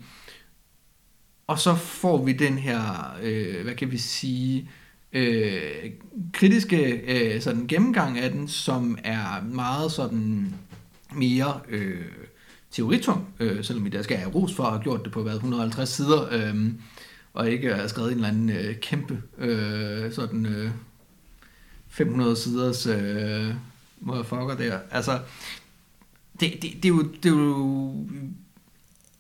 Og 1.46 1.58
så 1.58 1.74
får 1.74 2.24
vi 2.24 2.32
den 2.32 2.58
her, 2.58 3.14
øh, 3.22 3.62
hvad 3.62 3.74
kan 3.74 3.90
vi 3.90 3.98
sige, 3.98 4.70
øh, 5.12 5.90
kritiske 6.32 6.92
øh, 6.92 7.42
sådan 7.42 7.66
gennemgang 7.66 8.18
af 8.18 8.30
den, 8.30 8.48
som 8.48 8.98
er 9.04 9.44
meget 9.44 9.92
sådan 9.92 10.54
mere 11.14 11.60
øh, 11.68 12.04
teoritung, 12.70 13.28
øh, 13.40 13.64
selvom 13.64 13.84
vi 13.84 13.90
der 13.90 14.02
skal 14.02 14.16
have 14.16 14.34
ros 14.34 14.54
for 14.54 14.64
at 14.64 14.70
have 14.70 14.82
gjort 14.82 15.04
det 15.04 15.12
på 15.12 15.22
hvad, 15.22 15.34
150 15.34 15.88
sider, 15.88 16.28
øh, 16.32 16.72
og 17.34 17.50
ikke 17.50 17.74
have 17.74 17.88
skrevet 17.88 18.12
en 18.12 18.16
eller 18.16 18.28
anden 18.28 18.50
øh, 18.50 18.76
kæmpe 18.76 19.22
øh, 19.38 20.12
sådan 20.12 20.46
øh, 20.46 20.70
500 21.88 22.36
siders 22.36 22.86
øh, 22.86 23.54
motherfucker 24.00 24.56
der. 24.56 24.78
Altså, 24.90 25.20
det, 26.40 26.52
det, 26.62 26.62
det, 26.62 26.84
er 26.84 26.88
jo, 26.88 27.02
det 27.02 27.26
er 27.26 27.36
jo 27.36 28.06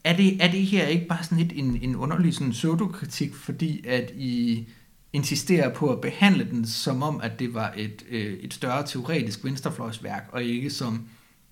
er 0.04 0.16
det, 0.16 0.44
er 0.44 0.50
det 0.50 0.66
her 0.66 0.86
ikke 0.86 1.06
bare 1.06 1.24
sådan 1.24 1.38
lidt 1.38 1.52
en, 1.54 1.78
en 1.82 1.96
underlig 1.96 2.34
sådan 2.34 2.52
pseudokritik, 2.52 3.34
fordi 3.34 3.86
at 3.86 4.10
I 4.16 4.66
insisterer 5.12 5.74
på 5.74 5.92
at 5.92 6.00
behandle 6.00 6.44
den 6.44 6.66
som 6.66 7.02
om, 7.02 7.20
at 7.20 7.38
det 7.38 7.54
var 7.54 7.74
et, 7.76 8.02
øh, 8.08 8.32
et 8.32 8.54
større 8.54 8.86
teoretisk 8.86 9.44
venstrefløjsværk, 9.44 10.28
og 10.32 10.42
ikke 10.42 10.70
som 10.70 11.08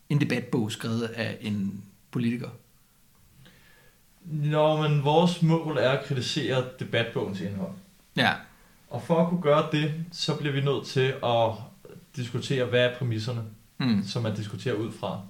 en 0.09 0.21
debatbog 0.21 0.73
skrevet 0.73 1.03
af 1.03 1.39
en 1.41 1.85
politiker? 2.11 2.49
Nå, 4.25 4.89
men 4.89 5.05
vores 5.05 5.43
mål 5.43 5.79
er 5.79 5.91
at 5.91 6.05
kritisere 6.05 6.65
debatbogens 6.81 7.41
indhold. 7.41 7.73
Ja, 8.17 8.33
Og 8.91 9.03
for 9.03 9.23
at 9.23 9.29
kunne 9.29 9.43
gøre 9.43 9.69
det, 9.73 9.95
så 10.13 10.37
bliver 10.37 10.53
vi 10.53 10.61
nødt 10.61 10.87
til 10.87 11.15
at 11.25 11.51
diskutere, 12.17 12.65
hvad 12.65 12.81
er 12.81 12.99
præmisserne, 12.99 13.43
mm. 13.79 14.05
som 14.07 14.23
man 14.23 14.37
diskuterer 14.37 14.75
ud 14.75 14.93
fra. 14.93 15.21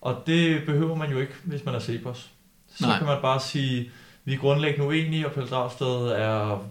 Og 0.00 0.22
det 0.26 0.66
behøver 0.66 0.94
man 0.94 1.10
jo 1.10 1.18
ikke, 1.18 1.32
hvis 1.44 1.64
man 1.64 1.74
er 1.74 1.80
Cepos. 1.80 2.30
Så 2.74 2.86
Nej. 2.86 2.98
kan 2.98 3.06
man 3.06 3.18
bare 3.22 3.40
sige, 3.40 3.90
vi 4.30 4.34
er 4.34 4.38
grundlæggende 4.38 4.86
uenige, 4.86 5.26
og 5.26 5.32
Pelle 5.32 5.48
Dragsted 5.48 5.86
er, 6.08 6.64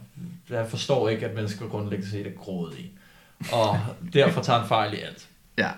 jeg 0.49 0.67
forstår 0.69 1.09
ikke, 1.09 1.25
at 1.25 1.35
mennesker 1.35 1.67
grundlæggende 1.67 2.11
set 2.11 2.27
er 2.27 2.31
grådige. 2.31 2.91
Og 3.51 3.79
derfor 4.13 4.41
tager 4.41 4.61
en 4.61 4.67
fejl 4.67 4.93
i 4.93 4.97
alt. 4.97 5.27
ja, 5.57 5.69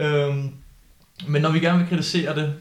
Øhm, 0.00 0.50
men 1.28 1.42
når 1.42 1.50
vi 1.50 1.58
gerne 1.60 1.78
vil 1.78 1.88
kritisere 1.88 2.34
det, 2.34 2.54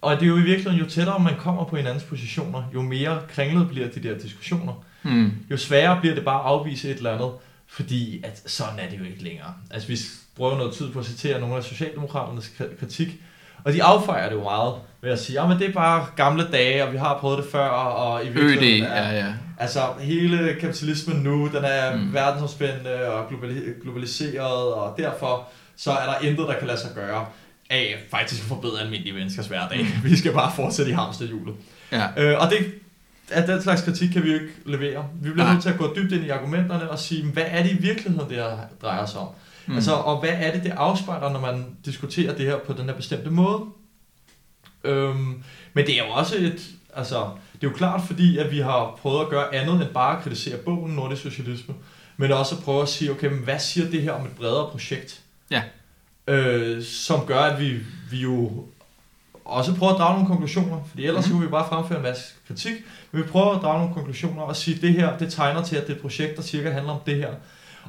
og 0.00 0.14
det 0.16 0.22
er 0.22 0.26
jo 0.26 0.36
i 0.36 0.42
virkeligheden, 0.42 0.78
jo 0.78 0.86
tættere 0.90 1.18
man 1.20 1.34
kommer 1.38 1.64
på 1.64 1.76
hinandens 1.76 2.04
positioner, 2.04 2.62
jo 2.74 2.82
mere 2.82 3.22
kringlet 3.28 3.68
bliver 3.68 3.88
de 3.88 4.02
der 4.02 4.18
diskussioner. 4.18 4.84
mm. 5.02 5.32
Jo 5.50 5.56
sværere 5.56 6.00
bliver 6.00 6.14
det 6.14 6.24
bare 6.24 6.40
at 6.40 6.46
afvise 6.46 6.90
et 6.90 6.96
eller 6.96 7.12
andet, 7.14 7.30
fordi 7.66 8.20
at 8.24 8.42
sådan 8.46 8.78
er 8.78 8.90
det 8.90 8.98
jo 8.98 9.04
ikke 9.04 9.22
længere. 9.22 9.54
Altså 9.70 9.88
vi 9.88 9.98
bruger 10.36 10.56
noget 10.56 10.74
tid 10.74 10.92
på 10.92 10.98
at 10.98 11.04
citere 11.06 11.40
nogle 11.40 11.56
af 11.56 11.64
Socialdemokraternes 11.64 12.52
kri- 12.60 12.76
kritik, 12.80 13.08
og 13.64 13.72
de 13.72 13.82
affejer 13.82 14.28
det 14.28 14.36
jo 14.36 14.42
meget 14.42 14.74
ved 15.02 15.10
at 15.10 15.20
sige, 15.20 15.40
at 15.40 15.58
det 15.58 15.68
er 15.68 15.72
bare 15.72 16.06
gamle 16.16 16.46
dage, 16.52 16.84
og 16.84 16.92
vi 16.92 16.96
har 16.98 17.18
prøvet 17.18 17.38
det 17.38 17.46
før, 17.52 17.68
og 17.68 18.24
i 18.24 18.28
virkeligheden 18.28 18.82
er, 18.92 19.10
ja, 19.12 19.18
ja. 19.18 19.26
Altså, 19.58 19.80
hele 20.00 20.54
kapitalismen 20.60 21.16
nu, 21.16 21.46
den 21.54 21.64
er 21.64 21.96
Mm. 21.96 22.02
mm. 22.02 22.14
verdensomspændende 22.14 23.06
og 23.06 23.26
globali- 23.28 23.82
globaliseret, 23.82 24.74
og 24.74 24.94
derfor 24.98 25.48
så 25.76 25.90
er 25.92 26.06
der 26.06 26.28
intet, 26.28 26.48
der 26.48 26.54
kan 26.58 26.66
lade 26.66 26.80
sig 26.80 26.90
gøre 26.94 27.26
af 27.70 27.96
faktisk 28.10 28.42
at 28.42 28.48
forbedre 28.48 28.80
almindelige 28.80 29.12
menneskers 29.14 29.46
hverdag. 29.46 29.86
Vi 30.04 30.16
skal 30.16 30.32
bare 30.32 30.52
fortsætte 30.56 30.90
i 30.90 30.94
hamsterhjulet. 30.94 31.54
ja. 31.92 32.06
Øh, 32.16 32.38
og 32.40 32.50
det, 32.50 32.72
at 33.30 33.48
den 33.48 33.62
slags 33.62 33.82
kritik 33.82 34.08
kan 34.10 34.22
vi 34.22 34.28
jo 34.28 34.34
ikke 34.34 34.46
levere. 34.66 35.04
Vi 35.22 35.30
bliver 35.30 35.44
Nej. 35.44 35.52
nødt 35.52 35.62
til 35.62 35.70
at 35.70 35.78
gå 35.78 35.92
dybt 35.96 36.12
ind 36.12 36.24
i 36.24 36.28
argumenterne 36.28 36.90
og 36.90 36.98
sige, 36.98 37.24
hvad 37.24 37.44
er 37.46 37.62
det 37.62 37.70
i 37.70 37.76
virkeligheden, 37.82 38.28
det 38.30 38.36
her 38.36 38.50
drejer 38.82 39.06
sig 39.06 39.20
om? 39.20 39.28
Mm. 39.70 39.76
Altså, 39.76 39.92
og 39.92 40.20
hvad 40.20 40.30
er 40.32 40.52
det, 40.52 40.64
det 40.64 40.70
afspejler, 40.70 41.32
når 41.32 41.40
man 41.40 41.76
diskuterer 41.84 42.34
det 42.34 42.46
her 42.46 42.58
på 42.58 42.72
den 42.72 42.84
her 42.84 42.94
bestemte 42.94 43.30
måde? 43.30 43.60
Øhm, 44.84 45.42
men 45.72 45.86
det 45.86 46.00
er 46.00 46.04
jo 46.04 46.10
også 46.10 46.36
et, 46.36 46.70
altså, 46.94 47.16
det 47.52 47.66
er 47.66 47.70
jo 47.70 47.76
klart 47.76 48.00
fordi, 48.06 48.38
at 48.38 48.50
vi 48.50 48.58
har 48.58 48.98
prøvet 49.02 49.20
at 49.20 49.28
gøre 49.28 49.54
andet 49.54 49.74
end 49.74 49.94
bare 49.94 50.16
at 50.16 50.22
kritisere 50.22 50.56
bogen 50.56 50.92
Nordisk 50.92 51.22
Socialisme, 51.22 51.74
men 52.16 52.32
også 52.32 52.54
at 52.54 52.62
prøve 52.62 52.82
at 52.82 52.88
sige, 52.88 53.10
okay, 53.10 53.28
men 53.28 53.38
hvad 53.38 53.58
siger 53.58 53.90
det 53.90 54.02
her 54.02 54.12
om 54.12 54.26
et 54.26 54.32
bredere 54.32 54.70
projekt? 54.70 55.20
Ja. 55.50 55.62
Øh, 56.26 56.82
som 56.82 57.26
gør, 57.26 57.40
at 57.40 57.60
vi, 57.60 57.78
vi 58.10 58.20
jo 58.20 58.64
også 59.44 59.74
prøver 59.74 59.92
at 59.92 59.98
drage 59.98 60.14
nogle 60.14 60.28
konklusioner, 60.28 60.80
fordi 60.88 61.06
ellers 61.06 61.26
mm. 61.26 61.32
kunne 61.32 61.44
vi 61.44 61.50
bare 61.50 61.68
fremføre 61.68 61.98
en 61.98 62.02
masse 62.02 62.34
kritik, 62.48 62.74
men 63.12 63.22
vi 63.22 63.28
prøver 63.28 63.54
at 63.54 63.62
drage 63.62 63.78
nogle 63.78 63.94
konklusioner 63.94 64.42
og 64.42 64.56
sige, 64.56 64.76
at 64.76 64.82
det 64.82 64.92
her, 64.92 65.18
det 65.18 65.32
tegner 65.32 65.62
til, 65.62 65.76
at 65.76 65.82
det 65.82 65.92
er 65.92 65.96
et 65.96 66.02
projekt, 66.02 66.36
der 66.36 66.42
cirka 66.42 66.70
handler 66.70 66.92
om 66.92 67.00
det 67.06 67.16
her. 67.16 67.34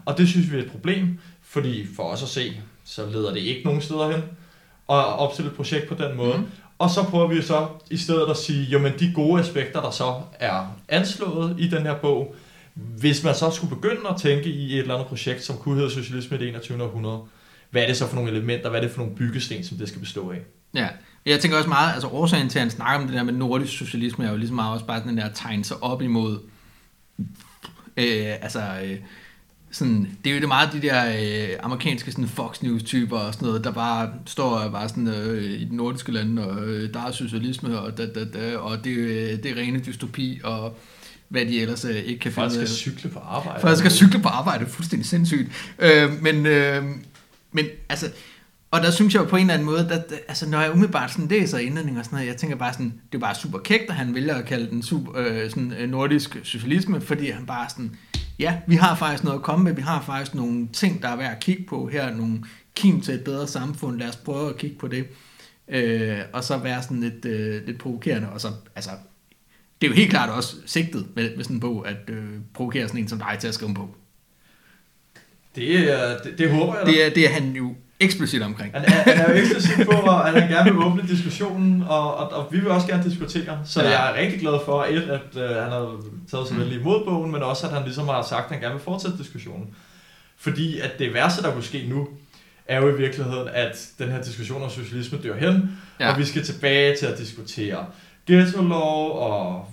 Og 0.06 0.18
det 0.18 0.30
synes 0.30 0.52
vi 0.52 0.58
er 0.58 0.64
et 0.64 0.72
problem, 0.72 1.20
fordi 1.52 1.88
for 1.96 2.04
os 2.04 2.24
at 2.24 2.30
se, 2.30 2.62
så 2.84 3.06
leder 3.06 3.34
det 3.34 3.40
ikke 3.40 3.62
nogen 3.66 3.82
steder 3.82 4.12
hen 4.12 4.22
at 4.90 5.20
opstille 5.20 5.52
et 5.52 5.58
projekt 5.58 5.88
på 5.88 5.96
den 5.96 6.18
måde. 6.18 6.38
Mm. 6.38 6.46
Og 6.78 6.90
så 6.90 7.04
prøver 7.04 7.28
vi 7.28 7.42
så 7.42 7.68
i 7.90 7.98
stedet 7.98 8.30
at 8.30 8.38
sige, 8.38 8.64
jamen 8.64 8.94
de 9.00 9.12
gode 9.16 9.40
aspekter, 9.42 9.82
der 9.82 9.92
så 9.92 10.22
er 10.40 10.78
anslået 10.90 11.56
i 11.60 11.68
den 11.68 11.82
her 11.82 11.96
bog, 11.96 12.36
hvis 12.74 13.24
man 13.24 13.36
så 13.36 13.50
skulle 13.50 13.76
begynde 13.76 14.10
at 14.10 14.16
tænke 14.22 14.50
i 14.50 14.74
et 14.74 14.80
eller 14.80 14.94
andet 14.94 15.08
projekt, 15.08 15.44
som 15.44 15.58
kunne 15.58 15.76
hedde 15.76 15.92
Socialisme 15.92 16.38
i 16.38 16.40
det 16.40 16.48
21. 16.48 16.84
århundrede, 16.84 17.20
hvad 17.70 17.82
er 17.82 17.88
det 17.88 17.98
så 17.98 18.08
for 18.08 18.16
nogle 18.16 18.32
elementer, 18.32 18.70
hvad 18.70 18.80
er 18.80 18.84
det 18.84 18.92
for 18.92 19.02
nogle 19.02 19.16
byggesten, 19.16 19.64
som 19.64 19.78
det 19.78 19.88
skal 19.88 20.00
bestå 20.00 20.32
af? 20.32 20.40
Ja, 20.74 20.88
jeg 21.26 21.40
tænker 21.40 21.58
også 21.58 21.70
meget, 21.70 21.94
altså 21.94 22.08
årsagen 22.08 22.50
til, 22.50 22.60
at 22.60 22.64
han 22.64 22.72
snakker 22.72 23.00
om 23.00 23.08
det 23.08 23.18
der 23.18 23.24
med 23.24 23.34
nordisk 23.34 23.78
socialisme, 23.78 24.26
er 24.26 24.32
jo 24.32 24.38
ligesom 24.38 24.56
meget 24.56 24.74
også 24.74 24.86
bare 24.86 25.04
den 25.04 25.18
der 25.18 25.26
at 25.26 25.36
tegne 25.36 25.66
sig 25.66 25.84
op 25.84 26.02
imod, 26.02 26.40
øh, 27.98 28.34
altså, 28.42 28.62
øh, 28.84 28.98
sådan, 29.72 30.18
det 30.24 30.30
er 30.30 30.36
jo 30.36 30.40
det 30.40 30.48
meget 30.48 30.74
de 30.74 30.82
der 30.82 31.06
øh, 31.06 31.50
amerikanske 31.64 32.12
sådan 32.12 32.28
Fox 32.28 32.62
News-typer 32.62 33.18
og 33.18 33.34
sådan 33.34 33.48
noget, 33.48 33.64
der 33.64 33.72
bare 33.72 34.10
står 34.26 34.50
og 34.50 34.72
bare 34.72 34.90
sådan 34.90 35.08
øh, 35.08 35.44
i 35.44 35.66
de 35.66 35.76
nordiske 35.76 36.12
lande, 36.12 36.48
og 36.48 36.64
øh, 36.64 36.94
der 36.94 37.08
er 37.08 37.12
socialisme, 37.12 37.80
og, 37.80 37.98
da, 37.98 38.08
da, 38.08 38.26
da, 38.26 38.58
og 38.58 38.84
det, 38.84 38.92
øh, 38.92 39.44
det 39.44 39.46
er 39.46 39.56
rene 39.56 39.80
dystopi, 39.80 40.42
og 40.44 40.78
hvad 41.28 41.46
de 41.46 41.62
ellers 41.62 41.86
øh, 41.86 41.96
ikke 41.96 42.20
kan 42.20 42.32
finde 42.32 42.46
ud 42.46 42.52
skal 42.52 42.62
af. 42.62 42.68
cykle 42.68 43.10
på 43.10 43.20
arbejde. 43.20 43.62
Folk 43.62 43.78
skal 43.78 43.92
cykle 43.92 44.20
på 44.20 44.28
arbejde, 44.28 44.66
fuldstændig 44.66 45.08
sindssygt. 45.08 45.52
Øh, 45.80 46.22
men, 46.22 46.46
øh, 46.46 46.84
men 47.52 47.66
altså, 47.90 48.10
og 48.72 48.82
der 48.82 48.92
synes 48.92 49.14
jeg 49.14 49.22
jo 49.22 49.28
på 49.28 49.36
en 49.36 49.42
eller 49.42 49.54
anden 49.54 49.66
måde, 49.66 49.88
at 49.92 50.14
altså, 50.28 50.50
når 50.50 50.62
jeg 50.62 50.72
umiddelbart 50.72 51.12
sådan 51.12 51.28
læser 51.28 51.58
indledning 51.58 52.00
og 52.00 52.06
sådan 52.06 52.16
noget, 52.16 52.28
jeg 52.28 52.38
tænker 52.38 52.58
bare 52.58 52.74
sådan, 52.74 52.94
det 53.12 53.18
er 53.18 53.20
bare 53.20 53.36
super 53.36 53.60
kægt, 53.60 53.90
at 53.90 53.96
han 53.96 54.16
vælger 54.16 54.36
at 54.36 54.46
kalde 54.46 54.70
den 54.70 54.84
super, 54.84 55.12
øh, 55.16 55.50
sådan, 55.50 55.74
øh, 55.80 55.90
nordisk 55.90 56.38
socialisme, 56.44 57.02
fordi 57.02 57.30
han 57.30 57.46
bare 57.46 57.70
sådan, 57.70 57.96
ja, 58.42 58.58
vi 58.68 58.76
har 58.76 58.96
faktisk 58.96 59.24
noget 59.24 59.38
at 59.38 59.44
komme 59.44 59.64
med, 59.64 59.74
vi 59.74 59.82
har 59.82 60.02
faktisk 60.02 60.36
nogle 60.36 60.68
ting, 60.74 61.02
der 61.02 61.08
er 61.08 61.16
værd 61.16 61.32
at 61.32 61.40
kigge 61.40 61.64
på 61.64 61.88
her, 61.88 62.16
nogle 62.16 62.44
kim 62.76 63.02
til 63.02 63.14
et 63.14 63.24
bedre 63.24 63.48
samfund, 63.48 64.00
lad 64.00 64.08
os 64.08 64.16
prøve 64.16 64.50
at 64.50 64.58
kigge 64.58 64.78
på 64.78 64.88
det. 64.88 65.08
Øh, 65.68 66.20
og 66.34 66.44
så 66.44 66.58
være 66.58 66.84
sådan 66.84 67.00
lidt, 67.00 67.26
øh, 67.26 67.66
lidt 67.66 67.80
provokerende, 67.80 68.30
og 68.30 68.42
så 68.42 68.48
altså, 68.76 68.92
det 69.82 69.88
er 69.88 69.92
jo 69.92 69.96
helt 69.96 70.10
klart 70.10 70.30
også 70.30 70.56
sigtet 70.66 71.08
med, 71.16 71.36
med 71.36 71.44
sådan 71.44 71.56
en 71.56 71.60
bog, 71.60 71.88
at 71.88 72.10
øh, 72.10 72.26
provokere 72.54 72.88
sådan 72.88 73.02
en 73.02 73.08
som 73.08 73.20
dig 73.20 73.38
til 73.40 73.48
at 73.48 73.54
skrive 73.54 73.70
en 73.70 73.76
bog. 73.76 73.96
Det, 75.56 75.92
er, 75.94 76.18
det, 76.18 76.38
det 76.38 76.52
håber 76.52 76.78
jeg 76.78 76.86
da. 76.86 76.92
Det 76.92 77.06
er, 77.06 77.10
det 77.10 77.26
er 77.26 77.30
han 77.30 77.52
jo 77.52 77.76
eksplicit 78.02 78.42
omkring. 78.42 78.74
Han 78.74 78.84
er, 78.86 78.90
han 78.90 79.18
er 79.26 79.30
jo 79.34 79.40
eksplicit 79.42 79.86
på, 79.88 79.92
at 80.10 80.34
han 80.42 80.50
gerne 80.52 80.72
vil 80.74 80.84
åbne 80.84 81.02
diskussionen, 81.08 81.84
og, 81.84 82.16
og, 82.18 82.32
og 82.34 82.48
vi 82.52 82.60
vil 82.60 82.68
også 82.68 82.88
gerne 82.88 83.04
diskutere. 83.04 83.60
Så 83.66 83.84
Ja. 83.84 83.90
jeg 83.90 84.12
er 84.12 84.22
rigtig 84.24 84.40
glad 84.40 84.54
for, 84.66 84.82
at, 84.82 84.94
at 84.94 85.22
uh, 85.36 85.42
han 85.42 85.72
har 85.72 85.96
taget 86.32 86.48
sig 86.48 86.58
Mm. 86.58 86.64
vel 86.64 86.80
imod 86.80 87.06
bogen, 87.06 87.32
men 87.32 87.44
også 87.44 87.68
at 87.68 87.74
han 87.74 87.84
ligesom 87.84 88.08
har 88.08 88.22
sagt, 88.22 88.46
at 88.46 88.52
han 88.52 88.60
gerne 88.62 88.74
vil 88.76 88.84
fortsætte 88.84 89.18
diskussionen. 89.18 89.68
Fordi 90.38 90.80
at 90.80 90.92
det 91.00 91.14
værste, 91.14 91.44
der 91.44 91.52
kunne 91.54 91.64
ske 91.64 91.86
nu, 91.90 92.08
er 92.68 92.82
jo 92.82 92.90
i 92.90 92.98
virkeligheden, 92.98 93.48
at 93.54 93.88
den 94.00 94.10
her 94.12 94.22
diskussion 94.24 94.64
om 94.64 94.70
socialisme 94.70 95.18
dør 95.24 95.36
hen, 95.38 95.72
Ja. 96.00 96.12
og 96.12 96.18
vi 96.20 96.26
skal 96.26 96.44
tilbage 96.44 96.96
til 96.98 97.06
at 97.06 97.18
diskutere 97.18 97.86
ghetto-lov 98.28 99.12
og 99.20 99.66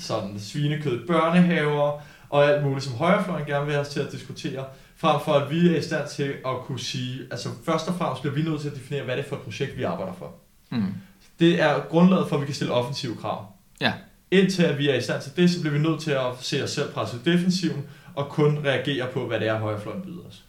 sådan 0.00 0.40
svinekød 0.40 1.06
børnehaver 1.06 2.00
og 2.30 2.44
alt 2.50 2.64
muligt, 2.64 2.84
som 2.84 2.94
højrefløjen 2.94 3.46
gerne 3.46 3.64
vil 3.64 3.74
have 3.74 3.86
os 3.86 3.88
til 3.92 4.00
at 4.00 4.12
diskutere, 4.12 4.64
frem 4.96 5.20
for 5.24 5.32
at 5.32 5.50
vi 5.50 5.68
er 5.68 5.78
i 5.78 5.82
stand 5.82 6.08
til 6.08 6.34
at 6.46 6.56
kunne 6.64 6.80
sige, 6.80 7.20
altså 7.30 7.48
først 7.64 7.88
og 7.88 7.94
fremmest 7.94 8.22
bliver 8.22 8.34
vi 8.34 8.42
nødt 8.42 8.60
til 8.60 8.68
at 8.68 8.74
definere, 8.74 9.04
hvad 9.04 9.16
det 9.16 9.24
er 9.24 9.28
for 9.28 9.36
et 9.36 9.42
projekt, 9.42 9.76
vi 9.76 9.82
arbejder 9.82 10.12
for. 10.12 10.34
Mm. 10.70 10.94
Det 11.40 11.60
er 11.60 11.80
grundlaget 11.88 12.28
for, 12.28 12.36
at 12.36 12.40
vi 12.40 12.46
kan 12.46 12.54
stille 12.54 12.72
offensive 12.72 13.16
krav. 13.16 13.46
Ja. 13.80 13.92
Indtil 14.30 14.62
at 14.62 14.78
vi 14.78 14.88
er 14.88 14.94
i 14.94 15.00
stand 15.00 15.22
til 15.22 15.32
det, 15.36 15.50
så 15.50 15.60
bliver 15.60 15.72
vi 15.72 15.82
nødt 15.82 16.00
til 16.00 16.10
at 16.10 16.26
se 16.40 16.62
os 16.62 16.70
selv 16.70 16.92
presse 16.92 17.16
defensiven, 17.24 17.86
og 18.14 18.28
kun 18.28 18.58
reagere 18.58 19.06
på, 19.12 19.26
hvad 19.26 19.40
det 19.40 19.48
er, 19.48 19.58
højrefløjen 19.58 20.02
byder 20.02 20.22
os. 20.28 20.42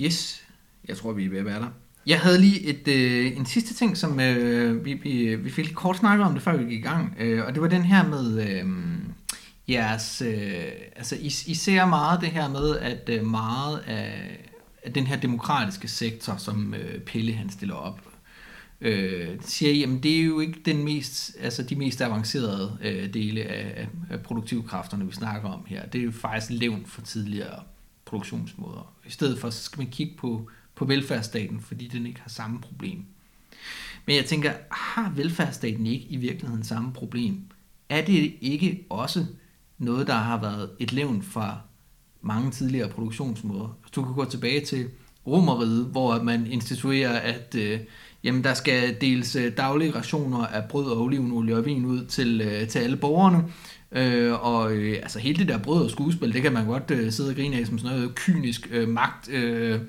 Yes, 0.00 0.44
jeg 0.88 0.96
tror, 0.96 1.12
vi 1.12 1.24
er 1.24 1.30
ved 1.30 1.38
at 1.38 1.44
være 1.44 1.60
der. 1.60 1.68
Jeg 2.06 2.20
havde 2.20 2.38
lige 2.38 2.60
et, 2.60 2.88
øh, 2.88 3.36
en 3.36 3.46
sidste 3.46 3.74
ting, 3.74 3.96
som 3.96 4.20
øh, 4.20 4.84
vi, 4.84 4.94
vi, 4.94 5.36
vi 5.36 5.50
fik 5.50 5.64
lidt 5.64 5.76
kort 5.76 5.96
snakket 5.96 6.26
om 6.26 6.32
det, 6.32 6.42
før 6.42 6.56
vi 6.56 6.64
gik 6.64 6.78
i 6.78 6.82
gang. 6.82 7.16
Øh, 7.18 7.46
og 7.46 7.54
det 7.54 7.62
var 7.62 7.68
den 7.68 7.82
her 7.82 8.08
med 8.08 8.48
øh, 8.48 8.66
jeres... 9.68 10.22
Øh, 10.22 10.64
altså, 10.96 11.16
I, 11.16 11.26
I 11.26 11.54
ser 11.54 11.86
meget 11.86 12.20
det 12.20 12.30
her 12.30 12.48
med, 12.48 12.78
at 12.78 13.08
øh, 13.08 13.26
meget 13.26 13.78
af, 13.78 14.38
af 14.82 14.92
den 14.92 15.06
her 15.06 15.16
demokratiske 15.16 15.88
sektor, 15.88 16.36
som 16.36 16.74
øh, 16.74 17.00
Pelle 17.00 17.32
han 17.32 17.50
stiller 17.50 17.74
op, 17.74 18.00
øh, 18.80 19.36
siger, 19.40 19.72
jamen 19.72 20.02
det 20.02 20.20
er 20.20 20.24
jo 20.24 20.40
ikke 20.40 20.60
den 20.64 20.84
mest, 20.84 21.36
altså 21.40 21.62
de 21.62 21.76
mest 21.76 22.00
avancerede 22.00 22.78
øh, 22.82 23.14
dele 23.14 23.42
af, 23.42 23.88
af 24.10 24.20
produktivkræfterne, 24.20 25.06
vi 25.06 25.12
snakker 25.12 25.48
om 25.48 25.64
her. 25.66 25.86
Det 25.86 26.00
er 26.00 26.04
jo 26.04 26.12
faktisk 26.12 26.60
levn 26.60 26.86
for 26.86 27.02
tidligere 27.02 27.62
produktionsmåder. 28.04 28.94
I 29.06 29.10
stedet 29.10 29.38
for, 29.38 29.50
så 29.50 29.62
skal 29.62 29.78
man 29.78 29.90
kigge 29.90 30.14
på, 30.16 30.50
på 30.74 30.84
velfærdsstaten, 30.84 31.60
fordi 31.60 31.88
den 31.88 32.06
ikke 32.06 32.20
har 32.20 32.30
samme 32.30 32.60
problem. 32.60 33.04
Men 34.06 34.16
jeg 34.16 34.24
tænker, 34.24 34.52
har 34.70 35.12
velfærdsstaten 35.16 35.86
ikke 35.86 36.06
i 36.08 36.16
virkeligheden 36.16 36.64
samme 36.64 36.92
problem? 36.92 37.40
Er 37.88 38.04
det 38.04 38.34
ikke 38.40 38.84
også 38.90 39.26
noget, 39.78 40.06
der 40.06 40.14
har 40.14 40.40
været 40.40 40.70
et 40.78 40.92
levn 40.92 41.22
fra 41.22 41.58
mange 42.22 42.50
tidligere 42.50 42.88
produktionsmåder? 42.88 43.78
Du 43.94 44.04
kan 44.04 44.14
gå 44.14 44.24
tilbage 44.24 44.64
til 44.64 44.88
Romeriet, 45.26 45.84
hvor 45.84 46.22
man 46.22 46.46
instituerer, 46.46 47.18
at 47.18 47.54
øh, 47.58 47.80
jamen, 48.24 48.44
der 48.44 48.54
skal 48.54 48.96
deles 49.00 49.36
øh, 49.36 49.56
daglige 49.56 49.94
rationer 49.94 50.46
af 50.46 50.68
brød 50.68 50.86
og 50.86 51.00
olivenolie 51.00 51.56
og 51.56 51.66
vin 51.66 51.86
ud 51.86 52.04
til, 52.04 52.40
øh, 52.40 52.68
til 52.68 52.78
alle 52.78 52.96
borgerne. 52.96 53.44
Øh, 53.92 54.46
og 54.46 54.72
øh, 54.72 54.96
altså 55.02 55.18
hele 55.18 55.38
det 55.38 55.48
der 55.48 55.58
brød 55.58 55.84
og 55.84 55.90
skuespil, 55.90 56.32
det 56.32 56.42
kan 56.42 56.52
man 56.52 56.66
godt 56.66 56.90
øh, 56.90 57.12
sidde 57.12 57.30
og 57.30 57.36
grine 57.36 57.56
af 57.56 57.66
som 57.66 57.78
sådan 57.78 57.96
noget 57.96 58.14
kynisk 58.14 58.68
øh, 58.72 58.88
magt, 58.88 59.28
øh, 59.28 59.74
et 59.74 59.80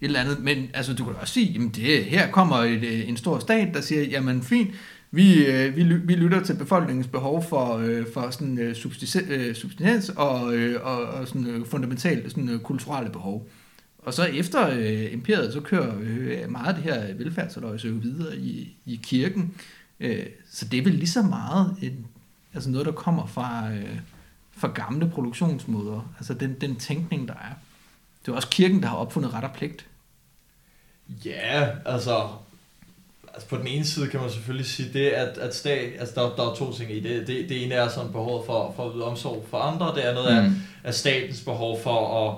eller 0.00 0.20
andet. 0.20 0.40
Men 0.40 0.70
altså, 0.74 0.94
du 0.94 1.04
kan 1.04 1.14
også 1.20 1.34
sige, 1.34 1.52
jamen 1.52 1.68
det, 1.68 2.04
her 2.04 2.30
kommer 2.30 2.56
et, 2.56 2.84
øh, 2.84 3.08
en 3.08 3.16
stor 3.16 3.38
stat, 3.38 3.74
der 3.74 3.80
siger, 3.80 4.02
jamen 4.02 4.42
fint, 4.42 4.70
vi, 5.14 5.46
øh, 5.46 5.76
vi, 5.76 5.82
vi 5.82 6.14
lytter 6.14 6.42
til 6.42 6.54
befolkningens 6.54 7.06
behov 7.06 7.44
for, 7.48 7.76
øh, 7.76 8.06
for 8.14 8.30
sådan 8.30 8.58
øh, 8.58 8.74
subsistens, 8.74 10.08
øh, 10.10 10.16
og, 10.16 10.54
øh, 10.54 10.86
og, 10.86 11.04
og 11.04 11.28
sådan 11.28 11.46
øh, 11.46 11.66
fundamentale 11.66 12.30
sådan, 12.30 12.48
øh, 12.48 12.60
kulturelle 12.60 13.10
behov. 13.10 13.48
Og 13.98 14.14
så 14.14 14.24
efter 14.24 14.68
øh, 14.68 15.12
imperiet, 15.12 15.52
så 15.52 15.60
kører 15.60 15.94
øh, 16.00 16.50
meget 16.50 16.68
af 16.68 16.74
det 16.74 16.82
her 16.82 17.14
velfærdsløjse 17.14 17.88
jo 17.88 17.94
videre 17.94 18.36
i, 18.36 18.76
i 18.86 19.00
kirken. 19.02 19.54
Øh, 20.00 20.26
så 20.50 20.64
det 20.64 20.78
er 20.78 20.82
vel 20.82 20.94
lige 20.94 21.08
så 21.08 21.22
meget 21.22 21.76
en, 21.82 22.06
altså 22.54 22.70
noget, 22.70 22.86
der 22.86 22.92
kommer 22.92 23.26
fra, 23.26 23.72
øh, 23.72 23.98
fra 24.52 24.68
gamle 24.74 25.10
produktionsmåder. 25.10 26.14
Altså 26.18 26.34
den, 26.34 26.56
den 26.60 26.76
tænkning, 26.76 27.28
der 27.28 27.34
er. 27.34 27.54
Det 28.26 28.32
er 28.32 28.36
også 28.36 28.48
kirken, 28.48 28.82
der 28.82 28.88
har 28.88 28.96
opfundet 28.96 29.34
ret 29.34 29.44
og 29.44 29.52
pligt. 29.52 29.86
Ja, 31.24 31.68
altså, 31.84 32.28
altså 33.34 33.48
på 33.48 33.56
den 33.56 33.66
ene 33.66 33.84
side 33.84 34.08
kan 34.08 34.20
man 34.20 34.30
selvfølgelig 34.30 34.66
sige 34.66 34.92
det, 34.92 35.06
at, 35.08 35.38
at 35.38 35.54
stat, 35.54 35.92
altså 35.98 36.14
der, 36.14 36.36
der 36.36 36.50
er 36.50 36.54
to 36.54 36.72
ting 36.72 36.92
i 36.92 37.00
det. 37.00 37.26
Det, 37.26 37.48
det 37.48 37.64
ene 37.64 37.74
er 37.74 37.88
sådan 37.88 38.12
behovet 38.12 38.46
for, 38.46 38.72
for 38.76 38.88
at 38.88 38.92
yde 38.96 39.04
omsorg 39.04 39.46
for 39.50 39.58
andre, 39.58 39.94
det 39.94 40.00
andet 40.00 40.32
er, 40.32 40.42
Mm. 40.48 40.54
er 40.84 40.90
statens 40.92 41.40
behov 41.40 41.80
for 41.82 42.28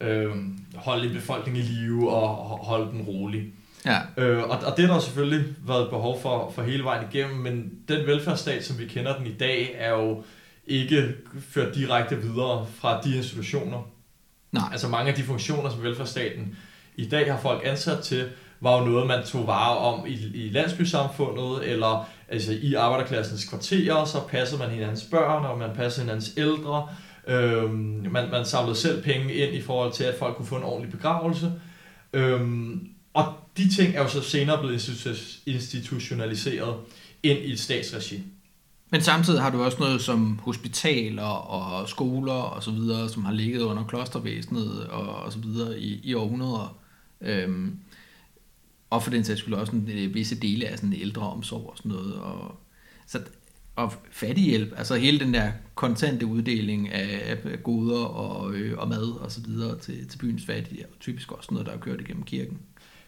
at 0.00 0.08
øh, 0.08 0.30
holde 0.74 1.06
en 1.08 1.14
befolkning 1.14 1.56
i 1.58 1.60
live 1.60 2.10
og 2.12 2.28
holde 2.66 2.90
den 2.92 3.02
rolig. 3.02 3.44
Ja. 3.86 3.98
Øh, 4.16 4.42
og, 4.42 4.48
og 4.66 4.76
det 4.76 4.86
har 4.86 4.94
der 4.94 5.00
selvfølgelig 5.00 5.44
været 5.66 5.90
behov 5.90 6.22
for, 6.22 6.52
for 6.54 6.62
hele 6.62 6.84
vejen 6.84 7.06
igennem, 7.12 7.36
men 7.36 7.72
den 7.88 8.06
velfærdsstat, 8.06 8.64
som 8.64 8.78
vi 8.78 8.86
kender 8.86 9.16
den 9.18 9.26
i 9.26 9.32
dag, 9.32 9.74
er 9.78 9.90
jo 9.90 10.22
ikke 10.66 11.14
ført 11.50 11.74
direkte 11.74 12.16
videre 12.22 12.66
fra 12.80 13.00
de 13.02 13.16
institutioner. 13.16 13.88
Nej. 14.52 14.68
Altså 14.72 14.88
mange 14.88 15.10
af 15.10 15.16
de 15.16 15.22
funktioner, 15.22 15.70
som 15.70 15.82
velfærdsstaten 15.82 16.56
i 16.96 17.06
dag 17.08 17.32
har 17.32 17.40
folk 17.40 17.62
ansat 17.64 18.02
til, 18.02 18.28
var 18.64 18.78
jo 18.78 18.84
noget, 18.84 19.06
man 19.06 19.24
tog 19.26 19.46
vare 19.46 19.78
om 19.78 20.06
i, 20.06 20.12
i 20.34 20.48
landsbysamfundet, 20.48 21.70
eller 21.70 22.08
altså 22.28 22.52
i 22.52 22.74
arbejderklassens 22.74 23.44
kvarterer, 23.44 24.04
så 24.04 24.20
passede 24.28 24.60
man 24.60 24.70
hinandens 24.70 25.04
børn, 25.10 25.44
og 25.44 25.58
man 25.58 25.70
passede 25.76 26.04
hinandens 26.04 26.34
ældre. 26.36 26.88
Øhm, 27.28 28.06
man, 28.10 28.30
man 28.30 28.44
samlede 28.44 28.76
selv 28.76 29.02
penge 29.02 29.34
ind 29.34 29.54
i 29.54 29.62
forhold 29.62 29.92
til, 29.92 30.04
at 30.04 30.14
folk 30.18 30.36
kunne 30.36 30.46
få 30.46 30.56
en 30.56 30.62
ordentlig 30.62 30.92
begravelse. 30.92 31.52
Øhm, 32.12 32.88
og 33.14 33.34
de 33.56 33.74
ting 33.76 33.94
er 33.94 34.02
jo 34.02 34.08
så 34.08 34.22
senere 34.22 34.58
blevet 34.58 34.88
institutionaliseret 35.46 36.76
ind 37.22 37.38
i 37.38 37.52
et 37.52 37.60
statsregi. 37.60 38.22
Men 38.90 39.00
samtidig 39.00 39.42
har 39.42 39.50
du 39.50 39.64
også 39.64 39.78
noget 39.80 40.00
som 40.00 40.38
hospitaler 40.42 41.22
og 41.22 41.88
skoler 41.88 42.32
og 42.32 42.62
så 42.62 42.70
videre, 42.70 43.08
som 43.08 43.24
har 43.24 43.32
ligget 43.32 43.62
under 43.62 43.84
klostervæsenet 43.84 44.86
og, 44.86 45.16
og 45.16 45.32
så 45.32 45.38
videre 45.38 45.78
i, 45.78 46.00
i 46.02 46.14
århundreder. 46.14 46.76
Øhm, 47.20 47.78
og 48.94 49.02
for 49.02 49.10
den 49.10 49.24
sags 49.24 49.40
skyld 49.40 49.54
også 49.54 49.72
en, 49.72 49.88
øh, 49.92 50.14
visse 50.14 50.34
dele 50.34 50.66
af 50.66 50.78
sådan 50.78 50.92
ældreomsorg 50.92 51.70
og 51.70 51.76
sådan 51.76 51.92
noget. 51.92 52.14
Og, 52.14 52.60
så, 53.06 53.20
og 53.76 53.92
fattighjælp, 54.10 54.72
altså 54.76 54.94
hele 54.94 55.20
den 55.20 55.34
der 55.34 55.52
kontante 55.74 56.26
uddeling 56.26 56.92
af, 56.92 57.38
af 57.44 57.62
goder 57.62 58.04
og, 58.04 58.52
øh, 58.52 58.78
og 58.78 58.88
mad 58.88 59.20
og 59.20 59.32
så 59.32 59.40
videre 59.40 59.78
til, 59.78 60.08
til 60.08 60.18
byens 60.18 60.46
fattige, 60.46 60.80
jo 60.80 60.86
typisk 61.00 61.32
også 61.32 61.48
noget, 61.52 61.66
der 61.66 61.72
er 61.72 61.78
kørt 61.78 62.00
igennem 62.00 62.22
kirken. 62.22 62.58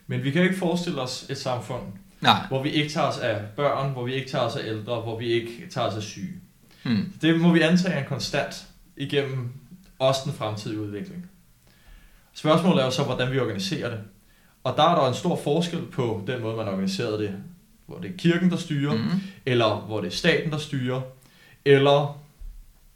Men 0.06 0.24
vi 0.24 0.30
kan 0.30 0.42
ikke 0.42 0.56
forestille 0.56 1.00
os 1.00 1.26
et 1.30 1.36
samfund, 1.36 1.82
Nej. 2.20 2.46
hvor 2.48 2.62
vi 2.62 2.70
ikke 2.70 2.88
tager 2.88 3.06
os 3.06 3.18
af 3.18 3.44
børn, 3.56 3.92
hvor 3.92 4.04
vi 4.04 4.14
ikke 4.14 4.30
tager 4.30 4.44
os 4.44 4.56
af 4.56 4.68
ældre, 4.68 5.00
hvor 5.00 5.18
vi 5.18 5.26
ikke 5.26 5.66
tager 5.70 5.88
os 5.88 5.96
af 5.96 6.02
syge. 6.02 6.40
Hmm. 6.82 7.12
Det 7.22 7.40
må 7.40 7.52
vi 7.52 7.60
antage 7.60 7.94
er 7.94 7.98
en 8.02 8.08
konstant 8.08 8.66
igennem 8.96 9.48
også 9.98 10.20
den 10.24 10.32
fremtidige 10.32 10.80
udvikling. 10.80 11.30
Spørgsmålet 12.34 12.80
er 12.80 12.84
jo 12.84 12.90
så, 12.90 13.02
hvordan 13.02 13.32
vi 13.32 13.38
organiserer 13.38 13.90
det. 13.90 14.00
Og 14.66 14.76
der 14.76 14.82
er 14.82 15.00
der 15.00 15.08
en 15.08 15.14
stor 15.14 15.36
forskel 15.36 15.82
på 15.92 16.22
den 16.26 16.42
måde, 16.42 16.56
man 16.56 16.68
organiserede 16.68 17.22
det, 17.22 17.34
hvor 17.86 17.98
det 17.98 18.10
er 18.10 18.16
kirken, 18.16 18.50
der 18.50 18.56
styrer, 18.56 18.94
mm. 18.94 19.20
Eller 19.46 19.80
hvor 19.86 20.00
det 20.00 20.06
er 20.06 20.16
staten, 20.16 20.50
der 20.50 20.58
styrer, 20.58 21.00
eller 21.64 22.20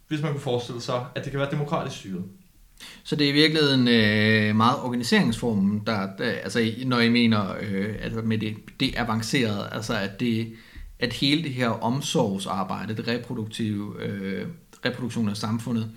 hvis 0.07 0.21
man 0.21 0.31
kunne 0.31 0.41
forestille 0.41 0.81
sig, 0.81 1.05
at 1.15 1.23
det 1.23 1.31
kan 1.31 1.39
være 1.39 1.51
demokratisk 1.51 1.97
styret. 1.97 2.23
Så 3.03 3.15
det 3.15 3.25
er 3.25 3.29
i 3.29 3.33
virkeligheden 3.33 3.87
øh, 3.87 4.55
meget 4.55 4.79
organiseringsformen, 4.83 5.83
der, 5.85 6.15
der 6.17 6.31
altså 6.31 6.71
når 6.85 6.99
jeg 6.99 7.11
mener 7.11 7.55
øh, 7.61 7.95
altså 8.01 8.21
med 8.21 8.37
det, 8.37 8.55
det 8.79 8.93
avancerede, 8.97 9.69
altså 9.71 9.93
at, 9.97 10.19
det, 10.19 10.53
at 10.99 11.13
hele 11.13 11.43
det 11.43 11.53
her 11.53 11.69
omsorgsarbejde, 11.69 12.95
det 12.95 13.07
reproduktive, 13.07 14.03
øh, 14.03 14.47
reproduktion 14.85 15.29
af 15.29 15.37
samfundet, 15.37 15.91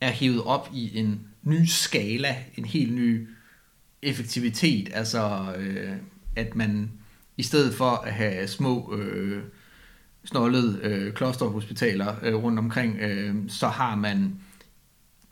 er 0.00 0.10
hævet 0.10 0.42
op 0.44 0.70
i 0.74 0.98
en 0.98 1.20
ny 1.42 1.64
skala, 1.64 2.36
en 2.56 2.64
helt 2.64 2.94
ny 2.94 3.28
effektivitet, 4.02 4.88
altså 4.94 5.54
øh, 5.58 5.92
at 6.36 6.56
man 6.56 6.90
i 7.36 7.42
stedet 7.42 7.74
for 7.74 7.90
at 7.90 8.12
have 8.12 8.48
små 8.48 8.94
øh, 8.94 9.42
snollede 10.24 10.78
øh, 10.82 11.12
klosterhospitaler 11.12 12.14
øh, 12.22 12.34
rundt 12.34 12.58
omkring, 12.58 12.98
øh, 13.00 13.34
så 13.48 13.68
har 13.68 13.96
man 13.96 14.40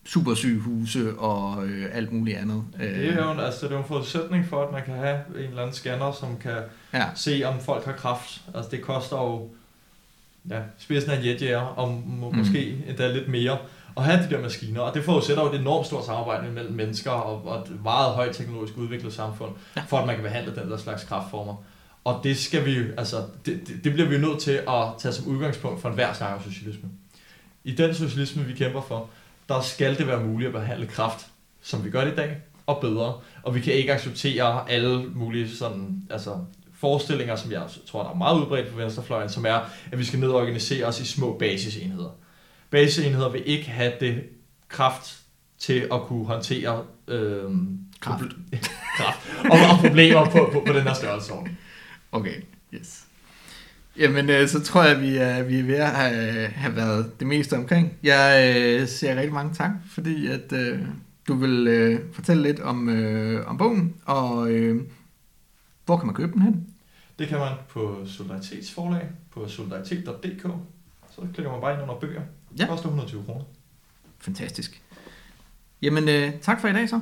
supersygehuse 0.05 1.19
og 1.19 1.67
øh, 1.67 1.87
alt 1.93 2.13
muligt 2.13 2.39
andet. 2.39 2.65
Det 2.79 3.09
er 3.09 3.25
jo 3.25 3.33
en, 3.33 3.41
altså, 3.41 3.67
det 3.67 3.73
er 3.73 3.77
jo 3.77 3.83
en 3.83 3.89
forudsætning 3.89 4.47
for, 4.47 4.67
at 4.67 4.73
man 4.73 4.85
kan 4.85 4.95
have 4.95 5.19
en 5.37 5.37
eller 5.37 5.63
anden 5.63 5.75
scanner, 5.75 6.13
som 6.13 6.37
kan 6.37 6.57
ja. 6.95 7.05
se, 7.15 7.43
om 7.45 7.61
folk 7.61 7.85
har 7.85 7.93
kraft. 7.93 8.43
Altså 8.55 8.71
det 8.71 8.83
koster 8.83 9.17
jo 9.17 9.49
ja, 10.51 10.61
spidsen 10.79 11.11
af 11.11 11.17
en 11.17 11.27
jetjæger, 11.27 11.61
og 11.61 12.03
må, 12.07 12.31
mm. 12.31 12.37
måske 12.37 12.85
endda 12.89 13.13
lidt 13.13 13.29
mere, 13.29 13.59
at 13.97 14.05
have 14.05 14.23
de 14.23 14.31
der 14.35 14.40
maskiner. 14.40 14.81
Og 14.81 14.94
det 14.94 15.05
forudsætter 15.05 15.43
jo 15.43 15.52
et 15.52 15.60
enormt 15.60 15.86
stort 15.86 16.05
samarbejde 16.05 16.52
mellem 16.52 16.74
mennesker 16.74 17.10
og, 17.10 17.44
og 17.47 17.59
et 17.60 17.82
meget 17.85 18.14
højt 18.14 18.35
teknologisk 18.36 18.77
udviklet 18.77 19.12
samfund, 19.12 19.52
Ja. 19.77 19.82
for 19.89 19.98
at 19.98 20.06
man 20.06 20.14
kan 20.14 20.24
behandle 20.24 20.55
den 20.55 20.70
der 20.70 20.77
slags 20.77 21.05
kraftformer. 21.05 21.55
Og 22.05 22.20
det 22.24 22.36
skal 22.39 22.64
vi, 22.64 22.77
altså, 22.98 23.16
det, 23.47 23.60
det, 23.66 23.85
det 23.85 23.93
bliver 23.93 24.09
vi 24.09 24.18
nødt 24.18 24.39
til 24.40 24.51
at 24.68 24.85
tage 24.98 25.12
som 25.12 25.27
udgangspunkt 25.27 25.81
for 25.82 25.89
enhver 25.89 26.12
snak 26.12 26.32
om 26.36 26.52
socialisme. 26.52 26.89
I 27.64 27.73
den 27.74 27.94
socialisme, 27.94 28.43
vi 28.44 28.52
kæmper 28.52 28.81
for, 28.81 29.09
der 29.48 29.60
skal 29.60 29.98
det 29.98 30.06
være 30.06 30.20
muligt 30.20 30.47
at 30.48 30.55
behandle 30.55 30.86
kraft, 30.86 31.27
som 31.62 31.85
vi 31.85 31.90
gør 31.90 32.05
det 32.05 32.12
i 32.12 32.16
dag, 32.16 32.36
og 32.66 32.78
bedre. 32.81 33.14
Og 33.43 33.55
vi 33.55 33.60
kan 33.60 33.73
ikke 33.73 33.93
acceptere 33.93 34.70
alle 34.70 35.05
mulige 35.14 35.56
sådan, 35.56 36.02
altså, 36.10 36.36
forestillinger, 36.81 37.36
som 37.36 37.52
jeg 37.52 37.62
tror, 37.86 38.02
der 38.02 38.10
er 38.10 38.14
meget 38.14 38.40
udbredt 38.40 38.68
på 38.70 38.77
venstrefløjen, 38.77 39.28
som 39.28 39.47
er, 39.47 39.60
at 39.93 39.98
vi 39.98 40.05
skal 40.05 40.18
ned 40.20 40.28
og 40.28 40.36
organisere 40.36 40.86
os 40.86 41.01
i 41.01 41.05
små 41.06 41.36
basisenheder. 41.39 42.10
Basisenheder 42.71 43.29
vil 43.29 43.43
ikke 43.47 43.69
have 43.69 43.93
det 44.01 44.23
kraft 44.69 45.17
til 45.59 45.89
at 45.93 46.01
kunne 46.01 46.27
håndtere 46.27 46.85
øh, 47.09 47.51
Kraft. 48.01 48.25
kraft 48.99 49.19
og, 49.45 49.59
og 49.73 49.89
problemer 49.89 50.25
på, 50.25 50.51
på, 50.53 50.63
på 50.67 50.73
den 50.73 50.83
her 50.83 50.95
størrelsesorden. 50.95 51.59
Okay, 52.13 52.35
yes. 52.75 53.07
Jamen, 53.99 54.31
øh, 54.31 54.49
så 54.49 54.63
tror 54.63 54.85
jeg, 54.85 55.01
vi 55.01 55.17
er, 55.17 55.43
vi 55.43 55.59
er 55.59 55.63
ved 55.63 55.75
at 55.75 55.91
have, 55.91 56.47
have 56.47 56.77
været 56.77 57.21
det 57.21 57.27
meste 57.27 57.57
omkring. 57.57 57.93
Jeg 58.03 58.55
øh, 58.57 58.89
siger 58.89 59.17
rigtig 59.17 59.33
mange 59.33 59.55
tak, 59.55 59.71
fordi 59.91 60.27
at 60.27 60.53
øh, 60.53 60.79
du 61.29 61.35
vil 61.35 61.69
øh, 61.69 62.01
fortælle 62.13 62.43
lidt 62.43 62.61
om, 62.61 62.89
øh, 62.89 63.47
om 63.47 63.59
bogen, 63.59 63.95
og 64.05 64.51
øh, 64.51 64.83
hvor 65.85 65.97
kan 65.97 66.07
man 66.07 66.15
købe 66.15 66.33
den 66.33 66.43
hen? 66.43 66.67
Det 67.19 67.29
kan 67.29 67.39
man 67.39 67.53
på 67.69 68.03
Solidaritetsforlag 68.07 69.09
på 69.31 69.49
solidaritet.dk. 69.49 70.47
Så 71.11 71.21
klikker 71.35 71.53
man 71.53 71.61
bare 71.61 71.73
ind 71.73 71.83
under 71.83 71.95
bøger. 71.95 72.23
Ja. 72.59 72.66
Koster 72.66 72.87
120 72.89 73.24
kroner. 73.24 73.45
Fantastisk. 74.19 74.83
Jamen, 75.83 76.09
øh, 76.09 76.41
tak 76.41 76.61
for 76.61 76.69
i 76.69 76.73
dag 76.73 76.89
så. 76.89 77.01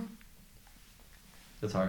Ja, 1.62 1.68
tak. 1.68 1.88